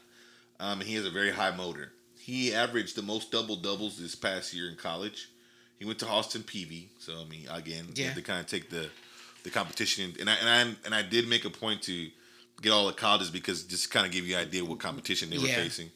um, 0.59 0.79
and 0.79 0.87
he 0.89 0.95
has 0.95 1.05
a 1.05 1.09
very 1.09 1.31
high 1.31 1.51
motor. 1.55 1.91
He 2.19 2.53
averaged 2.53 2.95
the 2.95 3.01
most 3.01 3.31
double 3.31 3.55
doubles 3.55 3.97
this 3.97 4.15
past 4.15 4.53
year 4.53 4.69
in 4.69 4.75
college. 4.75 5.29
He 5.79 5.85
went 5.85 5.99
to 5.99 6.07
Austin 6.07 6.43
Peavy, 6.43 6.89
so 6.99 7.21
I 7.21 7.25
mean, 7.25 7.47
again, 7.49 7.87
Yeah. 7.95 8.13
to 8.13 8.21
kind 8.21 8.39
of 8.39 8.47
take 8.47 8.69
the 8.69 8.89
the 9.43 9.49
competition, 9.49 10.15
and 10.19 10.29
I 10.29 10.35
and 10.35 10.49
I 10.49 10.75
and 10.85 10.95
I 10.95 11.01
did 11.01 11.27
make 11.27 11.43
a 11.45 11.49
point 11.49 11.81
to 11.83 12.09
get 12.61 12.71
all 12.71 12.87
the 12.87 12.93
colleges 12.93 13.29
because 13.29 13.63
just 13.63 13.91
kind 13.91 14.05
of 14.05 14.11
give 14.11 14.25
you 14.25 14.35
an 14.37 14.41
idea 14.47 14.63
what 14.63 14.79
competition 14.79 15.29
they 15.29 15.37
were 15.37 15.47
Yeah. 15.47 15.55
facing. 15.55 15.91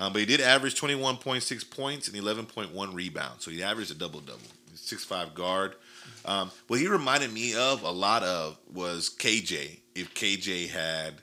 Um, 0.00 0.12
but 0.12 0.20
he 0.20 0.26
did 0.26 0.40
average 0.40 0.80
21.6 0.80 1.70
points 1.70 2.08
and 2.08 2.16
11.1 2.16 2.94
rebounds. 2.94 3.44
So 3.44 3.50
he 3.50 3.62
averaged 3.62 3.90
a 3.90 3.94
double 3.94 4.20
double. 4.20 4.40
Six 4.74 5.04
five 5.04 5.34
guard. 5.34 5.74
Um, 6.24 6.50
what 6.68 6.80
he 6.80 6.88
reminded 6.88 7.32
me 7.32 7.54
of 7.54 7.82
a 7.82 7.90
lot 7.90 8.22
of 8.22 8.56
was 8.72 9.10
KJ. 9.10 9.80
If 9.94 10.14
KJ 10.14 10.70
had 10.70 11.14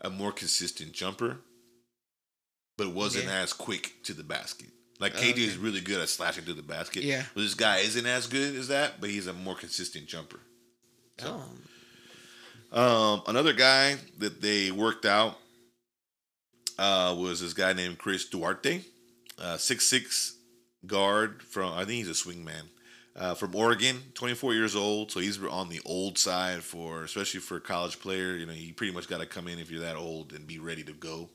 a 0.00 0.10
more 0.10 0.32
consistent 0.32 0.92
jumper, 0.92 1.38
but 2.76 2.92
wasn't 2.92 3.26
Yeah. 3.26 3.42
as 3.42 3.52
quick 3.52 4.02
to 4.04 4.12
the 4.14 4.24
basket. 4.24 4.68
Like 4.98 5.14
KJ 5.14 5.30
okay. 5.32 5.42
is 5.44 5.56
really 5.56 5.80
good 5.80 6.00
at 6.00 6.08
slashing 6.08 6.44
to 6.46 6.54
the 6.54 6.62
basket. 6.62 7.04
Yeah. 7.04 7.24
But 7.34 7.42
this 7.42 7.54
guy 7.54 7.78
isn't 7.78 8.06
as 8.06 8.26
good 8.26 8.56
as 8.56 8.68
that, 8.68 9.00
but 9.00 9.10
he's 9.10 9.26
a 9.26 9.32
more 9.32 9.54
consistent 9.54 10.06
jumper. 10.06 10.40
oh, 11.22 11.44
Um, 12.72 13.22
another 13.28 13.52
guy 13.52 13.96
that 14.18 14.40
they 14.40 14.70
worked 14.72 15.04
out 15.04 15.38
uh, 16.78 17.14
was 17.18 17.40
this 17.40 17.52
guy 17.52 17.72
named 17.72 17.98
Chris 17.98 18.28
Duarte, 18.28 18.82
uh, 19.38 19.56
six 19.56 19.86
six 19.86 20.36
guard 20.86 21.42
from 21.42 21.72
I 21.72 21.84
think 21.84 22.04
he's 22.04 22.08
a 22.08 22.12
swingman 22.12 22.68
uh, 23.16 23.34
from 23.34 23.54
Oregon, 23.54 23.96
twenty 24.14 24.34
four 24.34 24.54
years 24.54 24.76
old. 24.76 25.10
So 25.10 25.20
he's 25.20 25.42
on 25.42 25.68
the 25.68 25.80
old 25.84 26.18
side 26.18 26.62
for 26.62 27.04
especially 27.04 27.40
for 27.40 27.56
a 27.56 27.60
college 27.60 28.00
player. 28.00 28.36
You 28.36 28.46
know, 28.46 28.52
you 28.52 28.74
pretty 28.74 28.92
much 28.92 29.08
got 29.08 29.20
to 29.20 29.26
come 29.26 29.48
in 29.48 29.58
if 29.58 29.70
you're 29.70 29.82
that 29.82 29.96
old 29.96 30.32
and 30.32 30.46
be 30.46 30.58
ready 30.58 30.82
to 30.84 30.92
go. 30.92 31.30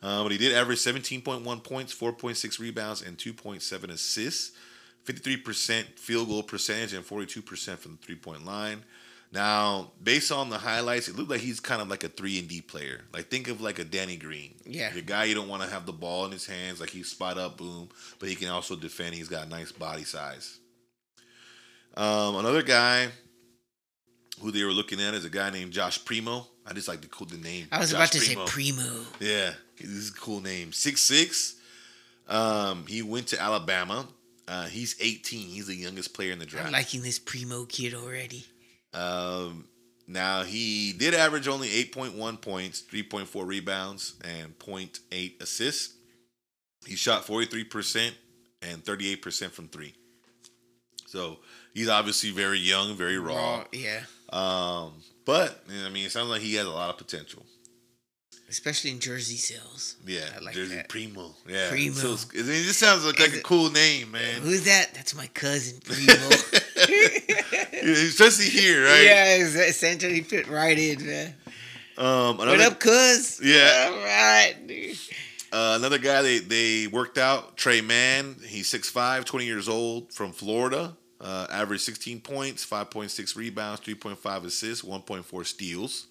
Uh, 0.00 0.22
but 0.22 0.30
he 0.30 0.38
did 0.38 0.54
average 0.54 0.78
17.1 0.78 1.64
points, 1.64 1.92
4.6 1.92 2.60
rebounds, 2.60 3.02
and 3.02 3.18
2.7 3.18 3.90
assists. 3.90 4.52
53% 5.04 5.98
field 5.98 6.28
goal 6.28 6.42
percentage 6.42 6.92
and 6.92 7.04
42% 7.04 7.78
from 7.78 7.92
the 7.92 7.98
three 7.98 8.14
point 8.14 8.44
line. 8.44 8.84
Now, 9.30 9.92
based 10.02 10.32
on 10.32 10.48
the 10.48 10.56
highlights, 10.56 11.08
it 11.08 11.16
looked 11.16 11.30
like 11.30 11.40
he's 11.40 11.60
kind 11.60 11.82
of 11.82 11.88
like 11.88 12.02
a 12.02 12.08
three 12.08 12.38
and 12.38 12.48
D 12.48 12.62
player. 12.62 13.02
Like 13.12 13.26
think 13.28 13.48
of 13.48 13.60
like 13.60 13.78
a 13.78 13.84
Danny 13.84 14.16
Green. 14.16 14.54
Yeah. 14.64 14.90
the 14.90 15.02
guy 15.02 15.24
you 15.24 15.34
don't 15.34 15.48
want 15.48 15.62
to 15.62 15.68
have 15.68 15.84
the 15.84 15.92
ball 15.92 16.24
in 16.24 16.32
his 16.32 16.46
hands. 16.46 16.80
Like 16.80 16.90
he's 16.90 17.10
spot 17.10 17.36
up, 17.36 17.58
boom, 17.58 17.90
but 18.18 18.28
he 18.28 18.34
can 18.34 18.48
also 18.48 18.74
defend. 18.74 19.14
He's 19.14 19.28
got 19.28 19.46
a 19.46 19.48
nice 19.48 19.70
body 19.70 20.04
size. 20.04 20.58
Um, 21.94 22.36
another 22.36 22.62
guy 22.62 23.08
who 24.40 24.50
they 24.50 24.64
were 24.64 24.72
looking 24.72 25.00
at 25.00 25.14
is 25.14 25.24
a 25.24 25.30
guy 25.30 25.50
named 25.50 25.72
Josh 25.72 26.02
Primo. 26.04 26.46
I 26.66 26.72
just 26.72 26.88
like 26.88 27.00
the 27.00 27.08
cool 27.08 27.26
the 27.26 27.36
name. 27.36 27.66
I 27.70 27.80
was 27.80 27.90
Josh 27.90 27.98
about 27.98 28.12
to 28.12 28.20
say 28.20 28.36
primo. 28.46 29.04
yeah, 29.20 29.52
this 29.78 29.88
is 29.88 30.10
a 30.10 30.14
cool 30.14 30.40
name. 30.40 30.72
Six 30.72 31.00
six. 31.02 31.56
Um, 32.28 32.84
he 32.86 33.02
went 33.02 33.28
to 33.28 33.40
Alabama. 33.40 34.06
Uh, 34.46 34.64
he's 34.66 34.96
18. 35.00 35.48
He's 35.48 35.66
the 35.66 35.74
youngest 35.74 36.14
player 36.14 36.32
in 36.32 36.38
the 36.38 36.46
draft. 36.46 36.66
I'm 36.66 36.72
liking 36.72 37.02
this 37.02 37.18
primo 37.18 37.64
kid 37.66 37.94
already. 37.94 38.46
Um, 38.94 39.68
now 40.06 40.42
he 40.44 40.92
did 40.92 41.14
average 41.14 41.48
only 41.48 41.68
8.1 41.68 42.40
points, 42.40 42.82
3.4 42.82 43.46
rebounds, 43.46 44.14
and 44.24 44.58
0.8 44.58 45.42
assists. 45.42 45.94
He 46.86 46.96
shot 46.96 47.26
43% 47.26 48.12
and 48.62 48.84
38% 48.84 49.50
from 49.50 49.68
three. 49.68 49.94
So 51.06 51.38
he's 51.74 51.88
obviously 51.88 52.30
very 52.30 52.58
young, 52.58 52.96
very 52.96 53.18
raw. 53.18 53.58
Raw, 53.58 53.64
yeah. 53.72 54.00
Um, 54.30 54.92
but 55.24 55.62
I 55.84 55.90
mean, 55.90 56.06
it 56.06 56.12
sounds 56.12 56.30
like 56.30 56.40
he 56.40 56.54
has 56.54 56.66
a 56.66 56.70
lot 56.70 56.90
of 56.90 56.98
potential. 56.98 57.44
Especially 58.48 58.90
in 58.90 58.98
jersey 58.98 59.36
sales. 59.36 59.96
Yeah, 60.06 60.24
I 60.34 60.38
like 60.40 60.54
Jersey 60.54 60.76
that. 60.76 60.88
Primo. 60.88 61.34
Yeah, 61.46 61.68
Primo. 61.68 61.94
So 61.94 62.16
I 62.32 62.42
mean, 62.42 62.64
just 62.64 62.78
sounds 62.78 63.04
like, 63.04 63.20
like 63.20 63.34
a 63.34 63.40
cool 63.40 63.70
name, 63.70 64.10
man. 64.10 64.40
Who's 64.40 64.64
that? 64.64 64.94
That's 64.94 65.14
my 65.14 65.26
cousin, 65.28 65.80
Primo. 65.84 66.14
Especially 67.82 68.46
here, 68.46 68.84
right? 68.84 69.02
Yeah, 69.04 69.36
essentially 69.36 70.20
fit 70.22 70.48
right 70.48 70.78
in, 70.78 71.06
man. 71.06 71.34
Um, 71.96 72.36
What 72.38 72.48
another, 72.48 72.64
up, 72.72 72.80
cuz? 72.80 73.40
Yeah. 73.42 73.90
All 73.92 73.98
right. 74.04 74.54
dude. 74.66 74.96
uh, 75.52 75.74
another 75.78 75.98
guy 75.98 76.22
they, 76.22 76.38
they 76.38 76.86
worked 76.86 77.18
out, 77.18 77.56
Tre 77.56 77.80
Mann. 77.80 78.36
He's 78.46 78.72
6'5", 78.72 79.24
20 79.24 79.46
years 79.46 79.68
old, 79.68 80.12
from 80.12 80.32
Florida. 80.32 80.96
Uh, 81.20 81.46
average 81.50 81.80
16 81.80 82.20
points, 82.20 82.64
5.6 82.64 83.34
rebounds, 83.34 83.80
3.5 83.80 84.44
assists, 84.44 84.84
1.4 84.84 85.46
steals. 85.46 86.06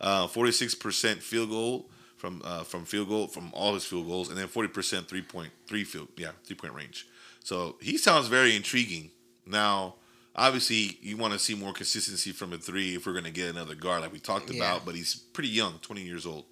Uh, 0.00 0.26
46% 0.26 1.16
field 1.18 1.50
goal 1.50 1.90
from 2.16 2.40
uh, 2.44 2.62
from 2.64 2.84
field 2.84 3.08
goal 3.08 3.26
from 3.26 3.50
all 3.52 3.74
his 3.74 3.84
field 3.84 4.06
goals, 4.06 4.28
and 4.28 4.38
then 4.38 4.48
40% 4.48 5.06
three 5.06 5.22
point 5.22 5.50
three 5.66 5.84
field 5.84 6.08
yeah 6.16 6.30
three 6.44 6.56
point 6.56 6.72
range. 6.74 7.06
So 7.44 7.76
he 7.80 7.96
sounds 7.98 8.28
very 8.28 8.54
intriguing. 8.56 9.10
Now, 9.46 9.94
obviously, 10.38 10.96
you 11.02 11.16
want 11.16 11.32
to 11.34 11.38
see 11.38 11.54
more 11.54 11.72
consistency 11.72 12.32
from 12.32 12.52
a 12.52 12.58
three 12.58 12.94
if 12.94 13.06
we're 13.06 13.12
going 13.12 13.24
to 13.24 13.30
get 13.30 13.50
another 13.50 13.74
guard 13.74 14.00
like 14.02 14.12
we 14.12 14.18
talked 14.20 14.50
Yeah. 14.50 14.56
about. 14.56 14.86
But 14.86 14.94
he's 14.94 15.14
pretty 15.14 15.50
young, 15.50 15.78
20 15.82 16.02
years 16.02 16.24
old. 16.24 16.46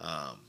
Um, 0.00 0.40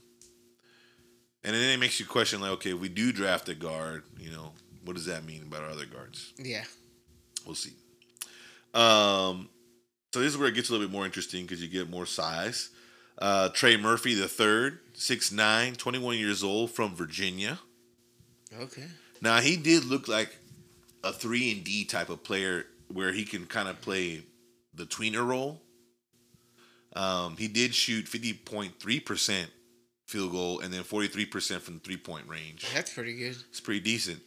and 1.44 1.54
then 1.54 1.70
it 1.70 1.78
makes 1.78 2.00
you 2.00 2.06
question 2.06 2.40
like, 2.40 2.50
okay, 2.52 2.70
if 2.72 2.80
we 2.80 2.88
do 2.88 3.12
draft 3.12 3.48
a 3.48 3.54
guard, 3.54 4.02
you 4.18 4.30
know, 4.30 4.52
what 4.84 4.96
does 4.96 5.06
that 5.06 5.24
mean 5.24 5.42
about 5.42 5.62
our 5.62 5.70
other 5.70 5.86
guards? 5.86 6.32
Yeah. 6.38 6.64
We'll 7.46 7.54
see. 7.54 7.72
Um, 8.72 9.48
so 10.12 10.20
this 10.20 10.32
is 10.32 10.38
where 10.38 10.48
it 10.48 10.54
gets 10.54 10.68
a 10.70 10.72
little 10.72 10.86
bit 10.86 10.92
more 10.92 11.04
interesting 11.04 11.44
because 11.44 11.62
you 11.62 11.68
get 11.68 11.90
more 11.90 12.06
size. 12.06 12.70
Uh, 13.18 13.48
Trey 13.50 13.76
Murphy 13.76 14.14
the 14.14 14.26
third, 14.28 14.80
6'9", 14.94 15.76
21 15.76 16.18
years 16.18 16.42
old 16.42 16.70
from 16.72 16.96
Virginia. 16.96 17.58
Okay. 18.58 18.86
Now 19.20 19.40
he 19.40 19.56
did 19.56 19.84
look 19.84 20.08
like 20.08 20.36
a 21.04 21.12
three 21.12 21.52
and 21.52 21.62
D 21.62 21.84
type 21.84 22.08
of 22.08 22.24
player 22.24 22.66
where 22.92 23.12
he 23.12 23.24
can 23.24 23.46
kind 23.46 23.68
of 23.68 23.80
play 23.80 24.24
the 24.74 24.84
tweener 24.84 25.26
role. 25.26 25.60
Um, 26.96 27.36
he 27.36 27.48
did 27.48 27.74
shoot 27.74 28.08
fifty 28.08 28.32
point 28.32 28.80
three 28.80 29.00
percent 29.00 29.50
field 30.06 30.32
goal 30.32 30.60
and 30.60 30.72
then 30.72 30.82
forty 30.82 31.08
three 31.08 31.26
percent 31.26 31.62
from 31.62 31.74
the 31.74 31.80
three 31.80 31.96
point 31.96 32.28
range. 32.28 32.66
That's 32.72 32.92
pretty 32.92 33.16
good. 33.16 33.36
It's 33.50 33.60
pretty 33.60 33.80
decent. 33.80 34.20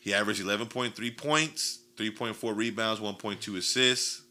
He 0.00 0.14
averaged 0.14 0.40
eleven 0.40 0.66
point 0.66 0.96
three 0.96 1.10
points, 1.10 1.78
three 1.96 2.10
point 2.10 2.36
four 2.36 2.54
rebounds, 2.54 3.00
one 3.00 3.14
point 3.14 3.40
two 3.40 3.56
assists. 3.56 4.22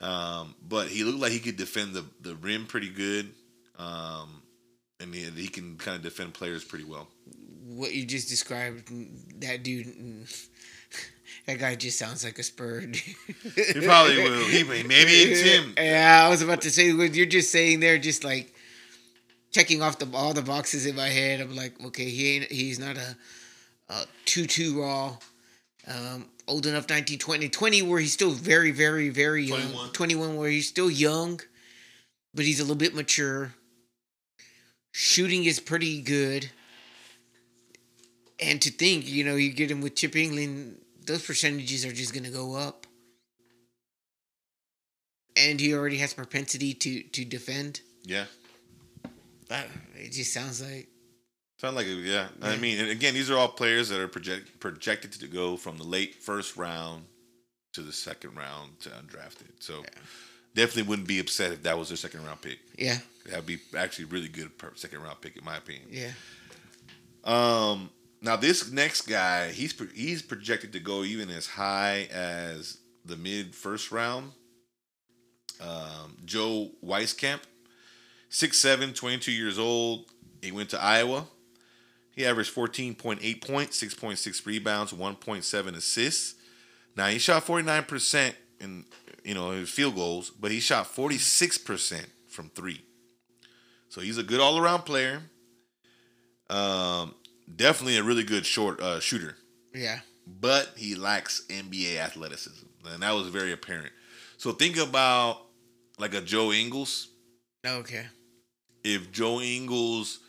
Um, 0.00 0.54
but 0.66 0.88
he 0.88 1.04
looked 1.04 1.18
like 1.18 1.32
he 1.32 1.40
could 1.40 1.56
defend 1.56 1.94
the 1.94 2.04
the 2.20 2.34
rim 2.36 2.66
pretty 2.66 2.90
good. 2.90 3.32
Um, 3.78 4.42
and 5.00 5.14
he, 5.14 5.24
he 5.30 5.48
can 5.48 5.76
kind 5.76 5.96
of 5.96 6.02
defend 6.02 6.34
players 6.34 6.64
pretty 6.64 6.84
well. 6.84 7.08
What 7.64 7.94
you 7.94 8.04
just 8.04 8.28
described, 8.28 8.90
that 9.40 9.62
dude, 9.62 9.86
mm, 9.86 10.48
that 11.50 11.58
guy 11.58 11.74
just 11.74 11.98
sounds 11.98 12.24
like 12.24 12.38
a 12.38 12.42
spur. 12.42 12.82
dude. 12.82 12.96
He 13.56 13.80
probably 13.84 14.16
will. 14.22 14.44
He 14.46 14.62
may- 14.62 14.84
maybe 14.84 15.10
it's 15.10 15.40
him. 15.40 15.74
Yeah, 15.76 16.22
I 16.24 16.28
was 16.28 16.42
about 16.42 16.60
to 16.62 16.70
say 16.70 16.92
what 16.92 17.14
you're 17.14 17.26
just 17.26 17.50
saying 17.50 17.80
there, 17.80 17.98
just 17.98 18.22
like 18.22 18.54
checking 19.50 19.82
off 19.82 19.98
the 19.98 20.08
all 20.14 20.32
the 20.32 20.42
boxes 20.42 20.86
in 20.86 20.94
my 20.94 21.08
head. 21.08 21.40
I'm 21.40 21.56
like, 21.56 21.74
okay, 21.86 22.08
he 22.08 22.36
ain't 22.36 22.52
he's 22.52 22.78
not 22.78 22.96
a, 22.96 23.16
a 23.88 24.04
two 24.24 24.46
two 24.46 24.80
raw. 24.80 25.16
Um, 25.88 26.26
old 26.46 26.66
enough 26.66 26.88
19, 26.88 27.18
20, 27.18 27.48
20 27.48 27.82
where 27.82 27.98
he's 27.98 28.12
still 28.12 28.30
very, 28.30 28.70
very, 28.70 29.08
very 29.08 29.44
young. 29.44 29.60
21. 29.60 29.92
21 29.92 30.36
where 30.36 30.50
he's 30.50 30.68
still 30.68 30.90
young, 30.90 31.40
but 32.34 32.44
he's 32.44 32.60
a 32.60 32.62
little 32.62 32.76
bit 32.76 32.94
mature. 32.94 33.54
Shooting 34.92 35.44
is 35.44 35.58
pretty 35.58 36.00
good. 36.02 36.50
And 38.38 38.60
to 38.62 38.70
think, 38.70 39.08
you 39.08 39.24
know, 39.24 39.34
you 39.36 39.52
get 39.52 39.70
him 39.70 39.80
with 39.80 39.96
Chip 39.96 40.12
Engelland 40.12 40.76
those 41.10 41.24
percentages 41.26 41.84
are 41.84 41.92
just 41.92 42.14
gonna 42.14 42.30
go 42.30 42.54
up. 42.54 42.86
And 45.36 45.60
he 45.60 45.74
already 45.74 45.98
has 45.98 46.14
propensity 46.14 46.74
to 46.74 47.02
to 47.02 47.24
defend. 47.24 47.80
Yeah. 48.04 48.26
That 49.48 49.68
it 49.96 50.12
just 50.12 50.32
sounds 50.32 50.62
like 50.62 50.88
Sound 51.58 51.76
like 51.76 51.86
a, 51.86 51.90
yeah. 51.90 52.28
I 52.40 52.56
mean, 52.56 52.78
and 52.78 52.88
again, 52.88 53.12
these 53.12 53.30
are 53.30 53.36
all 53.36 53.48
players 53.48 53.90
that 53.90 54.00
are 54.00 54.08
project, 54.08 54.58
projected 54.60 55.12
to 55.12 55.26
go 55.26 55.58
from 55.58 55.76
the 55.76 55.84
late 55.84 56.14
first 56.14 56.56
round 56.56 57.04
to 57.74 57.82
the 57.82 57.92
second 57.92 58.34
round 58.34 58.80
to 58.80 58.88
undrafted. 58.88 59.50
So 59.58 59.84
definitely 60.54 60.84
wouldn't 60.84 61.06
be 61.06 61.18
upset 61.18 61.52
if 61.52 61.62
that 61.64 61.76
was 61.76 61.88
their 61.88 61.98
second 61.98 62.24
round 62.24 62.40
pick. 62.40 62.60
yeah, 62.78 62.96
That'd 63.26 63.44
be 63.44 63.58
actually 63.76 64.06
really 64.06 64.28
good 64.28 64.56
per 64.56 64.72
second 64.74 65.02
round 65.02 65.20
pick 65.20 65.36
in 65.36 65.44
my 65.44 65.58
opinion. 65.58 65.84
yeah. 65.90 66.12
Um, 67.24 67.90
now 68.22 68.36
this 68.36 68.70
next 68.70 69.02
guy, 69.02 69.50
he's 69.50 69.74
he's 69.94 70.22
projected 70.22 70.72
to 70.74 70.80
go 70.80 71.04
even 71.04 71.30
as 71.30 71.46
high 71.46 72.08
as 72.12 72.78
the 73.04 73.16
mid 73.16 73.54
first 73.54 73.90
round. 73.90 74.32
Um, 75.60 76.16
Joe 76.24 76.70
Wieskamp, 76.82 77.40
6'7", 78.30 78.94
22 78.94 79.30
years 79.30 79.58
old. 79.58 80.06
He 80.40 80.52
went 80.52 80.70
to 80.70 80.82
Iowa. 80.82 81.26
He 82.14 82.24
averaged 82.24 82.54
14.8 82.54 83.46
points, 83.46 83.82
6.6 83.82 84.46
rebounds, 84.46 84.92
1.7 84.92 85.76
assists. 85.76 86.34
Now 86.96 87.08
he 87.08 87.18
shot 87.18 87.44
49% 87.44 88.34
in 88.60 88.84
you 89.24 89.34
know 89.34 89.50
his 89.50 89.70
field 89.70 89.94
goals, 89.94 90.30
but 90.30 90.50
he 90.50 90.60
shot 90.60 90.86
46% 90.86 92.06
from 92.28 92.50
three. 92.50 92.82
So 93.88 94.00
he's 94.00 94.18
a 94.18 94.22
good 94.22 94.40
all 94.40 94.58
around 94.58 94.82
player. 94.82 95.22
Um, 96.48 97.14
definitely 97.56 97.96
a 97.96 98.02
really 98.02 98.22
good 98.24 98.46
short 98.46 98.80
uh, 98.80 99.00
shooter, 99.00 99.36
Yeah. 99.74 100.00
but 100.26 100.70
he 100.76 100.94
lacks 100.94 101.42
NBA 101.48 101.96
athleticism, 101.98 102.66
and 102.86 103.02
that 103.02 103.12
was 103.12 103.28
very 103.28 103.52
apparent. 103.52 103.92
So 104.38 104.52
think 104.52 104.76
about 104.76 105.42
like 105.98 106.14
a 106.14 106.20
Joe 106.20 106.52
Ingles. 106.52 107.08
Okay. 107.66 108.06
If 108.82 109.12
Joe 109.12 109.40
Ingles 109.40 110.20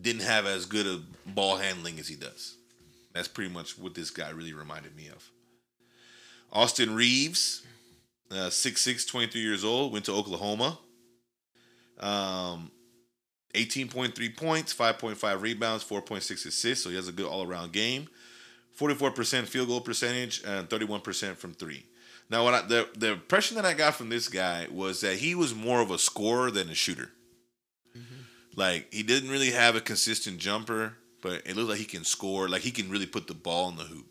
didn't 0.00 0.22
have 0.22 0.46
as 0.46 0.66
good 0.66 0.86
a 0.86 1.00
ball 1.30 1.56
handling 1.56 1.98
as 1.98 2.06
he 2.06 2.14
does, 2.14 2.56
that's 3.12 3.28
pretty 3.28 3.52
much 3.52 3.78
what 3.78 3.94
this 3.94 4.10
guy 4.10 4.30
really 4.30 4.52
reminded 4.52 4.94
me 4.94 5.08
of. 5.08 5.28
Austin 6.52 6.94
Reaves, 6.94 7.62
uh, 8.30 8.48
6'6", 8.50 9.06
23 9.08 9.40
years 9.40 9.64
old, 9.64 9.92
went 9.92 10.04
to 10.04 10.12
Oklahoma. 10.12 10.78
Um, 11.98 12.70
18.3 13.56 14.36
points, 14.36 14.74
5.5 14.74 15.40
rebounds, 15.40 15.84
4.6 15.84 16.46
assists. 16.46 16.84
So 16.84 16.90
he 16.90 16.96
has 16.96 17.08
a 17.08 17.12
good 17.12 17.26
all 17.26 17.42
around 17.46 17.72
game. 17.72 18.08
44% 18.78 19.44
field 19.46 19.68
goal 19.68 19.80
percentage 19.80 20.42
and 20.46 20.68
31% 20.68 21.36
from 21.36 21.54
three. 21.54 21.84
Now, 22.28 22.44
what 22.44 22.54
I, 22.54 22.62
the 22.62 22.88
the 22.96 23.12
impression 23.12 23.56
that 23.56 23.64
I 23.64 23.72
got 23.72 23.94
from 23.94 24.08
this 24.08 24.28
guy 24.28 24.66
was 24.70 25.00
that 25.00 25.16
he 25.16 25.34
was 25.34 25.54
more 25.54 25.80
of 25.80 25.90
a 25.90 25.98
scorer 25.98 26.50
than 26.50 26.68
a 26.68 26.74
shooter. 26.74 27.10
Mm-hmm. 27.96 28.14
Like 28.56 28.92
he 28.92 29.02
didn't 29.02 29.30
really 29.30 29.52
have 29.52 29.76
a 29.76 29.80
consistent 29.80 30.38
jumper, 30.38 30.94
but 31.22 31.42
it 31.46 31.56
looks 31.56 31.70
like 31.70 31.78
he 31.78 31.84
can 31.84 32.04
score. 32.04 32.48
Like 32.48 32.62
he 32.62 32.70
can 32.72 32.90
really 32.90 33.06
put 33.06 33.28
the 33.28 33.34
ball 33.34 33.68
in 33.68 33.76
the 33.76 33.84
hoop. 33.84 34.06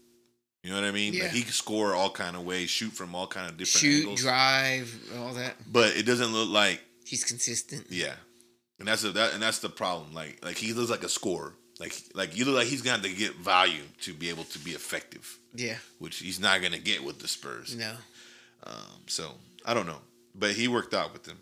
You 0.64 0.72
know 0.72 0.78
what 0.82 0.88
I 0.88 0.92
mean? 0.92 1.14
Yeah. 1.14 1.24
Like 1.24 1.34
he 1.34 1.42
can 1.44 1.52
score 1.52 1.94
all 1.94 2.10
kind 2.10 2.36
of 2.36 2.44
ways, 2.46 2.70
shoot 2.70 2.92
from 2.94 3.14
all 3.14 3.28
kind 3.28 3.48
of 3.50 3.58
different 3.58 3.82
Shoot, 3.82 4.00
angles. 4.00 4.22
drive, 4.22 5.12
all 5.20 5.34
that. 5.34 5.56
But 5.72 5.96
it 5.98 6.04
doesn't 6.08 6.32
look 6.34 6.50
like 6.50 6.82
He's 7.06 7.24
consistent. 7.24 7.86
yeah, 7.90 8.14
and 8.80 8.88
that's 8.88 9.04
a, 9.04 9.12
that 9.12 9.34
and 9.34 9.42
that's 9.42 9.60
the 9.60 9.70
problem. 9.70 10.14
Like 10.14 10.44
like 10.44 10.58
he 10.58 10.74
looks 10.74 10.90
like 10.92 11.04
a 11.04 11.10
scorer. 11.10 11.54
Like 11.80 11.94
like 12.14 12.38
you 12.38 12.46
look 12.46 12.56
like 12.56 12.68
he's 12.68 12.82
going 12.82 13.02
to 13.02 13.08
have 13.08 13.16
to 13.18 13.22
get 13.22 13.36
value 13.36 13.82
to 14.02 14.14
be 14.14 14.30
able 14.30 14.46
to 14.46 14.60
be 14.60 14.72
effective, 14.72 15.38
Yeah. 15.54 15.76
which 16.00 16.18
he's 16.20 16.40
not 16.40 16.62
going 16.62 16.72
to 16.74 16.80
get 16.80 17.04
with 17.04 17.20
the 17.20 17.28
Spurs. 17.28 17.76
No. 17.76 17.92
Um, 18.64 19.02
so 19.08 19.32
I 19.66 19.74
don't 19.74 19.86
know, 19.86 20.00
but 20.34 20.52
he 20.52 20.68
worked 20.70 20.94
out 20.94 21.12
with 21.14 21.24
them. 21.24 21.38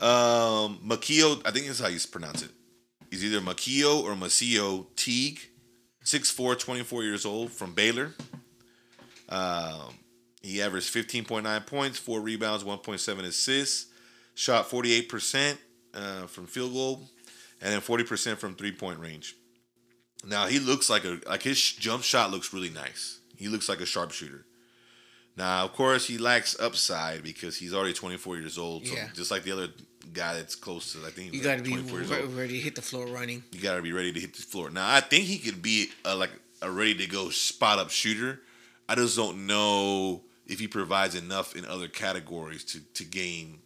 Um, 0.00 0.78
Makio, 0.84 1.40
I 1.46 1.50
think 1.50 1.66
that's 1.66 1.80
how 1.80 1.88
you 1.88 1.98
pronounce 2.10 2.42
it. 2.42 2.50
He's 3.10 3.24
either 3.24 3.40
Makio 3.40 4.02
or 4.02 4.14
MaCio 4.14 4.86
Teague, 4.96 5.38
6'4", 6.04 6.58
24 6.58 7.02
years 7.04 7.26
old 7.26 7.52
from 7.52 7.74
Baylor. 7.74 8.12
Um, 9.28 9.94
he 10.42 10.60
averaged 10.62 10.92
15.9 10.92 11.66
points, 11.66 11.98
four 11.98 12.20
rebounds, 12.20 12.64
1.7 12.64 13.18
assists, 13.24 13.91
shot 14.34 14.68
48% 14.68 15.56
uh, 15.94 16.26
from 16.26 16.46
field 16.46 16.72
goal, 16.72 17.08
and 17.60 17.72
then 17.72 17.80
40% 17.80 18.38
from 18.38 18.54
three 18.54 18.72
point 18.72 18.98
range. 18.98 19.36
Now 20.24 20.46
he 20.46 20.58
looks 20.60 20.88
like 20.88 21.04
a 21.04 21.18
like 21.26 21.42
his 21.42 21.60
jump 21.60 22.02
shot 22.04 22.30
looks 22.30 22.52
really 22.52 22.70
nice. 22.70 23.18
He 23.36 23.48
looks 23.48 23.68
like 23.68 23.80
a 23.80 23.86
sharpshooter. 23.86 24.44
Now, 25.36 25.64
of 25.64 25.72
course, 25.72 26.06
he 26.06 26.18
lacks 26.18 26.58
upside 26.60 27.22
because 27.22 27.56
he's 27.56 27.72
already 27.72 27.94
24 27.94 28.36
years 28.36 28.58
old. 28.58 28.86
So 28.86 28.94
Yeah. 28.94 29.08
just 29.14 29.30
like 29.30 29.42
the 29.44 29.52
other 29.52 29.68
guy 30.12 30.34
that's 30.34 30.54
close 30.54 30.92
to, 30.92 31.06
I 31.06 31.10
think 31.10 31.32
You 31.32 31.40
got 31.42 31.56
to 31.64 31.70
like 31.70 31.86
be 31.86 31.92
re- 31.92 32.22
ready 32.26 32.52
to 32.58 32.60
hit 32.60 32.74
the 32.74 32.82
floor 32.82 33.06
running. 33.06 33.42
You 33.50 33.60
got 33.60 33.76
to 33.76 33.82
be 33.82 33.92
ready 33.92 34.12
to 34.12 34.20
hit 34.20 34.34
the 34.34 34.42
floor. 34.42 34.68
Now, 34.70 34.92
I 34.92 35.00
think 35.00 35.24
he 35.24 35.38
could 35.38 35.62
be 35.62 35.88
a, 36.04 36.14
like 36.14 36.30
a 36.60 36.70
ready 36.70 36.94
to 36.96 37.06
go 37.06 37.30
spot 37.30 37.78
up 37.78 37.88
shooter. 37.90 38.40
I 38.88 38.94
just 38.94 39.16
don't 39.16 39.46
know 39.46 40.22
if 40.46 40.58
he 40.60 40.68
provides 40.68 41.14
enough 41.14 41.56
in 41.56 41.64
other 41.64 41.88
categories 41.88 42.62
to 42.64 42.80
to 42.94 43.04
gain, 43.04 43.60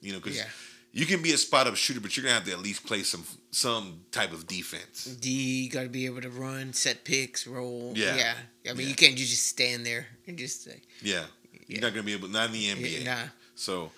you 0.00 0.12
know, 0.12 0.18
because 0.20 0.36
Yeah. 0.36 0.48
you 0.92 1.06
can 1.06 1.22
be 1.22 1.32
a 1.32 1.38
spot 1.38 1.66
up 1.66 1.76
shooter, 1.76 2.00
but 2.00 2.16
you're 2.16 2.24
gonna 2.24 2.34
have 2.34 2.44
to 2.44 2.52
at 2.52 2.60
least 2.60 2.84
play 2.86 3.02
some 3.02 3.24
some 3.50 4.04
type 4.10 4.32
of 4.32 4.46
defense. 4.46 5.04
D 5.04 5.68
got 5.68 5.82
to 5.84 5.88
be 5.88 6.06
able 6.06 6.20
to 6.20 6.30
run, 6.30 6.72
set 6.72 7.04
picks, 7.04 7.46
roll. 7.46 7.92
Yeah. 7.96 8.16
Yeah. 8.16 8.34
I 8.70 8.74
mean, 8.74 8.82
Yeah. 8.82 8.88
you 8.90 8.94
can't 8.94 9.16
just 9.16 9.46
stand 9.46 9.84
there 9.86 10.06
and 10.26 10.38
just 10.38 10.62
say, 10.64 10.82
Yeah, 11.02 11.26
you're 11.66 11.80
not 11.80 11.92
gonna 11.92 12.02
be 12.04 12.12
able, 12.12 12.28
not 12.28 12.46
in 12.46 12.52
the 12.52 12.66
NBA. 12.70 13.04
nah. 13.04 13.28
So 13.54 13.90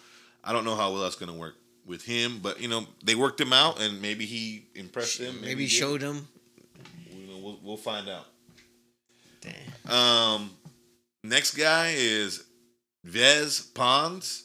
I 0.44 0.52
don't 0.52 0.64
know 0.64 0.76
how 0.76 0.92
well 0.92 1.02
that's 1.02 1.16
gonna 1.16 1.34
work 1.34 1.56
with 1.84 2.02
him, 2.04 2.38
but 2.40 2.60
you 2.60 2.68
know 2.68 2.86
they 3.04 3.14
worked 3.14 3.40
him 3.40 3.52
out, 3.52 3.80
and 3.80 4.00
maybe 4.00 4.24
he 4.26 4.66
impressed 4.74 5.18
them. 5.18 5.40
maybe, 5.40 5.66
he 5.66 5.68
didn't. 5.68 5.80
showed 5.80 6.00
them. 6.00 6.28
You 7.12 7.26
know, 7.26 7.38
we'll, 7.38 7.58
we'll 7.62 7.76
find 7.76 8.08
out. 8.08 8.26
Damn. 9.40 9.92
Um, 9.92 10.50
next 11.24 11.54
guy 11.54 11.92
is 11.96 12.44
Yves 13.04 13.60
Pons, 13.74 14.44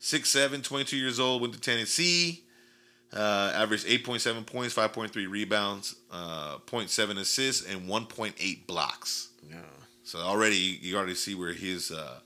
6'7", 0.00 0.62
22 0.62 0.96
years 0.96 1.20
old, 1.20 1.42
went 1.42 1.54
to 1.54 1.60
Tennessee. 1.60 2.44
Uh, 3.12 3.50
averaged 3.54 3.86
8.7 3.86 4.46
points, 4.46 4.72
5.3 4.72 5.28
rebounds, 5.28 5.96
uh, 6.12 6.58
0.7 6.66 7.18
assists, 7.18 7.66
and 7.66 7.88
1.8 7.88 8.66
blocks. 8.68 9.30
Yeah. 9.48 9.56
So 10.04 10.20
already 10.20 10.56
you, 10.56 10.78
you 10.80 10.96
already 10.96 11.16
see 11.16 11.34
where 11.34 11.52
his, 11.52 11.90
uh, 11.90 12.20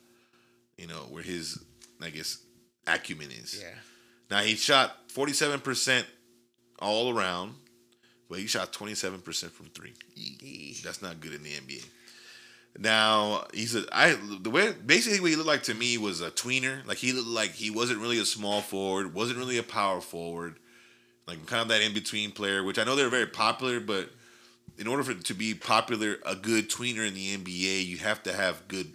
you 0.76 0.86
know, 0.86 1.06
where 1.10 1.22
his, 1.22 1.58
I 2.02 2.10
guess, 2.10 2.38
acumen 2.86 3.30
is. 3.30 3.62
Yeah. 3.62 3.74
Now 4.30 4.42
he 4.42 4.56
shot 4.56 5.08
47% 5.08 6.04
all 6.80 7.16
around, 7.16 7.54
but 8.28 8.38
he 8.38 8.46
shot 8.46 8.72
27% 8.72 9.50
from 9.50 9.66
three. 9.66 9.94
That's 10.82 11.00
not 11.00 11.20
good 11.20 11.32
in 11.32 11.42
the 11.42 11.50
NBA. 11.50 11.84
Now 12.78 13.46
he's 13.54 13.74
a 13.76 13.84
I 13.92 14.16
the 14.40 14.50
way 14.50 14.72
basically 14.72 15.20
what 15.20 15.30
he 15.30 15.36
looked 15.36 15.48
like 15.48 15.62
to 15.64 15.74
me 15.74 15.96
was 15.96 16.20
a 16.20 16.30
tweener. 16.30 16.84
Like 16.86 16.98
he 16.98 17.12
looked 17.12 17.28
like 17.28 17.52
he 17.52 17.70
wasn't 17.70 18.00
really 18.00 18.18
a 18.18 18.24
small 18.24 18.60
forward, 18.60 19.14
wasn't 19.14 19.38
really 19.38 19.58
a 19.58 19.62
power 19.62 20.00
forward, 20.00 20.56
like 21.28 21.46
kind 21.46 21.62
of 21.62 21.68
that 21.68 21.82
in 21.82 21.94
between 21.94 22.32
player. 22.32 22.64
Which 22.64 22.78
I 22.78 22.84
know 22.84 22.96
they're 22.96 23.08
very 23.08 23.26
popular, 23.26 23.78
but 23.78 24.10
in 24.76 24.88
order 24.88 25.04
for 25.04 25.12
it 25.12 25.24
to 25.26 25.34
be 25.34 25.54
popular, 25.54 26.16
a 26.26 26.34
good 26.34 26.68
tweener 26.68 27.06
in 27.06 27.14
the 27.14 27.36
NBA, 27.36 27.86
you 27.86 27.98
have 27.98 28.22
to 28.24 28.32
have 28.32 28.66
good 28.66 28.90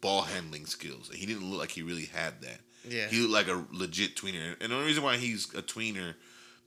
ball 0.00 0.22
handling 0.22 0.66
skills. 0.66 1.08
And 1.08 1.18
he 1.18 1.26
didn't 1.26 1.48
look 1.48 1.60
like 1.60 1.70
he 1.70 1.82
really 1.82 2.06
had 2.06 2.40
that. 2.42 2.58
Yeah. 2.88 3.06
He 3.06 3.20
looked 3.20 3.32
like 3.32 3.48
a 3.48 3.64
legit 3.70 4.16
tweener. 4.16 4.56
And 4.60 4.72
the 4.72 4.74
only 4.74 4.88
reason 4.88 5.04
why 5.04 5.18
he's 5.18 5.54
a 5.54 5.62
tweener 5.62 6.14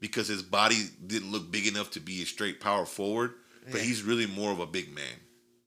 because 0.00 0.28
his 0.28 0.42
body 0.42 0.76
didn't 1.06 1.30
look 1.30 1.50
big 1.50 1.66
enough 1.66 1.90
to 1.90 2.00
be 2.00 2.22
a 2.22 2.26
straight 2.26 2.60
power 2.60 2.86
forward, 2.86 3.34
but 3.70 3.80
Yeah. 3.80 3.86
he's 3.86 4.02
really 4.02 4.26
more 4.26 4.50
of 4.52 4.60
a 4.60 4.66
big 4.66 4.94
man. 4.94 5.20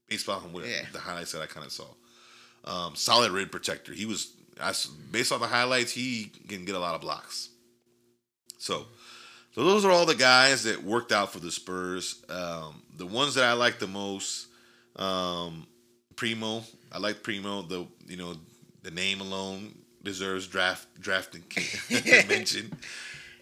Based 0.09 0.27
on 0.29 0.53
what 0.53 0.65
Yeah. 0.65 0.85
the 0.93 0.99
highlights 0.99 1.31
that 1.33 1.41
I 1.41 1.45
kind 1.47 1.65
of 1.65 1.71
saw. 1.71 1.85
Um, 2.63 2.95
solid 2.95 3.31
rim 3.31 3.49
protector. 3.49 3.93
He 3.93 4.05
was 4.05 4.31
I 4.59 4.73
based 5.11 5.31
on 5.31 5.39
the 5.39 5.47
highlights, 5.47 5.91
he 5.91 6.31
can 6.47 6.65
get 6.65 6.75
a 6.75 6.79
lot 6.79 6.95
of 6.95 7.01
blocks. 7.01 7.49
So, 8.57 8.85
so 9.53 9.63
those 9.63 9.85
are 9.85 9.91
all 9.91 10.05
the 10.05 10.15
guys 10.15 10.63
that 10.63 10.83
worked 10.83 11.11
out 11.11 11.31
for 11.31 11.39
the 11.39 11.51
Spurs. 11.51 12.23
Um, 12.29 12.81
the 12.95 13.05
ones 13.05 13.35
that 13.35 13.43
I 13.43 13.53
like 13.53 13.79
the 13.79 13.87
most, 13.87 14.47
um, 14.95 15.67
Primo. 16.15 16.63
I 16.91 16.97
like 16.97 17.21
Primo. 17.21 17.61
The 17.61 17.85
you 18.07 18.17
know 18.17 18.35
the 18.83 18.91
name 18.91 19.21
alone 19.21 19.77
deserves 20.03 20.47
draft 20.47 20.87
drafting 20.99 21.43
mention. 22.27 22.71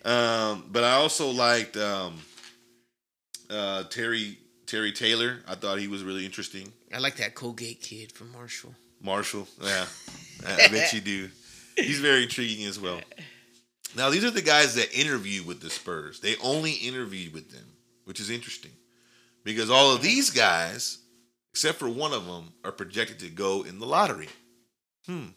Um, 0.04 0.66
but 0.72 0.84
I 0.84 0.94
also 0.96 1.30
liked 1.32 1.78
um, 1.78 2.20
uh, 3.50 3.84
Terry 3.86 4.38
Terry 4.66 4.92
Taylor. 4.92 5.40
I 5.48 5.56
thought 5.56 5.80
he 5.80 5.88
was 5.88 6.04
really 6.04 6.26
interesting. 6.26 6.72
I 6.94 7.00
like 7.00 7.18
that 7.18 7.36
Colgate 7.36 7.82
kid 7.82 8.12
from 8.12 8.32
Marshall. 8.32 8.74
Marshall, 9.02 9.48
yeah, 9.62 9.86
I 10.48 10.68
bet 10.70 10.94
you 10.94 11.02
do. 11.02 11.30
He's 11.76 12.00
very 12.00 12.24
intriguing 12.24 12.66
as 12.66 12.80
well. 12.80 13.02
Now 13.96 14.10
these 14.10 14.24
are 14.24 14.32
the 14.32 14.42
guys 14.42 14.76
that 14.76 14.98
interviewed 14.98 15.46
with 15.46 15.62
the 15.62 15.70
Spurs. 15.70 16.20
They 16.20 16.36
only 16.44 16.72
interviewed 16.74 17.34
with 17.34 17.52
them, 17.52 17.66
which 18.06 18.20
is 18.20 18.30
interesting 18.30 18.72
because 19.44 19.70
all 19.70 19.94
of 19.94 20.02
these 20.02 20.30
guys 20.30 21.00
except 21.56 21.80
for 21.80 21.88
one 21.88 22.12
of 22.12 22.26
them, 22.26 22.52
are 22.66 22.72
projected 22.74 23.18
to 23.18 23.30
go 23.30 23.64
in 23.64 23.80
the 23.80 23.86
lottery. 23.86 24.28
Hmm. 25.06 25.28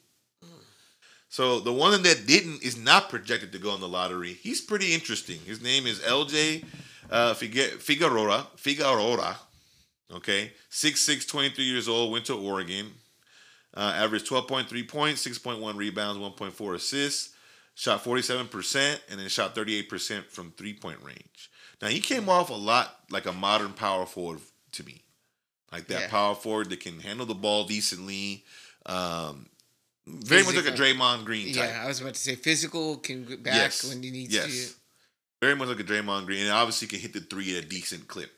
So 1.29 1.61
the 1.61 1.73
one 1.73 2.03
that 2.03 2.27
didn't 2.27 2.65
is 2.65 2.77
not 2.77 3.09
projected 3.09 3.53
to 3.53 3.59
go 3.61 3.73
in 3.77 3.81
the 3.81 3.87
lottery. 3.87 4.33
He's 4.33 4.61
pretty 4.61 4.93
interesting. 4.93 5.39
His 5.47 5.63
name 5.63 5.87
is 5.87 6.01
LJ 6.01 6.65
uh, 7.11 7.35
Figueroa. 7.35 8.47
Figueroa. 8.57 9.39
Okay, 10.11 10.53
6'6", 10.71 11.29
23 11.29 11.65
years 11.65 11.89
old. 11.89 12.13
Went 12.13 12.25
to 12.27 12.35
Oregon. 12.35 12.93
Uh, 13.75 13.93
averaged 13.95 14.27
12.3 14.29 14.89
points, 14.89 15.27
6.1 15.27 15.77
rebounds, 15.77 16.19
1.4 16.19 16.75
assists. 16.75 17.35
Shot 17.75 18.03
47% 18.03 18.99
and 19.09 19.21
then 19.21 19.29
shot 19.29 19.55
38% 19.55 20.25
from 20.25 20.51
three 20.57 20.73
point 20.75 20.99
range. 21.05 21.49
Now 21.81 21.87
he 21.89 22.01
came 22.01 22.29
off 22.29 22.51
a 22.51 22.55
lot 22.55 22.99
like 23.09 23.25
a 23.27 23.33
modern 23.33 23.73
power 23.73 24.05
forward 24.05 24.41
to 24.73 24.83
me, 24.83 25.03
like 25.71 25.87
that 25.87 26.01
Yeah. 26.01 26.09
power 26.09 26.35
forward 26.35 26.71
that 26.71 26.81
can 26.81 26.99
handle 26.99 27.25
the 27.25 27.35
ball 27.37 27.67
decently. 27.67 28.45
Um, 28.85 29.47
very 30.09 30.43
much 30.43 30.57
like 30.57 30.65
a 30.65 30.71
Physical. 30.73 30.87
Draymond 30.87 31.25
Green 31.25 31.55
type. 31.55 31.69
Yeah, 31.71 31.85
I 31.85 31.87
was 31.87 32.01
about 32.01 32.15
to 32.15 32.21
say 32.21 32.35
physical 32.35 32.97
can 32.97 33.25
get 33.25 33.45
back 33.45 33.55
Yes. 33.55 33.85
when 33.85 34.03
he 34.03 34.11
needs 34.11 34.35
yes. 34.35 34.71
to. 34.71 34.75
Very 35.41 35.55
much 35.55 35.69
like 35.69 35.81
a 35.81 35.85
Draymond 35.85 36.27
Green, 36.27 36.43
and 36.43 36.51
obviously 36.51 36.89
can 36.89 36.99
hit 36.99 37.13
the 37.13 37.21
three 37.21 37.57
at 37.57 37.65
a 37.65 37.67
decent 37.67 38.09
clip. 38.09 38.31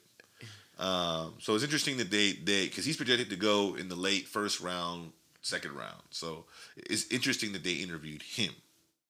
Um, 0.79 1.35
so 1.39 1.55
it's 1.55 1.65
interesting 1.65 1.99
that 1.99 2.11
they 2.11 2.33
they 2.33 2.67
because 2.67 2.85
he's 2.85 2.97
projected 2.97 3.31
to 3.31 3.37
go 3.37 3.77
in 3.77 3.89
the 3.89 3.97
late 3.97 4.27
first 4.27 4.61
round, 4.61 5.13
second 5.43 5.75
round. 5.75 6.03
So 6.11 6.47
it's 6.77 7.11
interesting 7.11 7.53
that 7.53 7.65
they 7.65 7.75
interviewed 7.75 8.23
him, 8.23 8.53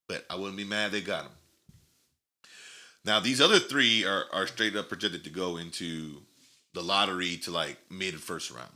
but 0.09 0.25
I 0.29 0.37
wouldn't 0.37 0.57
be 0.57 0.65
mad 0.65 0.91
they 0.93 1.01
got 1.01 1.25
him. 1.25 1.33
Now 3.05 3.21
these 3.21 3.41
other 3.41 3.59
three 3.59 4.05
are 4.05 4.25
are 4.33 4.47
straight 4.47 4.77
up 4.77 4.89
projected 4.89 5.25
to 5.25 5.31
go 5.31 5.57
into 5.57 6.23
the 6.75 6.83
lottery 6.83 7.37
to 7.39 7.51
like 7.51 7.79
mid 7.89 8.21
first 8.21 8.51
round. 8.51 8.73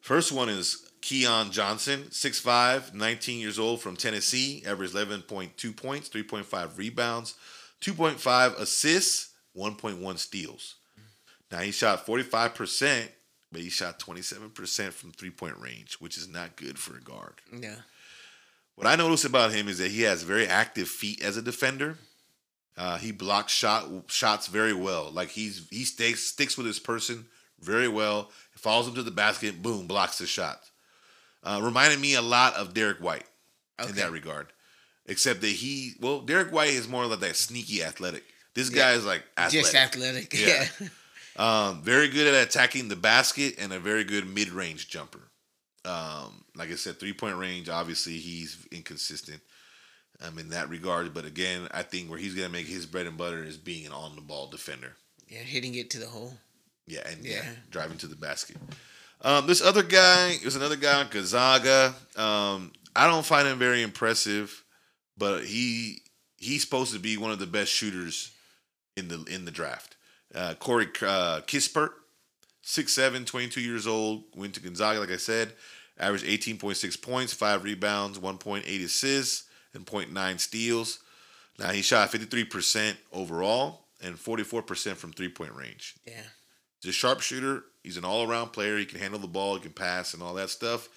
First 0.00 0.32
one 0.32 0.48
is 0.48 0.88
Keon 1.00 1.50
Johnson, 1.50 2.04
6'5", 2.10 2.94
19 2.94 3.40
years 3.40 3.58
old 3.58 3.80
from 3.80 3.96
Tennessee, 3.96 4.62
averaged 4.66 4.94
11.2 4.94 5.76
points, 5.76 6.08
3.5 6.08 6.78
rebounds, 6.78 7.34
2.5 7.80 8.58
assists, 8.58 9.30
1.1 9.56 10.18
steals. 10.18 10.76
Now 11.50 11.60
he 11.60 11.70
shot 11.70 12.06
45%, 12.06 13.08
but 13.50 13.60
he 13.60 13.70
shot 13.70 13.98
27% 13.98 14.92
from 14.92 15.12
three-point 15.12 15.58
range, 15.58 15.94
which 15.94 16.16
is 16.16 16.28
not 16.28 16.56
good 16.56 16.78
for 16.78 16.96
a 16.96 17.00
guard. 17.00 17.40
Yeah. 17.52 17.76
What 18.74 18.86
I 18.86 18.96
notice 18.96 19.24
about 19.24 19.52
him 19.52 19.66
is 19.66 19.78
that 19.78 19.90
he 19.90 20.02
has 20.02 20.22
very 20.22 20.46
active 20.46 20.88
feet 20.88 21.22
as 21.22 21.36
a 21.36 21.42
defender. 21.42 21.98
Uh, 22.76 22.96
he 22.96 23.10
blocks 23.10 23.52
shot 23.52 23.88
shots 24.06 24.46
very 24.46 24.72
well. 24.72 25.10
Like 25.10 25.30
he's 25.30 25.66
he 25.68 25.82
sticks 25.84 26.22
sticks 26.22 26.56
with 26.56 26.66
his 26.66 26.78
person 26.78 27.26
very 27.60 27.88
well. 27.88 28.30
Follows 28.54 28.86
him 28.86 28.94
to 28.94 29.02
the 29.02 29.10
basket, 29.10 29.62
boom, 29.62 29.88
blocks 29.88 30.18
the 30.18 30.26
shot. 30.26 30.60
Uh, 31.42 31.60
reminded 31.60 31.98
me 31.98 32.14
a 32.14 32.22
lot 32.22 32.54
of 32.54 32.74
Derrick 32.74 32.98
White 32.98 33.26
in 33.80 33.96
that 33.96 34.12
regard, 34.12 34.52
except 35.08 35.40
that 35.40 35.48
he 35.48 35.94
well, 36.00 36.20
Derrick 36.20 36.52
White 36.52 36.70
is 36.70 36.86
more 36.88 37.06
like 37.06 37.20
that 37.20 37.34
sneaky 37.36 37.82
athletic. 37.82 38.22
This 38.54 38.70
Yeah. 38.70 38.76
guy 38.76 38.92
is 38.92 39.04
like 39.04 39.24
athletic. 39.36 39.60
Just 39.60 39.74
athletic. 39.74 40.34
Yeah. 40.34 40.68
Yeah. 40.80 40.88
Um, 41.36 41.82
very 41.84 42.08
good 42.08 42.26
at 42.34 42.48
attacking 42.48 42.88
the 42.88 42.96
basket 42.96 43.54
and 43.60 43.72
a 43.72 43.78
very 43.78 44.02
good 44.02 44.26
mid 44.26 44.48
range 44.48 44.88
jumper. 44.88 45.20
Um, 45.84 46.44
like 46.56 46.68
I 46.72 46.74
said, 46.74 46.98
three 46.98 47.12
point 47.12 47.36
range, 47.36 47.68
obviously 47.68 48.14
he's 48.18 48.56
inconsistent 48.72 49.40
um, 50.20 50.36
in 50.40 50.48
that 50.48 50.68
regard. 50.68 51.14
But 51.14 51.26
again, 51.26 51.68
I 51.70 51.82
think 51.84 52.10
where 52.10 52.18
he's 52.18 52.34
going 52.34 52.48
to 52.48 52.52
make 52.52 52.66
his 52.66 52.86
bread 52.86 53.06
and 53.06 53.16
butter 53.16 53.44
is 53.44 53.56
being 53.56 53.86
an 53.86 53.92
on 53.92 54.16
the 54.16 54.20
ball 54.20 54.48
defender. 54.48 54.96
Yeah, 55.28 55.38
hitting 55.38 55.76
it 55.76 55.90
to 55.90 55.98
the 56.00 56.06
hole. 56.06 56.32
Yeah, 56.88 57.08
and 57.08 57.24
yeah, 57.24 57.34
Yeah. 57.36 57.50
driving 57.70 57.98
to 57.98 58.08
the 58.08 58.16
basket. 58.16 58.56
Um, 59.22 59.46
this 59.46 59.62
other 59.62 59.84
guy 59.84 60.38
is 60.42 60.56
another 60.56 60.74
guy, 60.74 61.04
Gonzaga. 61.04 61.94
Um, 62.16 62.72
I 62.96 63.06
don't 63.06 63.24
find 63.24 63.46
him 63.46 63.60
very 63.60 63.82
impressive, 63.82 64.60
but 65.18 65.44
he 65.44 66.02
he's 66.36 66.62
supposed 66.62 66.92
to 66.92 66.98
be 66.98 67.16
one 67.16 67.30
of 67.30 67.38
the 67.38 67.46
best 67.46 67.72
shooters 67.72 68.32
in 68.96 69.08
the 69.08 69.24
in 69.24 69.44
the 69.44 69.50
draft. 69.50 69.96
Uh, 70.34 70.54
Corey 70.54 70.86
uh, 71.02 71.40
Kispert, 71.46 71.90
6'7", 72.64 73.24
22 73.24 73.62
years 73.62 73.86
old, 73.86 74.24
went 74.36 74.54
to 74.54 74.60
Gonzaga, 74.60 75.00
like 75.00 75.10
I 75.10 75.16
said, 75.16 75.54
averaged 75.98 76.26
18.6 76.26 77.00
points, 77.00 77.32
5 77.32 77.64
rebounds, 77.64 78.18
1.8 78.18 78.84
assists, 78.84 79.44
and 79.72 79.86
0.9 79.86 80.40
steals. 80.40 80.98
Now, 81.58 81.70
he 81.70 81.80
shot 81.80 82.12
53% 82.12 82.96
overall 83.12 83.86
and 84.02 84.16
44% 84.16 84.96
from 84.96 85.12
three-point 85.12 85.54
range. 85.54 85.96
Yeah. 86.06 86.20
He's 86.80 86.90
a 86.90 86.92
sharpshooter. 86.92 87.64
He's 87.82 87.96
an 87.96 88.04
all-around 88.04 88.52
player. 88.52 88.78
He 88.78 88.84
can 88.84 89.00
handle 89.00 89.18
the 89.18 89.26
ball. 89.26 89.54
He 89.56 89.62
can 89.62 89.72
pass 89.72 90.14
and 90.14 90.22
all 90.22 90.34
that 90.34 90.50
stuff. 90.50 90.88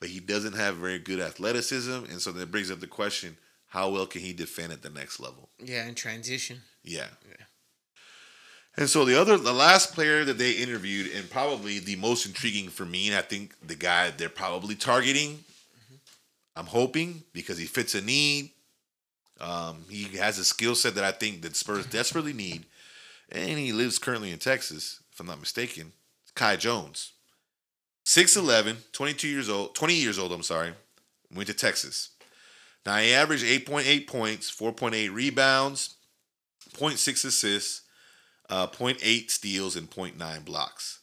But 0.00 0.10
he 0.10 0.20
doesn't 0.20 0.54
have 0.54 0.76
very 0.76 0.98
good 0.98 1.20
athleticism, 1.20 1.92
and 2.10 2.20
so 2.20 2.32
that 2.32 2.50
brings 2.50 2.72
up 2.72 2.80
the 2.80 2.88
question: 2.88 3.36
How 3.72 3.88
well 3.88 4.04
can 4.04 4.20
he 4.20 4.34
defend 4.34 4.70
at 4.70 4.82
the 4.82 4.90
next 4.90 5.18
level? 5.18 5.48
Yeah, 5.58 5.86
in 5.86 5.94
transition. 5.94 6.60
Yeah. 6.84 7.06
Yeah. 7.26 7.46
And 8.76 8.86
so 8.86 9.06
the 9.06 9.18
other, 9.18 9.38
the 9.38 9.54
last 9.54 9.94
player 9.94 10.26
that 10.26 10.36
they 10.36 10.52
interviewed, 10.52 11.10
and 11.16 11.30
probably 11.30 11.78
the 11.78 11.96
most 11.96 12.26
intriguing 12.26 12.68
for 12.68 12.84
me, 12.84 13.08
and 13.08 13.16
I 13.16 13.22
think 13.22 13.54
the 13.66 13.74
guy 13.74 14.10
they're 14.10 14.28
probably 14.28 14.74
targeting, 14.74 15.42
I'm 16.54 16.66
hoping 16.66 17.22
because 17.32 17.56
he 17.56 17.64
fits 17.64 17.94
a 17.94 18.02
need. 18.02 18.50
Um, 19.40 19.86
he 19.88 20.18
has 20.18 20.38
a 20.38 20.44
skill 20.44 20.74
set 20.74 20.94
that 20.96 21.04
I 21.04 21.12
think 21.12 21.40
that 21.40 21.56
Spurs 21.56 21.86
desperately 21.90 22.34
need, 22.34 22.66
and 23.30 23.58
he 23.58 23.72
lives 23.72 23.98
currently 23.98 24.32
in 24.32 24.38
Texas, 24.38 25.00
if 25.10 25.18
I'm 25.18 25.28
not 25.28 25.40
mistaken. 25.40 25.92
Kai 26.34 26.56
Jones, 26.56 27.12
6'11", 28.04 28.92
22 28.92 29.28
years 29.28 29.48
old, 29.48 29.74
20 29.74 29.94
years 29.94 30.18
old. 30.18 30.30
I'm 30.30 30.42
sorry, 30.42 30.74
went 31.34 31.46
to 31.46 31.54
Texas. 31.54 32.10
Now 32.84 32.96
he 32.98 33.12
averaged 33.12 33.44
8.8 33.44 34.06
points, 34.06 34.50
4.8 34.50 35.12
rebounds, 35.12 35.96
0.6 36.74 37.24
assists, 37.24 37.82
uh, 38.50 38.66
0.8 38.66 39.30
steals, 39.30 39.76
and 39.76 39.90
0.9 39.90 40.44
blocks. 40.44 41.00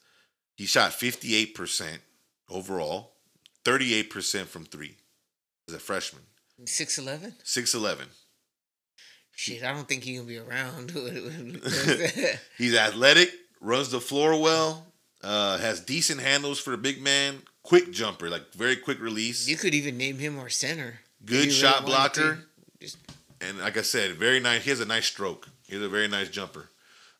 He 0.56 0.66
shot 0.66 0.92
58% 0.92 2.00
overall, 2.50 3.14
38% 3.64 4.46
from 4.46 4.66
three 4.66 4.98
as 5.68 5.74
a 5.74 5.80
freshman. 5.80 6.24
Six 6.66 6.98
eleven. 6.98 7.34
6'11. 7.46 8.08
Shit, 9.32 9.64
I 9.64 9.74
don't 9.74 9.88
think 9.88 10.04
he 10.04 10.16
gonna 10.16 10.28
be 10.28 10.38
around. 10.38 10.92
He's 12.58 12.76
athletic, 12.76 13.32
runs 13.62 13.90
the 13.92 14.02
floor 14.02 14.40
well, 14.42 14.86
uh, 15.24 15.58
has 15.60 15.80
decent 15.80 16.20
handles 16.20 16.60
for 16.60 16.74
a 16.74 16.78
big 16.78 17.02
man, 17.02 17.44
quick 17.64 17.92
jumper, 17.92 18.30
like 18.30 18.54
very 18.54 18.76
quick 18.76 19.00
release, 19.00 19.48
you 19.48 19.56
could 19.56 19.74
even 19.74 19.98
name 19.98 20.18
him 20.18 20.38
our 20.38 20.50
center. 20.50 21.00
Good 21.26 21.48
If 21.48 21.54
shot 21.54 21.82
really 21.82 21.86
blocker. 21.88 22.40
Just 22.80 22.98
and 23.42 23.60
like 23.60 23.78
I 23.78 23.82
said, 23.82 24.16
very 24.16 24.40
nice. 24.40 24.64
He 24.64 24.70
has 24.70 24.80
a 24.80 24.86
nice 24.86 25.06
stroke. 25.06 25.48
He's 25.68 25.82
a 25.82 25.90
very 25.90 26.08
nice 26.08 26.30
jumper. 26.30 26.70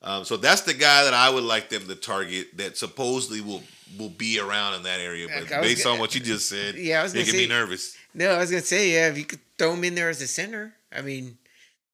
Um, 0.02 0.24
so 0.24 0.38
that's 0.38 0.62
the 0.62 0.74
guy 0.74 1.04
that 1.04 1.14
I 1.14 1.30
would 1.30 1.44
like 1.44 1.70
them 1.70 1.86
to 1.88 1.96
target. 1.96 2.56
That 2.58 2.78
supposedly 2.78 3.42
will 3.42 3.64
will 3.98 4.10
be 4.10 4.40
around 4.40 4.76
in 4.76 4.84
that 4.84 5.00
area. 5.00 5.28
But 5.28 5.50
Like, 5.50 5.62
based 5.62 5.84
gonna- 5.84 5.96
on 5.96 6.00
what 6.00 6.14
you 6.16 6.22
just 6.22 6.48
said, 6.48 6.76
Yeah, 6.76 7.00
I 7.00 7.04
was 7.04 7.12
gonna 7.14 7.26
making 7.26 7.38
me 7.40 7.44
say- 7.46 7.50
nervous. 7.50 7.96
no, 8.14 8.30
I 8.32 8.38
was 8.38 8.50
gonna 8.52 8.62
say 8.64 8.92
yeah. 8.94 9.10
If 9.10 9.18
you 9.18 9.26
could 9.26 9.40
throw 9.58 9.74
him 9.74 9.84
in 9.84 9.96
there 9.96 10.10
as 10.10 10.22
a 10.22 10.28
center, 10.28 10.76
I 10.92 11.02
mean, 11.02 11.38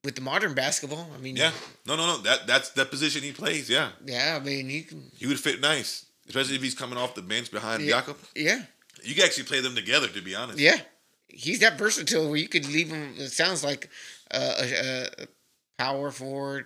with 0.03 0.15
the 0.15 0.21
modern 0.21 0.53
basketball, 0.53 1.09
I 1.15 1.19
mean, 1.19 1.35
Yeah, 1.35 1.51
no, 1.85 1.95
no, 1.95 2.05
no. 2.05 2.17
That 2.19 2.45
that's 2.47 2.69
that 2.71 2.91
position 2.91 3.23
he 3.23 3.31
plays. 3.31 3.69
Yeah, 3.69 3.91
yeah. 4.05 4.37
I 4.39 4.43
mean, 4.45 4.69
he 4.69 4.83
can. 4.83 5.09
he 5.17 5.25
would 5.25 5.39
fit 5.39 5.61
nice, 5.61 6.05
especially 6.27 6.55
if 6.55 6.61
he's 6.61 6.75
coming 6.75 6.97
off 6.99 7.15
the 7.15 7.21
bench 7.23 7.49
behind 7.49 7.81
Yeah. 7.83 7.91
Jakob. 8.01 8.17
Yeah, 8.35 8.61
You 9.03 9.15
can 9.15 9.23
actually 9.23 9.43
play 9.45 9.61
them 9.61 9.73
together. 9.75 10.07
To 10.09 10.21
be 10.21 10.35
honest, 10.35 10.59
yeah. 10.59 10.79
He's 11.37 11.59
that 11.59 11.77
versatile 11.77 12.27
where 12.29 12.37
you 12.37 12.47
could 12.47 12.65
leave 12.67 12.89
him. 12.89 13.13
It 13.17 13.29
sounds 13.31 13.61
like 13.63 13.89
uh, 14.31 14.55
a, 14.59 15.03
a 15.23 15.27
power 15.77 16.09
forward, 16.09 16.65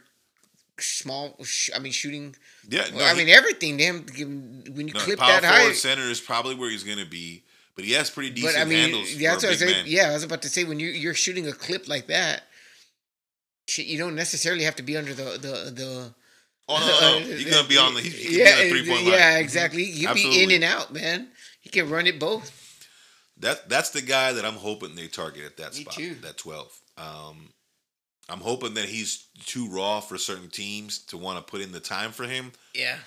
small. 0.79 1.35
Sh- 1.43 1.71
I 1.75 1.79
mean, 1.79 1.91
shooting. 1.91 2.35
yeah. 2.69 2.85
no, 2.93 3.03
I 3.03 3.11
he- 3.13 3.17
mean, 3.25 3.29
everything. 3.29 3.77
Damn, 3.77 4.05
when 4.75 4.87
you 4.87 4.93
no, 4.93 4.99
clip 4.99 5.17
power 5.19 5.41
that 5.41 5.43
high. 5.43 5.71
center 5.73 6.03
is 6.03 6.21
probably 6.21 6.53
where 6.55 6.69
he's 6.69 6.83
going 6.83 6.99
to 6.99 7.09
be, 7.09 7.43
but 7.75 7.83
he 7.83 7.93
has 7.93 8.11
pretty 8.11 8.29
decent 8.29 8.53
But 8.53 8.61
I 8.61 8.65
mean, 8.65 8.77
handles 8.79 9.15
yeah, 9.15 9.31
that's 9.31 9.43
what 9.43 9.49
I 9.53 9.57
big 9.57 9.65
was 9.67 9.73
saying. 9.73 9.85
Yeah, 9.87 10.09
I 10.09 10.13
was 10.13 10.23
about 10.23 10.43
to 10.43 10.49
say 10.49 10.63
when 10.63 10.79
you 10.79 10.89
you're 10.89 11.15
shooting 11.15 11.47
a 11.47 11.51
clip 11.53 11.87
like 11.87 12.05
that, 12.07 12.43
you 13.75 13.97
don't 13.97 14.15
necessarily 14.15 14.63
have 14.65 14.75
to 14.75 14.83
be 14.83 14.95
under 14.97 15.13
the 15.15 15.23
the 15.23 15.71
the. 15.71 16.13
Oh 16.71 16.77
no, 16.79 17.19
no. 17.19 17.25
He's 17.35 17.49
going 17.49 17.63
to 17.63 17.69
be 17.69 17.77
on 17.79 17.95
the. 17.95 18.01
Yeah, 18.03 18.69
three 18.69 18.87
point 18.87 19.03
line. 19.03 19.13
yeah, 19.13 19.37
exactly. 19.39 19.85
He'll 19.85 20.13
be 20.13 20.43
in 20.43 20.51
and 20.51 20.63
out, 20.63 20.93
man. 20.93 21.29
He 21.61 21.69
can 21.71 21.89
run 21.89 22.05
it 22.05 22.19
both. 22.19 22.68
That 23.39 23.69
that's 23.69 23.91
the 23.91 24.01
guy 24.01 24.33
that 24.33 24.45
I'm 24.45 24.55
hoping 24.55 24.95
they 24.95 25.07
target 25.07 25.45
at 25.45 25.57
that 25.57 25.73
Me 25.75 25.81
spot, 25.81 25.93
too. 25.93 26.15
that 26.15 26.37
12. 26.37 26.81
Um, 26.97 27.49
I'm 28.27 28.39
hoping 28.41 28.73
that 28.75 28.85
he's 28.85 29.27
too 29.45 29.67
raw 29.69 30.01
for 30.01 30.17
certain 30.17 30.49
teams 30.49 30.99
to 31.05 31.17
want 31.17 31.37
to 31.45 31.49
put 31.51 31.61
in 31.61 31.71
the 31.71 31.79
time 31.79 32.11
for 32.11 32.25
him, 32.25 32.51
Yeah, 32.75 32.97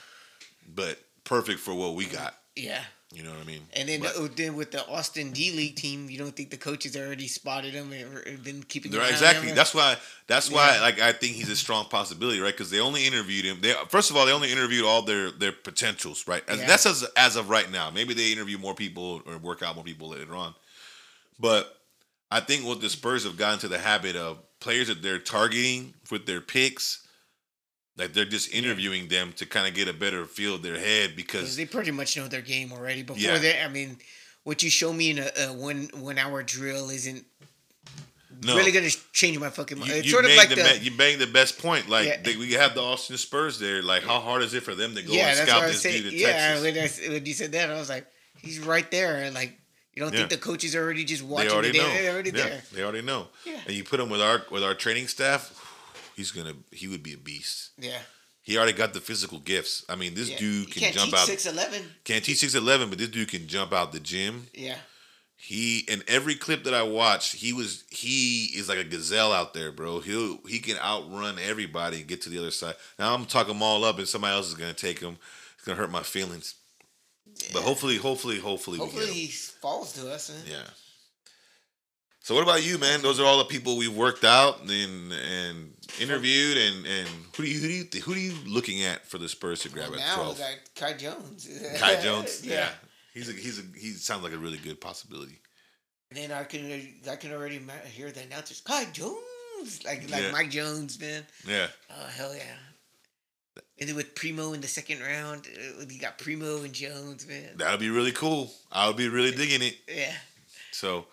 but 0.74 0.98
perfect 1.24 1.60
for 1.60 1.74
what 1.74 1.94
we 1.94 2.06
got. 2.06 2.34
Yeah. 2.56 2.82
You 3.14 3.22
know 3.22 3.30
what 3.30 3.40
I 3.40 3.44
mean? 3.44 3.66
And 3.74 3.89
then, 3.89 4.01
But- 4.01 4.16
uh, 4.16 4.28
then 4.34 4.55
with 4.56 4.70
the 4.70 4.86
Austin 4.86 5.32
D 5.32 5.52
League 5.52 5.76
team, 5.76 6.09
you 6.09 6.18
don't 6.18 6.34
think 6.34 6.51
the 6.51 6.56
coaches 6.56 6.97
already 6.97 7.28
spotted 7.28 7.74
him 7.74 7.93
and 7.93 8.43
been 8.43 8.62
keeping 8.62 8.93
Right, 8.93 9.10
exactly. 9.10 9.52
That's 9.52 9.74
why. 9.74 9.97
That's 10.26 10.51
why. 10.51 10.80
Like, 10.80 10.98
I 10.98 11.12
think 11.12 11.36
he's 11.36 11.51
a 11.51 11.56
strong 11.56 11.84
possibility, 11.86 12.40
right? 12.40 12.52
Because 12.52 12.70
they 12.70 12.80
only 12.80 13.06
interviewed 13.06 13.44
him. 13.44 13.60
They 13.60 13.74
first 13.89 14.10
of 14.10 14.16
all, 14.16 14.24
they 14.24 14.32
only 14.32 14.51
interviewed 14.51 14.84
all 14.84 15.02
their 15.02 15.30
their 15.30 15.52
potentials, 15.52 16.26
right? 16.26 16.43
As, 16.48 16.60
Yeah. 16.60 16.66
That's 16.66 16.86
as 16.86 17.05
as 17.16 17.36
of 17.36 17.51
right 17.51 17.70
now. 17.70 17.90
Maybe 17.90 18.14
they 18.14 18.32
interview 18.32 18.59
more 18.59 18.74
people 18.74 19.22
or 19.26 19.36
work 19.39 19.62
out 19.62 19.74
more 19.74 19.84
people 19.84 20.09
later 20.09 20.34
on. 20.34 20.55
But 21.39 21.78
I 22.30 22.40
think 22.40 22.64
what 22.64 22.80
the 22.80 22.89
Spurs 22.89 23.24
have 23.24 23.36
gotten 23.36 23.59
to 23.60 23.68
the 23.68 23.78
habit 23.78 24.16
of 24.16 24.39
players 24.60 24.89
that 24.89 25.02
they're 25.02 25.18
targeting 25.18 25.93
with 26.10 26.24
their 26.24 26.40
picks, 26.40 27.06
like 27.97 28.12
they're 28.14 28.24
just 28.24 28.52
interviewing 28.52 29.09
them 29.09 29.32
to 29.35 29.47
kind 29.47 29.66
of 29.69 29.74
get 29.74 29.86
a 29.89 29.93
better 29.93 30.24
feel 30.24 30.55
of 30.55 30.62
their 30.62 30.78
head 30.78 31.14
Because 31.14 31.56
they 31.56 31.66
pretty 31.66 31.90
much 31.90 32.16
know 32.16 32.27
their 32.28 32.40
game 32.40 32.73
already. 32.73 33.02
Before 33.02 33.20
Yeah. 33.20 33.39
that, 33.39 33.64
I 33.64 33.69
mean, 33.69 33.98
what 34.44 34.62
you 34.62 34.70
show 34.70 34.93
me 34.93 35.10
in 35.10 35.19
a, 35.19 35.31
a 35.48 35.52
one 35.52 35.90
one 35.94 36.19
hour 36.19 36.43
drill 36.43 36.90
isn't 36.90 37.24
no, 38.44 38.56
really 38.56 38.73
gonna 38.73 38.89
change 39.12 39.39
my 39.39 39.51
fucking 39.51 39.78
mind. 39.78 39.90
You, 39.90 39.97
It's 39.98 40.06
you 40.06 40.12
sort 40.12 40.24
of 40.24 40.31
made 40.31 40.36
like 40.39 40.48
the, 40.48 40.55
the, 40.56 40.78
you 40.82 40.90
banged 40.97 41.20
the 41.20 41.27
best 41.27 41.59
point. 41.59 41.89
Like 41.89 42.06
Yeah. 42.09 42.23
they, 42.23 42.36
we 42.36 42.52
have 42.55 42.74
the 42.74 42.81
Austin 42.82 43.16
Spurs 43.19 43.59
there. 43.59 43.82
Like 43.82 44.02
how 44.02 44.19
hard 44.20 44.43
is 44.43 44.55
it 44.55 44.62
for 44.62 44.74
them 44.74 44.94
to 44.94 45.02
go 45.02 45.12
yeah, 45.12 45.28
and 45.39 45.48
scout 45.48 45.62
this 45.66 45.82
said. 45.82 45.93
dude 45.93 46.10
to 46.10 46.16
Yeah, 46.16 46.32
Texas? 46.32 46.62
when, 46.64 46.74
I, 46.74 46.78
s- 46.78 47.09
when 47.09 47.27
you 47.27 47.35
said 47.35 47.52
that, 47.52 47.70
I 47.70 47.74
was 47.74 47.89
like, 47.89 48.06
he's 48.40 48.59
right 48.59 48.90
there. 48.90 49.16
And 49.23 49.35
like, 49.35 49.56
you 49.94 50.02
don't 50.02 50.12
Yeah. 50.12 50.20
think 50.20 50.31
the 50.31 50.39
coaches 50.39 50.74
are 50.74 50.82
already 50.82 51.05
just 51.05 51.23
watching 51.23 51.51
they 51.51 51.55
already 51.55 51.73
the 51.73 51.78
know. 51.78 51.89
They're 51.93 52.12
already 52.14 52.31
yeah, 52.31 52.36
there. 52.48 52.62
they 52.73 52.82
already 52.82 53.02
know. 53.02 53.28
Yeah. 53.44 53.60
And 53.66 53.77
you 53.77 53.85
put 53.85 53.98
them 53.98 54.09
with 54.09 54.23
our 54.23 54.43
with 54.51 54.64
our 54.64 54.74
training 54.74 55.09
staff. 55.09 55.52
He's 56.16 56.30
gonna 56.30 56.55
he 56.70 56.89
would 56.89 57.02
be 57.02 57.14
a 57.14 57.18
beast. 57.18 57.70
Yeah. 57.78 57.98
He 58.44 58.56
already 58.56 58.72
got 58.72 58.93
the 58.93 59.01
physical 59.01 59.39
gifts. 59.39 59.84
I 59.89 59.94
mean, 59.94 60.14
this 60.14 60.28
yeah. 60.30 60.39
dude 60.39 60.70
can 60.70 60.80
can't 60.82 60.94
jump 60.97 61.06
teach 61.10 61.20
out. 61.20 61.26
six 61.26 61.47
eleven. 61.47 61.82
Can't 62.05 62.24
teach 62.24 62.39
six 62.39 62.55
eleven, 62.55 62.89
but 62.89 62.98
this 62.98 63.09
dude 63.09 63.28
can 63.28 63.47
jump 63.47 63.72
out 63.72 63.93
the 63.93 64.01
gym. 64.01 64.47
Yeah. 64.55 64.76
He 65.36 65.80
in 65.89 66.02
every 66.06 66.34
clip 66.36 66.64
that 66.64 66.74
I 66.74 66.82
watched, 66.84 67.34
he 67.34 67.52
was 67.52 67.84
he 67.90 68.44
is 68.56 68.68
like 68.68 68.78
a 68.78 68.84
gazelle 68.84 69.32
out 69.32 69.55
there, 69.55 69.72
bro. 69.72 70.01
He'll 70.01 70.39
he 70.47 70.59
can 70.60 70.76
outrun 70.78 71.36
everybody 71.39 71.98
and 71.98 72.06
get 72.06 72.22
to 72.22 72.30
the 72.30 72.39
other 72.39 72.51
side. 72.52 72.74
Now 72.98 73.14
I'm 73.14 73.26
talking 73.26 73.55
them 73.55 73.62
all 73.62 73.84
up, 73.84 73.98
and 73.98 74.06
somebody 74.09 74.34
else 74.34 74.48
is 74.48 74.55
gonna 74.55 74.72
take 74.72 75.01
him. 75.01 75.18
It's 75.56 75.64
gonna 75.64 75.78
hurt 75.78 75.90
my 75.90 76.02
feelings. 76.02 76.55
But 77.52 77.62
hopefully, 77.62 77.97
hopefully, 77.97 78.39
hopefully, 78.39 78.78
Hopefully 78.78 79.01
we 79.01 79.06
get 79.06 79.14
him. 79.14 79.20
he 79.20 79.26
falls 79.28 79.93
to 79.94 80.12
us. 80.12 80.30
eh? 80.30 80.51
Yeah. 80.52 80.62
So 82.20 82.34
what 82.34 82.43
about 82.43 82.64
you, 82.64 82.78
man? 82.78 83.02
Those 83.02 83.18
are 83.18 83.24
all 83.26 83.39
the 83.39 83.44
people 83.44 83.76
we've 83.76 83.94
worked 83.97 84.24
out 84.24 84.60
and 84.60 85.12
and 85.12 85.72
interviewed, 86.01 86.56
and 86.56 86.86
and 86.86 87.09
who 87.36 87.44
do 87.44 87.48
you 87.51 87.60
who 87.60 87.69
do 87.85 87.98
you 87.98 88.02
who 88.05 88.12
are 88.12 88.16
you 88.16 88.35
looking 88.47 88.82
at 88.82 89.06
for 89.06 89.19
the 89.19 89.28
Spurs 89.28 89.60
to 89.60 89.69
grab 89.69 89.93
at 89.93 89.98
now 89.98 90.14
twelve? 90.16 90.39
we 90.39 90.44
got 90.44 90.59
Kai 90.74 90.93
Jones. 90.94 91.48
Kai 91.78 92.01
Jones, 92.01 92.44
yeah. 92.44 92.69
He's 93.14 93.28
a 93.28 93.32
he's 93.32 93.59
a 93.59 93.62
he 93.78 93.90
sounds 93.93 94.23
like 94.23 94.32
a 94.32 94.39
really 94.39 94.59
good 94.59 94.81
possibility. 94.81 95.39
And 96.10 96.19
then 96.19 96.32
I 96.32 96.44
can 96.44 96.70
I 97.10 97.16
can 97.16 97.32
already 97.32 97.60
hear 97.86 98.10
the 98.10 98.23
announcers. 98.23 98.60
Kai 98.60 98.85
Jones, 98.86 99.85
like 99.85 100.10
like 100.10 100.23
Yeah. 100.23 100.32
Mike 100.32 100.51
Jones, 100.51 100.98
man. 101.01 101.24
Yeah, 101.47 101.69
Oh 101.90 102.06
hell 102.16 102.35
yeah! 102.35 103.62
And 103.78 103.89
then 103.89 103.97
with 103.97 104.14
Primo 104.14 104.52
in 104.55 104.60
the 104.60 104.69
second 104.69 105.01
round, 105.01 105.47
uh, 105.47 105.85
you 105.89 106.01
got 106.01 106.19
Primo 106.19 106.62
and 106.62 106.73
Jones, 106.73 107.27
man. 107.27 107.51
that 107.56 107.70
would 107.70 107.81
be 107.81 107.90
really 107.90 108.12
cool. 108.12 108.51
I 108.70 108.86
would 108.86 108.97
be 108.97 109.09
really 109.09 109.31
digging 109.32 109.62
it. 109.62 109.77
Yeah, 109.89 110.12
So, 110.70 111.06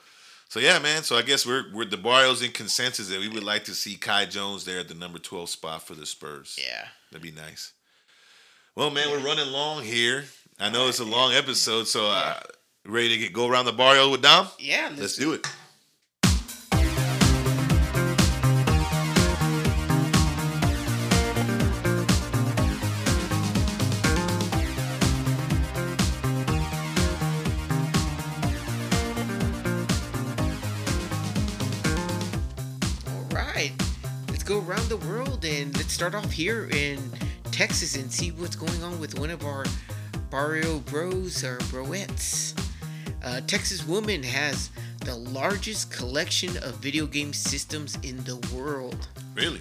so 0.49 0.59
yeah, 0.59 0.77
man. 0.80 1.03
So 1.03 1.15
I 1.15 1.21
guess 1.21 1.45
we're 1.45 1.63
we're 1.73 1.85
the 1.85 1.95
Barrios 1.97 2.41
in 2.41 2.51
consensus 2.51 3.07
that 3.09 3.19
we 3.19 3.30
would 3.30 3.43
like 3.43 3.63
to 3.65 3.73
see 3.73 3.95
Kai 3.95 4.26
Jones 4.26 4.65
there 4.65 4.80
at 4.80 4.89
the 4.89 4.93
number 4.95 5.17
twelve 5.19 5.49
spot 5.49 5.88
for 5.88 5.95
the 5.95 6.05
Spurs. 6.05 6.59
yeah. 6.61 6.88
That'd 7.11 7.23
be 7.23 7.31
nice. 7.31 7.71
Well, 8.76 8.91
man, 8.91 9.09
we're 9.09 9.26
running 9.26 9.51
long 9.51 9.84
here. 9.84 10.26
I 10.59 10.69
know 10.69 10.88
it's 10.89 10.99
a 10.99 11.05
long 11.05 11.34
episode, 11.34 11.88
so 11.88 12.05
uh, 12.07 12.39
ready 12.85 13.09
to 13.09 13.17
get 13.17 13.34
go 13.34 13.47
around 13.47 13.65
the 13.65 13.71
barrio 13.71 14.11
with 14.11 14.21
Dom? 14.21 14.47
Yeah, 14.59 14.91
Let's 14.95 15.15
do 15.17 15.34
it. 15.34 15.47
Start 35.99 36.15
off 36.15 36.31
here 36.31 36.69
in 36.71 36.97
Texas 37.51 37.97
and 37.97 38.09
see 38.09 38.31
what's 38.31 38.55
going 38.55 38.81
on 38.84 38.97
with 39.01 39.19
one 39.19 39.30
of 39.30 39.43
our 39.43 39.65
barrio 40.30 40.80
bros 40.80 41.43
or 41.43 41.57
broettes. 41.57 42.57
A 43.21 43.41
Texas 43.41 43.85
woman 43.85 44.23
has 44.23 44.69
the 45.03 45.13
largest 45.13 45.91
collection 45.91 46.55
of 46.63 46.76
video 46.76 47.05
game 47.05 47.34
systems 47.34 47.97
in 48.01 48.15
the 48.23 48.38
world. 48.55 49.09
Really? 49.35 49.59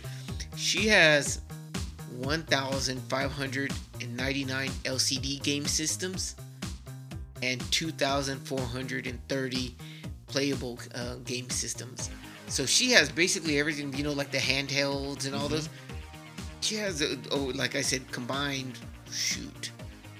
She 0.54 0.86
has 0.86 1.40
1,599 2.18 4.68
LCD 4.68 5.42
game 5.42 5.66
systems 5.66 6.36
and 7.42 7.60
2,430 7.72 9.76
playable 10.28 10.78
uh, 10.94 11.16
game 11.24 11.50
systems. 11.50 12.10
So 12.46 12.64
she 12.64 12.92
has 12.92 13.10
basically 13.10 13.58
everything, 13.58 13.92
you 13.94 14.04
know, 14.04 14.12
like 14.12 14.30
the 14.30 14.38
handhelds 14.38 15.26
and 15.26 15.34
all 15.34 15.48
those. 15.48 15.68
She 16.60 16.74
has, 16.76 17.02
oh, 17.30 17.52
like 17.54 17.76
I 17.76 17.80
said, 17.82 18.10
combined, 18.10 18.78
shoot, 19.12 19.70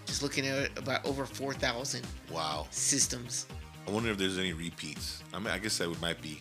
just 0.06 0.22
looking 0.22 0.46
at 0.46 0.56
it, 0.58 0.78
about 0.78 1.04
over 1.04 1.26
4,000 1.26 2.06
Wow. 2.30 2.66
systems. 2.70 3.46
I 3.86 3.90
wonder 3.90 4.10
if 4.10 4.18
there's 4.18 4.38
any 4.38 4.52
repeats. 4.52 5.22
I 5.34 5.38
mean, 5.38 5.48
I 5.48 5.58
guess 5.58 5.78
that 5.78 5.88
would 5.88 6.00
might 6.00 6.20
be. 6.22 6.40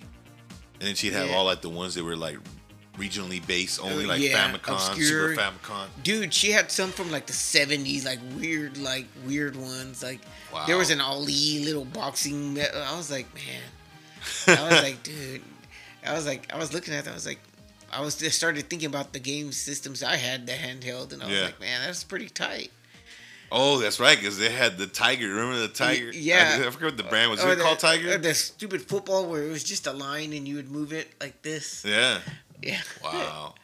And 0.80 0.88
then 0.90 0.96
she'd 0.96 1.14
have 1.14 1.30
Yeah. 1.30 1.36
all 1.36 1.46
like 1.46 1.62
the 1.62 1.70
ones 1.70 1.96
that 1.96 2.04
were 2.04 2.16
like 2.16 2.38
regionally 2.98 3.46
based, 3.46 3.80
only 3.80 4.06
Uh, 4.06 4.08
like 4.10 4.22
yeah, 4.22 4.52
Famicom, 4.52 4.74
obscure. 4.76 5.36
Super 5.36 5.42
Famicom. 5.42 5.88
Dude, 6.04 6.34
she 6.34 6.52
had 6.52 6.72
some 6.72 6.92
from 6.92 7.10
like 7.12 7.26
the 7.26 7.34
70s, 7.34 8.06
like 8.06 8.20
weird, 8.36 8.78
like 8.78 9.06
weird 9.26 9.56
ones. 9.56 10.04
Like 10.04 10.20
there 10.68 10.78
was 10.78 10.90
an 10.90 11.00
Ali 11.02 11.64
little 11.64 11.86
boxing. 11.86 12.60
I 12.62 12.96
was 12.96 13.10
like, 13.10 13.28
man. 13.34 14.58
I 14.60 14.64
was 14.70 14.84
like, 14.84 15.02
dude. 15.04 15.42
I 16.06 16.14
was 16.14 16.26
like, 16.26 16.52
I 16.54 16.58
was 16.58 16.74
looking 16.74 16.94
at 16.94 17.06
that. 17.06 17.12
I 17.12 17.14
was 17.14 17.26
like, 17.26 17.40
I 17.92 18.02
was 18.02 18.16
just 18.18 18.38
started 18.38 18.70
thinking 18.70 18.88
about 18.88 19.14
the 19.14 19.20
game 19.20 19.52
systems 19.52 20.04
I 20.04 20.16
had, 20.18 20.46
the 20.48 20.54
handheld, 20.54 21.14
and 21.14 21.22
I 21.24 21.28
was 21.28 21.36
Yeah. 21.36 21.44
like, 21.46 21.60
man, 21.60 21.82
that's 21.86 22.04
pretty 22.04 22.30
tight. 22.30 22.72
Oh, 23.50 23.80
that's 23.80 23.98
right, 24.00 24.18
because 24.18 24.38
they 24.38 24.50
had 24.52 24.78
the 24.78 24.88
Tiger. 24.88 25.30
Remember 25.30 25.58
the 25.60 25.70
Tiger? 25.70 26.12
yeah. 26.14 26.60
I, 26.62 26.68
I 26.68 26.70
forget 26.70 26.82
what 26.90 26.98
the 26.98 27.04
brand 27.04 27.32
was. 27.32 27.42
Or 27.42 27.48
Was 27.48 27.50
oh, 27.50 27.54
it 27.54 27.56
the- 27.58 27.64
called 27.64 27.80
Tiger? 27.80 28.14
or 28.16 28.18
the 28.18 28.34
stupid 28.34 28.82
football 28.82 29.26
where 29.26 29.44
it 29.44 29.50
was 29.50 29.64
just 29.64 29.88
a 29.88 29.94
line 29.94 30.34
and 30.34 30.46
you 30.48 30.56
would 30.58 30.70
move 30.70 30.92
it 30.92 31.08
like 31.22 31.42
this. 31.44 31.86
yeah. 31.86 32.20
Yeah. 32.62 32.82
Wow. 33.04 33.56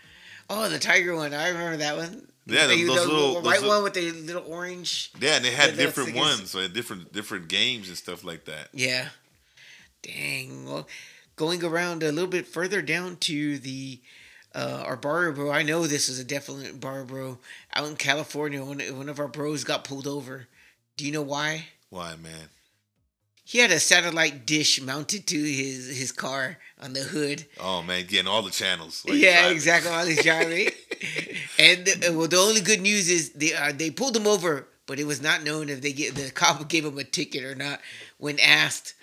Oh, 0.49 0.67
the 0.69 0.77
tiger 0.77 1.15
one. 1.15 1.33
I 1.33 1.47
remember 1.47 1.77
that 1.77 1.95
one. 1.97 2.27
Yeah, 2.45 2.67
the, 2.67 2.83
those 2.83 3.05
the 3.07 3.11
little- 3.13 3.41
white 3.41 3.61
those 3.61 3.67
one 3.69 3.81
with 3.83 3.93
the 3.93 4.11
little 4.11 4.43
orange. 4.45 5.11
Yeah, 5.19 5.37
and 5.37 5.45
they 5.45 5.51
had 5.51 5.77
different 5.77 6.15
ones, 6.15 6.51
so 6.51 6.57
they 6.59 6.63
had 6.65 6.73
different 6.73 7.11
different 7.13 7.47
games 7.47 7.87
and 7.87 7.97
stuff 7.97 8.23
like 8.25 8.43
that. 8.45 8.67
Yeah. 8.73 9.07
Dang. 10.03 10.65
Well, 10.65 10.87
going 11.35 11.63
around 11.63 12.03
a 12.03 12.11
little 12.11 12.29
bit 12.29 12.47
further 12.47 12.81
down 12.81 13.17
to 13.17 13.57
the 13.59 14.01
uh, 14.55 14.83
our 14.85 14.95
bar 14.95 15.31
bro. 15.31 15.51
I 15.51 15.63
know 15.63 15.87
this 15.87 16.09
is 16.09 16.19
a 16.19 16.23
definite 16.23 16.79
bar 16.79 17.03
bro 17.03 17.39
out 17.73 17.87
in 17.87 17.95
California. 17.95 18.63
One 18.63 18.79
one 18.79 19.09
of 19.09 19.19
our 19.19 19.27
bros 19.27 19.63
got 19.63 19.83
pulled 19.83 20.07
over. 20.07 20.47
Do 20.97 21.05
you 21.05 21.11
know 21.11 21.21
why? 21.21 21.65
Why, 21.89 22.15
man? 22.15 22.49
He 23.45 23.57
had 23.57 23.71
a 23.71 23.79
satellite 23.79 24.45
dish 24.45 24.81
mounted 24.81 25.27
to 25.27 25.37
his 25.37 25.97
his 25.97 26.11
car 26.11 26.59
on 26.81 26.93
the 26.93 27.01
hood. 27.01 27.45
Oh 27.59 27.81
man, 27.83 28.05
getting 28.07 28.27
all 28.27 28.41
the 28.41 28.51
channels. 28.51 29.05
yeah, 29.07 29.41
driving. 29.41 29.55
exactly. 29.55 29.91
all 29.91 30.05
he's 30.05 30.23
driving. 30.23 30.69
and 31.59 31.89
uh, 31.89 32.13
well, 32.13 32.27
the 32.27 32.37
only 32.37 32.61
good 32.61 32.81
news 32.81 33.09
is 33.09 33.31
they 33.31 33.53
uh, 33.53 33.73
they 33.73 33.91
pulled 33.91 34.15
him 34.15 34.27
over, 34.27 34.67
but 34.85 34.99
it 34.99 35.05
was 35.05 35.21
not 35.21 35.43
known 35.43 35.69
if 35.69 35.81
they 35.81 35.91
get 35.91 36.15
the 36.15 36.31
cop 36.31 36.67
gave 36.69 36.85
him 36.85 36.97
a 36.97 37.03
ticket 37.03 37.43
or 37.43 37.55
not. 37.55 37.81
When 38.17 38.39
asked, 38.39 38.93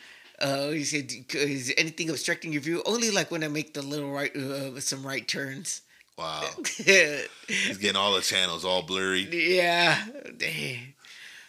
uh, 0.40 0.70
he 0.70 0.84
said, 0.84 1.10
"Is 1.34 1.72
anything 1.76 2.10
obstructing 2.10 2.52
your 2.52 2.62
view?" 2.62 2.82
Only 2.86 3.10
like 3.10 3.30
when 3.30 3.44
I 3.44 3.48
make 3.48 3.74
the 3.74 3.82
little 3.82 4.10
right, 4.10 4.34
uh, 4.34 4.78
some 4.80 5.06
right 5.06 5.26
turns. 5.26 5.82
Wow, 6.18 6.42
he's 6.76 7.78
getting 7.78 7.96
all 7.96 8.14
the 8.14 8.20
channels 8.20 8.64
all 8.64 8.82
blurry. 8.82 9.20
Yeah. 9.56 10.04
Dang. 10.36 10.94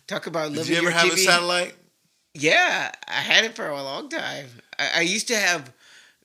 Talk 0.08 0.28
about 0.28 0.54
Did 0.54 0.68
you 0.68 0.78
ever 0.78 0.92
have 0.92 1.10
TV. 1.12 1.14
a 1.14 1.18
satellite? 1.18 1.76
Yeah, 2.34 2.92
I 3.08 3.22
had 3.22 3.44
it 3.44 3.56
for 3.56 3.68
a 3.68 3.84
long 3.84 4.08
time. 4.10 4.48
I, 4.80 4.90
I 4.98 5.02
used 5.02 5.28
to 5.28 5.36
have 5.36 5.74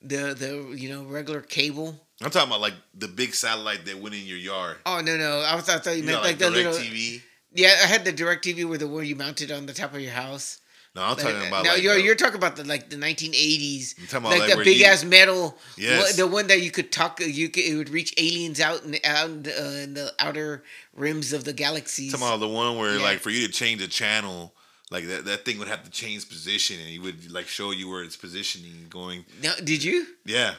the 0.02 0.34
the 0.34 0.76
you 0.76 0.88
know 0.88 1.04
regular 1.04 1.40
cable. 1.40 2.00
I'm 2.22 2.30
talking 2.30 2.48
about 2.48 2.60
like 2.60 2.74
the 2.94 3.08
big 3.08 3.34
satellite 3.34 3.84
that 3.86 3.98
went 3.98 4.14
in 4.14 4.24
your 4.24 4.38
yard. 4.38 4.76
Oh 4.86 5.00
no 5.04 5.16
no! 5.16 5.40
I 5.40 5.54
was 5.56 5.68
I 5.68 5.78
thought 5.78 5.96
you, 5.96 6.02
You 6.02 6.06
meant 6.06 6.18
know, 6.18 6.22
like, 6.22 6.24
like, 6.24 6.38
the 6.38 6.50
little. 6.50 6.72
TV. 6.72 7.22
Yeah, 7.52 7.68
I 7.82 7.86
had 7.86 8.04
the 8.04 8.12
Direct 8.12 8.44
TV 8.44 8.68
where 8.68 8.78
the 8.78 8.86
one 8.86 9.06
you 9.06 9.16
mounted 9.16 9.50
on 9.50 9.66
the 9.66 9.72
top 9.72 9.94
of 9.94 10.00
your 10.00 10.12
house. 10.12 10.60
No, 10.96 11.02
I'm 11.02 11.16
talking 11.16 11.38
Like, 11.38 11.48
about 11.48 11.64
no, 11.64 11.72
like 11.74 11.82
you're 11.82 11.98
you're 11.98 12.14
talking 12.14 12.36
about 12.36 12.56
the 12.56 12.64
like 12.64 12.88
the 12.90 12.96
1980s, 12.96 13.94
I'm 14.00 14.06
talking 14.06 14.26
about 14.26 14.30
like, 14.38 14.48
like 14.48 14.58
the 14.58 14.64
big 14.64 14.78
you- 14.78 14.86
ass 14.86 15.04
metal, 15.04 15.58
Yes. 15.76 16.16
the 16.16 16.26
one 16.26 16.46
that 16.48 16.62
you 16.62 16.70
could 16.70 16.90
talk, 16.90 17.20
you 17.20 17.48
could 17.50 17.64
it 17.64 17.76
would 17.76 17.90
reach 17.90 18.14
aliens 18.16 18.60
out 18.60 18.82
in 18.84 18.96
out 19.04 19.28
in 19.30 19.42
the, 19.42 19.52
uh, 19.62 19.70
in 19.84 19.94
the 19.94 20.12
outer 20.18 20.64
rims 20.94 21.32
of 21.34 21.44
the 21.44 21.52
galaxies. 21.52 22.12
talking 22.12 22.26
about 22.26 22.40
the 22.40 22.48
one 22.48 22.76
where 22.78 22.96
Yeah. 22.96 23.02
like 23.02 23.20
for 23.20 23.30
you 23.30 23.46
to 23.46 23.52
change 23.52 23.82
a 23.82 23.88
channel, 23.88 24.54
like 24.90 25.06
that 25.06 25.24
that 25.26 25.44
thing 25.44 25.58
would 25.58 25.68
have 25.68 25.84
to 25.84 25.90
change 25.90 26.28
position, 26.28 26.80
and 26.80 26.88
he 26.88 26.98
would 26.98 27.30
like 27.30 27.46
show 27.48 27.70
you 27.72 27.88
where 27.90 28.02
it's 28.02 28.16
positioning, 28.16 28.86
going. 28.88 29.26
No, 29.42 29.52
did 29.62 29.84
you? 29.84 30.06
Yeah. 30.24 30.54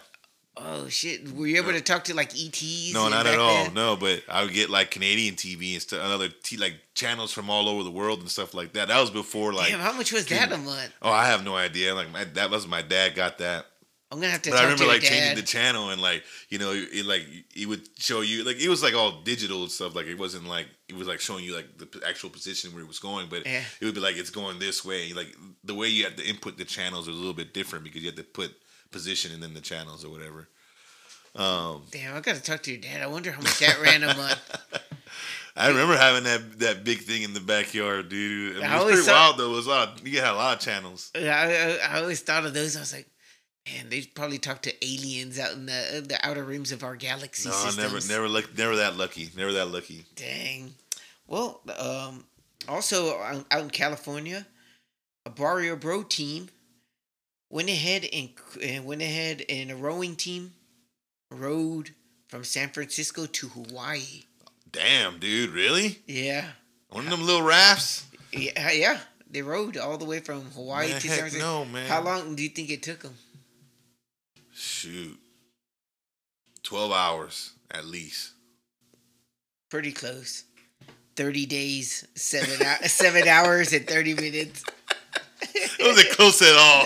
Oh 0.59 0.87
shit! 0.89 1.31
Were 1.33 1.47
you 1.47 1.57
able 1.57 1.71
to 1.73 1.81
talk 1.81 2.03
to 2.05 2.13
like 2.15 2.31
ETs? 2.33 2.93
No, 2.93 3.09
not 3.09 3.27
at 3.27 3.37
all. 3.39 3.65
then? 3.65 3.73
No, 3.73 3.95
but 3.95 4.23
I 4.29 4.43
would 4.43 4.53
get 4.53 4.69
like 4.69 4.91
Canadian 4.91 5.35
TV 5.35 5.73
and 5.73 5.81
stuff, 5.81 6.01
other 6.03 6.29
t- 6.29 6.57
like 6.57 6.75
channels 6.93 7.31
from 7.31 7.49
all 7.49 7.69
over 7.69 7.83
the 7.83 7.91
world 7.91 8.19
and 8.21 8.29
stuff 8.29 8.53
like 8.53 8.73
that. 8.73 8.87
That 8.87 8.99
was 8.99 9.09
before 9.09 9.53
like. 9.53 9.69
Damn, 9.69 9.79
how 9.79 9.93
much 9.93 10.11
was 10.11 10.25
that 10.27 10.51
a 10.51 10.57
month? 10.57 10.91
Oh, 11.01 11.11
I 11.11 11.25
have 11.27 11.43
no 11.43 11.55
idea. 11.55 11.93
Like 11.95 12.11
my, 12.11 12.23
that 12.23 12.49
was 12.49 12.67
my 12.67 12.81
dad 12.81 13.15
got 13.15 13.37
that. 13.39 13.65
I'm 14.09 14.19
gonna 14.21 14.31
have 14.31 14.41
to. 14.43 14.51
But 14.51 14.59
I 14.59 14.63
remember 14.63 14.85
like 14.85 15.01
changing 15.01 15.35
the 15.35 15.41
channel 15.41 15.89
and 15.89 16.01
like 16.01 16.23
you 16.47 16.59
know 16.59 16.71
it 16.73 17.05
like 17.05 17.23
it 17.53 17.67
would 17.67 17.81
show 17.99 18.21
you 18.21 18.45
like 18.45 18.55
it 18.57 18.69
was 18.69 18.81
like 18.81 18.93
all 18.95 19.21
digital 19.23 19.63
and 19.63 19.71
stuff 19.71 19.95
like 19.95 20.05
it 20.05 20.17
wasn't 20.17 20.47
like 20.47 20.67
it 20.87 20.95
was 20.95 21.09
like 21.09 21.19
showing 21.19 21.43
you 21.43 21.53
like 21.53 21.77
the 21.77 21.89
actual 22.07 22.29
position 22.29 22.73
where 22.73 22.81
it 22.81 22.87
was 22.87 22.99
going 22.99 23.27
but 23.29 23.45
Yeah. 23.45 23.63
it 23.81 23.85
would 23.85 23.95
be 23.95 23.99
like 23.99 24.15
it's 24.15 24.29
going 24.29 24.59
this 24.59 24.85
way 24.85 25.11
like 25.11 25.35
the 25.65 25.75
way 25.75 25.89
you 25.89 26.05
had 26.05 26.15
to 26.15 26.25
input 26.25 26.57
the 26.57 26.63
channels 26.63 27.05
was 27.09 27.17
a 27.17 27.19
little 27.19 27.33
bit 27.33 27.53
different 27.53 27.83
because 27.83 28.01
you 28.01 28.07
had 28.07 28.15
to 28.15 28.23
put 28.23 28.55
position 28.91 29.31
and 29.33 29.41
then 29.41 29.53
the 29.53 29.61
channels 29.61 30.03
or 30.05 30.09
whatever. 30.09 30.47
Um, 31.35 31.83
Damn, 31.91 32.15
I 32.15 32.21
gotta 32.21 32.41
talk 32.41 32.63
to 32.63 32.71
your 32.71 32.81
dad. 32.81 33.01
I 33.01 33.07
wonder 33.07 33.31
how 33.31 33.41
much 33.41 33.59
that 33.59 33.79
ran 33.81 34.03
a 34.03 34.15
month. 34.15 34.57
I 35.55 35.69
remember 35.69 35.95
having 35.97 36.23
that 36.25 36.59
that 36.59 36.83
big 36.83 36.99
thing 36.99 37.23
in 37.23 37.33
the 37.33 37.39
backyard, 37.39 38.09
dude. 38.09 38.57
I 38.57 38.59
mean, 38.61 38.69
I 38.69 38.75
it 38.75 38.85
was 38.85 38.85
pretty 38.93 39.01
saw- 39.07 39.11
wild 39.13 39.37
though. 39.37 39.51
It 39.51 39.55
was 39.55 39.65
a 39.67 39.69
lot. 39.69 40.05
You 40.05 40.19
had 40.19 40.33
a 40.33 40.35
lot 40.35 40.57
of 40.57 40.59
channels. 40.63 41.11
I, 41.15 41.19
I, 41.27 41.77
I 41.91 41.99
always 42.01 42.21
thought 42.21 42.45
of 42.45 42.53
those. 42.53 42.75
I 42.75 42.79
was 42.79 42.93
like, 42.93 43.07
man, 43.67 43.89
they 43.89 44.01
probably 44.01 44.37
talk 44.37 44.61
to 44.63 44.85
aliens 44.85 45.37
out 45.39 45.53
in 45.53 45.65
the 45.65 46.03
the 46.07 46.17
outer 46.23 46.43
rims 46.43 46.71
of 46.71 46.83
our 46.83 46.95
galaxy 46.95 47.49
No, 47.49 47.55
systems. 47.55 47.77
never, 48.09 48.21
never, 48.23 48.29
luck, 48.29 48.49
never 48.57 48.75
that 48.77 48.97
lucky. 48.97 49.29
Never 49.35 49.53
that 49.53 49.67
lucky. 49.71 50.05
Dang. 50.15 50.73
Well, 51.27 51.61
um, 51.77 52.23
also 52.67 53.19
out 53.19 53.61
in 53.61 53.69
California, 53.69 54.45
a 55.25 55.29
Barrio 55.29 55.75
Bro 55.75 56.03
team 56.03 56.49
went 57.49 57.69
ahead 57.69 58.05
and 58.11 58.29
and 58.61 58.85
went 58.85 59.01
ahead 59.01 59.43
and 59.49 59.71
a 59.71 59.75
rowing 59.75 60.15
team 60.15 60.53
rowed 61.31 61.91
from 62.27 62.43
San 62.43 62.69
Francisco 62.69 63.25
to 63.25 63.47
Hawaii. 63.49 64.23
Damn, 64.71 65.19
dude, 65.19 65.51
really? 65.51 65.99
Yeah, 66.07 66.45
One 66.89 67.05
of 67.05 67.09
them 67.11 67.25
little 67.25 67.41
rafts? 67.41 68.05
yeah, 68.31 68.71
yeah. 68.71 68.99
They 69.29 69.41
rowed 69.41 69.77
all 69.77 69.97
the 69.97 70.05
way 70.05 70.19
from 70.19 70.41
Hawaii 70.51 70.89
Man, 70.89 71.01
to 71.01 71.07
San 71.07 71.17
Francisco. 71.19 71.45
no, 71.45 71.65
man. 71.65 71.87
How 71.87 72.01
long 72.01 72.35
do 72.35 72.43
you 72.43 72.49
think 72.49 72.69
it 72.69 72.81
took 72.83 72.99
them? 72.99 73.15
Shoot, 74.53 75.17
twelve 76.63 76.91
hours 76.91 77.53
at 77.71 77.85
least. 77.85 78.31
Pretty 79.69 79.91
close. 79.91 80.43
Thirty 81.15 81.45
days, 81.45 82.07
seven 82.15 82.65
seven 82.83 83.27
hours 83.27 83.73
and 83.73 83.87
thirty 83.87 84.13
minutes. 84.13 84.63
It 85.55 85.85
wasn't 85.85 86.09
close 86.11 86.41
at 86.41 86.55
all. 86.57 86.85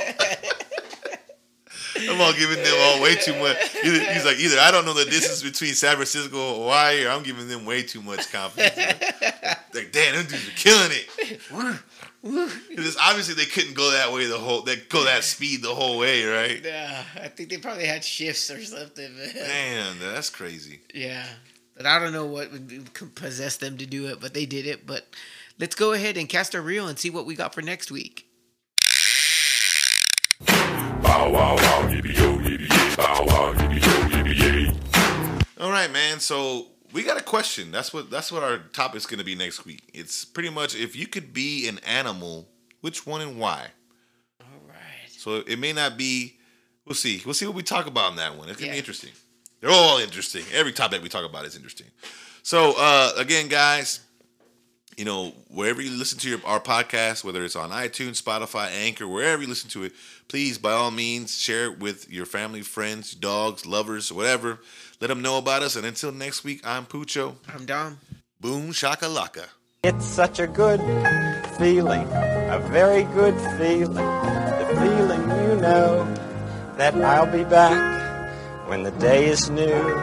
I'm 2.10 2.22
all 2.22 2.34
giving 2.34 2.58
them 2.64 2.74
all 2.80 3.02
way 3.02 3.16
too 3.16 3.38
much. 3.40 3.58
Either, 3.84 4.14
he's 4.14 4.26
like, 4.26 4.40
either 4.40 4.60
I 4.60 4.72
don't 4.72 4.86
know 4.86 4.94
the 4.94 5.06
distance 5.06 5.44
between 5.44 5.74
San 5.74 5.96
Francisco 5.96 6.48
and 6.50 6.58
Hawaii, 6.58 7.06
or 7.06 7.10
I'm 7.10 7.24
giving 7.24 7.48
them 7.48 7.66
way 7.66 7.84
too 7.84 8.02
much 8.02 8.32
confidence. 8.32 8.76
like, 9.74 9.92
damn, 9.92 10.16
them 10.16 10.26
dudes 10.26 10.48
are 10.48 10.52
killing 10.52 10.92
it. 10.92 11.10
Because 12.70 12.98
obviously 13.02 13.36
they 13.36 13.46
couldn't 13.46 13.74
go 13.74 13.92
that 13.92 14.12
way 14.12 14.26
the 14.26 14.38
whole, 14.38 14.62
they 14.62 14.78
go 14.78 15.04
that 15.06 15.24
speed 15.24 15.64
the 15.64 15.74
whole 15.74 15.98
way, 15.98 16.26
right? 16.26 16.62
Yeah, 16.64 17.04
I 17.16 17.28
think 17.28 17.50
they 17.50 17.58
probably 17.58 17.86
had 17.86 18.04
shifts 18.04 18.50
or 18.52 18.64
something. 18.64 19.16
man. 19.16 19.36
Man, 19.36 19.96
that's 20.00 20.30
crazy. 20.30 20.82
Yeah, 20.94 21.26
but 21.76 21.86
I 21.86 22.00
don't 22.00 22.14
know 22.14 22.26
what 22.26 22.52
would 22.52 23.16
possess 23.16 23.58
them 23.58 23.78
to 23.78 23.86
do 23.86 24.08
it, 24.08 24.20
but 24.20 24.34
they 24.34 24.46
did 24.46 24.66
it. 24.66 24.86
But 24.86 25.08
let's 25.60 25.76
go 25.76 25.94
ahead 25.94 26.16
and 26.18 26.30
cast 26.30 26.56
our 26.56 26.62
reel 26.62 26.88
and 26.88 26.98
see 26.98 27.10
what 27.10 27.26
we 27.26 27.36
got 27.36 27.54
for 27.54 27.62
next 27.62 27.92
week. 27.92 28.28
Bow 31.02 31.32
wow 31.32 31.56
wow 31.56 31.90
yippee 31.90 32.16
yo 32.18 32.38
yippee 32.38 32.70
yay. 32.70 32.96
Bow 32.96 33.24
wow 33.28 33.54
yippee 33.54 33.82
yo 33.82 33.94
yippee 34.10 34.40
yay. 34.40 35.64
All 35.64 35.70
right, 35.72 35.92
man. 35.92 36.20
So 36.20 36.68
we 36.94 37.04
got 37.04 37.18
a 37.20 37.24
question. 37.24 37.72
That's 37.72 37.94
what 37.94 38.10
that's 38.10 38.32
what 38.32 38.44
our 38.44 38.60
topic's 38.74 39.06
going 39.06 39.20
to 39.20 39.26
be 39.26 39.36
next 39.36 39.66
week. 39.66 39.82
It's 39.94 40.26
pretty 40.26 40.50
much 40.50 40.76
if 40.76 40.96
you 40.96 41.08
could 41.08 41.34
be 41.34 41.68
an 41.68 41.80
animal, 41.80 42.48
which 42.82 43.06
one 43.06 43.22
and 43.22 43.40
why? 43.40 43.68
All 44.42 44.48
right. 44.68 45.10
So 45.10 45.44
it 45.48 45.58
may 45.60 45.74
not 45.74 45.98
be. 45.98 46.38
We'll 46.86 46.96
see. 46.96 47.22
We'll 47.26 47.34
see 47.36 47.46
what 47.46 47.56
we 47.56 47.64
talk 47.64 47.86
about 47.88 48.12
in 48.12 48.18
that 48.18 48.36
one. 48.38 48.50
It's 48.50 48.58
gonna 48.58 48.68
Yeah. 48.68 48.74
be 48.74 48.80
interesting. 48.80 49.12
They're 49.60 49.70
all 49.70 50.00
interesting. 50.00 50.44
Every 50.52 50.74
topic 50.74 51.04
we 51.04 51.10
talk 51.10 51.24
about 51.30 51.46
is 51.46 51.56
interesting. 51.56 51.88
So 52.44 52.74
uh, 52.78 53.12
again, 53.18 53.48
guys, 53.48 54.00
you 54.98 55.06
know 55.06 55.34
wherever 55.50 55.82
you 55.82 55.92
listen 55.92 56.20
to 56.20 56.30
your, 56.30 56.40
our 56.46 56.60
podcast, 56.60 57.24
whether 57.24 57.44
it's 57.44 57.56
on 57.56 57.70
iTunes, 57.72 58.22
Spotify, 58.22 58.70
Anchor, 58.72 59.08
wherever 59.08 59.42
you 59.42 59.48
listen 59.48 59.70
to 59.72 59.84
it, 59.84 59.94
please 60.28 60.58
by 60.58 60.72
all 60.72 60.92
means 60.92 61.38
share 61.38 61.66
it 61.66 61.80
with 61.80 62.10
your 62.10 62.26
family, 62.26 62.62
friends, 62.62 63.14
dogs, 63.14 63.66
lovers, 63.66 64.12
whatever. 64.12 64.60
Let 65.00 65.08
them 65.08 65.22
know 65.22 65.38
about 65.38 65.64
us. 65.64 65.76
And 65.76 65.86
until 65.86 66.12
next 66.12 66.44
week, 66.44 66.62
I'm 66.66 66.86
Pucho. 66.86 67.36
I'm 67.54 67.66
Dom. 67.66 68.00
Boom 68.40 68.72
shakalaka. 68.72 69.46
It's 69.84 70.06
such 70.06 70.40
a 70.40 70.46
good 70.46 70.80
feeling, 71.58 72.08
a 72.12 72.60
very 72.72 73.04
good 73.16 73.36
feeling. 73.58 73.96
The 73.96 74.68
feeling 74.80 75.22
you 75.22 75.60
know 75.60 76.06
that 76.78 76.96
I'll 76.96 77.32
be 77.32 77.44
back 77.44 78.70
when 78.70 78.84
the 78.84 78.92
day 78.92 79.26
is 79.26 79.50
new 79.50 79.98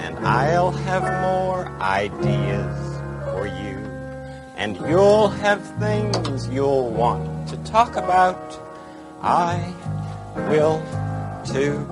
and 0.00 0.18
I'll 0.26 0.70
have 0.70 1.02
more 1.22 1.68
ideas 1.80 2.98
for 3.24 3.46
you. 3.46 3.77
And 4.58 4.76
you'll 4.88 5.28
have 5.28 5.64
things 5.78 6.48
you'll 6.48 6.90
want 6.90 7.48
to 7.48 7.56
talk 7.58 7.94
about. 7.94 8.58
I 9.22 9.72
will 10.50 10.82
too. 11.46 11.86